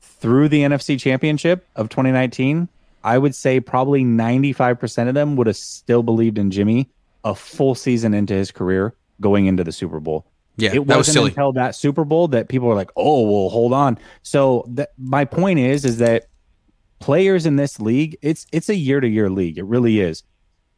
through 0.00 0.48
the 0.48 0.60
NFC 0.62 0.98
Championship 0.98 1.66
of 1.76 1.88
2019, 1.88 2.68
I 3.04 3.18
would 3.18 3.34
say 3.34 3.60
probably 3.60 4.04
95% 4.04 5.08
of 5.08 5.14
them 5.14 5.36
would 5.36 5.46
have 5.46 5.56
still 5.56 6.02
believed 6.02 6.38
in 6.38 6.50
Jimmy 6.50 6.88
a 7.24 7.34
full 7.34 7.74
season 7.74 8.14
into 8.14 8.34
his 8.34 8.50
career 8.50 8.94
going 9.20 9.46
into 9.46 9.64
the 9.64 9.72
Super 9.72 10.00
Bowl. 10.00 10.26
Yeah, 10.56 10.70
it 10.70 10.74
that 10.74 10.80
was 10.80 10.96
wasn't 10.96 11.14
silly. 11.14 11.28
until 11.30 11.52
that 11.54 11.74
Super 11.74 12.04
Bowl 12.04 12.28
that 12.28 12.48
people 12.48 12.68
were 12.68 12.74
like, 12.74 12.90
"Oh, 12.96 13.22
well, 13.22 13.48
hold 13.48 13.72
on." 13.72 13.98
So 14.22 14.68
th- 14.76 14.88
my 14.98 15.24
point 15.24 15.58
is, 15.58 15.84
is 15.84 15.98
that 15.98 16.26
players 16.98 17.46
in 17.46 17.56
this 17.56 17.80
league, 17.80 18.18
it's 18.20 18.46
it's 18.52 18.68
a 18.68 18.74
year 18.74 19.00
to 19.00 19.08
year 19.08 19.30
league. 19.30 19.56
It 19.58 19.64
really 19.64 20.00
is. 20.00 20.22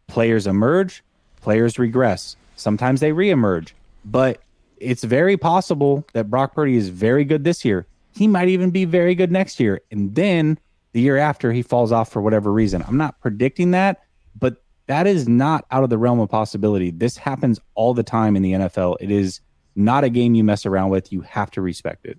Players 0.06 0.46
emerge, 0.46 1.02
players 1.40 1.78
regress. 1.78 2.36
Sometimes 2.56 3.00
they 3.00 3.10
reemerge, 3.10 3.72
but 4.04 4.40
it's 4.78 5.02
very 5.02 5.36
possible 5.36 6.04
that 6.12 6.30
Brock 6.30 6.54
Purdy 6.54 6.76
is 6.76 6.88
very 6.88 7.24
good 7.24 7.42
this 7.42 7.64
year. 7.64 7.86
He 8.14 8.28
might 8.28 8.48
even 8.48 8.70
be 8.70 8.84
very 8.84 9.16
good 9.16 9.32
next 9.32 9.58
year, 9.58 9.80
and 9.90 10.14
then 10.14 10.58
the 10.94 11.00
year 11.00 11.16
after 11.18 11.52
he 11.52 11.60
falls 11.60 11.92
off 11.92 12.10
for 12.10 12.22
whatever 12.22 12.52
reason. 12.52 12.82
I'm 12.86 12.96
not 12.96 13.20
predicting 13.20 13.72
that, 13.72 14.02
but 14.38 14.62
that 14.86 15.06
is 15.06 15.28
not 15.28 15.66
out 15.70 15.82
of 15.82 15.90
the 15.90 15.98
realm 15.98 16.20
of 16.20 16.30
possibility. 16.30 16.92
This 16.92 17.16
happens 17.16 17.60
all 17.74 17.94
the 17.94 18.04
time 18.04 18.36
in 18.36 18.42
the 18.42 18.52
NFL. 18.52 18.96
It 19.00 19.10
is 19.10 19.40
not 19.74 20.04
a 20.04 20.08
game 20.08 20.34
you 20.34 20.44
mess 20.44 20.64
around 20.64 20.90
with. 20.90 21.12
You 21.12 21.22
have 21.22 21.50
to 21.52 21.60
respect 21.60 22.06
it. 22.06 22.18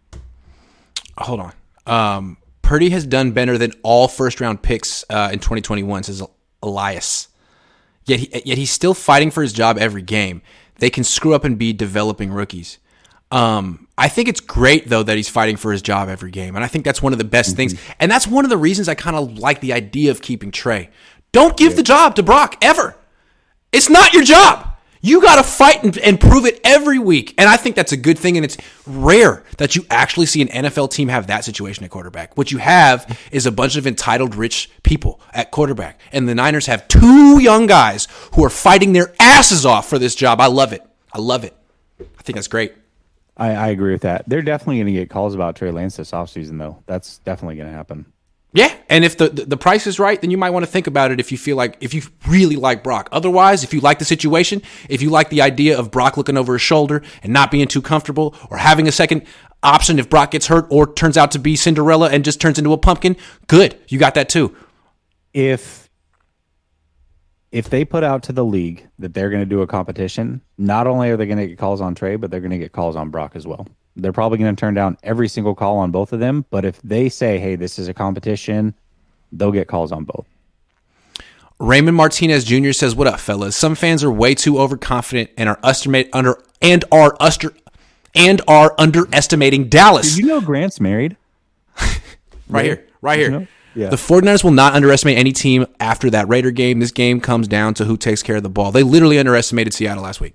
Hold 1.17 1.39
on. 1.39 1.53
Um, 1.87 2.37
Purdy 2.61 2.89
has 2.89 3.05
done 3.05 3.31
better 3.31 3.57
than 3.57 3.71
all 3.81 4.09
first 4.09 4.41
round 4.41 4.61
picks 4.61 5.05
uh, 5.09 5.29
in 5.31 5.39
2021, 5.39 6.03
says 6.03 6.21
Elias. 6.61 7.29
Yet, 8.03 8.19
he, 8.19 8.41
yet 8.43 8.57
he's 8.57 8.71
still 8.71 8.93
fighting 8.93 9.31
for 9.31 9.41
his 9.41 9.53
job 9.53 9.77
every 9.77 10.01
game. 10.01 10.41
They 10.79 10.89
can 10.89 11.05
screw 11.05 11.33
up 11.33 11.45
and 11.45 11.57
be 11.57 11.71
developing 11.71 12.33
rookies. 12.33 12.77
Um, 13.31 13.87
I 13.97 14.07
think 14.07 14.27
it's 14.27 14.41
great 14.41 14.87
though 14.87 15.03
that 15.03 15.17
he's 15.17 15.29
fighting 15.29 15.57
for 15.57 15.71
his 15.71 15.81
job 15.81 16.09
every 16.09 16.31
game, 16.31 16.55
and 16.55 16.63
I 16.63 16.67
think 16.67 16.85
that's 16.85 17.01
one 17.01 17.13
of 17.13 17.19
the 17.19 17.25
best 17.25 17.55
things. 17.55 17.75
And 17.99 18.11
that's 18.11 18.27
one 18.27 18.45
of 18.45 18.49
the 18.49 18.57
reasons 18.57 18.87
I 18.87 18.95
kind 18.95 19.15
of 19.15 19.39
like 19.39 19.61
the 19.61 19.73
idea 19.73 20.11
of 20.11 20.21
keeping 20.21 20.51
Trey. 20.51 20.89
Don't 21.31 21.57
give 21.57 21.75
the 21.75 21.83
job 21.83 22.15
to 22.15 22.23
Brock 22.23 22.57
ever. 22.61 22.95
It's 23.71 23.89
not 23.89 24.13
your 24.13 24.23
job. 24.23 24.69
You 25.01 25.21
got 25.21 25.35
to 25.35 25.43
fight 25.43 25.83
and, 25.83 25.95
and 25.99 26.19
prove 26.19 26.45
it 26.45 26.59
every 26.63 26.97
week. 26.97 27.35
And 27.37 27.47
I 27.47 27.57
think 27.57 27.75
that's 27.75 27.91
a 27.91 27.97
good 27.97 28.17
thing. 28.17 28.37
And 28.37 28.43
it's 28.43 28.57
rare 28.87 29.43
that 29.57 29.75
you 29.75 29.85
actually 29.91 30.25
see 30.25 30.41
an 30.41 30.47
NFL 30.47 30.89
team 30.89 31.09
have 31.09 31.27
that 31.27 31.45
situation 31.45 31.83
at 31.83 31.91
quarterback. 31.91 32.35
What 32.37 32.51
you 32.51 32.57
have 32.57 33.19
is 33.31 33.45
a 33.45 33.51
bunch 33.51 33.75
of 33.75 33.85
entitled 33.85 34.33
rich 34.33 34.71
people 34.81 35.21
at 35.31 35.51
quarterback. 35.51 35.99
And 36.11 36.27
the 36.27 36.33
Niners 36.33 36.65
have 36.65 36.87
two 36.87 37.39
young 37.39 37.67
guys 37.67 38.07
who 38.33 38.43
are 38.45 38.49
fighting 38.49 38.93
their 38.93 39.13
asses 39.19 39.63
off 39.63 39.87
for 39.87 39.99
this 39.99 40.15
job. 40.15 40.41
I 40.41 40.47
love 40.47 40.73
it. 40.73 40.81
I 41.13 41.19
love 41.19 41.43
it. 41.43 41.55
I 41.99 42.23
think 42.23 42.35
that's 42.35 42.47
great. 42.47 42.73
I, 43.37 43.51
I 43.51 43.67
agree 43.69 43.91
with 43.91 44.03
that. 44.03 44.27
They're 44.27 44.41
definitely 44.41 44.77
going 44.77 44.87
to 44.87 44.93
get 44.93 45.09
calls 45.09 45.35
about 45.35 45.55
Trey 45.55 45.71
Lance 45.71 45.97
this 45.97 46.11
offseason, 46.11 46.57
though. 46.57 46.83
That's 46.85 47.17
definitely 47.19 47.55
going 47.57 47.69
to 47.69 47.75
happen. 47.75 48.05
Yeah, 48.53 48.73
and 48.87 49.03
if 49.03 49.17
the, 49.17 49.27
the 49.27 49.43
the 49.43 49.57
price 49.57 49.85
is 49.85 49.99
right, 49.99 50.21
then 50.21 50.31
you 50.31 50.37
might 50.37 50.51
want 50.51 50.63
to 50.63 50.71
think 50.71 50.87
about 50.87 51.11
it 51.11 51.19
if 51.19 51.29
you 51.29 51.37
feel 51.37 51.57
like 51.57 51.75
if 51.81 51.93
you 51.93 52.03
really 52.25 52.55
like 52.55 52.85
Brock. 52.85 53.09
Otherwise, 53.11 53.65
if 53.65 53.73
you 53.73 53.81
like 53.81 53.99
the 53.99 54.05
situation, 54.05 54.61
if 54.87 55.01
you 55.01 55.09
like 55.09 55.29
the 55.29 55.41
idea 55.41 55.77
of 55.77 55.91
Brock 55.91 56.15
looking 56.15 56.37
over 56.37 56.53
his 56.53 56.61
shoulder 56.61 57.03
and 57.21 57.33
not 57.33 57.51
being 57.51 57.67
too 57.67 57.81
comfortable, 57.81 58.33
or 58.49 58.55
having 58.55 58.87
a 58.87 58.93
second 58.93 59.23
option 59.61 59.99
if 59.99 60.09
Brock 60.09 60.31
gets 60.31 60.47
hurt 60.47 60.67
or 60.69 60.93
turns 60.93 61.17
out 61.17 61.31
to 61.31 61.39
be 61.39 61.57
Cinderella 61.57 62.09
and 62.09 62.23
just 62.23 62.39
turns 62.39 62.57
into 62.57 62.71
a 62.71 62.77
pumpkin, 62.77 63.17
good, 63.47 63.77
you 63.89 63.99
got 63.99 64.13
that 64.13 64.29
too. 64.29 64.55
If 65.33 65.84
if 67.55 67.69
they 67.69 67.85
put 67.85 68.03
out 68.03 68.21
to 68.21 68.33
the 68.33 68.43
league 68.43 68.85
that 68.99 69.13
they're 69.13 69.29
going 69.29 69.41
to 69.41 69.45
do 69.45 69.61
a 69.61 69.67
competition, 69.67 70.41
not 70.57 70.87
only 70.87 71.09
are 71.09 71.15
they 71.15 71.25
going 71.25 71.37
to 71.37 71.47
get 71.47 71.57
calls 71.57 71.79
on 71.79 71.95
Trey, 71.95 72.17
but 72.17 72.29
they're 72.29 72.41
going 72.41 72.51
to 72.51 72.57
get 72.57 72.73
calls 72.73 72.97
on 72.97 73.09
Brock 73.09 73.31
as 73.33 73.47
well. 73.47 73.65
They're 73.95 74.11
probably 74.11 74.39
going 74.39 74.53
to 74.53 74.59
turn 74.59 74.73
down 74.73 74.97
every 75.03 75.29
single 75.29 75.55
call 75.55 75.77
on 75.77 75.89
both 75.89 76.11
of 76.11 76.19
them. 76.19 76.43
But 76.49 76.65
if 76.65 76.81
they 76.81 77.07
say, 77.07 77.39
"Hey, 77.39 77.55
this 77.55 77.79
is 77.79 77.87
a 77.87 77.93
competition," 77.93 78.75
they'll 79.31 79.53
get 79.53 79.69
calls 79.69 79.93
on 79.93 80.03
both. 80.03 80.25
Raymond 81.57 81.95
Martinez 81.95 82.43
Jr. 82.43 82.73
says, 82.73 82.93
"What 82.93 83.07
up, 83.07 83.21
fellas? 83.21 83.55
Some 83.55 83.75
fans 83.75 84.03
are 84.03 84.11
way 84.11 84.35
too 84.35 84.59
overconfident 84.59 85.29
and 85.37 85.47
are 85.47 85.59
estimate 85.63 86.09
under 86.11 86.37
and 86.61 86.83
are 86.91 87.15
uster 87.21 87.53
and 88.13 88.41
are 88.49 88.75
underestimating 88.77 89.69
Dallas." 89.69 90.09
Did 90.09 90.17
you 90.17 90.25
know 90.25 90.41
Grant's 90.41 90.81
married? 90.81 91.15
right 92.49 92.65
here, 92.65 92.85
right 93.01 93.17
here. 93.17 93.31
know? 93.31 93.47
Yeah. 93.75 93.89
The 93.89 93.97
49ers 93.97 94.43
will 94.43 94.51
not 94.51 94.73
underestimate 94.73 95.17
any 95.17 95.33
team 95.33 95.65
after 95.79 96.09
that 96.09 96.27
Raider 96.29 96.51
game. 96.51 96.79
This 96.79 96.91
game 96.91 97.19
comes 97.19 97.47
down 97.47 97.73
to 97.75 97.85
who 97.85 97.97
takes 97.97 98.23
care 98.23 98.37
of 98.37 98.43
the 98.43 98.49
ball. 98.49 98.71
They 98.71 98.83
literally 98.83 99.19
underestimated 99.19 99.73
Seattle 99.73 100.03
last 100.03 100.21
week. 100.21 100.33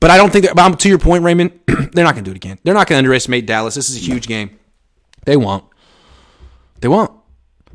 But 0.00 0.10
I 0.10 0.16
don't 0.16 0.32
think 0.32 0.46
that, 0.46 0.78
to 0.80 0.88
your 0.88 0.98
point, 0.98 1.22
Raymond, 1.22 1.52
they're 1.66 2.04
not 2.04 2.14
going 2.14 2.24
to 2.24 2.30
do 2.30 2.30
it 2.30 2.36
again. 2.36 2.58
They're 2.62 2.74
not 2.74 2.86
going 2.86 2.96
to 2.96 2.98
underestimate 2.98 3.46
Dallas. 3.46 3.74
This 3.74 3.90
is 3.90 3.96
a 3.96 4.00
huge 4.00 4.26
game. 4.26 4.58
They 5.24 5.36
won't. 5.36 5.64
They 6.80 6.88
won't. 6.88 7.12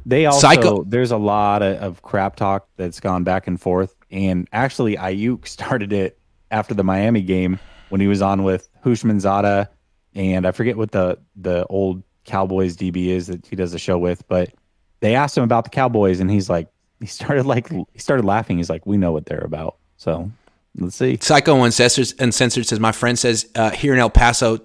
They 0.05 0.25
also 0.25 0.39
Psycho. 0.39 0.83
there's 0.83 1.11
a 1.11 1.17
lot 1.17 1.61
of, 1.61 1.77
of 1.77 2.01
crap 2.01 2.35
talk 2.35 2.67
that's 2.75 2.99
gone 2.99 3.23
back 3.23 3.47
and 3.47 3.59
forth, 3.61 3.95
and 4.09 4.47
actually 4.51 4.95
Aiyuk 4.95 5.47
started 5.47 5.93
it 5.93 6.17
after 6.49 6.73
the 6.73 6.83
Miami 6.83 7.21
game 7.21 7.59
when 7.89 8.01
he 8.01 8.07
was 8.07 8.21
on 8.21 8.43
with 8.43 8.67
Houshmandzadeh, 8.83 9.67
and 10.15 10.47
I 10.47 10.51
forget 10.51 10.75
what 10.75 10.91
the 10.91 11.19
the 11.35 11.65
old 11.67 12.03
Cowboys 12.31 12.77
DB 12.77 13.07
is 13.07 13.27
that 13.27 13.45
he 13.45 13.55
does 13.55 13.73
the 13.73 13.79
show 13.79 13.97
with, 13.97 14.25
but 14.27 14.53
they 15.01 15.15
asked 15.15 15.37
him 15.37 15.43
about 15.43 15.65
the 15.65 15.69
Cowboys, 15.69 16.19
and 16.21 16.31
he's 16.31 16.49
like, 16.49 16.67
he 16.99 17.05
started 17.07 17.45
like 17.45 17.69
he 17.69 17.99
started 17.99 18.25
laughing. 18.25 18.57
He's 18.57 18.69
like, 18.69 18.85
we 18.85 18.97
know 18.97 19.11
what 19.11 19.25
they're 19.25 19.43
about, 19.43 19.77
so 19.97 20.31
let's 20.77 20.95
see. 20.95 21.17
Psycho 21.21 21.61
Uncensored, 21.63 22.13
Uncensored 22.19 22.65
says, 22.65 22.79
My 22.79 22.91
friend 22.91 23.19
says 23.19 23.49
uh, 23.55 23.71
here 23.71 23.93
in 23.93 23.99
El 23.99 24.09
Paso, 24.09 24.59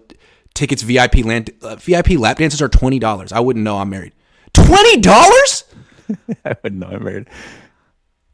tickets 0.54 0.82
VIP, 0.82 1.24
land, 1.24 1.50
uh, 1.62 1.76
VIP 1.76 2.10
lap 2.10 2.38
dances 2.38 2.62
are 2.62 2.68
$20. 2.68 3.32
I 3.32 3.40
wouldn't 3.40 3.64
know 3.64 3.78
I'm 3.78 3.90
married. 3.90 4.12
$20? 4.54 5.64
I 6.44 6.56
wouldn't 6.62 6.80
know 6.80 6.88
I'm 6.88 7.04
married. 7.04 7.28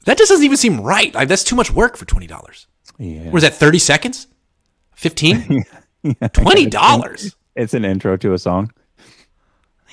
That 0.05 0.19
just 0.19 0.31
doesn't 0.31 0.45
even 0.45 0.57
seem 0.57 0.81
right. 0.81 1.15
Like, 1.15 1.29
that's 1.29 1.45
too 1.45 1.57
much 1.57 1.71
work 1.71 1.97
for 1.97 2.05
$20. 2.05 2.67
Yeah, 2.99 3.31
Was 3.31 3.43
that 3.43 3.55
30 3.55 3.79
seconds? 3.79 4.27
15? 4.97 5.65
$20? 6.05 7.35
it's 7.57 7.75
an 7.75 7.85
intro 7.85 8.17
to 8.17 8.33
a 8.33 8.39
song. 8.39 8.73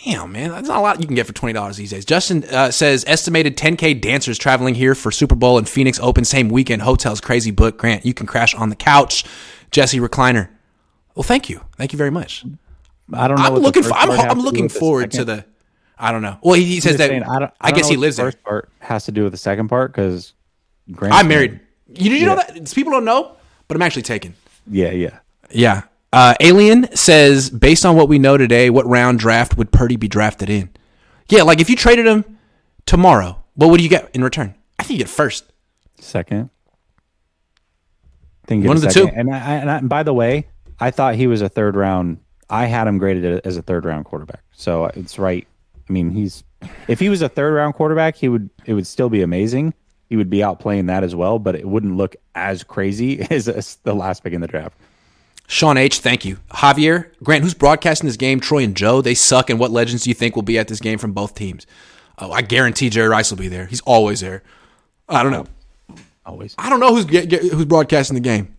Damn, 0.06 0.32
man. 0.32 0.52
That's 0.52 0.68
not 0.68 0.78
a 0.78 0.82
lot 0.82 1.02
you 1.02 1.08
can 1.08 1.16
get 1.16 1.28
for 1.28 1.34
$20 1.34 1.76
these 1.76 1.90
days. 1.90 2.06
Justin 2.06 2.44
uh, 2.46 2.72
says 2.72 3.04
estimated 3.08 3.58
10K 3.58 4.00
dancers 4.00 4.38
traveling 4.38 4.76
here 4.76 4.96
for 4.96 5.12
Super 5.12 5.36
Bowl 5.36 5.58
and 5.58 5.68
Phoenix 5.68 6.00
Open 6.00 6.24
same 6.24 6.50
weekend. 6.50 6.84
Hotels 6.84 7.20
crazy 7.20 7.52
book. 7.52 7.78
Grant, 7.78 8.06
you 8.06 8.14
can 8.14 8.26
crash 8.26 8.56
on 8.56 8.70
the 8.70 8.76
couch. 8.76 9.26
Jessie 9.72 10.00
Recliner. 10.00 10.50
Well, 11.16 11.24
thank 11.24 11.50
you. 11.50 11.62
Thank 11.76 11.92
you 11.92 11.98
very 11.98 12.12
much. 12.12 12.46
I 13.12 13.28
don't 13.28 13.38
know. 13.38 13.44
I'm 13.44 13.56
looking 13.56 13.84
for, 13.84 13.94
I'm, 13.94 14.12
I'm 14.12 14.40
looking 14.40 14.70
forward 14.70 15.12
to 15.12 15.26
the 15.26 15.46
I 16.00 16.14
don't 16.14 16.22
know. 16.22 16.38
Well, 16.42 16.56
he, 16.56 16.64
he 16.64 16.80
says 16.80 16.96
that 16.98 17.10
saying, 17.10 17.24
I, 17.24 17.40
don't, 17.40 17.52
I, 17.60 17.72
don't 17.72 17.78
guess 17.78 17.90
he 17.90 17.98
lives 17.98 18.16
the 18.16 18.24
there. 18.24 18.32
First 18.32 18.44
part 18.44 18.70
has 18.80 19.06
to 19.06 19.12
do 19.12 19.24
with 19.24 19.34
the 19.34 19.38
second 19.38 19.68
part 19.68 19.92
because 19.92 20.34
Grant. 20.92 21.14
I'm 21.14 21.28
married. 21.28 21.60
You 21.90 22.10
did 22.10 22.22
you 22.22 22.26
know 22.26 22.36
that 22.36 22.72
people 22.74 22.94
don't 22.94 23.04
know, 23.04 23.36
but 23.68 23.76
I'm 23.76 23.82
actually 23.82 24.04
taken. 24.04 24.34
Yeah, 24.66 24.92
yeah. 24.92 25.20
Yeah. 25.52 25.84
Uh, 26.12 26.34
Alien 26.40 26.96
says, 26.96 27.50
based 27.50 27.86
on 27.86 27.96
what 27.96 28.10
we 28.10 28.18
know 28.18 28.38
today, 28.38 28.70
what 28.70 28.86
round 28.88 29.20
draft 29.20 29.58
would 29.58 29.72
Purdy 29.72 29.96
be 29.96 30.08
drafted 30.08 30.50
in? 30.50 30.70
Yeah, 31.30 31.44
like 31.44 31.60
if 31.60 31.70
you 31.70 31.76
traded 31.76 32.08
him 32.08 32.40
tomorrow, 32.86 33.44
what 33.54 33.70
would 33.70 33.82
you 33.82 33.90
get 33.90 34.10
in 34.16 34.24
return? 34.24 34.56
I 34.80 34.84
think 34.84 35.00
you 35.00 35.06
get 35.06 35.10
first. 35.12 35.52
Second. 36.00 36.50
Think 38.48 38.66
One 38.66 38.78
of 38.78 38.82
the 38.82 38.90
two. 38.90 39.08
And, 39.08 39.34
I, 39.34 39.38
and, 39.38 39.70
I, 39.70 39.78
and 39.78 39.90
by 39.90 40.02
the 40.02 40.14
way, 40.14 40.48
I 40.80 40.90
thought 40.90 41.16
he 41.16 41.28
was 41.28 41.42
a 41.42 41.50
third 41.50 41.76
round. 41.76 42.20
I 42.50 42.66
had 42.66 42.88
him 42.88 42.98
graded 42.98 43.46
as 43.46 43.58
a 43.58 43.62
third 43.62 43.86
round 43.86 44.06
quarterback. 44.06 44.42
So 44.54 44.86
it's 44.86 45.20
right. 45.20 45.48
I 45.88 45.94
mean, 45.94 46.10
he's 46.10 46.44
if 46.88 47.00
he 47.00 47.10
was 47.10 47.22
a 47.22 47.30
third 47.30 47.54
round 47.54 47.76
quarterback, 47.76 48.16
he 48.16 48.28
would 48.28 48.50
it 48.66 48.74
would 48.74 48.88
still 48.88 49.10
be 49.10 49.22
amazing. 49.22 49.74
He 50.08 50.16
would 50.16 50.30
be 50.30 50.40
outplaying 50.40 50.88
that 50.88 51.04
as 51.04 51.16
well, 51.16 51.38
but 51.38 51.56
it 51.56 51.68
wouldn't 51.68 51.96
look 51.96 52.16
as 52.34 52.64
crazy 52.64 53.22
as 53.30 53.46
the 53.84 53.94
last 53.94 54.24
pick 54.24 54.34
in 54.34 54.42
the 54.42 54.48
draft. 54.48 54.76
Sean 55.52 55.78
H, 55.78 56.00
thank 56.00 56.26
you. 56.26 56.38
Javier, 56.52 57.10
Grant, 57.24 57.44
who's 57.44 57.56
broadcasting 57.56 58.08
this 58.08 58.18
game? 58.18 58.40
Troy 58.40 58.64
and 58.64 58.76
Joe, 58.78 59.02
they 59.02 59.16
suck. 59.16 59.50
And 59.50 59.60
what 59.60 59.72
legends 59.72 60.04
do 60.04 60.12
you 60.12 60.14
think 60.14 60.36
will 60.36 60.44
be 60.44 60.60
at 60.60 60.68
this 60.68 60.80
game 60.80 61.00
from 61.00 61.12
both 61.12 61.34
teams? 61.34 61.66
Oh, 62.20 62.32
I 62.32 62.44
guarantee 62.44 62.90
Jerry 62.92 63.08
Rice 63.08 63.32
will 63.32 63.40
be 63.40 63.48
there. 63.48 63.66
He's 63.66 63.82
always 63.82 64.20
there. 64.20 64.44
I 65.10 65.24
don't 65.24 65.32
know. 65.32 65.48
Always. 66.24 66.54
I 66.60 66.70
don't 66.70 66.80
know 66.80 66.94
who's 66.94 67.06
get, 67.06 67.30
get- 67.30 67.42
who's 67.42 67.66
broadcasting 67.66 68.14
the 68.14 68.22
game. 68.22 68.56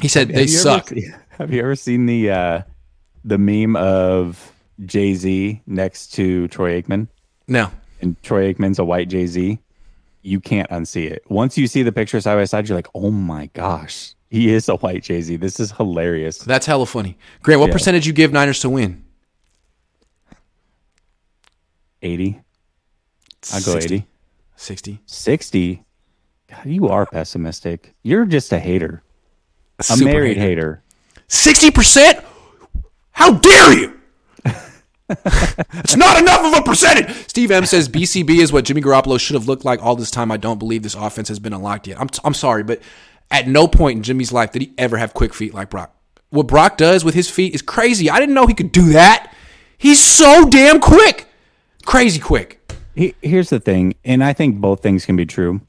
He 0.00 0.08
said 0.08 0.28
they 0.28 0.40
Have 0.40 0.50
you 0.50 0.58
ever 0.58 0.62
suck. 0.62 0.92
have 1.38 1.52
you 1.52 1.60
ever 1.60 1.76
seen 1.76 2.06
the 2.06 2.30
uh, 2.30 2.62
the 3.24 3.38
meme 3.38 3.76
of 3.76 4.52
Jay 4.86 5.14
Z 5.14 5.62
next 5.68 6.08
to 6.14 6.48
Troy 6.48 6.82
Aikman? 6.82 7.06
No. 7.46 7.70
and 8.00 8.20
Troy 8.24 8.52
Aikman's 8.52 8.80
a 8.80 8.84
white 8.84 9.08
Jay 9.08 9.26
Z, 9.26 9.60
you 10.22 10.40
can't 10.40 10.68
unsee 10.70 11.08
it. 11.08 11.22
Once 11.28 11.56
you 11.56 11.68
see 11.68 11.82
the 11.84 11.92
picture 11.92 12.20
side 12.20 12.34
by 12.34 12.44
side, 12.46 12.68
you're 12.68 12.76
like, 12.78 12.88
oh 12.94 13.10
my 13.10 13.46
gosh, 13.52 14.14
he 14.30 14.52
is 14.54 14.68
a 14.68 14.76
white 14.76 15.02
Jay 15.02 15.20
Z. 15.20 15.36
This 15.36 15.60
is 15.60 15.72
hilarious. 15.72 16.38
That's 16.38 16.64
hella 16.66 16.86
funny. 16.86 17.18
Grant, 17.42 17.60
what 17.60 17.66
Yeah. 17.68 17.72
percentage 17.74 18.06
you 18.06 18.12
give 18.12 18.32
Niners 18.32 18.60
to 18.60 18.70
win? 18.70 19.04
80. 22.02 22.40
I 23.52 23.60
go 23.60 23.72
60. 23.72 23.94
80. 23.94 24.06
60. 24.56 25.00
60. 25.06 25.84
God, 26.50 26.66
you 26.66 26.88
are 26.88 27.06
pessimistic. 27.06 27.94
You're 28.02 28.24
just 28.24 28.52
a 28.52 28.58
hater, 28.58 29.02
a 29.78 29.82
Super 29.84 30.04
married 30.04 30.36
hater. 30.36 30.82
hater. 31.28 31.70
60%? 31.70 32.24
How 33.12 33.32
dare 33.32 33.78
you? 33.78 34.00
it's 35.08 35.96
not 35.96 36.20
enough 36.20 36.44
of 36.44 36.58
a 36.58 36.62
percentage. 36.62 37.10
Steve 37.28 37.50
M 37.50 37.66
says 37.66 37.88
BCB 37.88 38.38
is 38.40 38.52
what 38.52 38.64
Jimmy 38.64 38.80
Garoppolo 38.80 39.18
should 39.20 39.34
have 39.34 39.46
looked 39.48 39.64
like 39.64 39.82
all 39.82 39.94
this 39.96 40.10
time. 40.10 40.30
I 40.30 40.36
don't 40.36 40.58
believe 40.58 40.82
this 40.82 40.94
offense 40.94 41.28
has 41.28 41.38
been 41.38 41.52
unlocked 41.52 41.86
yet. 41.86 42.00
I'm, 42.00 42.08
t- 42.08 42.20
I'm 42.24 42.34
sorry, 42.34 42.62
but 42.62 42.80
at 43.30 43.46
no 43.48 43.68
point 43.68 43.98
in 43.98 44.02
Jimmy's 44.02 44.32
life 44.32 44.52
did 44.52 44.62
he 44.62 44.72
ever 44.78 44.96
have 44.96 45.14
quick 45.14 45.34
feet 45.34 45.54
like 45.54 45.70
Brock. 45.70 45.94
What 46.30 46.46
Brock 46.46 46.76
does 46.76 47.04
with 47.04 47.14
his 47.14 47.28
feet 47.28 47.54
is 47.54 47.62
crazy. 47.62 48.08
I 48.08 48.20
didn't 48.20 48.34
know 48.34 48.46
he 48.46 48.54
could 48.54 48.72
do 48.72 48.92
that. 48.92 49.34
He's 49.78 50.02
so 50.02 50.48
damn 50.48 50.80
quick. 50.80 51.26
Crazy 51.86 52.20
quick. 52.20 52.56
Here's 52.94 53.50
the 53.50 53.60
thing, 53.60 53.94
and 54.04 54.22
I 54.22 54.32
think 54.32 54.56
both 54.56 54.82
things 54.82 55.06
can 55.06 55.16
be 55.16 55.24
true. 55.24 55.60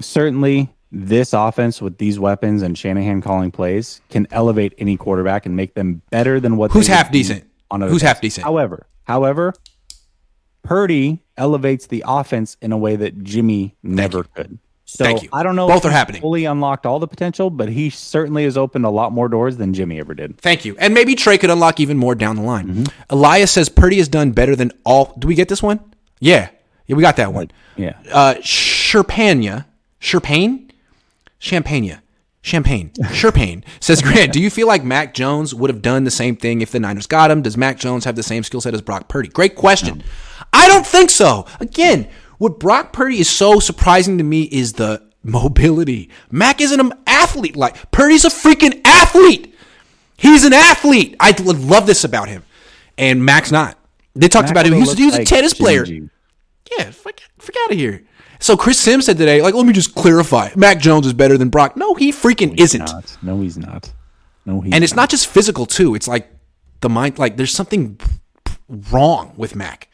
Certainly, 0.00 0.74
this 0.90 1.32
offense 1.32 1.82
with 1.82 1.98
these 1.98 2.18
weapons 2.18 2.62
and 2.62 2.76
Shanahan 2.76 3.20
calling 3.20 3.50
plays 3.50 4.00
can 4.10 4.26
elevate 4.30 4.74
any 4.78 4.96
quarterback 4.96 5.46
and 5.46 5.56
make 5.56 5.74
them 5.74 6.02
better 6.10 6.40
than 6.40 6.56
what 6.56 6.70
who's 6.70 6.86
half 6.86 7.10
decent 7.10 7.44
on 7.70 7.80
who's 7.82 8.02
half 8.02 8.20
decent. 8.20 8.44
However, 8.44 8.86
however, 9.04 9.54
Purdy 10.62 11.22
elevates 11.36 11.86
the 11.86 12.04
offense 12.06 12.56
in 12.62 12.72
a 12.72 12.78
way 12.78 12.96
that 12.96 13.22
Jimmy 13.22 13.76
never 13.82 14.24
could. 14.24 14.58
So. 14.92 15.18
I 15.32 15.42
don't 15.42 15.56
know 15.56 15.66
Both 15.66 15.84
are 15.84 15.90
happening. 15.90 16.20
Fully 16.20 16.44
unlocked 16.44 16.84
all 16.84 16.98
the 16.98 17.08
potential, 17.08 17.48
but 17.48 17.68
he 17.68 17.88
certainly 17.88 18.44
has 18.44 18.56
opened 18.58 18.84
a 18.84 18.90
lot 18.90 19.12
more 19.12 19.28
doors 19.28 19.56
than 19.56 19.72
Jimmy 19.72 19.98
ever 19.98 20.14
did. 20.14 20.38
Thank 20.38 20.64
you. 20.64 20.76
And 20.78 20.92
maybe 20.92 21.14
Trey 21.14 21.38
could 21.38 21.50
unlock 21.50 21.80
even 21.80 21.96
more 21.96 22.14
down 22.14 22.36
the 22.36 22.42
line. 22.42 22.68
Mm-hmm. 22.68 22.84
Elias 23.08 23.52
says 23.52 23.68
Purdy 23.68 23.96
has 23.96 24.08
done 24.08 24.32
better 24.32 24.54
than 24.54 24.70
all. 24.84 25.14
Do 25.18 25.26
we 25.28 25.34
get 25.34 25.48
this 25.48 25.62
one? 25.62 25.80
Yeah. 26.20 26.50
Yeah, 26.86 26.96
we 26.96 27.02
got 27.02 27.16
that 27.16 27.32
one. 27.32 27.50
Yeah. 27.76 27.96
Uh, 28.10 28.34
Sherpania, 28.40 29.66
Sherpain, 30.00 30.70
Champagne, 31.38 32.00
Champagne, 32.42 32.90
Sherpain 32.90 33.64
says 33.80 34.02
Grant. 34.02 34.32
Do 34.32 34.40
you 34.42 34.50
feel 34.50 34.66
like 34.66 34.84
Mac 34.84 35.14
Jones 35.14 35.54
would 35.54 35.70
have 35.70 35.80
done 35.80 36.04
the 36.04 36.10
same 36.10 36.36
thing 36.36 36.60
if 36.60 36.70
the 36.70 36.80
Niners 36.80 37.06
got 37.06 37.30
him? 37.30 37.40
Does 37.40 37.56
Mac 37.56 37.78
Jones 37.78 38.04
have 38.04 38.16
the 38.16 38.22
same 38.22 38.42
skill 38.42 38.60
set 38.60 38.74
as 38.74 38.82
Brock 38.82 39.08
Purdy? 39.08 39.28
Great 39.28 39.54
question. 39.54 39.98
No. 39.98 40.04
I 40.52 40.68
don't 40.68 40.86
think 40.86 41.10
so. 41.10 41.46
Again, 41.60 42.08
what 42.42 42.58
Brock 42.58 42.92
Purdy 42.92 43.20
is 43.20 43.30
so 43.30 43.60
surprising 43.60 44.18
to 44.18 44.24
me 44.24 44.42
is 44.42 44.72
the 44.72 45.00
mobility. 45.22 46.10
Mac 46.32 46.60
isn't 46.60 46.80
an 46.80 46.92
athlete 47.06 47.54
like 47.54 47.92
Purdy's 47.92 48.24
a 48.24 48.30
freaking 48.30 48.80
athlete. 48.84 49.54
He's 50.16 50.44
an 50.44 50.52
athlete. 50.52 51.14
I 51.20 51.36
love 51.40 51.86
this 51.86 52.02
about 52.02 52.28
him, 52.28 52.42
and 52.98 53.24
Mac's 53.24 53.52
not. 53.52 53.78
They 54.16 54.26
talked 54.26 54.46
Mac 54.46 54.50
about 54.50 54.66
him. 54.66 54.72
He 54.72 54.80
was, 54.80 54.98
he 54.98 55.06
was 55.06 55.14
a 55.14 55.24
tennis 55.24 55.54
player. 55.54 55.84
Yeah, 55.84 56.90
fuck, 56.90 57.20
fuck 57.38 57.54
out 57.62 57.70
of 57.70 57.78
here. 57.78 58.02
So 58.40 58.56
Chris 58.56 58.76
Sims 58.76 59.06
said 59.06 59.18
today, 59.18 59.40
like, 59.40 59.54
let 59.54 59.64
me 59.64 59.72
just 59.72 59.94
clarify: 59.94 60.50
Mac 60.56 60.80
Jones 60.80 61.06
is 61.06 61.12
better 61.12 61.38
than 61.38 61.48
Brock. 61.48 61.76
No, 61.76 61.94
he 61.94 62.10
freaking 62.10 62.58
no, 62.58 62.64
isn't. 62.64 62.80
Not. 62.80 63.18
No, 63.22 63.40
he's 63.40 63.56
not. 63.56 63.92
No, 64.46 64.62
he's 64.62 64.74
and 64.74 64.82
it's 64.82 64.94
not. 64.94 65.02
not 65.02 65.10
just 65.10 65.28
physical 65.28 65.64
too. 65.64 65.94
It's 65.94 66.08
like 66.08 66.28
the 66.80 66.88
mind. 66.88 67.20
Like 67.20 67.36
there's 67.36 67.54
something 67.54 68.00
wrong 68.90 69.32
with 69.36 69.54
Mac. 69.54 69.88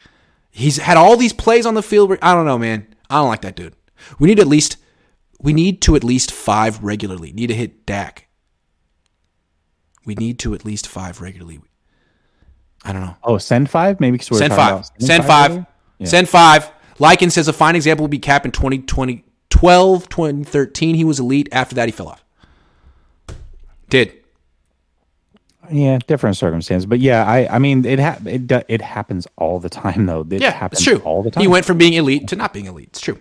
He's 0.59 0.77
had 0.77 0.97
all 0.97 1.15
these 1.15 1.31
plays 1.31 1.65
on 1.65 1.73
the 1.73 1.81
field. 1.81 2.09
Where, 2.09 2.19
I 2.21 2.33
don't 2.33 2.45
know, 2.45 2.57
man. 2.57 2.85
I 3.09 3.15
don't 3.15 3.29
like 3.29 3.41
that 3.41 3.55
dude. 3.55 3.75
We 4.19 4.27
need 4.27 4.39
at 4.39 4.47
least. 4.47 4.77
We 5.39 5.53
need 5.53 5.81
to 5.83 5.95
at 5.95 6.03
least 6.03 6.31
five 6.31 6.83
regularly. 6.83 7.31
Need 7.31 7.47
to 7.47 7.53
hit 7.53 7.85
Dak. 7.85 8.27
We 10.05 10.15
need 10.15 10.37
to 10.39 10.53
at 10.53 10.65
least 10.65 10.85
five 10.85 11.21
regularly. 11.21 11.61
I 12.83 12.91
don't 12.91 13.01
know. 13.01 13.15
Oh, 13.23 13.37
send 13.37 13.69
five? 13.69 14.01
Maybe 14.01 14.13
because 14.13 14.31
we're 14.31 14.37
send 14.39 14.53
five. 14.53 14.85
Send 14.99 15.25
five. 15.25 15.53
five. 15.53 15.65
Yeah. 15.97 16.07
Send 16.07 16.27
five. 16.27 16.69
Lycan 16.97 17.31
says 17.31 17.47
a 17.47 17.53
fine 17.53 17.75
example 17.75 18.03
would 18.03 18.11
be 18.11 18.19
Kap 18.19 18.43
in 18.45 18.51
2020, 18.51 19.23
12, 19.49 20.09
2013. 20.09 20.95
He 20.95 21.03
was 21.05 21.19
elite. 21.19 21.47
After 21.53 21.75
that, 21.75 21.87
he 21.87 21.91
fell 21.93 22.09
off. 22.09 22.25
Did. 23.89 24.18
Yeah, 25.71 25.99
different 26.07 26.37
circumstance, 26.37 26.85
but 26.85 26.99
yeah, 26.99 27.25
I 27.25 27.55
I 27.55 27.59
mean 27.59 27.85
it 27.85 27.99
ha- 27.99 28.19
it 28.25 28.51
it 28.67 28.81
happens 28.81 29.27
all 29.37 29.59
the 29.59 29.69
time 29.69 30.05
though. 30.05 30.25
It 30.29 30.41
yeah, 30.41 30.51
happens 30.51 30.79
it's 30.79 30.87
true. 30.87 31.01
all 31.05 31.23
the 31.23 31.31
time. 31.31 31.41
He 31.41 31.47
went 31.47 31.65
from 31.65 31.77
being 31.77 31.93
elite 31.93 32.27
to 32.29 32.35
not 32.35 32.53
being 32.53 32.65
elite. 32.65 32.89
It's 32.89 33.01
true. 33.01 33.19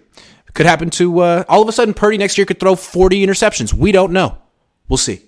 Could 0.54 0.66
happen 0.66 0.90
to 0.90 1.20
uh, 1.20 1.44
all 1.48 1.62
of 1.62 1.68
a 1.68 1.72
sudden 1.72 1.94
Purdy 1.94 2.18
next 2.18 2.36
year 2.36 2.44
could 2.44 2.58
throw 2.58 2.74
40 2.74 3.24
interceptions. 3.24 3.72
We 3.72 3.92
don't 3.92 4.12
know. 4.12 4.38
We'll 4.88 4.96
see. 4.96 5.20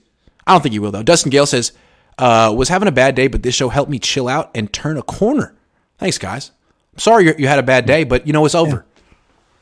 I 0.46 0.52
don't 0.52 0.62
think 0.62 0.72
he 0.72 0.78
will 0.78 0.90
though. 0.90 1.02
Dustin 1.02 1.30
Gale 1.30 1.46
says 1.46 1.72
uh, 2.18 2.52
was 2.56 2.68
having 2.68 2.88
a 2.88 2.92
bad 2.92 3.14
day, 3.14 3.28
but 3.28 3.42
this 3.42 3.54
show 3.54 3.68
helped 3.68 3.90
me 3.90 3.98
chill 3.98 4.28
out 4.28 4.50
and 4.54 4.72
turn 4.72 4.96
a 4.96 5.02
corner. 5.02 5.54
Thanks, 5.98 6.18
guys 6.18 6.52
I'm 6.92 6.98
sorry 6.98 7.34
you 7.38 7.46
had 7.46 7.58
a 7.58 7.62
bad 7.62 7.86
day, 7.86 8.04
but 8.04 8.26
you 8.26 8.32
know 8.32 8.44
it's 8.44 8.54
over. 8.54 8.84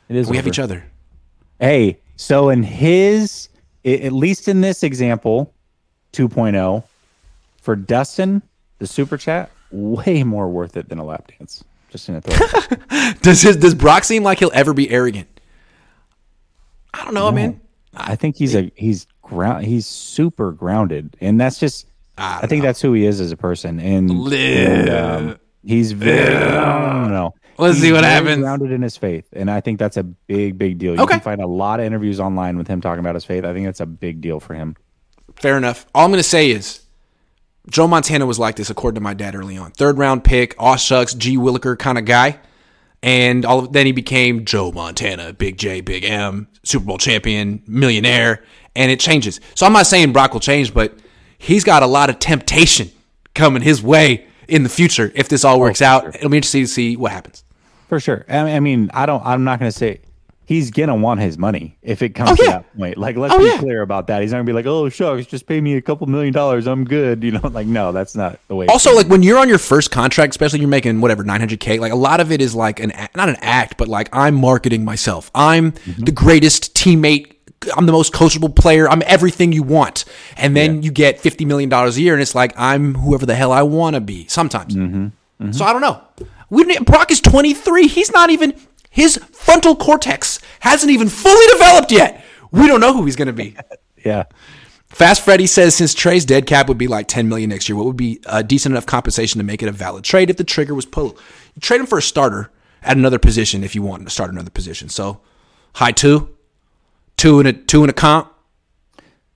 Yeah. 0.09 0.15
It 0.15 0.15
is. 0.15 0.27
We 0.27 0.31
over. 0.31 0.35
have 0.37 0.47
each 0.47 0.59
other. 0.59 0.83
Hey, 1.59 1.99
so 2.15 2.49
in 2.49 2.63
his, 2.63 3.49
at 3.85 4.13
least 4.13 4.47
in 4.47 4.61
this 4.61 4.83
example, 4.83 5.53
2.0, 6.13 6.83
for 7.69 7.75
Dustin, 7.75 8.41
the 8.79 8.87
super 8.87 9.15
chat, 9.15 9.51
way 9.69 10.23
more 10.23 10.49
worth 10.49 10.75
it 10.75 10.89
than 10.89 10.97
a 10.97 11.05
lap 11.05 11.31
dance. 11.37 11.63
Just 11.91 12.09
in 12.09 12.15
a 12.15 12.21
throw. 12.21 13.09
does 13.21 13.43
his, 13.43 13.57
does 13.57 13.75
Brock 13.75 14.05
seem 14.05 14.23
like 14.23 14.39
he'll 14.39 14.49
ever 14.55 14.73
be 14.73 14.89
arrogant? 14.89 15.27
I 16.95 17.05
don't 17.05 17.13
know, 17.13 17.29
no, 17.29 17.31
man. 17.31 17.61
I 17.93 18.15
think 18.15 18.37
he's 18.37 18.55
a 18.55 18.71
he's 18.75 19.05
ground 19.21 19.67
he's 19.67 19.85
super 19.85 20.51
grounded, 20.51 21.15
and 21.21 21.39
that's 21.39 21.59
just 21.59 21.85
I, 22.17 22.39
I 22.41 22.47
think 22.47 22.63
that's 22.63 22.81
who 22.81 22.93
he 22.93 23.05
is 23.05 23.21
as 23.21 23.31
a 23.31 23.37
person. 23.37 23.79
And, 23.79 24.09
and 24.33 24.89
um, 24.89 25.39
He's 25.63 25.91
very, 25.91 26.35
I 26.35 27.03
don't 27.03 27.11
know. 27.11 27.35
Let's 27.59 27.75
He's 27.75 27.83
see 27.83 27.91
what 27.91 28.03
happens. 28.03 28.41
Grounded 28.41 28.71
in 28.71 28.81
his 28.81 28.97
faith, 28.97 29.27
and 29.31 29.51
I 29.51 29.61
think 29.61 29.77
that's 29.77 29.97
a 29.97 30.03
big, 30.03 30.57
big 30.57 30.79
deal. 30.79 30.95
You 30.95 31.03
okay. 31.03 31.13
can 31.13 31.21
find 31.21 31.39
a 31.39 31.47
lot 31.47 31.79
of 31.79 31.85
interviews 31.85 32.19
online 32.19 32.57
with 32.57 32.67
him 32.67 32.81
talking 32.81 33.01
about 33.01 33.13
his 33.13 33.25
faith. 33.25 33.45
I 33.45 33.53
think 33.53 33.67
that's 33.67 33.79
a 33.79 33.85
big 33.85 34.21
deal 34.21 34.39
for 34.39 34.55
him. 34.55 34.75
Fair 35.35 35.55
enough. 35.55 35.85
All 35.93 36.05
I'm 36.05 36.09
going 36.09 36.17
to 36.17 36.27
say 36.27 36.49
is 36.49 36.81
Joe 37.69 37.87
Montana 37.87 38.25
was 38.25 38.39
like 38.39 38.55
this, 38.55 38.69
according 38.69 38.95
to 38.95 39.01
my 39.01 39.13
dad 39.13 39.35
early 39.35 39.57
on. 39.57 39.71
Third 39.71 39.97
round 39.97 40.23
pick, 40.23 40.55
aw 40.59 40.75
shucks, 40.75 41.13
G 41.13 41.37
Williker 41.37 41.77
kind 41.77 41.97
of 41.97 42.05
guy. 42.05 42.39
And 43.01 43.45
all 43.45 43.59
of, 43.59 43.73
then 43.73 43.85
he 43.85 43.91
became 43.91 44.43
Joe 44.45 44.71
Montana, 44.71 45.33
Big 45.33 45.57
J, 45.57 45.81
Big 45.81 46.03
M, 46.03 46.47
Super 46.63 46.85
Bowl 46.85 46.97
champion, 46.97 47.63
millionaire, 47.65 48.43
and 48.75 48.91
it 48.91 48.99
changes. 48.99 49.39
So 49.55 49.65
I'm 49.65 49.73
not 49.73 49.87
saying 49.87 50.11
Brock 50.11 50.33
will 50.33 50.41
change, 50.41 50.73
but 50.73 50.93
he's 51.37 51.63
got 51.63 51.81
a 51.83 51.87
lot 51.87 52.09
of 52.09 52.19
temptation 52.19 52.91
coming 53.33 53.61
his 53.61 53.81
way 53.81 54.27
in 54.47 54.63
the 54.63 54.69
future 54.69 55.11
if 55.15 55.29
this 55.29 55.45
all 55.45 55.55
oh, 55.55 55.59
works 55.59 55.81
oh, 55.81 55.85
out. 55.85 56.01
Sure. 56.01 56.11
It'll 56.15 56.29
be 56.29 56.37
interesting 56.37 56.63
to 56.63 56.67
see 56.67 56.97
what 56.97 57.11
happens. 57.11 57.43
For 57.87 57.99
sure. 57.99 58.25
I 58.29 58.59
mean, 58.59 58.91
I 58.93 59.05
don't. 59.05 59.25
I'm 59.25 59.43
not 59.43 59.59
going 59.59 59.71
to 59.71 59.77
say 59.77 60.01
he's 60.49 60.71
gonna 60.71 60.95
want 60.95 61.19
his 61.19 61.37
money 61.37 61.77
if 61.83 62.01
it 62.01 62.15
comes 62.15 62.31
oh, 62.31 62.35
yeah. 62.39 62.45
to 62.45 62.51
that 62.51 62.77
point. 62.77 62.97
Like, 62.97 63.15
let's 63.17 63.35
oh, 63.35 63.37
be 63.37 63.45
yeah. 63.45 63.59
clear 63.59 63.83
about 63.83 64.07
that. 64.07 64.23
He's 64.23 64.31
not 64.31 64.39
gonna 64.39 64.45
be 64.45 64.53
like, 64.53 64.65
"Oh, 64.65 64.89
shucks, 64.89 65.27
just 65.27 65.45
pay 65.45 65.61
me 65.61 65.75
a 65.75 65.81
couple 65.81 66.07
million 66.07 66.33
dollars, 66.33 66.67
I'm 66.67 66.83
good." 66.83 67.23
You 67.29 67.33
know, 67.33 67.47
like, 67.49 67.67
no, 67.67 67.91
that's 67.91 68.15
not 68.15 68.39
the 68.47 68.55
way. 68.55 68.65
Also, 68.65 68.95
like 68.95 69.05
when 69.05 69.21
you're 69.21 69.37
on 69.37 69.47
your 69.47 69.59
first 69.59 69.91
contract, 69.91 70.33
especially 70.33 70.61
you're 70.61 70.69
making 70.69 70.99
whatever 70.99 71.23
900k, 71.23 71.79
like 71.79 71.91
a 71.91 71.95
lot 71.95 72.19
of 72.19 72.31
it 72.31 72.41
is 72.41 72.55
like 72.55 72.79
an 72.79 72.91
not 73.13 73.29
an 73.29 73.35
act, 73.41 73.77
but 73.77 73.87
like 73.87 74.09
I'm 74.11 74.33
marketing 74.33 74.83
myself. 74.83 75.29
I'm 75.35 75.73
mm-hmm. 75.73 76.05
the 76.05 76.11
greatest 76.11 76.73
teammate 76.73 77.35
I'm 77.75 77.85
the 77.85 77.91
most 77.91 78.13
coachable 78.13 78.55
player. 78.55 78.89
I'm 78.89 79.03
everything 79.05 79.51
you 79.51 79.61
want. 79.61 80.05
And 80.37 80.55
then 80.55 80.75
yeah. 80.75 80.81
you 80.81 80.91
get 80.91 81.19
$50 81.19 81.45
million 81.45 81.71
a 81.71 81.89
year, 81.89 82.13
and 82.13 82.21
it's 82.21 82.33
like, 82.33 82.53
I'm 82.57 82.95
whoever 82.95 83.25
the 83.25 83.35
hell 83.35 83.51
I 83.51 83.63
want 83.63 83.95
to 83.95 84.01
be 84.01 84.27
sometimes. 84.27 84.75
Mm-hmm. 84.75 85.05
Mm-hmm. 85.05 85.51
So 85.51 85.65
I 85.65 85.73
don't 85.73 85.81
know. 85.81 86.01
We, 86.49 86.79
Brock 86.79 87.11
is 87.11 87.21
23. 87.21 87.87
He's 87.87 88.11
not 88.11 88.29
even, 88.29 88.53
his 88.89 89.17
frontal 89.31 89.75
cortex 89.75 90.39
hasn't 90.59 90.91
even 90.91 91.09
fully 91.09 91.45
developed 91.53 91.91
yet. 91.91 92.23
We 92.51 92.67
don't 92.67 92.81
know 92.81 92.93
who 92.93 93.05
he's 93.05 93.15
going 93.15 93.27
to 93.27 93.33
be. 93.33 93.55
yeah. 94.05 94.23
Fast 94.87 95.23
Freddy 95.23 95.45
says 95.45 95.75
since 95.75 95.93
Trey's 95.93 96.25
dead 96.25 96.47
cap 96.47 96.67
would 96.67 96.77
be 96.77 96.87
like 96.87 97.07
10 97.07 97.29
million 97.29 97.51
next 97.51 97.69
year, 97.69 97.75
what 97.75 97.85
would 97.85 97.97
be 97.97 98.19
a 98.25 98.43
decent 98.43 98.73
enough 98.73 98.87
compensation 98.87 99.37
to 99.37 99.45
make 99.45 99.61
it 99.61 99.69
a 99.69 99.71
valid 99.71 100.03
trade 100.03 100.29
if 100.29 100.37
the 100.37 100.43
trigger 100.43 100.73
was 100.73 100.85
pulled? 100.85 101.19
You 101.55 101.61
trade 101.61 101.79
him 101.79 101.87
for 101.87 101.99
a 101.99 102.01
starter 102.01 102.51
at 102.81 102.97
another 102.97 103.19
position 103.19 103.63
if 103.63 103.75
you 103.75 103.83
want 103.83 104.03
to 104.05 104.09
start 104.09 104.31
another 104.31 104.49
position. 104.49 104.89
So 104.89 105.21
high 105.75 105.91
two, 105.91 106.35
two 107.17 107.39
and 107.39 107.47
a 107.47 107.53
two 107.53 107.83
and 107.83 107.89
a 107.89 107.93
comp. 107.93 108.33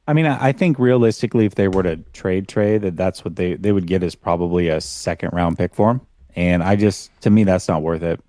I 0.05 0.13
mean, 0.13 0.25
I 0.25 0.51
think 0.51 0.79
realistically, 0.79 1.45
if 1.45 1.55
they 1.55 1.69
were 1.69 1.83
to 1.83 1.97
trade 2.11 2.49
trade, 2.49 2.81
that 2.81 2.97
that's 2.97 3.23
what 3.23 3.37
they 3.37 3.53
they 3.53 3.71
would 3.71 3.87
get 3.87 4.03
is 4.03 4.15
probably 4.15 4.67
a 4.67 4.81
second 4.81 5.29
round 5.31 5.57
pick 5.57 5.73
for 5.73 5.91
him. 5.91 6.01
And 6.35 6.63
I 6.63 6.75
just, 6.75 7.09
to 7.21 7.29
me, 7.29 7.43
that's 7.43 7.67
not 7.67 7.83
worth 7.83 8.01
it. 8.01 8.19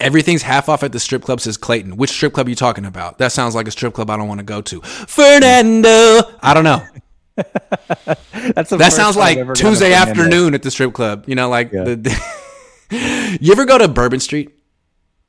Everything's 0.00 0.42
half 0.42 0.68
off 0.68 0.82
at 0.82 0.92
the 0.92 1.00
strip 1.00 1.22
club, 1.22 1.40
says 1.40 1.56
Clayton. 1.56 1.96
Which 1.96 2.10
strip 2.10 2.32
club 2.32 2.46
are 2.46 2.50
you 2.50 2.56
talking 2.56 2.84
about? 2.84 3.18
That 3.18 3.32
sounds 3.32 3.54
like 3.54 3.68
a 3.68 3.70
strip 3.70 3.94
club 3.94 4.10
I 4.10 4.16
don't 4.16 4.28
want 4.28 4.38
to 4.38 4.44
go 4.44 4.60
to. 4.62 4.80
Fernando. 4.80 6.20
I 6.42 6.54
don't 6.54 6.64
know. 6.64 6.82
that's 8.54 8.70
that 8.70 8.92
sounds 8.92 9.16
like 9.16 9.54
Tuesday 9.54 9.92
afternoon 9.92 10.54
at 10.54 10.62
the 10.62 10.70
strip 10.70 10.92
club. 10.92 11.24
You 11.26 11.34
know, 11.34 11.48
like 11.48 11.72
yeah. 11.72 11.84
the, 11.84 13.38
you 13.40 13.52
ever 13.52 13.64
go 13.64 13.78
to 13.78 13.88
Bourbon 13.88 14.20
Street 14.20 14.50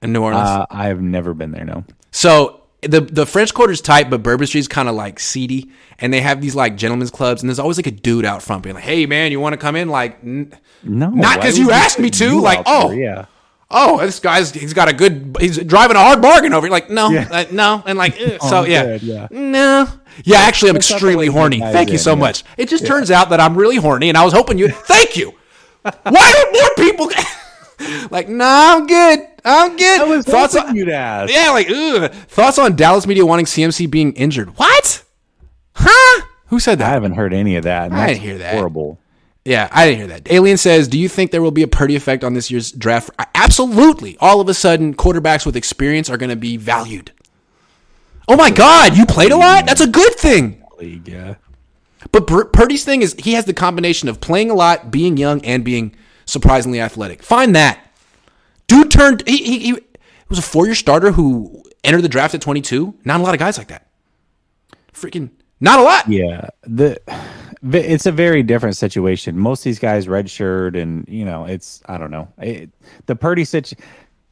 in 0.02 0.14
New 0.14 0.24
Orleans? 0.24 0.50
Uh, 0.50 0.66
I 0.70 0.88
have 0.88 1.02
never 1.02 1.34
been 1.34 1.52
there. 1.52 1.66
No. 1.66 1.86
So 2.12 2.62
the 2.82 3.02
the 3.02 3.26
French 3.26 3.54
Quarter's 3.54 3.82
tight, 3.82 4.10
but 4.10 4.24
Bourbon 4.24 4.48
Street's 4.48 4.68
kind 4.68 4.90
of 4.90 4.96
like 4.96 5.20
seedy, 5.20 5.72
and 6.00 6.14
they 6.14 6.22
have 6.22 6.42
these 6.42 6.56
like 6.56 6.76
gentlemen's 6.76 7.12
clubs, 7.12 7.42
and 7.42 7.50
there's 7.50 7.60
always 7.60 7.78
like 7.78 7.88
a 7.88 7.92
dude 7.92 8.26
out 8.26 8.42
front 8.42 8.64
being 8.64 8.76
like, 8.76 8.84
"Hey 8.84 9.06
man, 9.06 9.32
you 9.32 9.40
want 9.40 9.54
to 9.54 9.58
come 9.58 9.76
in?" 9.76 9.90
Like, 9.90 10.18
n- 10.24 10.54
no, 10.84 11.10
not 11.10 11.38
because 11.38 11.58
you 11.58 11.72
asked 11.72 12.00
me 12.00 12.10
to. 12.12 12.40
Like, 12.42 12.64
oh 12.66 12.90
there, 12.90 12.98
yeah. 12.98 13.26
Oh, 13.72 14.00
this 14.00 14.20
guy's 14.20 14.52
he's 14.52 14.74
got 14.74 14.88
a 14.90 14.94
good 14.94 15.36
he's 15.40 15.58
driving 15.58 15.96
a 15.98 16.00
hard 16.00 16.22
bargain 16.22 16.54
over. 16.54 16.68
here. 16.68 16.72
Like 16.72 16.90
no, 16.90 17.10
Yeah. 17.10 17.28
uh, 17.32 17.46
no, 17.52 17.84
and 17.86 17.98
like 17.98 18.16
Oh, 18.20 18.50
so 18.50 18.64
yeah, 18.66 18.84
good, 18.84 19.04
yeah. 19.04 19.28
no, 19.32 19.88
yeah. 20.24 20.38
Actually, 20.40 20.70
I'm 20.70 20.76
That's 20.76 20.92
extremely 20.92 21.28
horny. 21.28 21.60
Thank 21.60 21.92
you 21.92 21.98
so 21.98 22.16
much. 22.16 22.44
It 22.58 22.70
just 22.70 22.86
turns 22.86 23.12
out 23.12 23.30
that 23.32 23.40
I'm 23.40 23.56
really 23.58 23.78
horny, 23.78 24.10
and 24.10 24.18
I 24.18 24.24
was 24.26 24.34
hoping 24.34 24.58
you. 24.58 24.70
Thank 24.70 25.16
you. 25.18 25.34
Why 25.84 25.92
don't 26.04 26.54
more 26.54 26.86
people? 26.86 27.10
like, 28.12 28.30
no, 28.30 28.46
I'm 28.46 28.86
good. 28.86 29.20
I'm 29.44 29.76
good. 29.76 30.02
I 30.02 30.04
was 30.04 30.26
Thoughts 30.26 30.56
on 30.56 30.76
you'd 30.76 30.90
ask. 30.90 31.34
yeah, 31.34 31.50
like 31.50 31.68
ugh. 31.72 32.14
thoughts 32.28 32.60
on 32.60 32.76
Dallas 32.76 33.08
media 33.08 33.26
wanting 33.26 33.46
CMC 33.46 33.90
being 33.90 34.14
injured. 34.14 34.56
What? 34.58 35.04
Huh? 35.74 36.22
Who 36.48 36.60
said 36.60 36.78
that? 36.80 36.88
I 36.88 36.94
haven't 36.94 37.14
heard 37.14 37.34
any 37.34 37.56
of 37.56 37.64
that. 37.64 37.92
I 37.92 38.08
didn't 38.08 38.22
hear 38.22 38.38
that. 38.40 38.54
Horrible. 38.56 39.00
Yeah, 39.44 39.68
I 39.72 39.86
didn't 39.86 39.98
hear 39.98 40.08
that. 40.10 40.32
Alien 40.32 40.58
says, 40.58 40.88
"Do 40.88 41.00
you 41.00 41.10
think 41.10 41.32
there 41.32 41.42
will 41.42 41.50
be 41.50 41.64
a 41.64 41.68
Purdy 41.68 41.96
effect 41.96 42.24
on 42.24 42.36
this 42.36 42.52
year's 42.52 42.72
draft?" 42.72 43.10
Absolutely. 43.52 44.16
All 44.22 44.40
of 44.40 44.48
a 44.48 44.54
sudden, 44.54 44.94
quarterbacks 44.96 45.46
with 45.46 45.58
experience 45.58 46.10
are 46.10 46.16
going 46.16 46.30
to 46.30 46.38
be 46.38 46.56
valued. 46.56 47.12
Oh 48.30 48.38
my 48.38 48.50
God, 48.50 48.96
you 48.96 49.06
played 49.06 49.34
a 49.34 49.36
lot. 49.36 49.66
That's 49.66 49.82
a 49.82 49.88
good 49.88 50.14
thing. 50.16 50.64
League, 50.80 51.06
yeah. 51.06 51.36
But 52.14 52.28
Pur- 52.28 52.46
Purdy's 52.46 52.86
thing 52.86 53.02
is 53.02 53.14
he 53.20 53.34
has 53.34 53.44
the 53.44 53.54
combination 53.54 54.08
of 54.08 54.22
playing 54.22 54.52
a 54.52 54.54
lot, 54.54 54.90
being 54.90 55.18
young, 55.18 55.44
and 55.44 55.66
being 55.66 55.94
surprisingly 56.24 56.80
athletic. 56.80 57.22
Find 57.22 57.54
that. 57.58 57.78
Dude 58.68 58.90
turned. 58.90 59.28
He, 59.28 59.44
he, 59.44 59.60
he 59.60 59.74
was 60.30 60.40
a 60.40 60.44
four-year 60.44 60.74
starter 60.74 61.12
who 61.12 61.62
entered 61.84 62.04
the 62.04 62.10
draft 62.10 62.34
at 62.34 62.40
22. 62.40 62.96
Not 63.04 63.20
a 63.20 63.24
lot 63.24 63.34
of 63.34 63.40
guys 63.42 63.58
like 63.58 63.68
that. 63.68 63.86
Freaking 64.94 65.30
not 65.60 65.78
a 65.78 65.84
lot. 65.84 66.08
Yeah, 66.08 66.48
the- 66.64 67.02
it's 67.64 68.06
a 68.06 68.12
very 68.12 68.44
different 68.44 68.76
situation. 68.76 69.38
Most 69.38 69.62
of 69.62 69.66
these 69.66 69.80
guys 69.80 70.08
redshirt, 70.08 70.80
and 70.80 71.08
you 71.08 71.26
know, 71.26 71.46
it's 71.46 71.82
I 71.86 71.98
don't 71.98 72.12
know. 72.12 72.28
It, 72.38 72.72
the 73.06 73.16
Purdy 73.16 73.46
situ, 73.46 73.76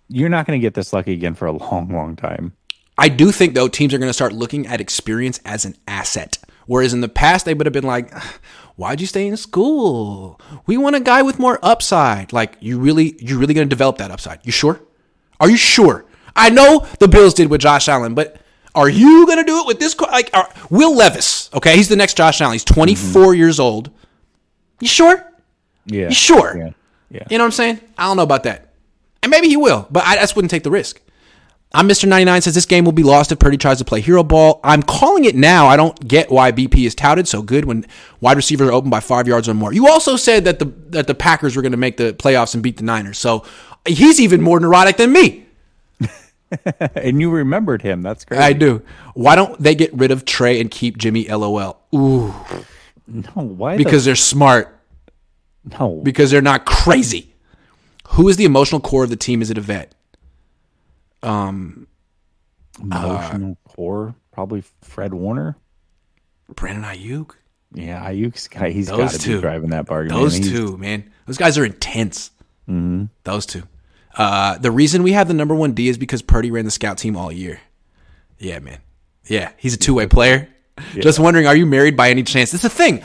you're 0.08 0.30
not 0.30 0.48
going 0.48 0.60
to 0.60 0.62
get 0.62 0.74
this 0.74 0.94
lucky 0.94 1.14
again 1.14 1.36
for 1.36 1.46
a 1.48 1.52
long, 1.58 1.90
long 1.90 2.16
time. 2.16 2.54
I 2.98 3.08
do 3.08 3.32
think 3.32 3.54
though 3.54 3.68
teams 3.68 3.94
are 3.94 3.98
going 3.98 4.10
to 4.10 4.14
start 4.14 4.34
looking 4.34 4.68
at 4.68 4.82
experience 4.82 5.40
as 5.46 5.64
an 5.64 5.76
asset, 5.88 6.38
whereas 6.66 6.94
in 6.94 7.02
the 7.02 7.10
past 7.10 7.46
they 7.46 7.54
would 7.54 7.66
have 7.66 7.74
been 7.74 7.84
like, 7.84 8.14
"Why'd 8.76 9.00
you 9.00 9.08
stay 9.08 9.28
in 9.28 9.38
school? 9.38 10.40
We 10.66 10.78
want 10.78 10.96
a 10.96 11.00
guy 11.00 11.22
with 11.22 11.40
more 11.40 11.60
upside." 11.62 12.34
Like 12.34 12.58
you 12.60 12.80
really, 12.80 13.16
you're 13.20 13.38
really 13.38 13.54
going 13.54 13.68
to 13.68 13.70
develop 13.70 14.00
that 14.00 14.12
upside? 14.12 14.40
You 14.44 14.52
sure? 14.52 14.82
Are 15.40 15.50
you 15.50 15.58
sure? 15.58 16.06
I 16.36 16.50
know 16.50 16.88
the 17.00 17.08
Bills 17.08 17.34
did 17.34 17.50
with 17.50 17.62
Josh 17.62 17.88
Allen, 17.88 18.16
but 18.16 18.42
are 18.76 18.90
you 18.90 19.26
going 19.26 19.38
to 19.38 19.44
do 19.44 19.60
it 19.60 19.68
with 19.68 19.80
this? 19.80 20.00
Like 20.00 20.30
are, 20.34 20.50
Will 20.70 20.96
Levis? 20.96 21.50
Okay, 21.54 21.76
he's 21.76 21.90
the 21.90 21.96
next 21.96 22.18
Josh 22.18 22.42
Allen. 22.42 22.54
He's 22.54 22.64
24 22.64 23.22
mm-hmm. 23.22 23.38
years 23.38 23.60
old. 23.60 23.92
You 24.80 24.88
sure? 24.88 25.26
Yeah, 25.86 26.10
You 26.10 26.14
sure? 26.14 26.58
Yeah, 26.58 26.70
yeah. 27.10 27.28
You 27.30 27.38
know 27.38 27.44
what 27.44 27.48
I'm 27.48 27.52
saying? 27.52 27.82
I 27.98 28.06
don't 28.06 28.18
know 28.18 28.24
about 28.24 28.44
that. 28.44 28.74
And 29.22 29.30
maybe 29.30 29.48
he 29.48 29.58
will, 29.58 29.88
but 29.90 30.06
I 30.06 30.16
just 30.16 30.36
wouldn't 30.36 30.52
take 30.52 30.64
the 30.64 30.72
risk. 30.72 31.02
I'm 31.72 31.88
Mr. 31.88 32.08
99 32.08 32.42
says 32.42 32.56
this 32.56 32.66
game 32.66 32.84
will 32.84 32.94
be 32.94 33.04
lost 33.04 33.32
if 33.32 33.38
Purdy 33.38 33.58
tries 33.58 33.78
to 33.78 33.86
play 33.86 34.02
hero 34.02 34.24
ball. 34.24 34.60
I'm 34.64 34.82
calling 34.82 35.26
it 35.26 35.36
now. 35.36 35.68
I 35.68 35.78
don't 35.78 36.08
get 36.08 36.32
why 36.32 36.52
BP 36.52 36.86
is 36.86 36.96
touted 36.96 37.28
so 37.28 37.44
good 37.44 37.66
when 37.66 37.86
wide 38.22 38.38
receivers 38.38 38.70
are 38.70 38.72
open 38.72 38.90
by 38.90 39.02
five 39.02 39.28
yards 39.28 39.48
or 39.48 39.54
more. 39.54 39.72
You 39.72 39.88
also 39.88 40.16
said 40.16 40.46
that 40.46 40.58
the 40.58 40.66
that 40.90 41.06
the 41.06 41.14
Packers 41.14 41.56
were 41.56 41.62
going 41.62 41.74
to 41.74 41.78
make 41.78 41.98
the 41.98 42.14
playoffs 42.14 42.56
and 42.56 42.64
beat 42.64 42.78
the 42.78 42.84
Niners. 42.84 43.20
So 43.20 43.46
he's 43.86 44.20
even 44.20 44.42
more 44.42 44.60
neurotic 44.60 44.98
than 44.98 45.12
me. 45.12 45.46
and 46.96 47.20
you 47.22 47.30
remembered 47.30 47.82
him. 47.82 48.02
That's 48.02 48.26
great. 48.26 48.40
I 48.40 48.54
do. 48.54 48.82
Why 49.14 49.36
don't 49.36 49.62
they 49.62 49.76
get 49.76 49.94
rid 49.94 50.12
of 50.12 50.26
Trey 50.26 50.60
and 50.60 50.70
keep 50.70 50.98
Jimmy 50.98 51.28
LOL? 51.28 51.80
Ooh, 51.96 52.34
no, 53.08 53.32
why? 53.36 53.78
because 53.78 54.06
they're 54.06 54.16
smart. 54.16 54.76
no, 55.80 56.02
Because 56.04 56.32
they're 56.32 56.42
not 56.42 56.66
crazy. 56.66 57.34
Who 58.10 58.28
is 58.28 58.38
the 58.38 58.46
emotional 58.46 58.82
core 58.82 59.04
of 59.04 59.10
the 59.10 59.16
team? 59.16 59.42
Is 59.42 59.52
it 59.52 59.58
a 59.58 59.62
vet? 59.62 59.94
Um. 61.22 61.88
emotional 62.82 63.58
core. 63.68 64.16
Probably 64.32 64.64
Fred 64.82 65.14
Warner. 65.14 65.58
Brandon 66.56 66.84
Aiyuk? 66.84 67.32
Yeah, 67.74 68.04
Aiyuk's 68.10 68.48
guy. 68.48 68.72
He's 68.72 68.90
got 68.90 69.12
to 69.12 69.36
be 69.36 69.42
driving 69.42 69.70
that 69.70 69.86
bargain. 69.86 70.16
Those 70.16 70.40
man. 70.40 70.50
Two, 70.50 70.78
man. 70.78 71.12
Those 71.28 71.38
guys 71.38 71.58
are 71.58 71.66
intense. 71.66 72.32
Mm-hmm. 72.68 73.06
Those 73.24 73.46
two. 73.46 73.64
Uh, 74.20 74.58
the 74.58 74.70
reason 74.70 75.02
we 75.02 75.14
have 75.14 75.28
the 75.30 75.34
number 75.34 75.56
one 75.56 75.72
D 75.72 75.88
is 75.88 75.98
because 75.98 76.22
Purdy 76.22 76.52
ran 76.52 76.66
the 76.66 76.72
scout 76.72 76.98
team 76.98 77.16
all 77.16 77.32
year. 77.32 77.62
Yeah, 78.38 78.60
man. 78.60 78.80
Yeah, 79.26 79.52
he's 79.58 79.74
a 79.74 79.78
two 79.78 79.94
way 79.94 80.08
player. 80.08 80.50
Just 80.94 81.20
wondering, 81.20 81.48
are 81.48 81.56
you 81.56 81.66
married 81.66 81.96
by 81.98 82.10
any 82.10 82.24
chance? 82.24 82.54
It's 82.54 82.64
a 82.66 82.70
thing. 82.70 83.02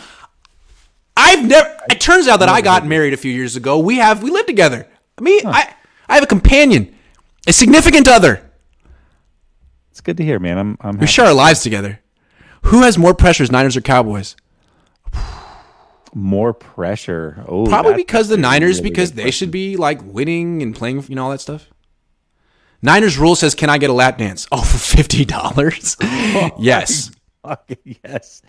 I've 1.17 1.45
never. 1.47 1.77
It 1.91 2.01
turns 2.01 2.27
out 2.29 2.41
that 2.41 2.49
I 2.49 2.61
got 2.61 2.85
married 2.87 3.13
a 3.15 3.17
few 3.17 3.33
years 3.33 3.55
ago. 3.57 3.79
We 3.79 3.97
have 3.99 4.23
we 4.23 4.31
live 4.31 4.47
together. 4.47 4.89
Me, 5.21 5.41
I 5.45 5.73
I 6.09 6.15
have 6.15 6.25
a 6.25 6.27
companion, 6.27 6.93
a 7.47 7.53
significant 7.53 8.09
other. 8.09 8.51
It's 9.93 10.01
good 10.01 10.17
to 10.17 10.25
hear, 10.25 10.41
man. 10.41 10.59
I'm. 10.59 10.77
I'm 10.81 10.95
We 10.95 11.01
happy. 11.01 11.13
share 11.13 11.27
our 11.27 11.35
lives 11.35 11.63
together. 11.63 12.01
Who 12.63 12.83
has 12.83 12.99
more 12.99 13.15
pressures, 13.15 13.53
Niners 13.53 13.77
or 13.77 13.81
Cowboys? 13.83 14.35
More 16.15 16.53
pressure. 16.55 17.45
Oh, 17.49 17.67
Probably 17.67 17.95
because 17.95 18.29
the 18.29 18.37
Niners, 18.37 18.79
really 18.79 18.91
because 18.91 19.13
they 19.13 19.31
should 19.31 19.51
be 19.51 19.77
like 19.77 20.01
winning 20.05 20.63
and 20.63 20.75
playing, 20.75 21.05
you 21.09 21.15
know, 21.17 21.25
all 21.25 21.31
that 21.31 21.41
stuff. 21.41 21.69
Niners 22.83 23.17
rule 23.19 23.35
says, 23.35 23.55
"Can 23.55 23.71
I 23.71 23.79
get 23.79 23.91
a 23.91 23.95
lap 23.95 24.19
dance?" 24.19 24.47
Oh, 24.53 24.63
for 24.63 24.79
fifty 24.79 25.25
dollars. 25.25 25.97
yes. 26.59 27.11
yes, 27.85 28.43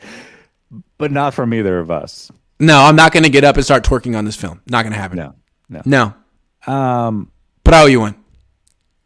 but 0.98 1.12
not 1.12 1.34
from 1.34 1.54
either 1.54 1.80
of 1.80 1.90
us. 1.92 2.32
No, 2.60 2.80
I'm 2.82 2.96
not 2.96 3.12
going 3.12 3.24
to 3.24 3.30
get 3.30 3.44
up 3.44 3.56
and 3.56 3.66
start 3.66 3.84
twerking 3.84 4.18
on 4.18 4.24
this 4.26 4.36
film. 4.36 4.62
Not 4.68 4.84
going 4.84 4.94
to 4.94 5.00
happen. 5.00 5.18
No, 5.18 5.36
no. 5.70 6.14
No. 6.66 6.72
Um, 6.74 7.32
But 7.64 7.74
I 7.74 7.82
owe 7.84 7.86
you 7.88 8.00
one. 8.00 8.16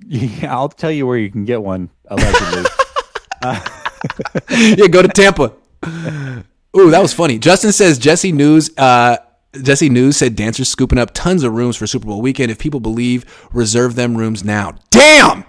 yeah, 0.06 0.52
I'll 0.56 0.70
tell 0.70 0.92
you 0.92 1.08
where 1.08 1.18
you 1.18 1.32
can 1.32 1.46
get 1.46 1.62
one 1.62 1.90
allegedly. 2.08 2.70
yeah, 4.50 4.88
go 4.88 5.02
to 5.02 5.08
Tampa. 5.08 5.54
Ooh, 6.78 6.92
that 6.92 7.02
was 7.02 7.14
funny. 7.14 7.40
Justin 7.40 7.72
says 7.72 7.98
Jesse 7.98 8.32
News. 8.32 8.70
Uh, 8.78 9.18
Jesse 9.64 9.90
News 9.90 10.18
said 10.18 10.36
dancers 10.36 10.70
scooping 10.70 11.00
up 11.00 11.12
tons 11.14 11.44
of 11.44 11.54
rooms 11.54 11.76
for 11.76 11.88
Super 11.88 12.06
Bowl 12.06 12.22
weekend. 12.22 12.52
If 12.52 12.60
people 12.60 12.80
believe, 12.80 13.26
reserve 13.52 13.96
them 13.96 14.16
rooms 14.16 14.44
now. 14.44 14.76
Damn. 14.92 15.46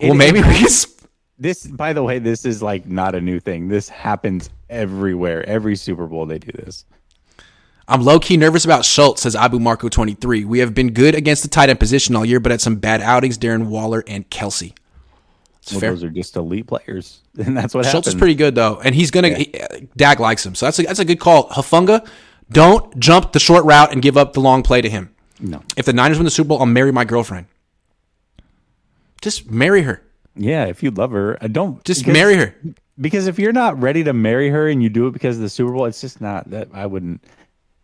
well, 0.00 0.14
maybe 0.14 0.40
we 0.40 0.54
can. 0.54 0.68
Sp- 0.72 1.04
this, 1.38 1.66
by 1.66 1.92
the 1.92 2.02
way, 2.02 2.18
this 2.18 2.44
is 2.44 2.62
like 2.62 2.86
not 2.86 3.14
a 3.14 3.20
new 3.20 3.40
thing. 3.40 3.68
This 3.68 3.88
happens 3.88 4.48
everywhere. 4.70 5.44
Every 5.46 5.76
Super 5.76 6.06
Bowl 6.06 6.24
they 6.24 6.38
do 6.38 6.52
this. 6.52 6.84
I'm 7.88 8.02
low 8.02 8.20
key 8.20 8.36
nervous 8.36 8.64
about 8.64 8.84
Schultz, 8.84 9.22
says 9.22 9.34
Abu 9.34 9.58
Marco 9.58 9.88
23. 9.88 10.44
We 10.44 10.60
have 10.60 10.72
been 10.72 10.92
good 10.92 11.14
against 11.14 11.42
the 11.42 11.48
tight 11.48 11.68
end 11.68 11.80
position 11.80 12.14
all 12.14 12.24
year, 12.24 12.40
but 12.40 12.52
had 12.52 12.60
some 12.60 12.76
bad 12.76 13.00
outings. 13.02 13.36
Darren 13.36 13.66
Waller 13.66 14.04
and 14.06 14.30
Kelce. 14.30 14.72
Well, 15.70 15.80
those 15.80 16.02
are 16.02 16.10
just 16.10 16.34
elite 16.36 16.66
players, 16.66 17.20
and 17.38 17.56
that's 17.56 17.72
what 17.74 17.84
happens. 17.84 17.92
Schultz 17.92 18.06
happens. 18.06 18.08
is 18.08 18.14
pretty 18.18 18.34
good 18.34 18.54
though, 18.54 18.80
and 18.80 18.94
he's 18.94 19.10
gonna. 19.12 19.30
he- 19.30 19.54
uh, 19.60 19.80
Dak 19.96 20.18
likes 20.18 20.44
him, 20.44 20.54
so 20.56 20.66
that's 20.66 20.78
a, 20.80 20.82
that's 20.82 20.98
a 20.98 21.04
good 21.04 21.20
call. 21.20 21.48
Hufanga, 21.50 22.06
don't 22.50 22.98
jump 22.98 23.32
the 23.32 23.38
short 23.38 23.64
route 23.64 23.92
and 23.92 24.02
give 24.02 24.16
up 24.16 24.32
the 24.32 24.40
long 24.40 24.62
play 24.62 24.80
to 24.80 24.90
him. 24.90 25.14
No, 25.40 25.62
If 25.76 25.86
the 25.86 25.92
Niners 25.92 26.18
win 26.18 26.24
the 26.24 26.30
Super 26.30 26.48
Bowl, 26.48 26.58
I'll 26.60 26.66
marry 26.66 26.92
my 26.92 27.04
girlfriend. 27.04 27.46
Just 29.20 29.50
marry 29.50 29.82
her. 29.82 30.02
yeah, 30.36 30.64
if 30.66 30.82
you 30.82 30.90
love 30.90 31.10
her, 31.12 31.36
I 31.40 31.48
don't 31.48 31.82
Just 31.84 32.00
because- 32.02 32.12
marry 32.12 32.36
her. 32.36 32.54
Because 33.00 33.26
if 33.26 33.38
you're 33.38 33.52
not 33.52 33.80
ready 33.80 34.04
to 34.04 34.12
marry 34.12 34.50
her 34.50 34.68
and 34.68 34.82
you 34.82 34.88
do 34.90 35.06
it 35.06 35.12
because 35.12 35.36
of 35.36 35.42
the 35.42 35.48
Super 35.48 35.72
Bowl, 35.72 35.86
it's 35.86 36.00
just 36.00 36.20
not 36.20 36.50
that 36.50 36.68
I 36.74 36.86
wouldn't. 36.86 37.24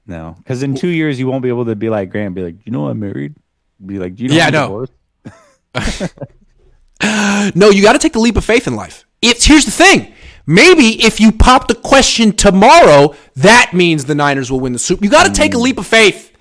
No, 0.07 0.35
because 0.39 0.63
in 0.63 0.75
two 0.75 0.89
years 0.89 1.19
you 1.19 1.27
won't 1.27 1.43
be 1.43 1.49
able 1.49 1.65
to 1.65 1.75
be 1.77 1.89
like 1.91 2.11
Grant, 2.11 2.35
be 2.35 2.43
like, 2.43 2.57
you 2.65 2.73
know, 2.73 2.89
I'm 2.89 3.01
married. 3.01 3.35
Be 3.85 3.99
like, 3.99 4.15
do 4.17 4.25
you 4.25 4.29
know, 4.29 4.35
Yeah, 4.37 4.47
I'm 4.47 4.53
divorced?" 4.53 4.93
No, 7.55 7.71
you 7.71 7.83
got 7.83 7.95
to 7.95 7.99
take 7.99 8.13
the 8.13 8.21
leap 8.21 8.37
of 8.37 8.45
faith 8.45 8.67
in 8.67 8.77
life. 8.77 9.07
It's 9.23 9.45
here's 9.45 9.65
the 9.65 9.71
thing. 9.71 10.13
Maybe 10.47 11.03
if 11.03 11.21
you 11.21 11.33
pop 11.33 11.69
the 11.69 11.75
question 11.75 12.33
tomorrow, 12.33 13.15
that 13.37 13.73
means 13.75 14.05
the 14.05 14.15
Niners 14.15 14.51
will 14.51 14.61
win 14.61 14.73
the 14.73 14.79
Super. 14.79 15.05
You 15.05 15.11
got 15.11 15.27
to 15.27 15.33
take 15.33 15.55
a 15.55 15.59
leap 15.59 15.79
of 15.79 15.87
faith. 15.87 16.33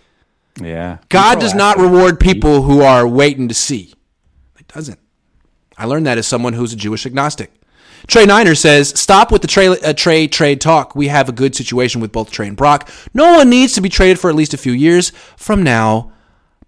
Yeah, 0.62 0.98
God 1.10 1.40
does 1.40 1.54
not 1.54 1.78
reward 1.78 2.20
people 2.20 2.64
who 2.64 2.82
are 2.82 3.08
waiting 3.08 3.48
to 3.48 3.54
see. 3.54 3.94
It 4.60 4.68
doesn't. 4.68 5.00
I 5.78 5.86
learned 5.86 6.08
that 6.08 6.18
as 6.18 6.26
someone 6.26 6.54
who's 6.54 6.74
a 6.74 6.78
Jewish 6.78 7.06
agnostic. 7.06 7.52
Trey 8.08 8.26
Niner 8.26 8.56
says, 8.56 8.90
"Stop 8.96 9.32
with 9.32 9.42
the 9.42 9.48
Trey, 9.48 9.68
uh, 9.68 9.94
Trey 9.94 10.28
trade 10.28 10.62
talk. 10.62 10.96
We 10.96 11.10
have 11.10 11.30
a 11.30 11.34
good 11.34 11.56
situation 11.56 12.02
with 12.02 12.12
both 12.12 12.32
Trey 12.32 12.48
and 12.48 12.58
Brock. 12.58 12.90
No 13.14 13.34
one 13.34 13.50
needs 13.50 13.74
to 13.74 13.82
be 13.82 13.90
traded 13.90 14.20
for 14.20 14.30
at 14.30 14.36
least 14.36 14.54
a 14.54 14.58
few 14.58 14.72
years 14.72 15.12
from 15.36 15.64
now. 15.64 16.12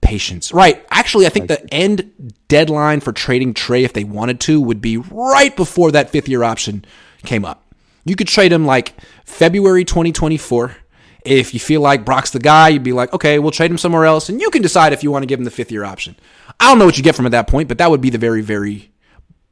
Patience, 0.01 0.53
right? 0.53 0.83
Actually, 0.89 1.25
I 1.27 1.29
think 1.29 1.49
the 1.49 1.73
end 1.73 2.33
deadline 2.47 2.99
for 2.99 3.11
trading 3.11 3.53
Trey, 3.53 3.83
if 3.83 3.93
they 3.93 4.03
wanted 4.03 4.39
to, 4.41 4.59
would 4.59 4.81
be 4.81 4.97
right 4.97 5.55
before 5.55 5.91
that 5.91 6.09
fifth 6.09 6.27
year 6.27 6.43
option 6.43 6.83
came 7.23 7.45
up. 7.45 7.73
You 8.05 8.15
could 8.15 8.27
trade 8.27 8.51
him 8.51 8.65
like 8.65 8.95
February 9.25 9.85
2024. 9.85 10.75
If 11.25 11.53
you 11.53 11.59
feel 11.59 11.81
like 11.81 12.05
Brock's 12.05 12.31
the 12.31 12.39
guy, 12.39 12.69
you'd 12.69 12.81
be 12.81 12.93
like, 12.93 13.13
okay, 13.13 13.39
we'll 13.39 13.51
trade 13.51 13.69
him 13.69 13.77
somewhere 13.77 14.05
else, 14.05 14.29
and 14.29 14.39
you 14.41 14.49
can 14.49 14.61
decide 14.61 14.93
if 14.93 15.03
you 15.03 15.11
want 15.11 15.23
to 15.23 15.27
give 15.27 15.37
him 15.37 15.43
the 15.45 15.51
fifth 15.51 15.71
year 15.71 15.83
option. 15.83 16.15
I 16.59 16.69
don't 16.69 16.79
know 16.79 16.85
what 16.85 16.97
you 16.97 17.03
get 17.03 17.15
from 17.15 17.25
at 17.25 17.31
that 17.33 17.47
point, 17.47 17.67
but 17.67 17.77
that 17.77 17.91
would 17.91 18.01
be 18.01 18.09
the 18.09 18.17
very, 18.17 18.41
very 18.41 18.91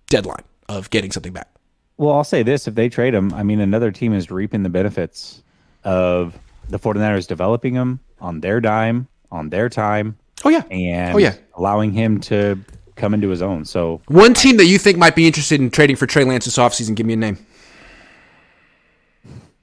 deadline 0.09 0.43
of 0.69 0.89
getting 0.89 1.11
something 1.11 1.33
back. 1.33 1.49
Well, 1.97 2.15
I'll 2.15 2.23
say 2.23 2.41
this: 2.41 2.67
if 2.67 2.75
they 2.75 2.89
trade 2.89 3.13
him, 3.13 3.33
I 3.33 3.43
mean, 3.43 3.59
another 3.59 3.91
team 3.91 4.13
is 4.13 4.31
reaping 4.31 4.63
the 4.63 4.69
benefits 4.69 5.43
of 5.83 6.37
the 6.69 6.79
49ers 6.79 7.27
developing 7.27 7.73
him 7.73 7.99
on 8.21 8.39
their 8.39 8.61
dime, 8.61 9.07
on 9.31 9.49
their 9.49 9.69
time, 9.69 10.17
Oh 10.45 10.49
yeah. 10.49 10.63
and 10.69 11.15
Oh, 11.15 11.17
yeah. 11.17 11.35
allowing 11.55 11.91
him 11.91 12.19
to 12.21 12.59
come 12.95 13.13
into 13.13 13.29
his 13.29 13.41
own. 13.41 13.65
So 13.65 14.01
One 14.07 14.33
team 14.33 14.57
that 14.57 14.65
you 14.65 14.77
think 14.77 14.97
might 14.97 15.15
be 15.15 15.27
interested 15.27 15.59
in 15.61 15.69
trading 15.69 15.95
for 15.95 16.05
Trey 16.07 16.23
Lance 16.23 16.45
this 16.45 16.57
offseason, 16.57 16.95
give 16.95 17.05
me 17.05 17.13
a 17.13 17.17
name. 17.17 17.37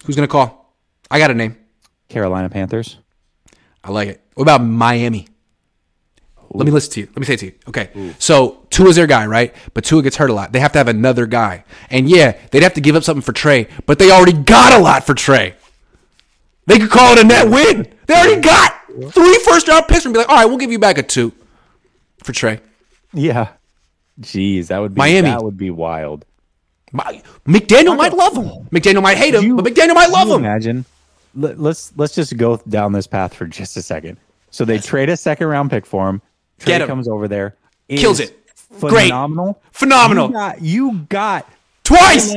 Who's 0.05 0.17
going 0.17 0.27
to 0.29 0.31
call? 0.31 0.75
I 1.11 1.19
got 1.19 1.31
a 1.31 1.35
name. 1.35 1.57
Carolina 2.09 2.49
Panthers. 2.51 2.99
I 3.83 3.91
like 3.91 4.09
it. 4.09 4.21
What 4.35 4.43
about 4.43 4.59
Miami? 4.63 5.29
Let 6.53 6.67
me 6.67 6.71
listen 6.73 6.93
to 6.93 7.01
you. 7.01 7.07
Let 7.09 7.19
me 7.19 7.25
say 7.25 7.35
it 7.35 7.41
to 7.41 7.47
you. 7.47 7.53
Okay. 7.69 8.15
So 8.21 8.67
Tua's 8.71 8.95
their 8.97 9.07
guy, 9.09 9.27
right? 9.27 9.55
But 9.75 9.85
Tua 9.85 10.03
gets 10.03 10.17
hurt 10.17 10.31
a 10.31 10.35
lot. 10.35 10.53
They 10.53 10.61
have 10.61 10.73
to 10.73 10.79
have 10.79 10.87
another 10.89 11.27
guy. 11.27 11.65
And 11.91 12.09
yeah, 12.09 12.39
they'd 12.51 12.63
have 12.63 12.75
to 12.75 12.81
give 12.81 12.95
up 12.95 13.03
something 13.03 13.23
for 13.23 13.33
Trey, 13.33 13.67
but 13.87 13.99
they 13.99 14.11
already 14.13 14.35
got 14.35 14.73
a 14.73 14.79
lot 14.79 15.05
for 15.05 15.15
Trey. 15.15 15.57
They 16.67 16.79
could 16.79 16.91
call 16.91 17.13
it 17.17 17.25
a 17.25 17.27
net 17.27 17.51
win. 17.51 17.93
They 18.07 18.15
already 18.15 18.41
got 18.41 18.75
three 19.11 19.39
first 19.45 19.69
round 19.69 19.87
picks 19.89 20.05
and 20.05 20.13
be 20.15 20.19
like, 20.19 20.29
all 20.29 20.37
right, 20.37 20.47
we'll 20.47 20.59
give 20.59 20.73
you 20.73 20.79
back 20.79 20.99
a 20.99 21.03
two 21.03 21.33
for 22.23 22.33
Trey. 22.33 22.61
Yeah. 23.13 23.49
Jeez, 24.21 24.69
that 24.69 24.79
would 24.79 24.95
be 24.95 24.99
Miami. 24.99 25.29
That 25.31 25.43
would 25.43 25.57
be 25.57 25.71
wild. 25.71 26.25
My- 26.93 27.23
McDaniel 27.47 27.97
might 27.97 28.13
love 28.13 28.37
him. 28.37 28.67
McDaniel 28.71 29.03
might 29.03 29.17
hate 29.17 29.35
him, 29.35 29.43
You- 29.45 29.57
but 29.57 29.65
McDaniel 29.65 29.95
might 29.95 30.11
love 30.11 30.29
you 30.29 30.35
him. 30.35 30.45
Imagine. 30.45 30.85
Let, 31.37 31.59
let's 31.59 31.93
let's 31.97 32.15
just 32.15 32.37
go 32.37 32.59
down 32.69 32.93
this 32.93 33.09
path 33.09 33.35
for 33.35 33.47
just 33.47 33.77
a 33.77 33.83
second. 33.83 34.19
So 34.53 34.65
they 34.65 34.79
trade 34.79 35.09
a 35.09 35.17
second 35.17 35.49
round 35.49 35.69
pick 35.71 35.85
for 35.85 36.09
him. 36.09 36.23
Trey 36.61 36.75
Get 36.75 36.83
him. 36.83 36.87
comes 36.89 37.09
over 37.09 37.27
there, 37.27 37.57
Kills 37.89 38.21
is 38.21 38.31
it. 38.31 38.41
Great. 38.81 39.07
phenomenal, 39.07 39.61
Phenomenal. 39.73 40.29
You 40.29 40.33
got, 40.33 40.63
you 40.63 40.93
got 41.09 41.49
Twice. 41.83 42.35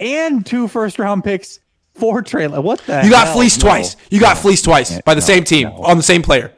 And 0.00 0.44
two 0.46 0.66
first 0.66 0.98
round 0.98 1.24
picks 1.24 1.60
for 2.02 2.20
Trey. 2.20 2.48
Lance. 2.48 2.64
What 2.64 2.80
the? 2.80 3.02
You 3.04 3.10
got 3.10 3.28
hell? 3.28 3.36
fleeced 3.36 3.60
No. 3.62 3.68
twice. 3.70 3.96
You 4.10 4.18
got 4.18 4.36
fleeced 4.36 4.64
twice 4.64 5.00
by 5.02 5.14
the 5.14 5.20
no, 5.20 5.26
same 5.26 5.44
team 5.44 5.68
no. 5.68 5.82
on 5.84 5.96
the 5.96 6.02
same 6.02 6.20
player. 6.22 6.52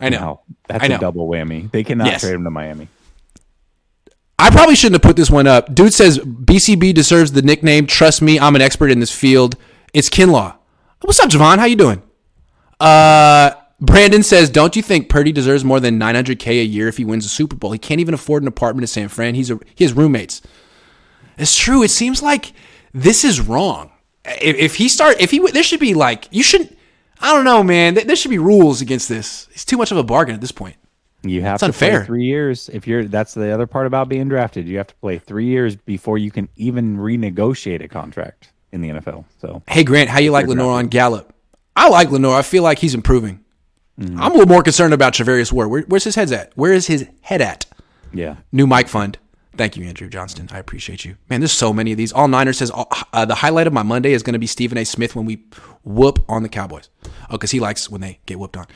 I 0.00 0.08
know. 0.08 0.18
No, 0.18 0.40
that's 0.66 0.82
I 0.84 0.88
know. 0.88 0.96
a 0.96 0.98
double 0.98 1.28
whammy. 1.28 1.70
They 1.70 1.84
cannot 1.84 2.06
Yes. 2.06 2.22
trade 2.22 2.34
him 2.34 2.44
to 2.44 2.50
Miami. 2.50 2.88
I 4.38 4.48
probably 4.50 4.76
shouldn't 4.76 4.94
have 4.94 5.02
put 5.06 5.16
this 5.16 5.30
one 5.30 5.46
up. 5.46 5.74
Dude 5.74 5.92
says 5.92 6.18
BCB 6.20 6.94
deserves 6.94 7.32
the 7.32 7.42
nickname. 7.42 7.86
Trust 7.86 8.22
me, 8.22 8.40
I'm 8.40 8.56
an 8.56 8.62
expert 8.62 8.90
in 8.90 8.98
this 9.00 9.12
field. 9.12 9.56
It's 9.92 10.08
Kinlaw. 10.08 10.54
What's 11.02 11.20
up, 11.20 11.28
Javon? 11.28 11.58
How 11.58 11.66
you 11.66 11.76
doing? 11.76 12.00
Uh, 12.80 13.50
Brandon 13.80 14.22
says, 14.22 14.48
"Don't 14.48 14.74
you 14.74 14.82
think 14.82 15.08
Purdy 15.10 15.32
deserves 15.32 15.64
more 15.64 15.80
than 15.80 15.98
900k 15.98 16.60
a 16.60 16.64
year 16.64 16.88
if 16.88 16.96
he 16.96 17.04
wins 17.04 17.26
a 17.26 17.28
Super 17.28 17.56
Bowl? 17.56 17.72
He 17.72 17.78
can't 17.78 18.00
even 18.00 18.14
afford 18.14 18.42
an 18.42 18.48
apartment 18.48 18.84
in 18.84 18.88
San 18.88 19.08
Fran. 19.08 19.34
He's 19.34 19.50
a 19.50 19.58
he 19.74 19.84
has 19.84 19.92
roommates. 19.92 20.40
It's 21.36 21.54
true. 21.56 21.82
It 21.82 21.90
seems 21.90 22.22
like 22.22 22.52
this 22.94 23.24
is 23.24 23.40
wrong. 23.40 23.90
If, 24.40 24.56
if 24.56 24.74
he 24.76 24.88
start, 24.88 25.16
if 25.20 25.30
he 25.30 25.38
there 25.50 25.62
should 25.62 25.80
be 25.80 25.94
like 25.94 26.28
you 26.30 26.42
shouldn't. 26.42 26.76
I 27.20 27.34
don't 27.34 27.44
know, 27.44 27.62
man. 27.64 27.94
There 27.94 28.04
there 28.04 28.16
should 28.16 28.30
be 28.30 28.38
rules 28.38 28.80
against 28.80 29.08
this. 29.08 29.48
It's 29.52 29.64
too 29.64 29.76
much 29.76 29.90
of 29.90 29.96
a 29.98 30.04
bargain 30.04 30.34
at 30.34 30.40
this 30.40 30.52
point. 30.52 30.76
You 31.24 31.42
have 31.42 31.54
It's 31.54 31.60
to 31.62 31.66
unfair. 31.66 31.98
play 32.00 32.06
three 32.06 32.24
years. 32.26 32.68
If 32.72 32.86
you're, 32.86 33.04
that's 33.04 33.34
the 33.34 33.50
other 33.52 33.66
part 33.66 33.88
about 33.88 34.08
being 34.08 34.28
drafted. 34.28 34.68
You 34.68 34.76
have 34.78 34.86
to 34.86 34.94
play 34.96 35.18
three 35.18 35.46
years 35.46 35.74
before 35.74 36.16
you 36.16 36.30
can 36.30 36.48
even 36.54 36.96
renegotiate 36.96 37.82
a 37.82 37.88
contract 37.88 38.52
in 38.70 38.82
the 38.82 38.90
NFL. 38.90 39.24
So 39.40 39.60
Hey 39.66 39.82
Grant, 39.82 40.08
how 40.10 40.20
you 40.20 40.30
like 40.30 40.46
Lenoir 40.46 40.78
on 40.78 40.86
Gallup? 40.86 41.34
I 41.74 41.88
like 41.88 42.12
Lenoir. 42.12 42.36
I 42.38 42.42
feel 42.42 42.62
like 42.62 42.78
he's 42.78 42.94
improving. 42.94 43.44
Mm-hmm. 43.98 44.20
I'm 44.20 44.30
a 44.30 44.34
little 44.34 44.46
more 44.48 44.62
concerned 44.62 44.94
about 44.94 45.12
Charvarius 45.14 45.50
Ward. 45.50 45.70
Where, 45.70 45.82
where's 45.82 46.04
his 46.04 46.14
head 46.14 46.30
at? 46.30 46.52
Where 46.56 46.72
is 46.72 46.86
his 46.86 47.08
head 47.22 47.40
at? 47.42 47.66
yeah, 48.12 48.36
New 48.52 48.68
mic 48.68 48.86
fund. 48.86 49.18
Thank 49.58 49.76
you, 49.76 49.84
Andrew 49.84 50.08
Johnston. 50.08 50.48
I 50.52 50.58
appreciate 50.58 51.04
you. 51.04 51.16
Man, 51.28 51.40
there's 51.40 51.50
so 51.50 51.72
many 51.72 51.90
of 51.90 51.98
these. 51.98 52.12
All 52.12 52.28
Niner 52.28 52.52
says 52.52 52.70
uh, 53.12 53.24
the 53.24 53.34
highlight 53.34 53.66
of 53.66 53.72
my 53.72 53.82
Monday 53.82 54.12
is 54.12 54.22
going 54.22 54.34
to 54.34 54.38
be 54.38 54.46
Stephen 54.46 54.78
A. 54.78 54.84
Smith 54.84 55.16
when 55.16 55.26
we 55.26 55.42
whoop 55.82 56.24
on 56.28 56.44
the 56.44 56.48
Cowboys. 56.48 56.88
Oh, 57.04 57.32
because 57.32 57.50
he 57.50 57.58
likes 57.58 57.90
when 57.90 58.00
they 58.00 58.20
get 58.24 58.38
whooped 58.38 58.56
on. 58.56 58.66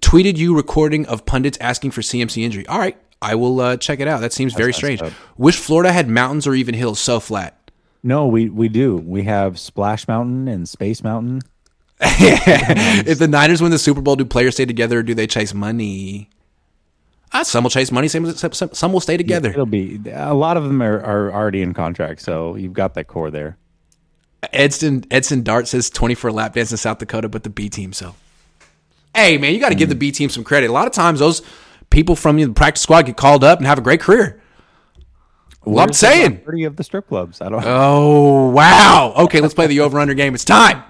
Tweeted 0.00 0.38
you 0.38 0.56
recording 0.56 1.04
of 1.06 1.26
pundits 1.26 1.58
asking 1.60 1.90
for 1.90 2.00
CMC 2.00 2.42
injury. 2.42 2.66
All 2.66 2.78
right, 2.78 2.96
I 3.20 3.34
will 3.34 3.60
uh, 3.60 3.76
check 3.76 4.00
it 4.00 4.08
out. 4.08 4.22
That 4.22 4.32
seems 4.32 4.54
very 4.54 4.72
strange. 4.72 5.02
up. 5.02 5.12
Wish 5.36 5.56
Florida 5.56 5.92
had 5.92 6.08
mountains 6.08 6.46
or 6.46 6.54
even 6.54 6.74
hills 6.74 6.98
so 6.98 7.20
flat. 7.20 7.70
no, 8.02 8.26
we 8.26 8.48
we 8.48 8.70
do. 8.70 8.96
We 8.96 9.24
have 9.24 9.58
Splash 9.58 10.08
Mountain 10.08 10.48
and 10.48 10.66
Space 10.66 11.04
Mountain. 11.04 11.42
if 12.00 13.18
the 13.18 13.28
Niners 13.28 13.60
win 13.60 13.70
the 13.70 13.78
Super 13.78 14.00
Bowl, 14.00 14.16
do 14.16 14.24
players 14.24 14.54
stay 14.54 14.64
together 14.64 15.00
or 15.00 15.02
do 15.02 15.14
they 15.14 15.26
chase 15.26 15.52
money? 15.52 16.30
Some 17.42 17.64
will 17.64 17.70
chase 17.70 17.90
money, 17.90 18.08
some, 18.08 18.32
some, 18.34 18.52
some 18.72 18.92
will 18.92 19.00
stay 19.00 19.16
together. 19.16 19.50
It'll 19.50 19.66
be 19.66 20.00
a 20.12 20.34
lot 20.34 20.56
of 20.56 20.64
them 20.64 20.82
are, 20.82 21.00
are 21.00 21.32
already 21.32 21.62
in 21.62 21.74
contract, 21.74 22.20
so 22.20 22.54
you've 22.54 22.72
got 22.72 22.94
that 22.94 23.08
core 23.08 23.30
there. 23.30 23.58
Edson 24.52 25.04
Edson 25.10 25.42
Dart 25.42 25.66
says 25.68 25.90
24 25.90 26.30
lap 26.30 26.54
dance 26.54 26.70
in 26.70 26.76
South 26.76 26.98
Dakota, 26.98 27.28
but 27.28 27.42
the 27.42 27.50
B 27.50 27.68
team. 27.68 27.92
So, 27.92 28.14
hey 29.14 29.38
man, 29.38 29.52
you 29.52 29.60
got 29.60 29.70
to 29.70 29.74
give 29.74 29.88
the 29.88 29.94
B 29.94 30.12
team 30.12 30.28
some 30.28 30.44
credit. 30.44 30.70
A 30.70 30.72
lot 30.72 30.86
of 30.86 30.92
times, 30.92 31.18
those 31.18 31.42
people 31.90 32.14
from 32.16 32.36
the 32.36 32.52
practice 32.52 32.82
squad 32.82 33.02
get 33.06 33.16
called 33.16 33.42
up 33.42 33.58
and 33.58 33.66
have 33.66 33.78
a 33.78 33.82
great 33.82 34.00
career. 34.00 34.40
Well, 35.64 35.82
I'm 35.82 35.92
saying. 35.92 36.42
Thirty 36.44 36.64
of 36.64 36.76
the 36.76 36.84
strip 36.84 37.08
clubs. 37.08 37.40
I 37.40 37.48
don't. 37.48 37.64
Oh 37.64 38.50
wow. 38.50 39.14
Okay, 39.16 39.40
let's 39.40 39.54
play 39.54 39.66
the 39.66 39.80
over 39.80 39.98
under 39.98 40.14
game. 40.14 40.34
It's 40.34 40.44
time. 40.44 40.82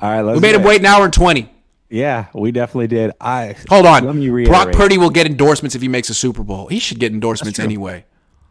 All 0.00 0.10
right, 0.10 0.20
let's. 0.20 0.36
We 0.36 0.40
made 0.40 0.54
him 0.54 0.62
wait 0.62 0.80
an 0.80 0.86
hour 0.86 1.04
and 1.04 1.12
20. 1.12 1.52
Yeah, 1.88 2.26
we 2.34 2.50
definitely 2.50 2.88
did. 2.88 3.12
I 3.20 3.56
Hold 3.68 3.86
on. 3.86 4.04
Let 4.04 4.16
me 4.16 4.44
Brock. 4.44 4.72
Purdy 4.72 4.98
will 4.98 5.10
get 5.10 5.26
endorsements 5.26 5.74
if 5.76 5.82
he 5.82 5.88
makes 5.88 6.10
a 6.10 6.14
Super 6.14 6.42
Bowl. 6.42 6.66
He 6.66 6.78
should 6.78 6.98
get 6.98 7.12
endorsements 7.12 7.58
anyway. 7.58 8.04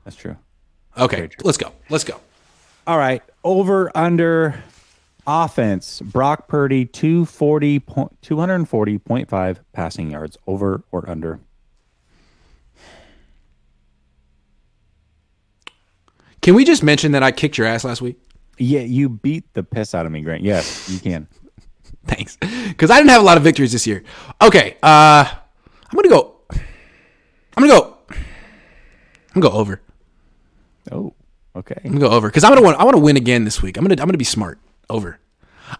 That's 0.05 0.15
true. 0.15 0.37
Okay, 0.97 1.29
let's 1.43 1.57
go. 1.57 1.73
Let's 1.89 2.05
go. 2.05 2.19
All 2.87 2.97
right, 2.97 3.21
over 3.43 3.91
under 3.95 4.63
offense. 5.27 6.01
Brock 6.01 6.47
Purdy 6.47 6.85
240 6.85 7.79
point, 7.79 8.21
240.5 8.21 9.57
passing 9.73 10.11
yards. 10.11 10.37
Over 10.47 10.83
or 10.91 11.09
under? 11.09 11.41
Can 16.41 16.53
we 16.53 16.63
just 16.63 16.83
mention 16.83 17.11
that 17.13 17.23
I 17.23 17.31
kicked 17.31 17.57
your 17.57 17.65
ass 17.65 17.83
last 17.83 18.01
week? 18.01 18.19
Yeah, 18.57 18.81
you 18.81 19.09
beat 19.09 19.51
the 19.53 19.63
piss 19.63 19.95
out 19.95 20.05
of 20.05 20.11
me, 20.11 20.21
Grant. 20.21 20.43
Yes, 20.43 20.87
you 20.87 20.99
can. 20.99 21.27
Thanks. 22.07 22.37
Because 22.37 22.91
I 22.91 22.97
didn't 22.97 23.09
have 23.09 23.21
a 23.21 23.25
lot 23.25 23.37
of 23.37 23.43
victories 23.43 23.71
this 23.71 23.87
year. 23.87 24.03
Okay. 24.41 24.77
Uh 24.83 25.25
I'm 25.27 25.95
gonna 25.95 26.09
go. 26.09 26.35
I'm 26.51 27.67
gonna 27.67 27.67
go. 27.67 27.97
I'm 28.09 29.41
gonna 29.41 29.51
go 29.51 29.57
over. 29.57 29.81
Oh, 30.91 31.13
okay. 31.55 31.75
I'm 31.83 31.91
gonna 31.91 31.99
go 31.99 32.09
over. 32.09 32.27
Because 32.27 32.43
I'm 32.43 32.51
gonna 32.51 32.61
want 32.61 32.79
I 32.79 32.83
wanna 32.83 32.99
win 32.99 33.17
again 33.17 33.43
this 33.43 33.61
week. 33.61 33.77
I'm 33.77 33.83
gonna 33.83 34.01
I'm 34.01 34.07
gonna 34.07 34.17
be 34.17 34.23
smart. 34.23 34.59
Over. 34.89 35.19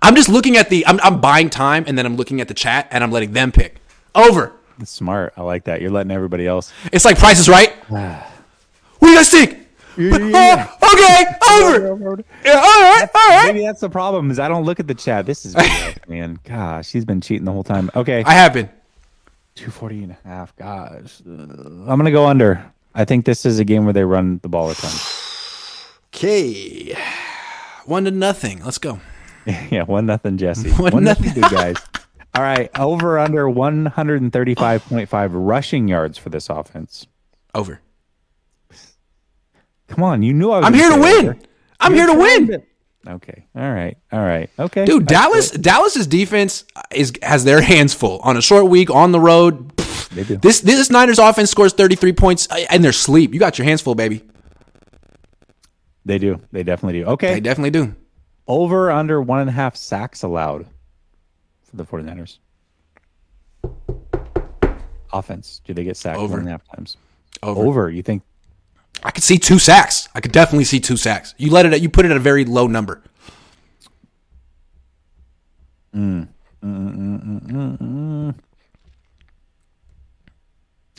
I'm 0.02 0.16
just 0.16 0.30
looking 0.30 0.58
at 0.58 0.70
the 0.70 0.86
I'm 0.88 1.00
I'm 1.04 1.22
buying 1.22 1.50
time 1.50 1.84
and 1.88 1.98
then 1.98 2.06
I'm 2.06 2.16
looking 2.16 2.42
at 2.42 2.48
the 2.48 2.54
chat 2.56 2.88
and 2.92 3.04
I'm 3.04 3.12
letting 3.12 3.34
them 3.34 3.52
pick. 3.52 3.78
Over. 4.16 4.54
That's 4.78 4.92
smart. 4.92 5.34
I 5.38 5.42
like 5.42 5.66
that. 5.66 5.82
You're 5.82 5.92
letting 5.92 6.12
everybody 6.12 6.48
else. 6.48 6.74
It's 6.92 7.06
like 7.06 7.20
Price 7.20 7.40
is 7.40 7.48
Right. 7.48 7.72
what 7.88 8.22
do 9.02 9.10
you 9.10 9.16
guys 9.16 9.30
think? 9.30 9.65
Yeah. 9.98 10.68
Oh, 10.82 10.94
okay, 10.94 11.90
over. 11.90 12.24
Yeah, 12.44 12.54
all 12.54 12.62
right, 12.62 13.08
all 13.16 13.30
right. 13.30 13.44
Maybe 13.54 13.66
that's 13.66 13.82
the 13.82 13.90
problem. 13.90 14.30
Is 14.32 14.40
I 14.40 14.48
don't 14.48 14.64
look 14.66 14.80
at 14.80 14.88
the 14.88 14.94
chat. 14.96 15.26
This 15.26 15.46
is 15.46 15.56
BS, 15.56 16.10
man. 16.10 16.40
Gosh, 16.44 16.92
he's 16.92 17.06
been 17.06 17.22
cheating 17.22 17.46
the 17.46 17.52
whole 17.52 17.64
time. 17.64 17.90
Okay, 17.96 18.24
I 18.26 18.34
have 18.34 18.54
been. 18.54 18.68
240 19.56 20.04
and 20.04 20.12
a 20.12 20.18
half. 20.28 20.56
Gosh, 20.58 21.22
Uh, 21.26 21.32
I'm 21.32 21.98
gonna 21.98 22.12
go 22.12 22.26
under. 22.26 22.64
I 22.94 23.06
think 23.06 23.26
this 23.26 23.46
is 23.46 23.60
a 23.60 23.64
game 23.66 23.84
where 23.86 23.94
they 23.94 24.04
run 24.04 24.40
the 24.44 24.50
ball 24.50 24.70
a 24.70 24.74
ton. 24.76 24.92
Okay. 26.14 26.96
One 27.86 28.06
to 28.06 28.12
nothing. 28.12 28.64
Let's 28.64 28.78
go. 28.78 29.02
yeah, 29.46 29.84
one 29.84 30.06
nothing, 30.06 30.38
Jessie. 30.38 30.72
One 30.72 30.94
One, 30.94 31.04
nothing. 31.04 31.26
nothing, 31.28 31.42
good 31.44 31.52
guys. 31.52 31.76
All 32.34 32.42
right, 32.42 32.70
over 32.80 33.20
under 33.20 33.46
135.5 33.50 35.30
rushing 35.34 35.88
yards 35.88 36.18
for 36.18 36.30
this 36.30 36.50
offense. 36.50 37.06
Over. 37.54 37.82
Come 39.88 40.04
on, 40.04 40.24
you 40.24 40.34
knew 40.34 40.52
I 40.52 40.58
was. 40.60 40.66
I'm 40.68 40.74
here 40.74 40.90
to 40.90 41.00
win. 41.00 41.26
over. 41.30 41.38
I'm 41.80 41.96
You're 41.96 42.06
here 42.08 42.16
to 42.16 42.20
win. 42.22 42.48
to- 42.48 42.64
Okay. 43.08 43.46
All 43.56 43.72
right. 43.72 43.98
All 44.12 44.20
right. 44.26 44.50
Okay. 44.58 44.84
Dude, 44.86 45.06
Dallas 45.06 45.52
Dallas's 45.52 46.08
defense 46.08 46.66
is 46.92 47.14
has 47.22 47.44
their 47.44 47.62
hands 47.62 47.94
full 47.94 48.20
on 48.24 48.36
a 48.36 48.42
short 48.42 48.66
week 48.68 48.90
on 48.90 49.12
the 49.12 49.20
road. 49.20 49.76
pff, 49.76 50.10
They 50.10 50.24
do. 50.24 50.38
This 50.38 50.62
this 50.62 50.90
Niners 50.90 51.20
offense 51.20 51.52
scores 51.52 51.72
33 51.74 52.14
points 52.14 52.48
uh, 52.50 52.66
in 52.72 52.82
their 52.82 52.92
sleep. 52.92 53.32
You 53.32 53.40
got 53.40 53.60
your 53.60 53.66
hands 53.66 53.82
full, 53.82 53.94
baby. 53.94 54.24
They 56.04 56.18
do. 56.18 56.42
They 56.52 56.64
definitely 56.64 57.02
do. 57.02 57.06
Okay. 57.10 57.36
They 57.36 57.40
definitely 57.42 57.70
do. 57.72 57.96
Over 58.48 58.90
under 58.90 59.22
one 59.22 59.42
and 59.42 59.50
a 59.52 59.54
half 59.54 59.76
sacks 59.76 60.24
allowed 60.24 60.66
for 61.64 61.76
the 61.78 61.86
49ers. 61.86 62.40
Offense. 65.14 65.62
Do 65.64 65.74
they 65.74 65.84
get 65.84 65.96
sacked 65.98 66.18
Over. 66.20 66.32
one 66.34 66.40
and 66.42 66.48
a 66.50 66.52
half 66.52 66.64
times? 66.76 66.98
Over. 67.44 67.62
Over. 67.62 67.90
You 67.90 68.02
think? 68.02 68.24
I 69.06 69.12
could 69.12 69.24
see 69.24 69.38
two 69.38 69.60
sacks. 69.60 70.10
I 70.16 70.20
could 70.20 70.32
definitely 70.32 70.64
see 70.64 70.80
two 70.80 70.98
sacks. 70.98 71.36
You 71.38 71.52
let 71.52 71.68
it. 71.68 71.74
at 71.74 71.82
You 71.82 71.90
put 71.90 72.06
it 72.06 72.12
at 72.12 72.18
a 72.18 72.20
very 72.20 72.44
low 72.44 72.66
number. 72.66 73.04
I'm 75.94 76.28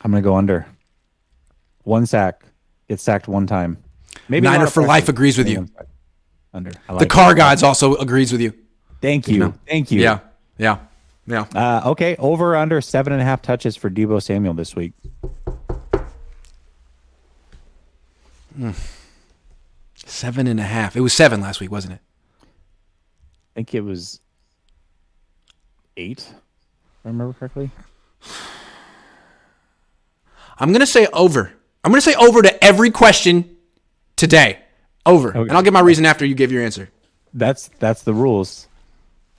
going 0.05 0.13
to 0.15 0.21
go 0.21 0.37
under. 0.37 0.67
One 1.83 2.07
sack. 2.07 2.45
Get 2.89 3.01
sacked 3.01 3.27
one 3.27 3.49
time. 3.49 3.79
Maybe 4.29 4.45
Niner 4.45 4.69
for 4.69 4.85
life 4.85 5.09
agrees 5.09 5.37
with 5.37 5.49
you. 5.49 5.69
Under. 6.55 6.71
I 6.89 6.99
The 6.99 7.07
car 7.07 7.33
it. 7.33 7.37
guides 7.37 7.65
also 7.65 7.97
agrees 7.97 8.31
with 8.31 8.41
you. 8.41 8.55
Thank 9.03 9.27
you. 9.27 9.53
Thank 9.69 9.91
you. 9.91 10.01
Yeah, 10.01 10.21
yeah. 10.59 10.79
Yeah. 11.27 11.47
Uh, 11.55 11.91
okay, 11.91 12.15
over 12.17 12.55
under 12.55 12.81
seven 12.81 13.13
and 13.13 13.21
a 13.21 13.25
half 13.25 13.43
touches 13.43 13.75
for 13.77 13.91
Deebo 13.91 14.23
Samuel 14.23 14.55
this 14.55 14.77
week. 14.77 14.93
Seven 19.95 20.47
and 20.47 20.61
a 20.61 20.65
half. 20.65 20.97
It 20.97 21.01
was 21.01 21.13
seven 21.13 21.41
last 21.41 21.61
week, 21.61 21.71
wasn't 21.71 21.95
it? 21.95 22.01
I 22.43 22.47
think 23.57 23.75
it 23.75 23.81
was 23.81 24.21
eight. 25.97 26.21
If 26.21 26.35
I 27.05 27.09
remember 27.09 27.33
correctly. 27.33 27.71
I'm 30.59 30.73
gonna 30.73 30.87
say 30.87 31.07
over. 31.13 31.53
I'm 31.85 31.91
gonna 31.93 32.01
say 32.01 32.15
over 32.15 32.43
to 32.43 32.65
every 32.65 32.91
question 32.91 33.57
today. 34.17 34.59
Over. 35.05 35.31
And 35.31 35.53
I'll 35.53 35.63
give 35.63 35.73
my 35.73 35.81
reason 35.81 36.05
after 36.05 36.25
you 36.25 36.35
give 36.35 36.51
your 36.51 36.63
answer. 36.63 36.91
That's 37.33 37.69
that's 37.79 38.03
the 38.03 38.15
rules. 38.15 38.69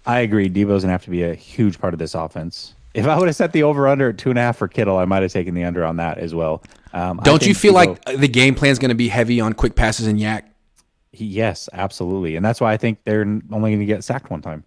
I 0.05 0.19
agree. 0.19 0.49
Deebo's 0.49 0.83
gonna 0.83 0.93
have 0.93 1.03
to 1.03 1.09
be 1.09 1.23
a 1.23 1.33
huge 1.33 1.79
part 1.79 1.93
of 1.93 1.99
this 1.99 2.15
offense. 2.15 2.73
If 2.93 3.05
I 3.05 3.17
would 3.17 3.27
have 3.27 3.35
set 3.35 3.51
the 3.51 3.63
over 3.63 3.87
under 3.87 4.09
at 4.09 4.17
two 4.17 4.29
and 4.29 4.39
a 4.39 4.41
half 4.41 4.57
for 4.57 4.67
Kittle, 4.67 4.97
I 4.97 5.05
might 5.05 5.21
have 5.21 5.31
taken 5.31 5.53
the 5.53 5.63
under 5.63 5.83
on 5.85 5.97
that 5.97 6.17
as 6.17 6.33
well. 6.33 6.63
Um, 6.97 7.19
Don't 7.23 7.45
you 7.45 7.53
feel 7.53 7.73
like 7.73 8.03
the 8.05 8.27
game 8.27 8.55
plan's 8.55 8.79
gonna 8.79 8.95
be 8.95 9.07
heavy 9.07 9.39
on 9.39 9.53
quick 9.53 9.75
passes 9.75 10.07
and 10.07 10.19
YAC? 10.19 10.43
He, 11.11 11.25
yes, 11.25 11.69
absolutely, 11.73 12.35
and 12.35 12.45
that's 12.45 12.59
why 12.59 12.73
I 12.73 12.77
think 12.77 12.99
they're 13.03 13.21
only 13.21 13.47
going 13.49 13.79
to 13.79 13.85
get 13.85 14.03
sacked 14.03 14.29
one 14.29 14.41
time. 14.41 14.63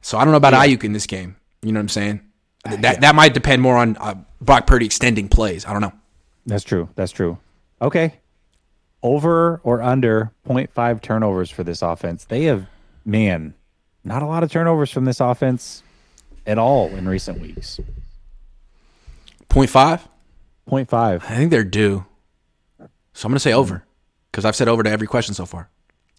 So 0.00 0.16
I 0.18 0.24
don't 0.24 0.30
know 0.30 0.38
about 0.38 0.54
Aiyuk 0.54 0.84
in 0.84 0.92
this 0.92 1.06
game. 1.06 1.36
You 1.62 1.72
know 1.72 1.78
what 1.78 1.84
I'm 1.84 1.88
saying? 1.90 2.20
That 2.64 3.00
that 3.00 3.14
might 3.14 3.34
depend 3.34 3.60
more 3.60 3.76
on 3.76 3.96
uh, 3.98 4.14
Brock 4.40 4.66
Purdy 4.66 4.86
extending 4.86 5.28
plays. 5.28 5.66
I 5.66 5.72
don't 5.72 5.82
know. 5.82 5.92
That's 6.46 6.64
true. 6.64 6.88
That's 6.94 7.12
true. 7.12 7.38
Okay, 7.82 8.14
over 9.02 9.60
or 9.64 9.82
under 9.82 10.32
0.5 10.48 11.02
turnovers 11.02 11.50
for 11.50 11.64
this 11.64 11.82
offense. 11.82 12.24
They 12.24 12.44
have, 12.44 12.66
man, 13.04 13.54
not 14.04 14.22
a 14.22 14.26
lot 14.26 14.42
of 14.42 14.50
turnovers 14.50 14.90
from 14.90 15.04
this 15.04 15.20
offense 15.20 15.82
at 16.46 16.56
all 16.56 16.88
in 16.88 17.06
recent 17.08 17.40
weeks. 17.40 17.80
Point 19.48 19.70
five. 19.70 20.06
0.5. 20.68 20.92
I 20.94 21.18
think 21.36 21.50
they're 21.50 21.64
due. 21.64 22.04
So 23.12 23.26
I'm 23.26 23.30
gonna 23.32 23.40
say 23.40 23.52
over 23.52 23.84
because 24.30 24.44
I've 24.44 24.56
said 24.56 24.68
over 24.68 24.82
to 24.82 24.90
every 24.90 25.06
question 25.06 25.34
so 25.34 25.46
far. 25.46 25.68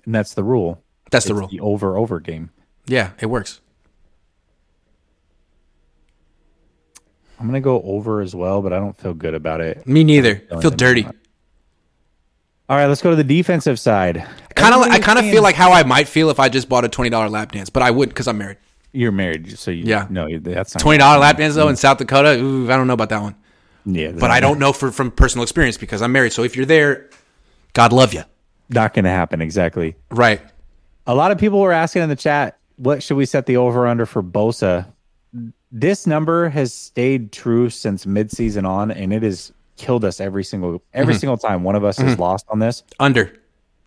and 0.06 0.14
that's 0.16 0.34
the 0.34 0.44
rule. 0.44 0.82
That's 1.12 1.26
the 1.26 1.32
It's 1.34 1.40
rule. 1.40 1.48
The 1.50 1.60
over 1.60 1.98
over 1.98 2.20
game. 2.20 2.52
Yeah, 2.88 3.12
it 3.20 3.26
works. 3.28 3.60
I'm 7.40 7.48
gonna 7.48 7.60
go 7.62 7.82
over 7.82 8.22
as 8.22 8.34
well, 8.34 8.62
but 8.62 8.72
I 8.72 8.78
don't 8.80 8.98
feel 8.98 9.14
good 9.14 9.34
about 9.34 9.60
it. 9.62 9.86
Me 9.86 10.04
neither. 10.04 10.42
I 10.52 10.62
feel 10.62 10.72
dirty. 10.72 11.06
All 12.68 12.76
right, 12.78 12.88
let's 12.88 13.02
go 13.02 13.10
to 13.12 13.16
the 13.16 13.24
defensive 13.24 13.80
side. 13.80 14.26
Kind 14.56 14.74
of. 14.74 14.82
I 14.84 15.00
kind 15.00 15.20
of 15.20 15.26
feel 15.26 15.44
like 15.44 15.56
how 15.56 15.72
I 15.72 15.84
might 15.84 16.08
feel 16.08 16.30
if 16.30 16.40
I 16.40 16.50
just 16.50 16.70
bought 16.70 16.86
a 16.86 16.90
twenty 16.90 17.10
dollar 17.10 17.30
lap 17.30 17.52
dance, 17.52 17.70
but 17.70 17.84
I 17.84 17.92
wouldn't 17.92 18.14
because 18.14 18.28
I'm 18.28 18.38
married. 18.38 18.58
you're 18.94 19.12
married, 19.12 19.60
so 19.60 19.70
you, 19.72 19.84
Yeah. 19.84 20.08
no, 20.10 20.28
that's 20.40 20.74
not 20.74 20.80
Twenty 20.82 20.98
dollar 21.00 21.20
lap 21.20 21.38
dance 21.38 21.56
though 21.56 21.68
in 21.68 21.76
South 21.76 21.98
Dakota. 21.98 22.40
Ooh, 22.40 22.72
I 22.72 22.78
don't 22.78 22.88
know 22.88 22.94
about 22.94 23.10
that 23.10 23.22
one. 23.22 23.36
Yeah, 23.86 24.12
But 24.12 24.32
I 24.32 24.40
don't 24.40 24.58
know 24.60 24.74
for 24.74 24.92
from 24.92 25.12
personal 25.12 25.44
experience 25.44 25.78
because 25.78 26.02
I'm 26.02 26.12
married. 26.12 26.34
So 26.34 26.44
if 26.44 26.56
you're 26.56 26.66
there, 26.66 27.10
God 27.74 27.94
love 27.94 28.14
you. 28.14 28.24
Not 28.70 28.94
gonna 28.94 29.10
happen 29.10 29.42
exactly. 29.42 29.96
Right. 30.10 30.42
A 31.08 31.14
lot 31.14 31.32
of 31.32 31.38
people 31.38 31.60
were 31.62 31.72
asking 31.72 32.02
in 32.02 32.10
the 32.10 32.16
chat, 32.16 32.58
what 32.78 33.04
should 33.04 33.16
we 33.18 33.26
set 33.26 33.46
the 33.46 33.58
over 33.58 33.86
under 33.88 34.06
for 34.08 34.24
Bosa? 34.24 34.88
This 35.72 36.08
number 36.08 36.50
has 36.50 36.74
stayed 36.74 37.32
true 37.32 37.70
since 37.70 38.06
midseason 38.06 38.68
on, 38.68 38.90
and 38.92 39.14
it 39.14 39.22
has 39.24 39.52
killed 39.78 40.04
us 40.06 40.20
every 40.20 40.44
single 40.44 40.82
every 40.94 41.14
Mm-hmm. 41.14 41.20
single 41.20 41.38
time 41.38 41.64
one 41.64 41.76
of 41.76 41.84
us 41.84 41.98
has 41.98 42.18
lost 42.18 42.46
on 42.50 42.60
this. 42.60 42.84
Under. 43.00 43.34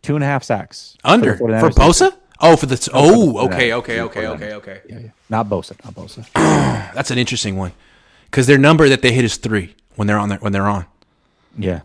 Two 0.03 0.15
and 0.15 0.23
a 0.23 0.27
half 0.27 0.45
sacks. 0.45 0.97
Under 1.03 1.37
for, 1.37 1.49
for 1.59 1.71
Bosa. 1.71 2.15
Oh, 2.41 2.55
for 2.57 2.67
the. 2.67 2.89
Oh, 2.95 3.47
okay, 3.47 3.73
okay, 3.73 4.01
okay, 4.03 4.27
okay, 4.29 4.47
49ers. 4.51 4.53
okay. 4.53 4.81
Yeah, 4.89 4.99
yeah. 5.01 5.09
Not 5.29 5.49
Bosa, 5.49 5.73
not 5.85 5.95
Bosa. 5.95 6.25
That's 6.95 7.11
an 7.11 7.19
interesting 7.19 7.57
one 7.57 7.73
because 8.27 8.47
their 8.47 8.59
number 8.59 8.89
that 8.89 9.03
they 9.03 9.13
hit 9.13 9.25
is 9.25 9.39
three 9.39 9.75
when 9.99 10.07
they're 10.07 10.19
on 10.19 10.29
there 10.29 10.39
when 10.39 10.53
they're 10.53 10.69
on. 10.69 10.87
yeah. 11.59 11.81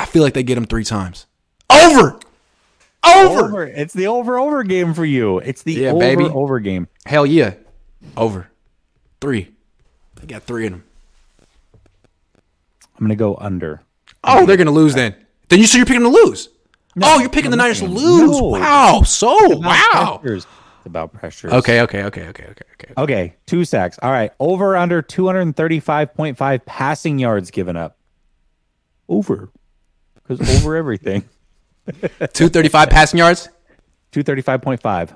I 0.00 0.06
feel 0.06 0.24
like 0.24 0.34
they 0.34 0.42
get 0.42 0.56
them 0.56 0.64
three 0.66 0.82
times. 0.82 1.26
Over. 1.70 2.18
Over. 3.06 3.40
Over. 3.44 3.66
It's 3.68 3.94
the 3.94 4.08
over 4.08 4.38
over 4.40 4.64
game 4.64 4.92
for 4.92 5.04
you. 5.04 5.38
It's 5.38 5.62
the 5.62 5.72
Yeah, 5.74 5.90
over 5.90 5.98
baby. 6.00 6.24
over 6.24 6.58
game. 6.58 6.88
Hell 7.06 7.24
yeah. 7.24 7.54
Over. 8.16 8.50
Three. 9.20 9.52
They 10.16 10.26
got 10.26 10.42
three 10.42 10.66
in 10.66 10.72
them. 10.72 10.84
I'm 12.98 13.06
gonna 13.06 13.14
go 13.14 13.36
under. 13.36 13.82
Oh, 14.24 14.44
they're 14.44 14.56
gonna 14.56 14.72
lose 14.72 14.94
then. 14.94 15.14
Then 15.48 15.60
you 15.60 15.66
so 15.66 15.76
you're 15.76 15.86
picking 15.86 16.02
them 16.02 16.12
to 16.12 16.18
lose. 16.24 16.48
oh, 17.00 17.20
you're 17.20 17.28
picking 17.28 17.52
the 17.52 17.56
Niners 17.56 17.78
to 17.78 17.86
lose. 17.86 18.30
No. 18.30 18.46
Wow. 18.48 19.02
So 19.06 19.58
wow. 19.58 20.18
pressures. 20.20 20.46
It's 20.82 20.86
about 20.88 21.12
pressures. 21.12 21.52
Okay, 21.52 21.80
okay, 21.82 22.02
okay, 22.02 22.26
okay, 22.26 22.44
okay, 22.50 22.64
okay. 22.72 22.92
Okay, 22.98 23.34
two 23.46 23.64
sacks. 23.64 24.00
All 24.02 24.10
right, 24.10 24.32
over 24.40 24.76
under 24.76 25.00
235.5 25.00 26.66
passing 26.66 27.20
yards 27.20 27.52
given 27.52 27.76
up. 27.76 27.96
Over. 29.08 29.52
Because 30.14 30.40
over 30.58 30.74
everything. 30.74 31.22
Two 32.32 32.48
thirty-five 32.48 32.90
passing 32.90 33.18
yards. 33.18 33.48
235.5. 34.12 35.14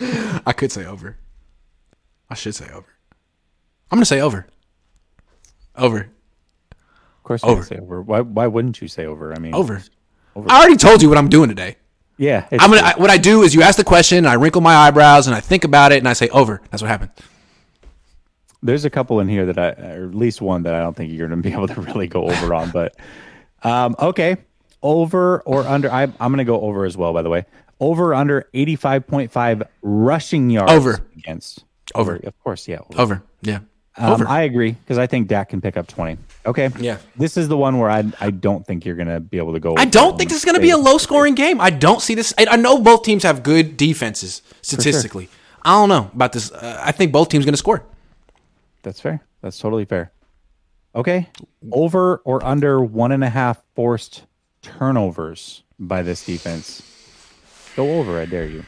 I 0.46 0.52
could 0.52 0.70
say 0.70 0.86
over. 0.86 1.16
I 2.28 2.34
should 2.34 2.54
say 2.54 2.66
over. 2.70 2.88
I'm 3.90 3.96
gonna 3.96 4.04
say 4.06 4.20
over. 4.20 4.46
Over. 5.76 6.10
Of 6.70 7.22
course, 7.24 7.42
you 7.42 7.48
Over. 7.50 7.62
say 7.64 7.78
over. 7.78 8.00
Why, 8.02 8.20
why 8.20 8.46
wouldn't 8.46 8.80
you 8.80 8.88
say 8.88 9.06
over? 9.06 9.34
I 9.34 9.38
mean, 9.38 9.54
Over. 9.54 9.82
I 10.36 10.58
already 10.58 10.76
told 10.76 11.02
you 11.02 11.08
what 11.08 11.18
I'm 11.18 11.28
doing 11.28 11.48
today. 11.48 11.76
Yeah. 12.16 12.46
I'm 12.52 12.70
gonna. 12.70 12.82
I, 12.82 12.94
what 12.98 13.10
I 13.10 13.16
do 13.16 13.42
is 13.42 13.54
you 13.54 13.62
ask 13.62 13.76
the 13.76 13.84
question, 13.84 14.18
and 14.18 14.28
I 14.28 14.34
wrinkle 14.34 14.60
my 14.60 14.74
eyebrows, 14.74 15.26
and 15.26 15.34
I 15.34 15.40
think 15.40 15.64
about 15.64 15.92
it, 15.92 15.98
and 15.98 16.08
I 16.08 16.12
say 16.12 16.28
over. 16.28 16.60
That's 16.70 16.82
what 16.82 16.88
happened. 16.88 17.10
There's 18.62 18.84
a 18.84 18.90
couple 18.90 19.20
in 19.20 19.28
here 19.28 19.46
that 19.46 19.58
I, 19.58 19.70
or 19.94 20.08
at 20.08 20.14
least 20.14 20.42
one 20.42 20.64
that 20.64 20.74
I 20.74 20.80
don't 20.80 20.94
think 20.94 21.12
you're 21.12 21.28
going 21.28 21.42
to 21.42 21.48
be 21.48 21.54
able 21.54 21.68
to 21.68 21.80
really 21.80 22.08
go 22.08 22.28
over 22.28 22.52
on. 22.54 22.70
But 22.70 22.94
um, 23.62 23.96
okay, 23.98 24.36
over 24.82 25.40
or 25.40 25.62
under. 25.62 25.90
I, 25.90 26.02
I'm 26.02 26.14
going 26.18 26.38
to 26.38 26.44
go 26.44 26.60
over 26.60 26.84
as 26.84 26.96
well. 26.96 27.12
By 27.12 27.22
the 27.22 27.30
way, 27.30 27.46
over 27.80 28.10
or 28.10 28.14
under 28.14 28.48
85.5 28.54 29.66
rushing 29.82 30.50
yards 30.50 30.70
yards 30.70 30.72
Over. 30.72 31.06
against. 31.16 31.64
Over. 31.94 32.16
Of 32.16 32.38
course, 32.44 32.68
yeah. 32.68 32.80
over. 32.90 33.00
Over. 33.00 33.22
Yeah. 33.42 33.60
Um, 33.96 34.26
I 34.26 34.42
agree 34.42 34.72
because 34.72 34.98
I 34.98 35.06
think 35.06 35.28
Dak 35.28 35.48
can 35.50 35.60
pick 35.60 35.76
up 35.76 35.86
20. 35.86 36.16
Okay. 36.46 36.70
Yeah. 36.78 36.98
This 37.16 37.36
is 37.36 37.48
the 37.48 37.56
one 37.56 37.78
where 37.78 37.90
I 37.90 38.04
I 38.20 38.30
don't 38.30 38.66
think 38.66 38.86
you're 38.86 38.94
going 38.94 39.08
to 39.08 39.20
be 39.20 39.38
able 39.38 39.52
to 39.52 39.60
go. 39.60 39.74
I 39.76 39.84
don't 39.84 40.16
think 40.16 40.30
this 40.30 40.38
is 40.38 40.44
going 40.44 40.54
to 40.54 40.60
be 40.60 40.70
a 40.70 40.78
low 40.78 40.96
scoring 40.96 41.34
game. 41.34 41.60
I 41.60 41.70
don't 41.70 42.00
see 42.00 42.14
this. 42.14 42.32
I, 42.38 42.46
I 42.50 42.56
know 42.56 42.78
both 42.78 43.02
teams 43.02 43.24
have 43.24 43.42
good 43.42 43.76
defenses 43.76 44.42
statistically. 44.62 45.28
I 45.62 45.72
don't 45.72 45.88
know 45.88 46.10
about 46.14 46.32
this. 46.32 46.50
Uh, 46.52 46.80
I 46.82 46.92
think 46.92 47.12
both 47.12 47.28
teams 47.28 47.44
going 47.44 47.52
to 47.52 47.58
score. 47.58 47.84
That's 48.82 49.00
fair. 49.00 49.20
That's 49.42 49.58
totally 49.58 49.84
fair. 49.84 50.12
Okay. 50.94 51.28
Over 51.70 52.18
or 52.24 52.44
under 52.44 52.80
one 52.80 53.12
and 53.12 53.22
a 53.22 53.28
half 53.28 53.62
forced 53.74 54.24
turnovers 54.62 55.62
by 55.78 56.02
this 56.02 56.24
defense. 56.24 56.82
Go 57.76 57.98
over, 57.98 58.18
I 58.20 58.24
dare 58.24 58.46
you. 58.46 58.64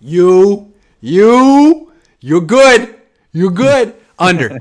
You, 0.00 0.73
you, 1.04 1.92
you're 2.20 2.40
good. 2.40 2.94
You're 3.32 3.50
good. 3.50 3.94
Under. 4.18 4.58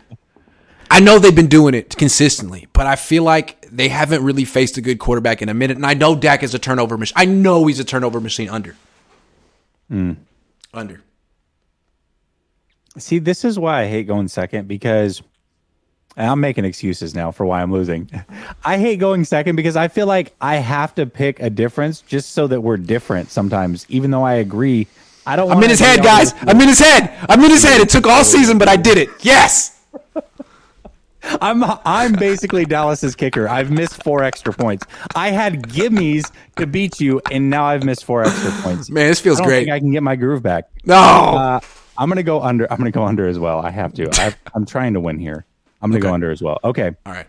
I 0.91 0.99
know 0.99 1.17
they've 1.17 1.33
been 1.33 1.47
doing 1.47 1.73
it 1.73 1.95
consistently, 1.95 2.67
but 2.73 2.85
I 2.85 2.97
feel 2.97 3.23
like 3.23 3.65
they 3.71 3.87
haven't 3.87 4.23
really 4.23 4.43
faced 4.43 4.77
a 4.77 4.81
good 4.81 4.99
quarterback 4.99 5.41
in 5.41 5.47
a 5.47 5.53
minute. 5.53 5.77
And 5.77 5.85
I 5.85 5.93
know 5.93 6.15
Dak 6.15 6.43
is 6.43 6.53
a 6.53 6.59
turnover 6.59 6.97
machine. 6.97 7.13
I 7.15 7.25
know 7.25 7.65
he's 7.65 7.79
a 7.79 7.85
turnover 7.85 8.19
machine. 8.19 8.49
Under. 8.49 8.75
Hmm. 9.89 10.13
Under. 10.73 11.01
See, 12.97 13.19
this 13.19 13.45
is 13.45 13.57
why 13.57 13.83
I 13.83 13.87
hate 13.87 14.07
going 14.07 14.27
second 14.27 14.67
because 14.67 15.21
I'm 16.17 16.41
making 16.41 16.65
excuses 16.65 17.15
now 17.15 17.31
for 17.31 17.45
why 17.45 17.61
I'm 17.61 17.71
losing. 17.71 18.09
I 18.65 18.79
hate 18.79 18.99
going 18.99 19.23
second 19.23 19.55
because 19.55 19.77
I 19.77 19.87
feel 19.87 20.07
like 20.07 20.35
I 20.41 20.57
have 20.57 20.93
to 20.95 21.05
pick 21.05 21.39
a 21.39 21.49
difference 21.49 22.01
just 22.01 22.31
so 22.31 22.47
that 22.47 22.59
we're 22.59 22.77
different 22.77 23.31
sometimes, 23.31 23.85
even 23.89 24.11
though 24.11 24.23
I 24.23 24.33
agree. 24.33 24.87
I 25.25 25.35
don't 25.35 25.51
I'm 25.51 25.63
in 25.63 25.69
his 25.69 25.79
head, 25.79 26.03
guys. 26.03 26.33
I'm 26.41 26.59
in 26.59 26.67
his 26.67 26.79
head. 26.79 27.13
I'm 27.29 27.43
in 27.43 27.51
his 27.51 27.63
head. 27.63 27.81
It 27.81 27.89
took 27.89 28.05
all 28.07 28.23
season, 28.23 28.57
but 28.57 28.67
I 28.67 28.75
did 28.75 28.97
it. 28.97 29.09
Yes. 29.21 29.81
I'm 31.41 31.63
I'm 31.85 32.13
basically 32.13 32.65
Dallas's 32.65 33.15
kicker. 33.15 33.47
I've 33.47 33.71
missed 33.71 34.03
four 34.03 34.23
extra 34.23 34.51
points. 34.53 34.85
I 35.15 35.31
had 35.31 35.63
gimmies 35.63 36.29
to 36.57 36.67
beat 36.67 36.99
you, 36.99 37.21
and 37.31 37.49
now 37.49 37.63
I've 37.63 37.83
missed 37.85 38.03
four 38.03 38.23
extra 38.23 38.51
points. 38.61 38.89
Man, 38.89 39.07
this 39.07 39.21
I 39.21 39.23
feels 39.23 39.37
don't 39.37 39.47
great. 39.47 39.61
think 39.61 39.71
I 39.71 39.79
can 39.79 39.91
get 39.91 40.03
my 40.03 40.17
groove 40.17 40.43
back. 40.43 40.65
no. 40.83 40.95
Uh, 40.95 41.59
I'm 41.97 42.09
gonna 42.09 42.23
go 42.23 42.41
under. 42.41 42.69
I'm 42.71 42.77
gonna 42.77 42.91
go 42.91 43.03
under 43.03 43.27
as 43.27 43.39
well. 43.39 43.59
I 43.59 43.69
have 43.69 43.93
to. 43.93 44.09
i 44.19 44.35
I'm 44.53 44.65
trying 44.65 44.95
to 44.95 44.99
win 44.99 45.19
here. 45.19 45.45
I'm 45.81 45.91
gonna 45.91 46.01
go 46.01 46.13
under 46.13 46.31
as 46.31 46.41
well. 46.41 46.59
Okay, 46.63 46.91
all 47.05 47.13
right. 47.13 47.27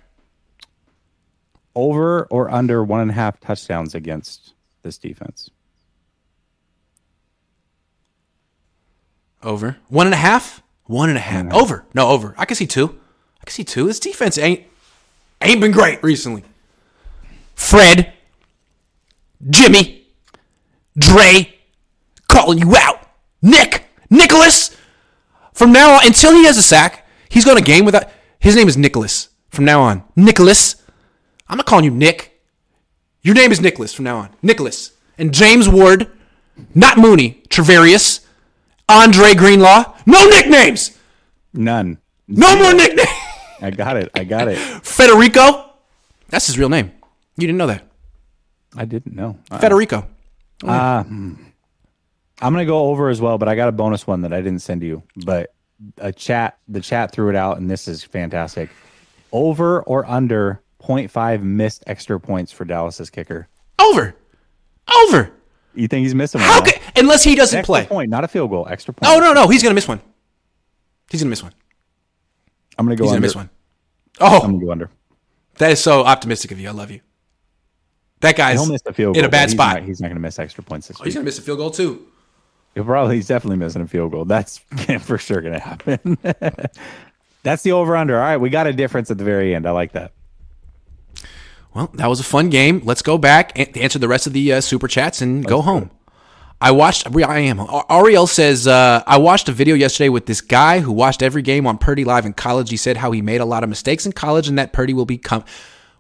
over 1.74 2.24
or 2.30 2.50
under 2.50 2.82
one 2.82 3.00
and 3.00 3.10
a 3.10 3.14
half 3.14 3.38
touchdowns 3.40 3.94
against 3.94 4.54
this 4.82 4.96
defense. 4.98 5.50
Over. 9.44 9.76
One 9.88 10.06
and 10.06 10.14
a 10.14 10.18
half? 10.18 10.62
One 10.84 11.10
and 11.10 11.18
a 11.18 11.20
half. 11.20 11.52
Over. 11.52 11.84
No, 11.94 12.08
over. 12.08 12.34
I 12.38 12.46
can 12.46 12.56
see 12.56 12.66
two. 12.66 12.98
I 13.40 13.44
can 13.44 13.52
see 13.52 13.64
two. 13.64 13.86
This 13.86 14.00
defense 14.00 14.38
ain't 14.38 14.64
ain't 15.42 15.60
been 15.60 15.70
great 15.70 16.02
recently. 16.02 16.44
Fred, 17.54 18.12
Jimmy, 19.48 20.06
Dre, 20.98 21.54
calling 22.26 22.58
you 22.58 22.74
out. 22.76 23.08
Nick, 23.42 23.86
Nicholas. 24.10 24.76
From 25.52 25.72
now 25.72 25.94
on, 25.94 26.06
until 26.06 26.32
he 26.32 26.46
has 26.46 26.58
a 26.58 26.62
sack, 26.62 27.06
he's 27.28 27.44
going 27.44 27.58
to 27.58 27.62
game 27.62 27.84
without. 27.84 28.10
His 28.38 28.56
name 28.56 28.66
is 28.66 28.76
Nicholas. 28.76 29.28
From 29.50 29.64
now 29.64 29.82
on, 29.82 30.02
Nicholas. 30.16 30.82
I'm 31.48 31.58
not 31.58 31.66
calling 31.66 31.84
you 31.84 31.90
Nick. 31.90 32.40
Your 33.22 33.34
name 33.34 33.52
is 33.52 33.60
Nicholas 33.60 33.92
from 33.94 34.04
now 34.04 34.16
on. 34.18 34.30
Nicholas. 34.42 34.92
And 35.16 35.32
James 35.32 35.68
Ward, 35.68 36.10
not 36.74 36.98
Mooney, 36.98 37.42
Charvarius, 37.48 38.23
Andre 38.88 39.34
Greenlaw. 39.34 39.94
No 40.06 40.26
nicknames. 40.28 40.98
None. 41.52 41.98
No 42.28 42.56
more 42.56 42.74
nicknames. 42.74 43.08
I 43.60 43.70
got 43.70 43.96
it. 43.96 44.10
I 44.14 44.24
got 44.24 44.48
it. 44.48 44.58
Federico. 44.82 45.70
That's 46.28 46.46
his 46.46 46.58
real 46.58 46.68
name. 46.68 46.92
You 47.36 47.46
didn't 47.46 47.58
know 47.58 47.66
that. 47.68 47.86
I 48.76 48.84
didn't 48.84 49.14
know. 49.14 49.38
Uh, 49.50 49.58
Federico. 49.58 50.06
I'm 52.40 52.52
gonna 52.52 52.66
go 52.66 52.86
over 52.86 53.08
as 53.08 53.20
well, 53.20 53.38
but 53.38 53.48
I 53.48 53.54
got 53.54 53.68
a 53.68 53.72
bonus 53.72 54.06
one 54.06 54.22
that 54.22 54.32
I 54.32 54.40
didn't 54.40 54.60
send 54.60 54.82
you. 54.82 55.02
But 55.24 55.54
a 55.98 56.12
chat, 56.12 56.58
the 56.68 56.80
chat 56.80 57.12
threw 57.12 57.28
it 57.30 57.36
out, 57.36 57.58
and 57.58 57.70
this 57.70 57.88
is 57.88 58.02
fantastic. 58.02 58.70
Over 59.32 59.82
or 59.82 60.08
under 60.08 60.60
0.5 60.82 61.42
missed 61.42 61.84
extra 61.86 62.20
points 62.20 62.52
for 62.52 62.64
Dallas's 62.64 63.10
kicker. 63.10 63.48
Over. 63.78 64.14
Over. 65.06 65.32
You 65.74 65.88
think 65.88 66.04
he's 66.04 66.14
missing 66.14 66.40
one? 66.40 66.48
How 66.50 66.62
could, 66.62 66.74
unless 66.96 67.22
he 67.24 67.34
doesn't 67.34 67.58
Extra 67.58 67.72
play. 67.74 67.86
point, 67.86 68.10
not 68.10 68.24
a 68.24 68.28
field 68.28 68.50
goal. 68.50 68.66
Extra 68.70 68.94
point. 68.94 69.12
Oh 69.12 69.18
no, 69.20 69.32
no, 69.32 69.48
he's 69.48 69.62
gonna 69.62 69.74
miss 69.74 69.88
one. 69.88 70.00
He's 71.10 71.20
gonna 71.22 71.30
miss 71.30 71.42
one. 71.42 71.52
I'm 72.78 72.86
gonna 72.86 72.96
go 72.96 73.04
He's 73.04 73.10
under. 73.12 73.18
gonna 73.20 73.26
miss 73.26 73.36
one. 73.36 73.50
Oh, 74.20 74.40
I'm 74.42 74.52
gonna 74.52 74.64
go 74.64 74.72
under. 74.72 74.90
that 75.58 75.70
is 75.72 75.80
so 75.80 76.04
optimistic 76.04 76.50
of 76.52 76.60
you. 76.60 76.68
I 76.68 76.72
love 76.72 76.90
you. 76.90 77.00
That 78.20 78.36
guy's 78.36 78.58
He'll 78.60 78.70
miss 78.72 78.82
the 78.82 78.92
field 78.92 79.14
goal. 79.14 79.20
in 79.22 79.26
a 79.26 79.30
bad 79.30 79.44
he's 79.48 79.52
spot. 79.52 79.74
Not, 79.80 79.82
he's 79.84 80.00
not 80.00 80.08
gonna 80.08 80.20
miss 80.20 80.38
extra 80.38 80.62
points 80.64 80.88
this 80.88 80.96
Oh, 81.00 81.04
he's 81.04 81.10
week. 81.12 81.14
gonna 81.16 81.24
miss 81.24 81.38
a 81.38 81.42
field 81.42 81.58
goal 81.58 81.70
too. 81.70 82.06
He'll 82.74 82.84
probably 82.84 83.16
he's 83.16 83.26
definitely 83.28 83.56
missing 83.58 83.82
a 83.82 83.86
field 83.86 84.12
goal. 84.12 84.24
That's 84.24 84.58
for 85.00 85.18
sure 85.18 85.40
gonna 85.40 85.58
happen. 85.60 86.18
That's 87.42 87.62
the 87.62 87.72
over 87.72 87.96
under. 87.96 88.16
All 88.16 88.22
right, 88.22 88.36
we 88.38 88.48
got 88.50 88.66
a 88.66 88.72
difference 88.72 89.10
at 89.10 89.18
the 89.18 89.24
very 89.24 89.54
end. 89.54 89.66
I 89.66 89.72
like 89.72 89.92
that. 89.92 90.12
Well, 91.74 91.90
that 91.94 92.06
was 92.06 92.20
a 92.20 92.24
fun 92.24 92.50
game. 92.50 92.82
Let's 92.84 93.02
go 93.02 93.18
back 93.18 93.58
and 93.58 93.76
answer 93.76 93.98
the 93.98 94.08
rest 94.08 94.26
of 94.26 94.32
the 94.32 94.54
uh, 94.54 94.60
super 94.60 94.88
chats 94.88 95.20
and 95.20 95.44
go 95.44 95.60
home. 95.60 95.90
I 96.60 96.70
watched. 96.70 97.14
I 97.14 97.40
am. 97.40 97.60
Ariel 97.90 98.26
says 98.26 98.66
uh, 98.66 99.02
I 99.06 99.18
watched 99.18 99.48
a 99.48 99.52
video 99.52 99.74
yesterday 99.74 100.08
with 100.08 100.26
this 100.26 100.40
guy 100.40 100.80
who 100.80 100.92
watched 100.92 101.20
every 101.20 101.42
game 101.42 101.66
on 101.66 101.76
Purdy 101.76 102.04
live 102.04 102.24
in 102.24 102.32
college. 102.32 102.70
He 102.70 102.76
said 102.76 102.96
how 102.96 103.10
he 103.10 103.20
made 103.20 103.40
a 103.40 103.44
lot 103.44 103.64
of 103.64 103.68
mistakes 103.68 104.06
in 104.06 104.12
college 104.12 104.48
and 104.48 104.58
that 104.58 104.72
Purdy 104.72 104.94
will 104.94 105.04
become 105.04 105.44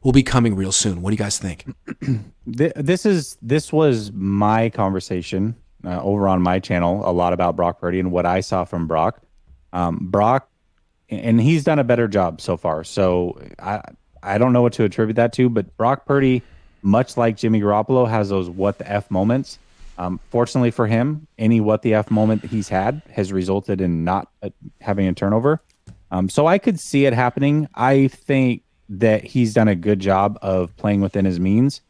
will 0.02 0.12
be 0.12 0.22
coming 0.22 0.54
real 0.54 0.72
soon. 0.72 1.02
What 1.02 1.10
do 1.10 1.14
you 1.14 1.18
guys 1.18 1.38
think? 1.38 1.66
This 2.46 3.06
is 3.06 3.38
this 3.40 3.72
was 3.72 4.12
my 4.12 4.68
conversation 4.68 5.56
uh, 5.82 6.02
over 6.02 6.28
on 6.28 6.42
my 6.42 6.58
channel 6.58 7.00
a 7.08 7.10
lot 7.10 7.32
about 7.32 7.56
Brock 7.56 7.80
Purdy 7.80 7.98
and 7.98 8.12
what 8.12 8.26
I 8.26 8.40
saw 8.40 8.64
from 8.64 8.86
Brock. 8.86 9.22
Um, 9.72 10.08
Brock, 10.10 10.50
and 11.08 11.40
he's 11.40 11.64
done 11.64 11.78
a 11.78 11.84
better 11.84 12.06
job 12.06 12.42
so 12.42 12.58
far. 12.58 12.84
So 12.84 13.40
I 13.58 13.80
I 14.24 14.38
don't 14.38 14.52
know 14.52 14.62
what 14.62 14.72
to 14.74 14.84
attribute 14.84 15.16
that 15.16 15.32
to, 15.34 15.48
but 15.48 15.76
Brock 15.76 16.06
Purdy, 16.06 16.42
much 16.82 17.16
like 17.16 17.36
Jimmy 17.36 17.60
Garoppolo, 17.60 18.08
has 18.08 18.30
those 18.30 18.48
what 18.48 18.78
the 18.78 18.90
f 18.90 19.10
moments. 19.10 19.58
Um, 19.96 20.18
fortunately 20.30 20.72
for 20.72 20.86
him, 20.86 21.26
any 21.38 21.60
what 21.60 21.82
the 21.82 21.94
f 21.94 22.10
moment 22.10 22.42
that 22.42 22.50
he's 22.50 22.68
had 22.68 23.02
has 23.12 23.32
resulted 23.32 23.80
in 23.80 24.02
not 24.04 24.28
uh, 24.42 24.50
having 24.80 25.06
a 25.06 25.12
turnover. 25.12 25.60
Um, 26.10 26.28
so 26.28 26.46
I 26.46 26.58
could 26.58 26.80
see 26.80 27.06
it 27.06 27.12
happening. 27.12 27.68
I 27.74 28.08
think 28.08 28.62
that 28.88 29.24
he's 29.24 29.54
done 29.54 29.68
a 29.68 29.74
good 29.74 30.00
job 30.00 30.38
of 30.42 30.76
playing 30.76 31.00
within 31.00 31.24
his 31.24 31.38
means, 31.38 31.80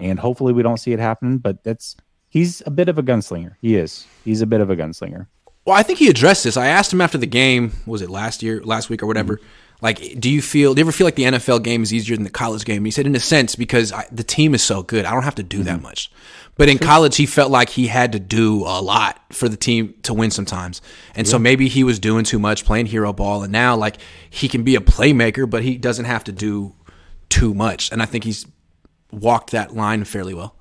and 0.00 0.18
hopefully 0.18 0.52
we 0.52 0.62
don't 0.62 0.78
see 0.78 0.92
it 0.92 0.98
happen. 0.98 1.38
But 1.38 1.62
that's 1.62 1.96
he's 2.28 2.62
a 2.66 2.70
bit 2.70 2.88
of 2.88 2.98
a 2.98 3.02
gunslinger. 3.02 3.54
He 3.60 3.76
is. 3.76 4.06
He's 4.24 4.40
a 4.40 4.46
bit 4.46 4.60
of 4.60 4.70
a 4.70 4.76
gunslinger. 4.76 5.26
Well, 5.64 5.76
I 5.76 5.84
think 5.84 6.00
he 6.00 6.08
addressed 6.08 6.42
this. 6.42 6.56
I 6.56 6.66
asked 6.66 6.92
him 6.92 7.00
after 7.00 7.18
the 7.18 7.26
game. 7.26 7.72
Was 7.86 8.02
it 8.02 8.10
last 8.10 8.42
year, 8.42 8.60
last 8.62 8.90
week, 8.90 9.02
or 9.02 9.06
whatever? 9.06 9.40
Like, 9.82 10.20
do 10.20 10.30
you 10.30 10.40
feel? 10.40 10.74
Do 10.74 10.80
you 10.80 10.84
ever 10.84 10.92
feel 10.92 11.06
like 11.06 11.16
the 11.16 11.24
NFL 11.24 11.64
game 11.64 11.82
is 11.82 11.92
easier 11.92 12.14
than 12.16 12.22
the 12.22 12.30
college 12.30 12.64
game? 12.64 12.84
He 12.84 12.92
said, 12.92 13.04
in 13.04 13.16
a 13.16 13.20
sense, 13.20 13.56
because 13.56 13.92
I, 13.92 14.06
the 14.12 14.22
team 14.22 14.54
is 14.54 14.62
so 14.62 14.84
good, 14.84 15.04
I 15.04 15.10
don't 15.10 15.24
have 15.24 15.34
to 15.34 15.42
do 15.42 15.64
that 15.64 15.74
mm-hmm. 15.74 15.82
much. 15.82 16.10
But 16.56 16.68
in 16.68 16.78
college, 16.78 17.16
he 17.16 17.26
felt 17.26 17.50
like 17.50 17.70
he 17.70 17.88
had 17.88 18.12
to 18.12 18.20
do 18.20 18.62
a 18.62 18.80
lot 18.80 19.20
for 19.32 19.48
the 19.48 19.56
team 19.56 19.94
to 20.02 20.14
win 20.14 20.30
sometimes, 20.30 20.80
and 21.16 21.26
so 21.26 21.38
maybe 21.38 21.66
he 21.66 21.82
was 21.82 21.98
doing 21.98 22.24
too 22.24 22.38
much, 22.38 22.64
playing 22.64 22.86
hero 22.86 23.12
ball, 23.12 23.42
and 23.42 23.50
now 23.50 23.74
like 23.74 23.96
he 24.30 24.48
can 24.48 24.62
be 24.62 24.76
a 24.76 24.80
playmaker, 24.80 25.48
but 25.50 25.64
he 25.64 25.76
doesn't 25.76 26.04
have 26.04 26.22
to 26.24 26.32
do 26.32 26.74
too 27.28 27.52
much. 27.52 27.90
And 27.90 28.02
I 28.02 28.04
think 28.04 28.22
he's 28.22 28.46
walked 29.10 29.50
that 29.50 29.74
line 29.74 30.04
fairly 30.04 30.34
well. 30.34 30.54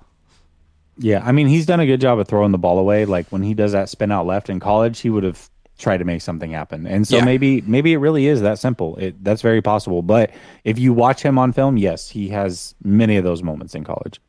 Yeah, 0.98 1.22
I 1.23 1.31
mean 1.31 1.48
he's 1.48 1.65
done 1.65 1.80
a 1.80 1.85
good 1.85 2.02
job 2.02 2.18
of 2.18 2.27
throwing 2.27 2.52
the 2.52 2.57
ball 2.57 2.80
away. 2.80 3.06
Like 3.06 3.27
when 3.30 3.43
he 3.43 3.53
does 3.53 3.73
that 3.73 3.89
spin 3.89 4.11
out 4.11 4.26
left 4.26 4.49
in 4.49 4.60
college, 4.60 5.02
he 5.02 5.10
would 5.10 5.23
have 5.23 5.50
tried 5.81 5.97
to 5.97 6.05
make 6.05 6.21
something 6.21 6.51
happen. 6.51 6.87
And 6.87 7.05
so 7.07 7.17
Yeah. 7.17 7.25
maybe 7.25 7.61
maybe 7.67 7.91
it 7.93 7.97
really 7.97 8.27
is 8.27 8.39
that 8.41 8.59
simple. 8.59 8.95
It 8.97 9.21
that's 9.23 9.41
very 9.41 9.61
possible. 9.61 10.01
But 10.01 10.31
if 10.63 10.79
you 10.79 10.93
watch 10.93 11.21
him 11.21 11.37
on 11.37 11.51
film, 11.51 11.77
yes, 11.77 12.09
he 12.09 12.29
has 12.29 12.75
many 12.83 13.17
of 13.17 13.23
those 13.25 13.43
moments 13.43 13.75
in 13.75 13.83
college. 13.83 14.21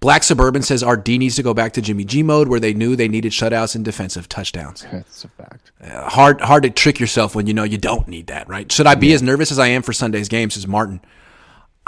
Black 0.00 0.22
Suburban 0.22 0.62
says 0.62 0.82
our 0.82 0.96
D 0.96 1.18
needs 1.18 1.36
to 1.36 1.42
go 1.42 1.52
back 1.52 1.74
to 1.74 1.82
Jimmy 1.82 2.04
G 2.04 2.22
mode 2.22 2.48
where 2.48 2.58
they 2.58 2.72
knew 2.72 2.96
they 2.96 3.06
needed 3.08 3.32
shutouts 3.32 3.74
and 3.76 3.84
defensive 3.84 4.28
touchdowns. 4.30 4.86
That's 4.92 5.24
a 5.24 5.28
fact. 5.28 5.72
Uh, 5.84 6.08
hard 6.08 6.40
hard 6.40 6.62
to 6.62 6.70
trick 6.70 6.98
yourself 6.98 7.34
when 7.34 7.46
you 7.46 7.52
know 7.52 7.64
you 7.64 7.76
don't 7.78 8.08
need 8.08 8.28
that, 8.28 8.48
right? 8.48 8.70
Should 8.72 8.86
I 8.86 8.94
be 8.94 9.12
as 9.12 9.22
nervous 9.22 9.52
as 9.52 9.58
I 9.58 9.66
am 9.68 9.82
for 9.82 9.92
Sunday's 9.92 10.28
game? 10.28 10.48
Says 10.50 10.66
Martin. 10.66 11.00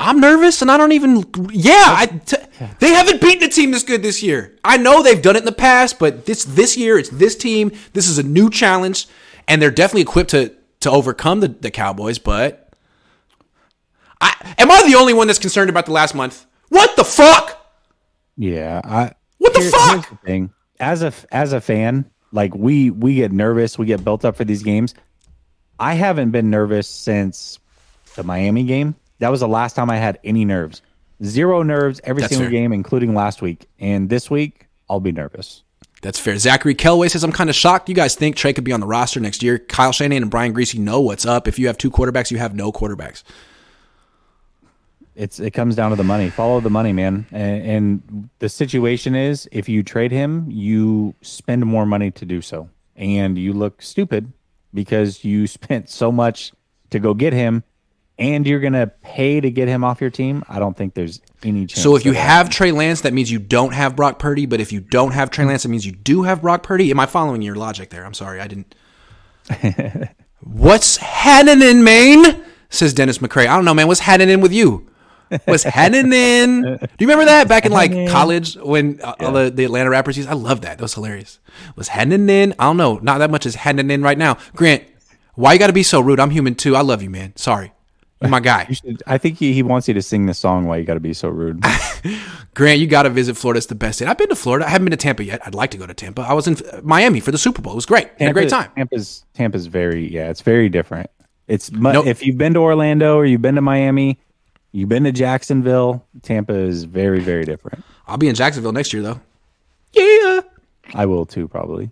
I'm 0.02 0.20
nervous 0.20 0.62
and 0.62 0.70
I 0.70 0.76
don't 0.76 0.92
even. 0.92 1.24
Yeah, 1.52 1.72
I 1.86 2.06
t- 2.06 2.36
they 2.80 2.90
haven't 2.90 3.20
beaten 3.20 3.44
a 3.44 3.48
team 3.48 3.70
this 3.70 3.82
good 3.84 4.02
this 4.02 4.22
year. 4.22 4.56
I 4.64 4.76
know 4.76 5.02
they've 5.02 5.20
done 5.22 5.36
it 5.36 5.40
in 5.40 5.44
the 5.44 5.52
past, 5.52 5.98
but 5.98 6.26
this 6.26 6.44
this 6.44 6.76
year 6.76 6.98
it's 6.98 7.08
this 7.10 7.36
team. 7.36 7.70
This 7.92 8.08
is 8.08 8.18
a 8.18 8.22
new 8.22 8.50
challenge, 8.50 9.06
and 9.48 9.62
they're 9.62 9.70
definitely 9.70 10.02
equipped 10.02 10.30
to 10.30 10.54
to 10.80 10.90
overcome 10.90 11.40
the, 11.40 11.48
the 11.48 11.70
Cowboys. 11.70 12.18
But 12.18 12.74
I 14.20 14.54
am 14.58 14.70
I 14.70 14.82
the 14.86 14.96
only 14.96 15.14
one 15.14 15.26
that's 15.26 15.38
concerned 15.38 15.70
about 15.70 15.86
the 15.86 15.92
last 15.92 16.14
month? 16.14 16.46
What 16.68 16.96
the 16.96 17.04
fuck? 17.04 17.58
Yeah, 18.36 18.80
I 18.84 19.12
What 19.38 19.54
the 19.54 19.60
here- 19.60 19.70
fuck? 19.70 20.08
the 20.10 20.16
thing. 20.26 20.50
As 20.80 21.02
a 21.02 21.12
as 21.30 21.52
a 21.52 21.60
fan, 21.60 22.10
like 22.32 22.54
we 22.54 22.90
we 22.90 23.14
get 23.14 23.30
nervous, 23.30 23.78
we 23.78 23.86
get 23.86 24.02
built 24.04 24.24
up 24.24 24.36
for 24.36 24.44
these 24.44 24.62
games. 24.64 24.94
I 25.78 25.94
haven't 25.94 26.30
been 26.32 26.50
nervous 26.50 26.88
since 26.88 27.58
the 28.16 28.22
Miami 28.24 28.64
game. 28.64 28.94
That 29.22 29.30
was 29.30 29.38
the 29.38 29.46
last 29.46 29.74
time 29.74 29.88
I 29.88 29.98
had 29.98 30.18
any 30.24 30.44
nerves. 30.44 30.82
Zero 31.22 31.62
nerves 31.62 32.00
every 32.02 32.22
That's 32.22 32.32
single 32.32 32.50
fair. 32.50 32.50
game, 32.50 32.72
including 32.72 33.14
last 33.14 33.40
week. 33.40 33.68
And 33.78 34.10
this 34.10 34.28
week, 34.28 34.66
I'll 34.90 34.98
be 34.98 35.12
nervous. 35.12 35.62
That's 36.00 36.18
fair. 36.18 36.36
Zachary 36.38 36.74
Kelway 36.74 37.08
says, 37.08 37.22
I'm 37.22 37.30
kind 37.30 37.48
of 37.48 37.54
shocked. 37.54 37.88
You 37.88 37.94
guys 37.94 38.16
think 38.16 38.34
Trey 38.34 38.52
could 38.52 38.64
be 38.64 38.72
on 38.72 38.80
the 38.80 38.86
roster 38.88 39.20
next 39.20 39.40
year? 39.40 39.60
Kyle 39.60 39.92
Shanahan 39.92 40.22
and 40.22 40.30
Brian 40.30 40.52
Griese 40.52 40.76
know 40.76 41.00
what's 41.00 41.24
up. 41.24 41.46
If 41.46 41.56
you 41.56 41.68
have 41.68 41.78
two 41.78 41.88
quarterbacks, 41.88 42.32
you 42.32 42.38
have 42.38 42.56
no 42.56 42.72
quarterbacks. 42.72 43.22
It's 45.14 45.38
it 45.38 45.52
comes 45.52 45.76
down 45.76 45.90
to 45.90 45.96
the 45.96 46.02
money. 46.02 46.28
Follow 46.28 46.58
the 46.58 46.70
money, 46.70 46.92
man. 46.92 47.24
And, 47.30 47.64
and 47.64 48.28
the 48.40 48.48
situation 48.48 49.14
is, 49.14 49.48
if 49.52 49.68
you 49.68 49.84
trade 49.84 50.10
him, 50.10 50.46
you 50.50 51.14
spend 51.22 51.64
more 51.64 51.86
money 51.86 52.10
to 52.10 52.24
do 52.24 52.42
so, 52.42 52.70
and 52.96 53.38
you 53.38 53.52
look 53.52 53.82
stupid 53.82 54.32
because 54.74 55.22
you 55.22 55.46
spent 55.58 55.90
so 55.90 56.10
much 56.10 56.52
to 56.90 56.98
go 56.98 57.14
get 57.14 57.32
him, 57.32 57.62
and 58.18 58.46
you're 58.46 58.60
gonna 58.60 58.86
pay 58.86 59.40
to 59.40 59.50
get 59.50 59.68
him 59.68 59.84
off 59.84 60.00
your 60.00 60.10
team. 60.10 60.44
I 60.48 60.58
don't 60.58 60.76
think 60.76 60.94
there's 60.94 61.20
any 61.42 61.66
chance. 61.66 61.82
So 61.82 61.96
if 61.96 62.04
you 62.04 62.12
have 62.12 62.50
Trey 62.50 62.72
Lance, 62.72 63.02
that 63.02 63.12
means 63.12 63.30
you 63.30 63.38
don't 63.38 63.72
have 63.72 63.96
Brock 63.96 64.18
Purdy. 64.18 64.46
But 64.46 64.60
if 64.60 64.72
you 64.72 64.80
don't 64.80 65.12
have 65.12 65.30
Trey 65.30 65.44
Lance, 65.44 65.62
that 65.64 65.68
means 65.70 65.86
you 65.86 65.92
do 65.92 66.22
have 66.22 66.42
Brock 66.42 66.62
Purdy. 66.62 66.90
Am 66.90 67.00
I 67.00 67.06
following 67.06 67.42
your 67.42 67.54
logic 67.54 67.90
there? 67.90 68.04
I'm 68.04 68.14
sorry, 68.14 68.40
I 68.40 68.48
didn't. 68.48 68.74
What's 70.40 70.96
happening 70.96 71.68
in 71.68 71.84
Maine? 71.84 72.44
Says 72.68 72.94
Dennis 72.94 73.18
McCrae. 73.18 73.46
I 73.46 73.56
don't 73.56 73.64
know, 73.64 73.74
man. 73.74 73.86
What's 73.86 74.00
happening 74.00 74.40
with 74.40 74.52
you? 74.52 74.88
What's 75.44 75.62
happening 75.62 76.12
in? 76.12 76.62
Do 76.62 76.88
you 76.98 77.06
remember 77.06 77.24
that 77.26 77.48
back 77.48 77.64
in 77.64 77.72
like 77.72 78.08
college 78.08 78.56
when 78.56 79.00
uh, 79.02 79.14
all 79.20 79.32
the, 79.32 79.50
the 79.50 79.64
Atlanta 79.64 79.90
rappers 79.90 80.16
used? 80.16 80.28
I 80.28 80.34
love 80.34 80.62
that. 80.62 80.78
That 80.78 80.82
was 80.82 80.94
hilarious. 80.94 81.38
Was 81.76 81.88
happening 81.88 82.28
in? 82.28 82.54
I 82.58 82.64
don't 82.64 82.76
know. 82.76 82.98
Not 82.98 83.18
that 83.18 83.30
much 83.30 83.46
is 83.46 83.54
happening 83.54 83.90
in 83.90 84.02
right 84.02 84.18
now. 84.18 84.38
Grant, 84.54 84.84
why 85.34 85.54
you 85.54 85.58
got 85.58 85.68
to 85.68 85.72
be 85.72 85.82
so 85.82 86.00
rude? 86.00 86.20
I'm 86.20 86.30
human 86.30 86.54
too. 86.54 86.76
I 86.76 86.82
love 86.82 87.02
you, 87.02 87.10
man. 87.10 87.34
Sorry. 87.36 87.72
My 88.28 88.40
guy. 88.40 88.66
Should, 88.72 89.02
I 89.06 89.18
think 89.18 89.38
he, 89.38 89.52
he 89.52 89.62
wants 89.62 89.88
you 89.88 89.94
to 89.94 90.02
sing 90.02 90.26
the 90.26 90.34
song. 90.34 90.66
Why 90.66 90.76
you 90.78 90.84
got 90.84 90.94
to 90.94 91.00
be 91.00 91.12
so 91.14 91.28
rude? 91.28 91.62
Grant, 92.54 92.80
you 92.80 92.86
got 92.86 93.02
to 93.04 93.10
visit 93.10 93.36
Florida. 93.36 93.58
It's 93.58 93.66
the 93.66 93.74
best 93.74 93.98
state. 93.98 94.08
I've 94.08 94.18
been 94.18 94.28
to 94.28 94.36
Florida. 94.36 94.66
I 94.66 94.70
haven't 94.70 94.84
been 94.86 94.90
to 94.92 94.96
Tampa 94.96 95.24
yet. 95.24 95.40
I'd 95.46 95.54
like 95.54 95.70
to 95.70 95.78
go 95.78 95.86
to 95.86 95.94
Tampa. 95.94 96.22
I 96.22 96.32
was 96.34 96.46
in 96.46 96.56
uh, 96.72 96.80
Miami 96.82 97.20
for 97.20 97.30
the 97.30 97.38
Super 97.38 97.62
Bowl. 97.62 97.72
It 97.72 97.76
was 97.76 97.86
great. 97.86 98.08
Had 98.18 98.30
a 98.30 98.32
great 98.32 98.48
time. 98.48 98.70
Tampa's 98.76 99.24
Tampa's 99.34 99.66
very 99.66 100.06
yeah, 100.12 100.28
it's 100.30 100.42
very 100.42 100.68
different. 100.68 101.10
It's 101.48 101.72
mu- 101.72 101.92
Nope. 101.92 102.06
if 102.06 102.24
you've 102.24 102.38
been 102.38 102.54
to 102.54 102.60
Orlando 102.60 103.16
or 103.16 103.24
you've 103.24 103.42
been 103.42 103.54
to 103.56 103.60
Miami, 103.62 104.18
you've 104.72 104.88
been 104.88 105.04
to 105.04 105.12
Jacksonville. 105.12 106.04
Tampa 106.22 106.54
is 106.54 106.84
very 106.84 107.20
very 107.20 107.44
different. 107.44 107.84
I'll 108.06 108.18
be 108.18 108.28
in 108.28 108.34
Jacksonville 108.34 108.72
next 108.72 108.92
year, 108.92 109.02
though. 109.02 109.20
Yeah. 109.92 110.40
I 110.94 111.06
will 111.06 111.24
too 111.26 111.48
probably. 111.48 111.90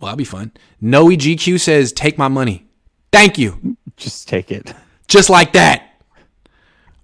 Well, 0.00 0.08
that'll 0.08 0.16
be 0.16 0.24
fun. 0.24 0.52
Noe 0.80 1.06
GQ 1.08 1.58
says, 1.60 1.92
take 1.92 2.16
my 2.16 2.28
money. 2.28 2.66
Thank 3.12 3.36
you. 3.36 3.76
Just 3.96 4.28
take 4.28 4.50
it. 4.52 4.72
Just 5.08 5.30
like 5.30 5.54
that. 5.54 6.02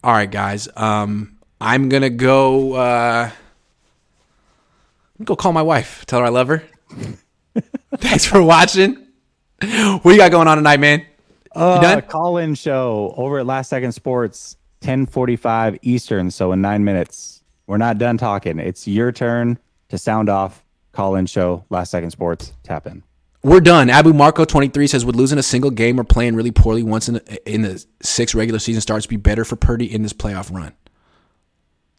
All 0.02 0.12
right, 0.12 0.30
guys. 0.30 0.68
Um, 0.76 1.38
I'm 1.60 1.88
gonna 1.88 2.10
go. 2.10 2.74
Uh, 2.74 3.30
go 5.24 5.34
call 5.34 5.52
my 5.52 5.62
wife. 5.62 6.04
Tell 6.06 6.20
her 6.20 6.26
I 6.26 6.28
love 6.28 6.48
her. 6.48 6.62
Thanks 7.96 8.26
for 8.26 8.42
watching. 8.42 9.06
What 9.62 10.12
you 10.12 10.18
got 10.18 10.30
going 10.30 10.48
on 10.48 10.58
tonight, 10.58 10.80
man? 10.80 11.06
Uh, 11.54 11.80
done? 11.80 12.02
call 12.02 12.36
in 12.36 12.54
show 12.54 13.14
over 13.16 13.38
at 13.38 13.46
Last 13.46 13.70
Second 13.70 13.92
Sports, 13.92 14.56
1045 14.80 15.78
Eastern. 15.82 16.30
So 16.30 16.52
in 16.52 16.60
nine 16.60 16.84
minutes, 16.84 17.42
we're 17.66 17.78
not 17.78 17.96
done 17.96 18.18
talking. 18.18 18.58
It's 18.58 18.86
your 18.86 19.12
turn 19.12 19.58
to 19.88 19.96
sound 19.96 20.28
off. 20.28 20.62
Call 20.92 21.14
in 21.14 21.26
show, 21.26 21.64
Last 21.70 21.90
Second 21.90 22.10
Sports, 22.10 22.52
tap 22.62 22.86
in. 22.86 23.02
We're 23.44 23.60
done. 23.60 23.90
Abu 23.90 24.12
Marco 24.14 24.44
twenty 24.46 24.68
three 24.68 24.86
says 24.86 25.04
would 25.04 25.16
losing 25.16 25.38
a 25.38 25.42
single 25.42 25.70
game 25.70 26.00
or 26.00 26.04
playing 26.04 26.34
really 26.34 26.50
poorly 26.50 26.82
once 26.82 27.08
in 27.08 27.14
the, 27.14 27.52
in 27.52 27.60
the 27.62 27.84
six 28.02 28.34
regular 28.34 28.58
season 28.58 28.80
starts 28.80 29.06
be 29.06 29.16
better 29.16 29.44
for 29.44 29.54
Purdy 29.56 29.92
in 29.92 30.02
this 30.02 30.14
playoff 30.14 30.50
run. 30.52 30.72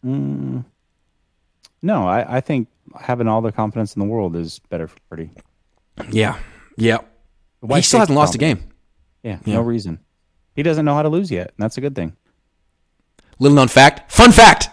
Mm. 0.04 0.64
No, 1.82 2.06
I, 2.06 2.38
I 2.38 2.40
think 2.40 2.68
having 3.00 3.28
all 3.28 3.40
the 3.42 3.52
confidence 3.52 3.94
in 3.94 4.00
the 4.00 4.06
world 4.06 4.34
is 4.34 4.58
better 4.70 4.88
for 4.88 4.96
Purdy. 5.08 5.30
Yeah, 6.10 6.38
yeah. 6.76 6.98
Why 7.60 7.76
he 7.78 7.82
still 7.82 8.00
hasn't 8.00 8.16
lost 8.16 8.34
a 8.34 8.38
game. 8.38 8.68
Yeah, 9.22 9.38
Yeah. 9.44 9.54
no 9.54 9.62
reason. 9.62 10.00
He 10.54 10.62
doesn't 10.62 10.84
know 10.84 10.94
how 10.94 11.02
to 11.02 11.08
lose 11.08 11.30
yet. 11.30 11.48
And 11.48 11.58
that's 11.58 11.78
a 11.78 11.80
good 11.80 11.94
thing. 11.94 12.16
Little 13.38 13.54
known 13.54 13.68
fact. 13.68 14.10
Fun 14.10 14.32
fact. 14.32 14.68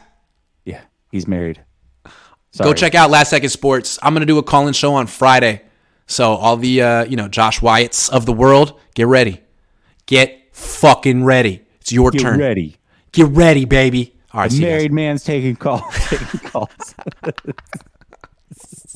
Yeah, 0.65 0.81
he's 1.11 1.27
married. 1.27 1.61
Go 2.57 2.73
check 2.73 2.95
out 2.95 3.09
Last 3.09 3.29
Second 3.29 3.49
Sports. 3.49 3.99
I'm 4.01 4.13
gonna 4.13 4.25
do 4.25 4.37
a 4.39 4.43
call-in 4.43 4.73
show 4.73 4.93
on 4.95 5.05
Friday. 5.07 5.61
So 6.07 6.33
all 6.33 6.57
the 6.57 6.81
uh, 6.81 7.05
you 7.05 7.15
know 7.15 7.27
Josh 7.27 7.59
Wyatts 7.59 8.09
of 8.09 8.25
the 8.25 8.33
world, 8.33 8.79
get 8.95 9.07
ready. 9.07 9.41
Get 10.05 10.49
fucking 10.51 11.23
ready. 11.23 11.61
It's 11.81 11.91
your 11.91 12.11
turn. 12.11 12.19
Get 12.19 12.23
turn. 12.23 12.39
ready. 12.39 12.77
Get 13.11 13.27
ready, 13.27 13.65
baby. 13.65 14.15
All 14.33 14.41
right, 14.41 14.51
see 14.51 14.57
you 14.57 14.63
guys. 14.63 14.71
Married 14.71 14.91
man's 14.93 15.23
taking 15.23 15.55
calls. 15.55 15.83
taking 16.09 16.39
calls. 16.49 16.95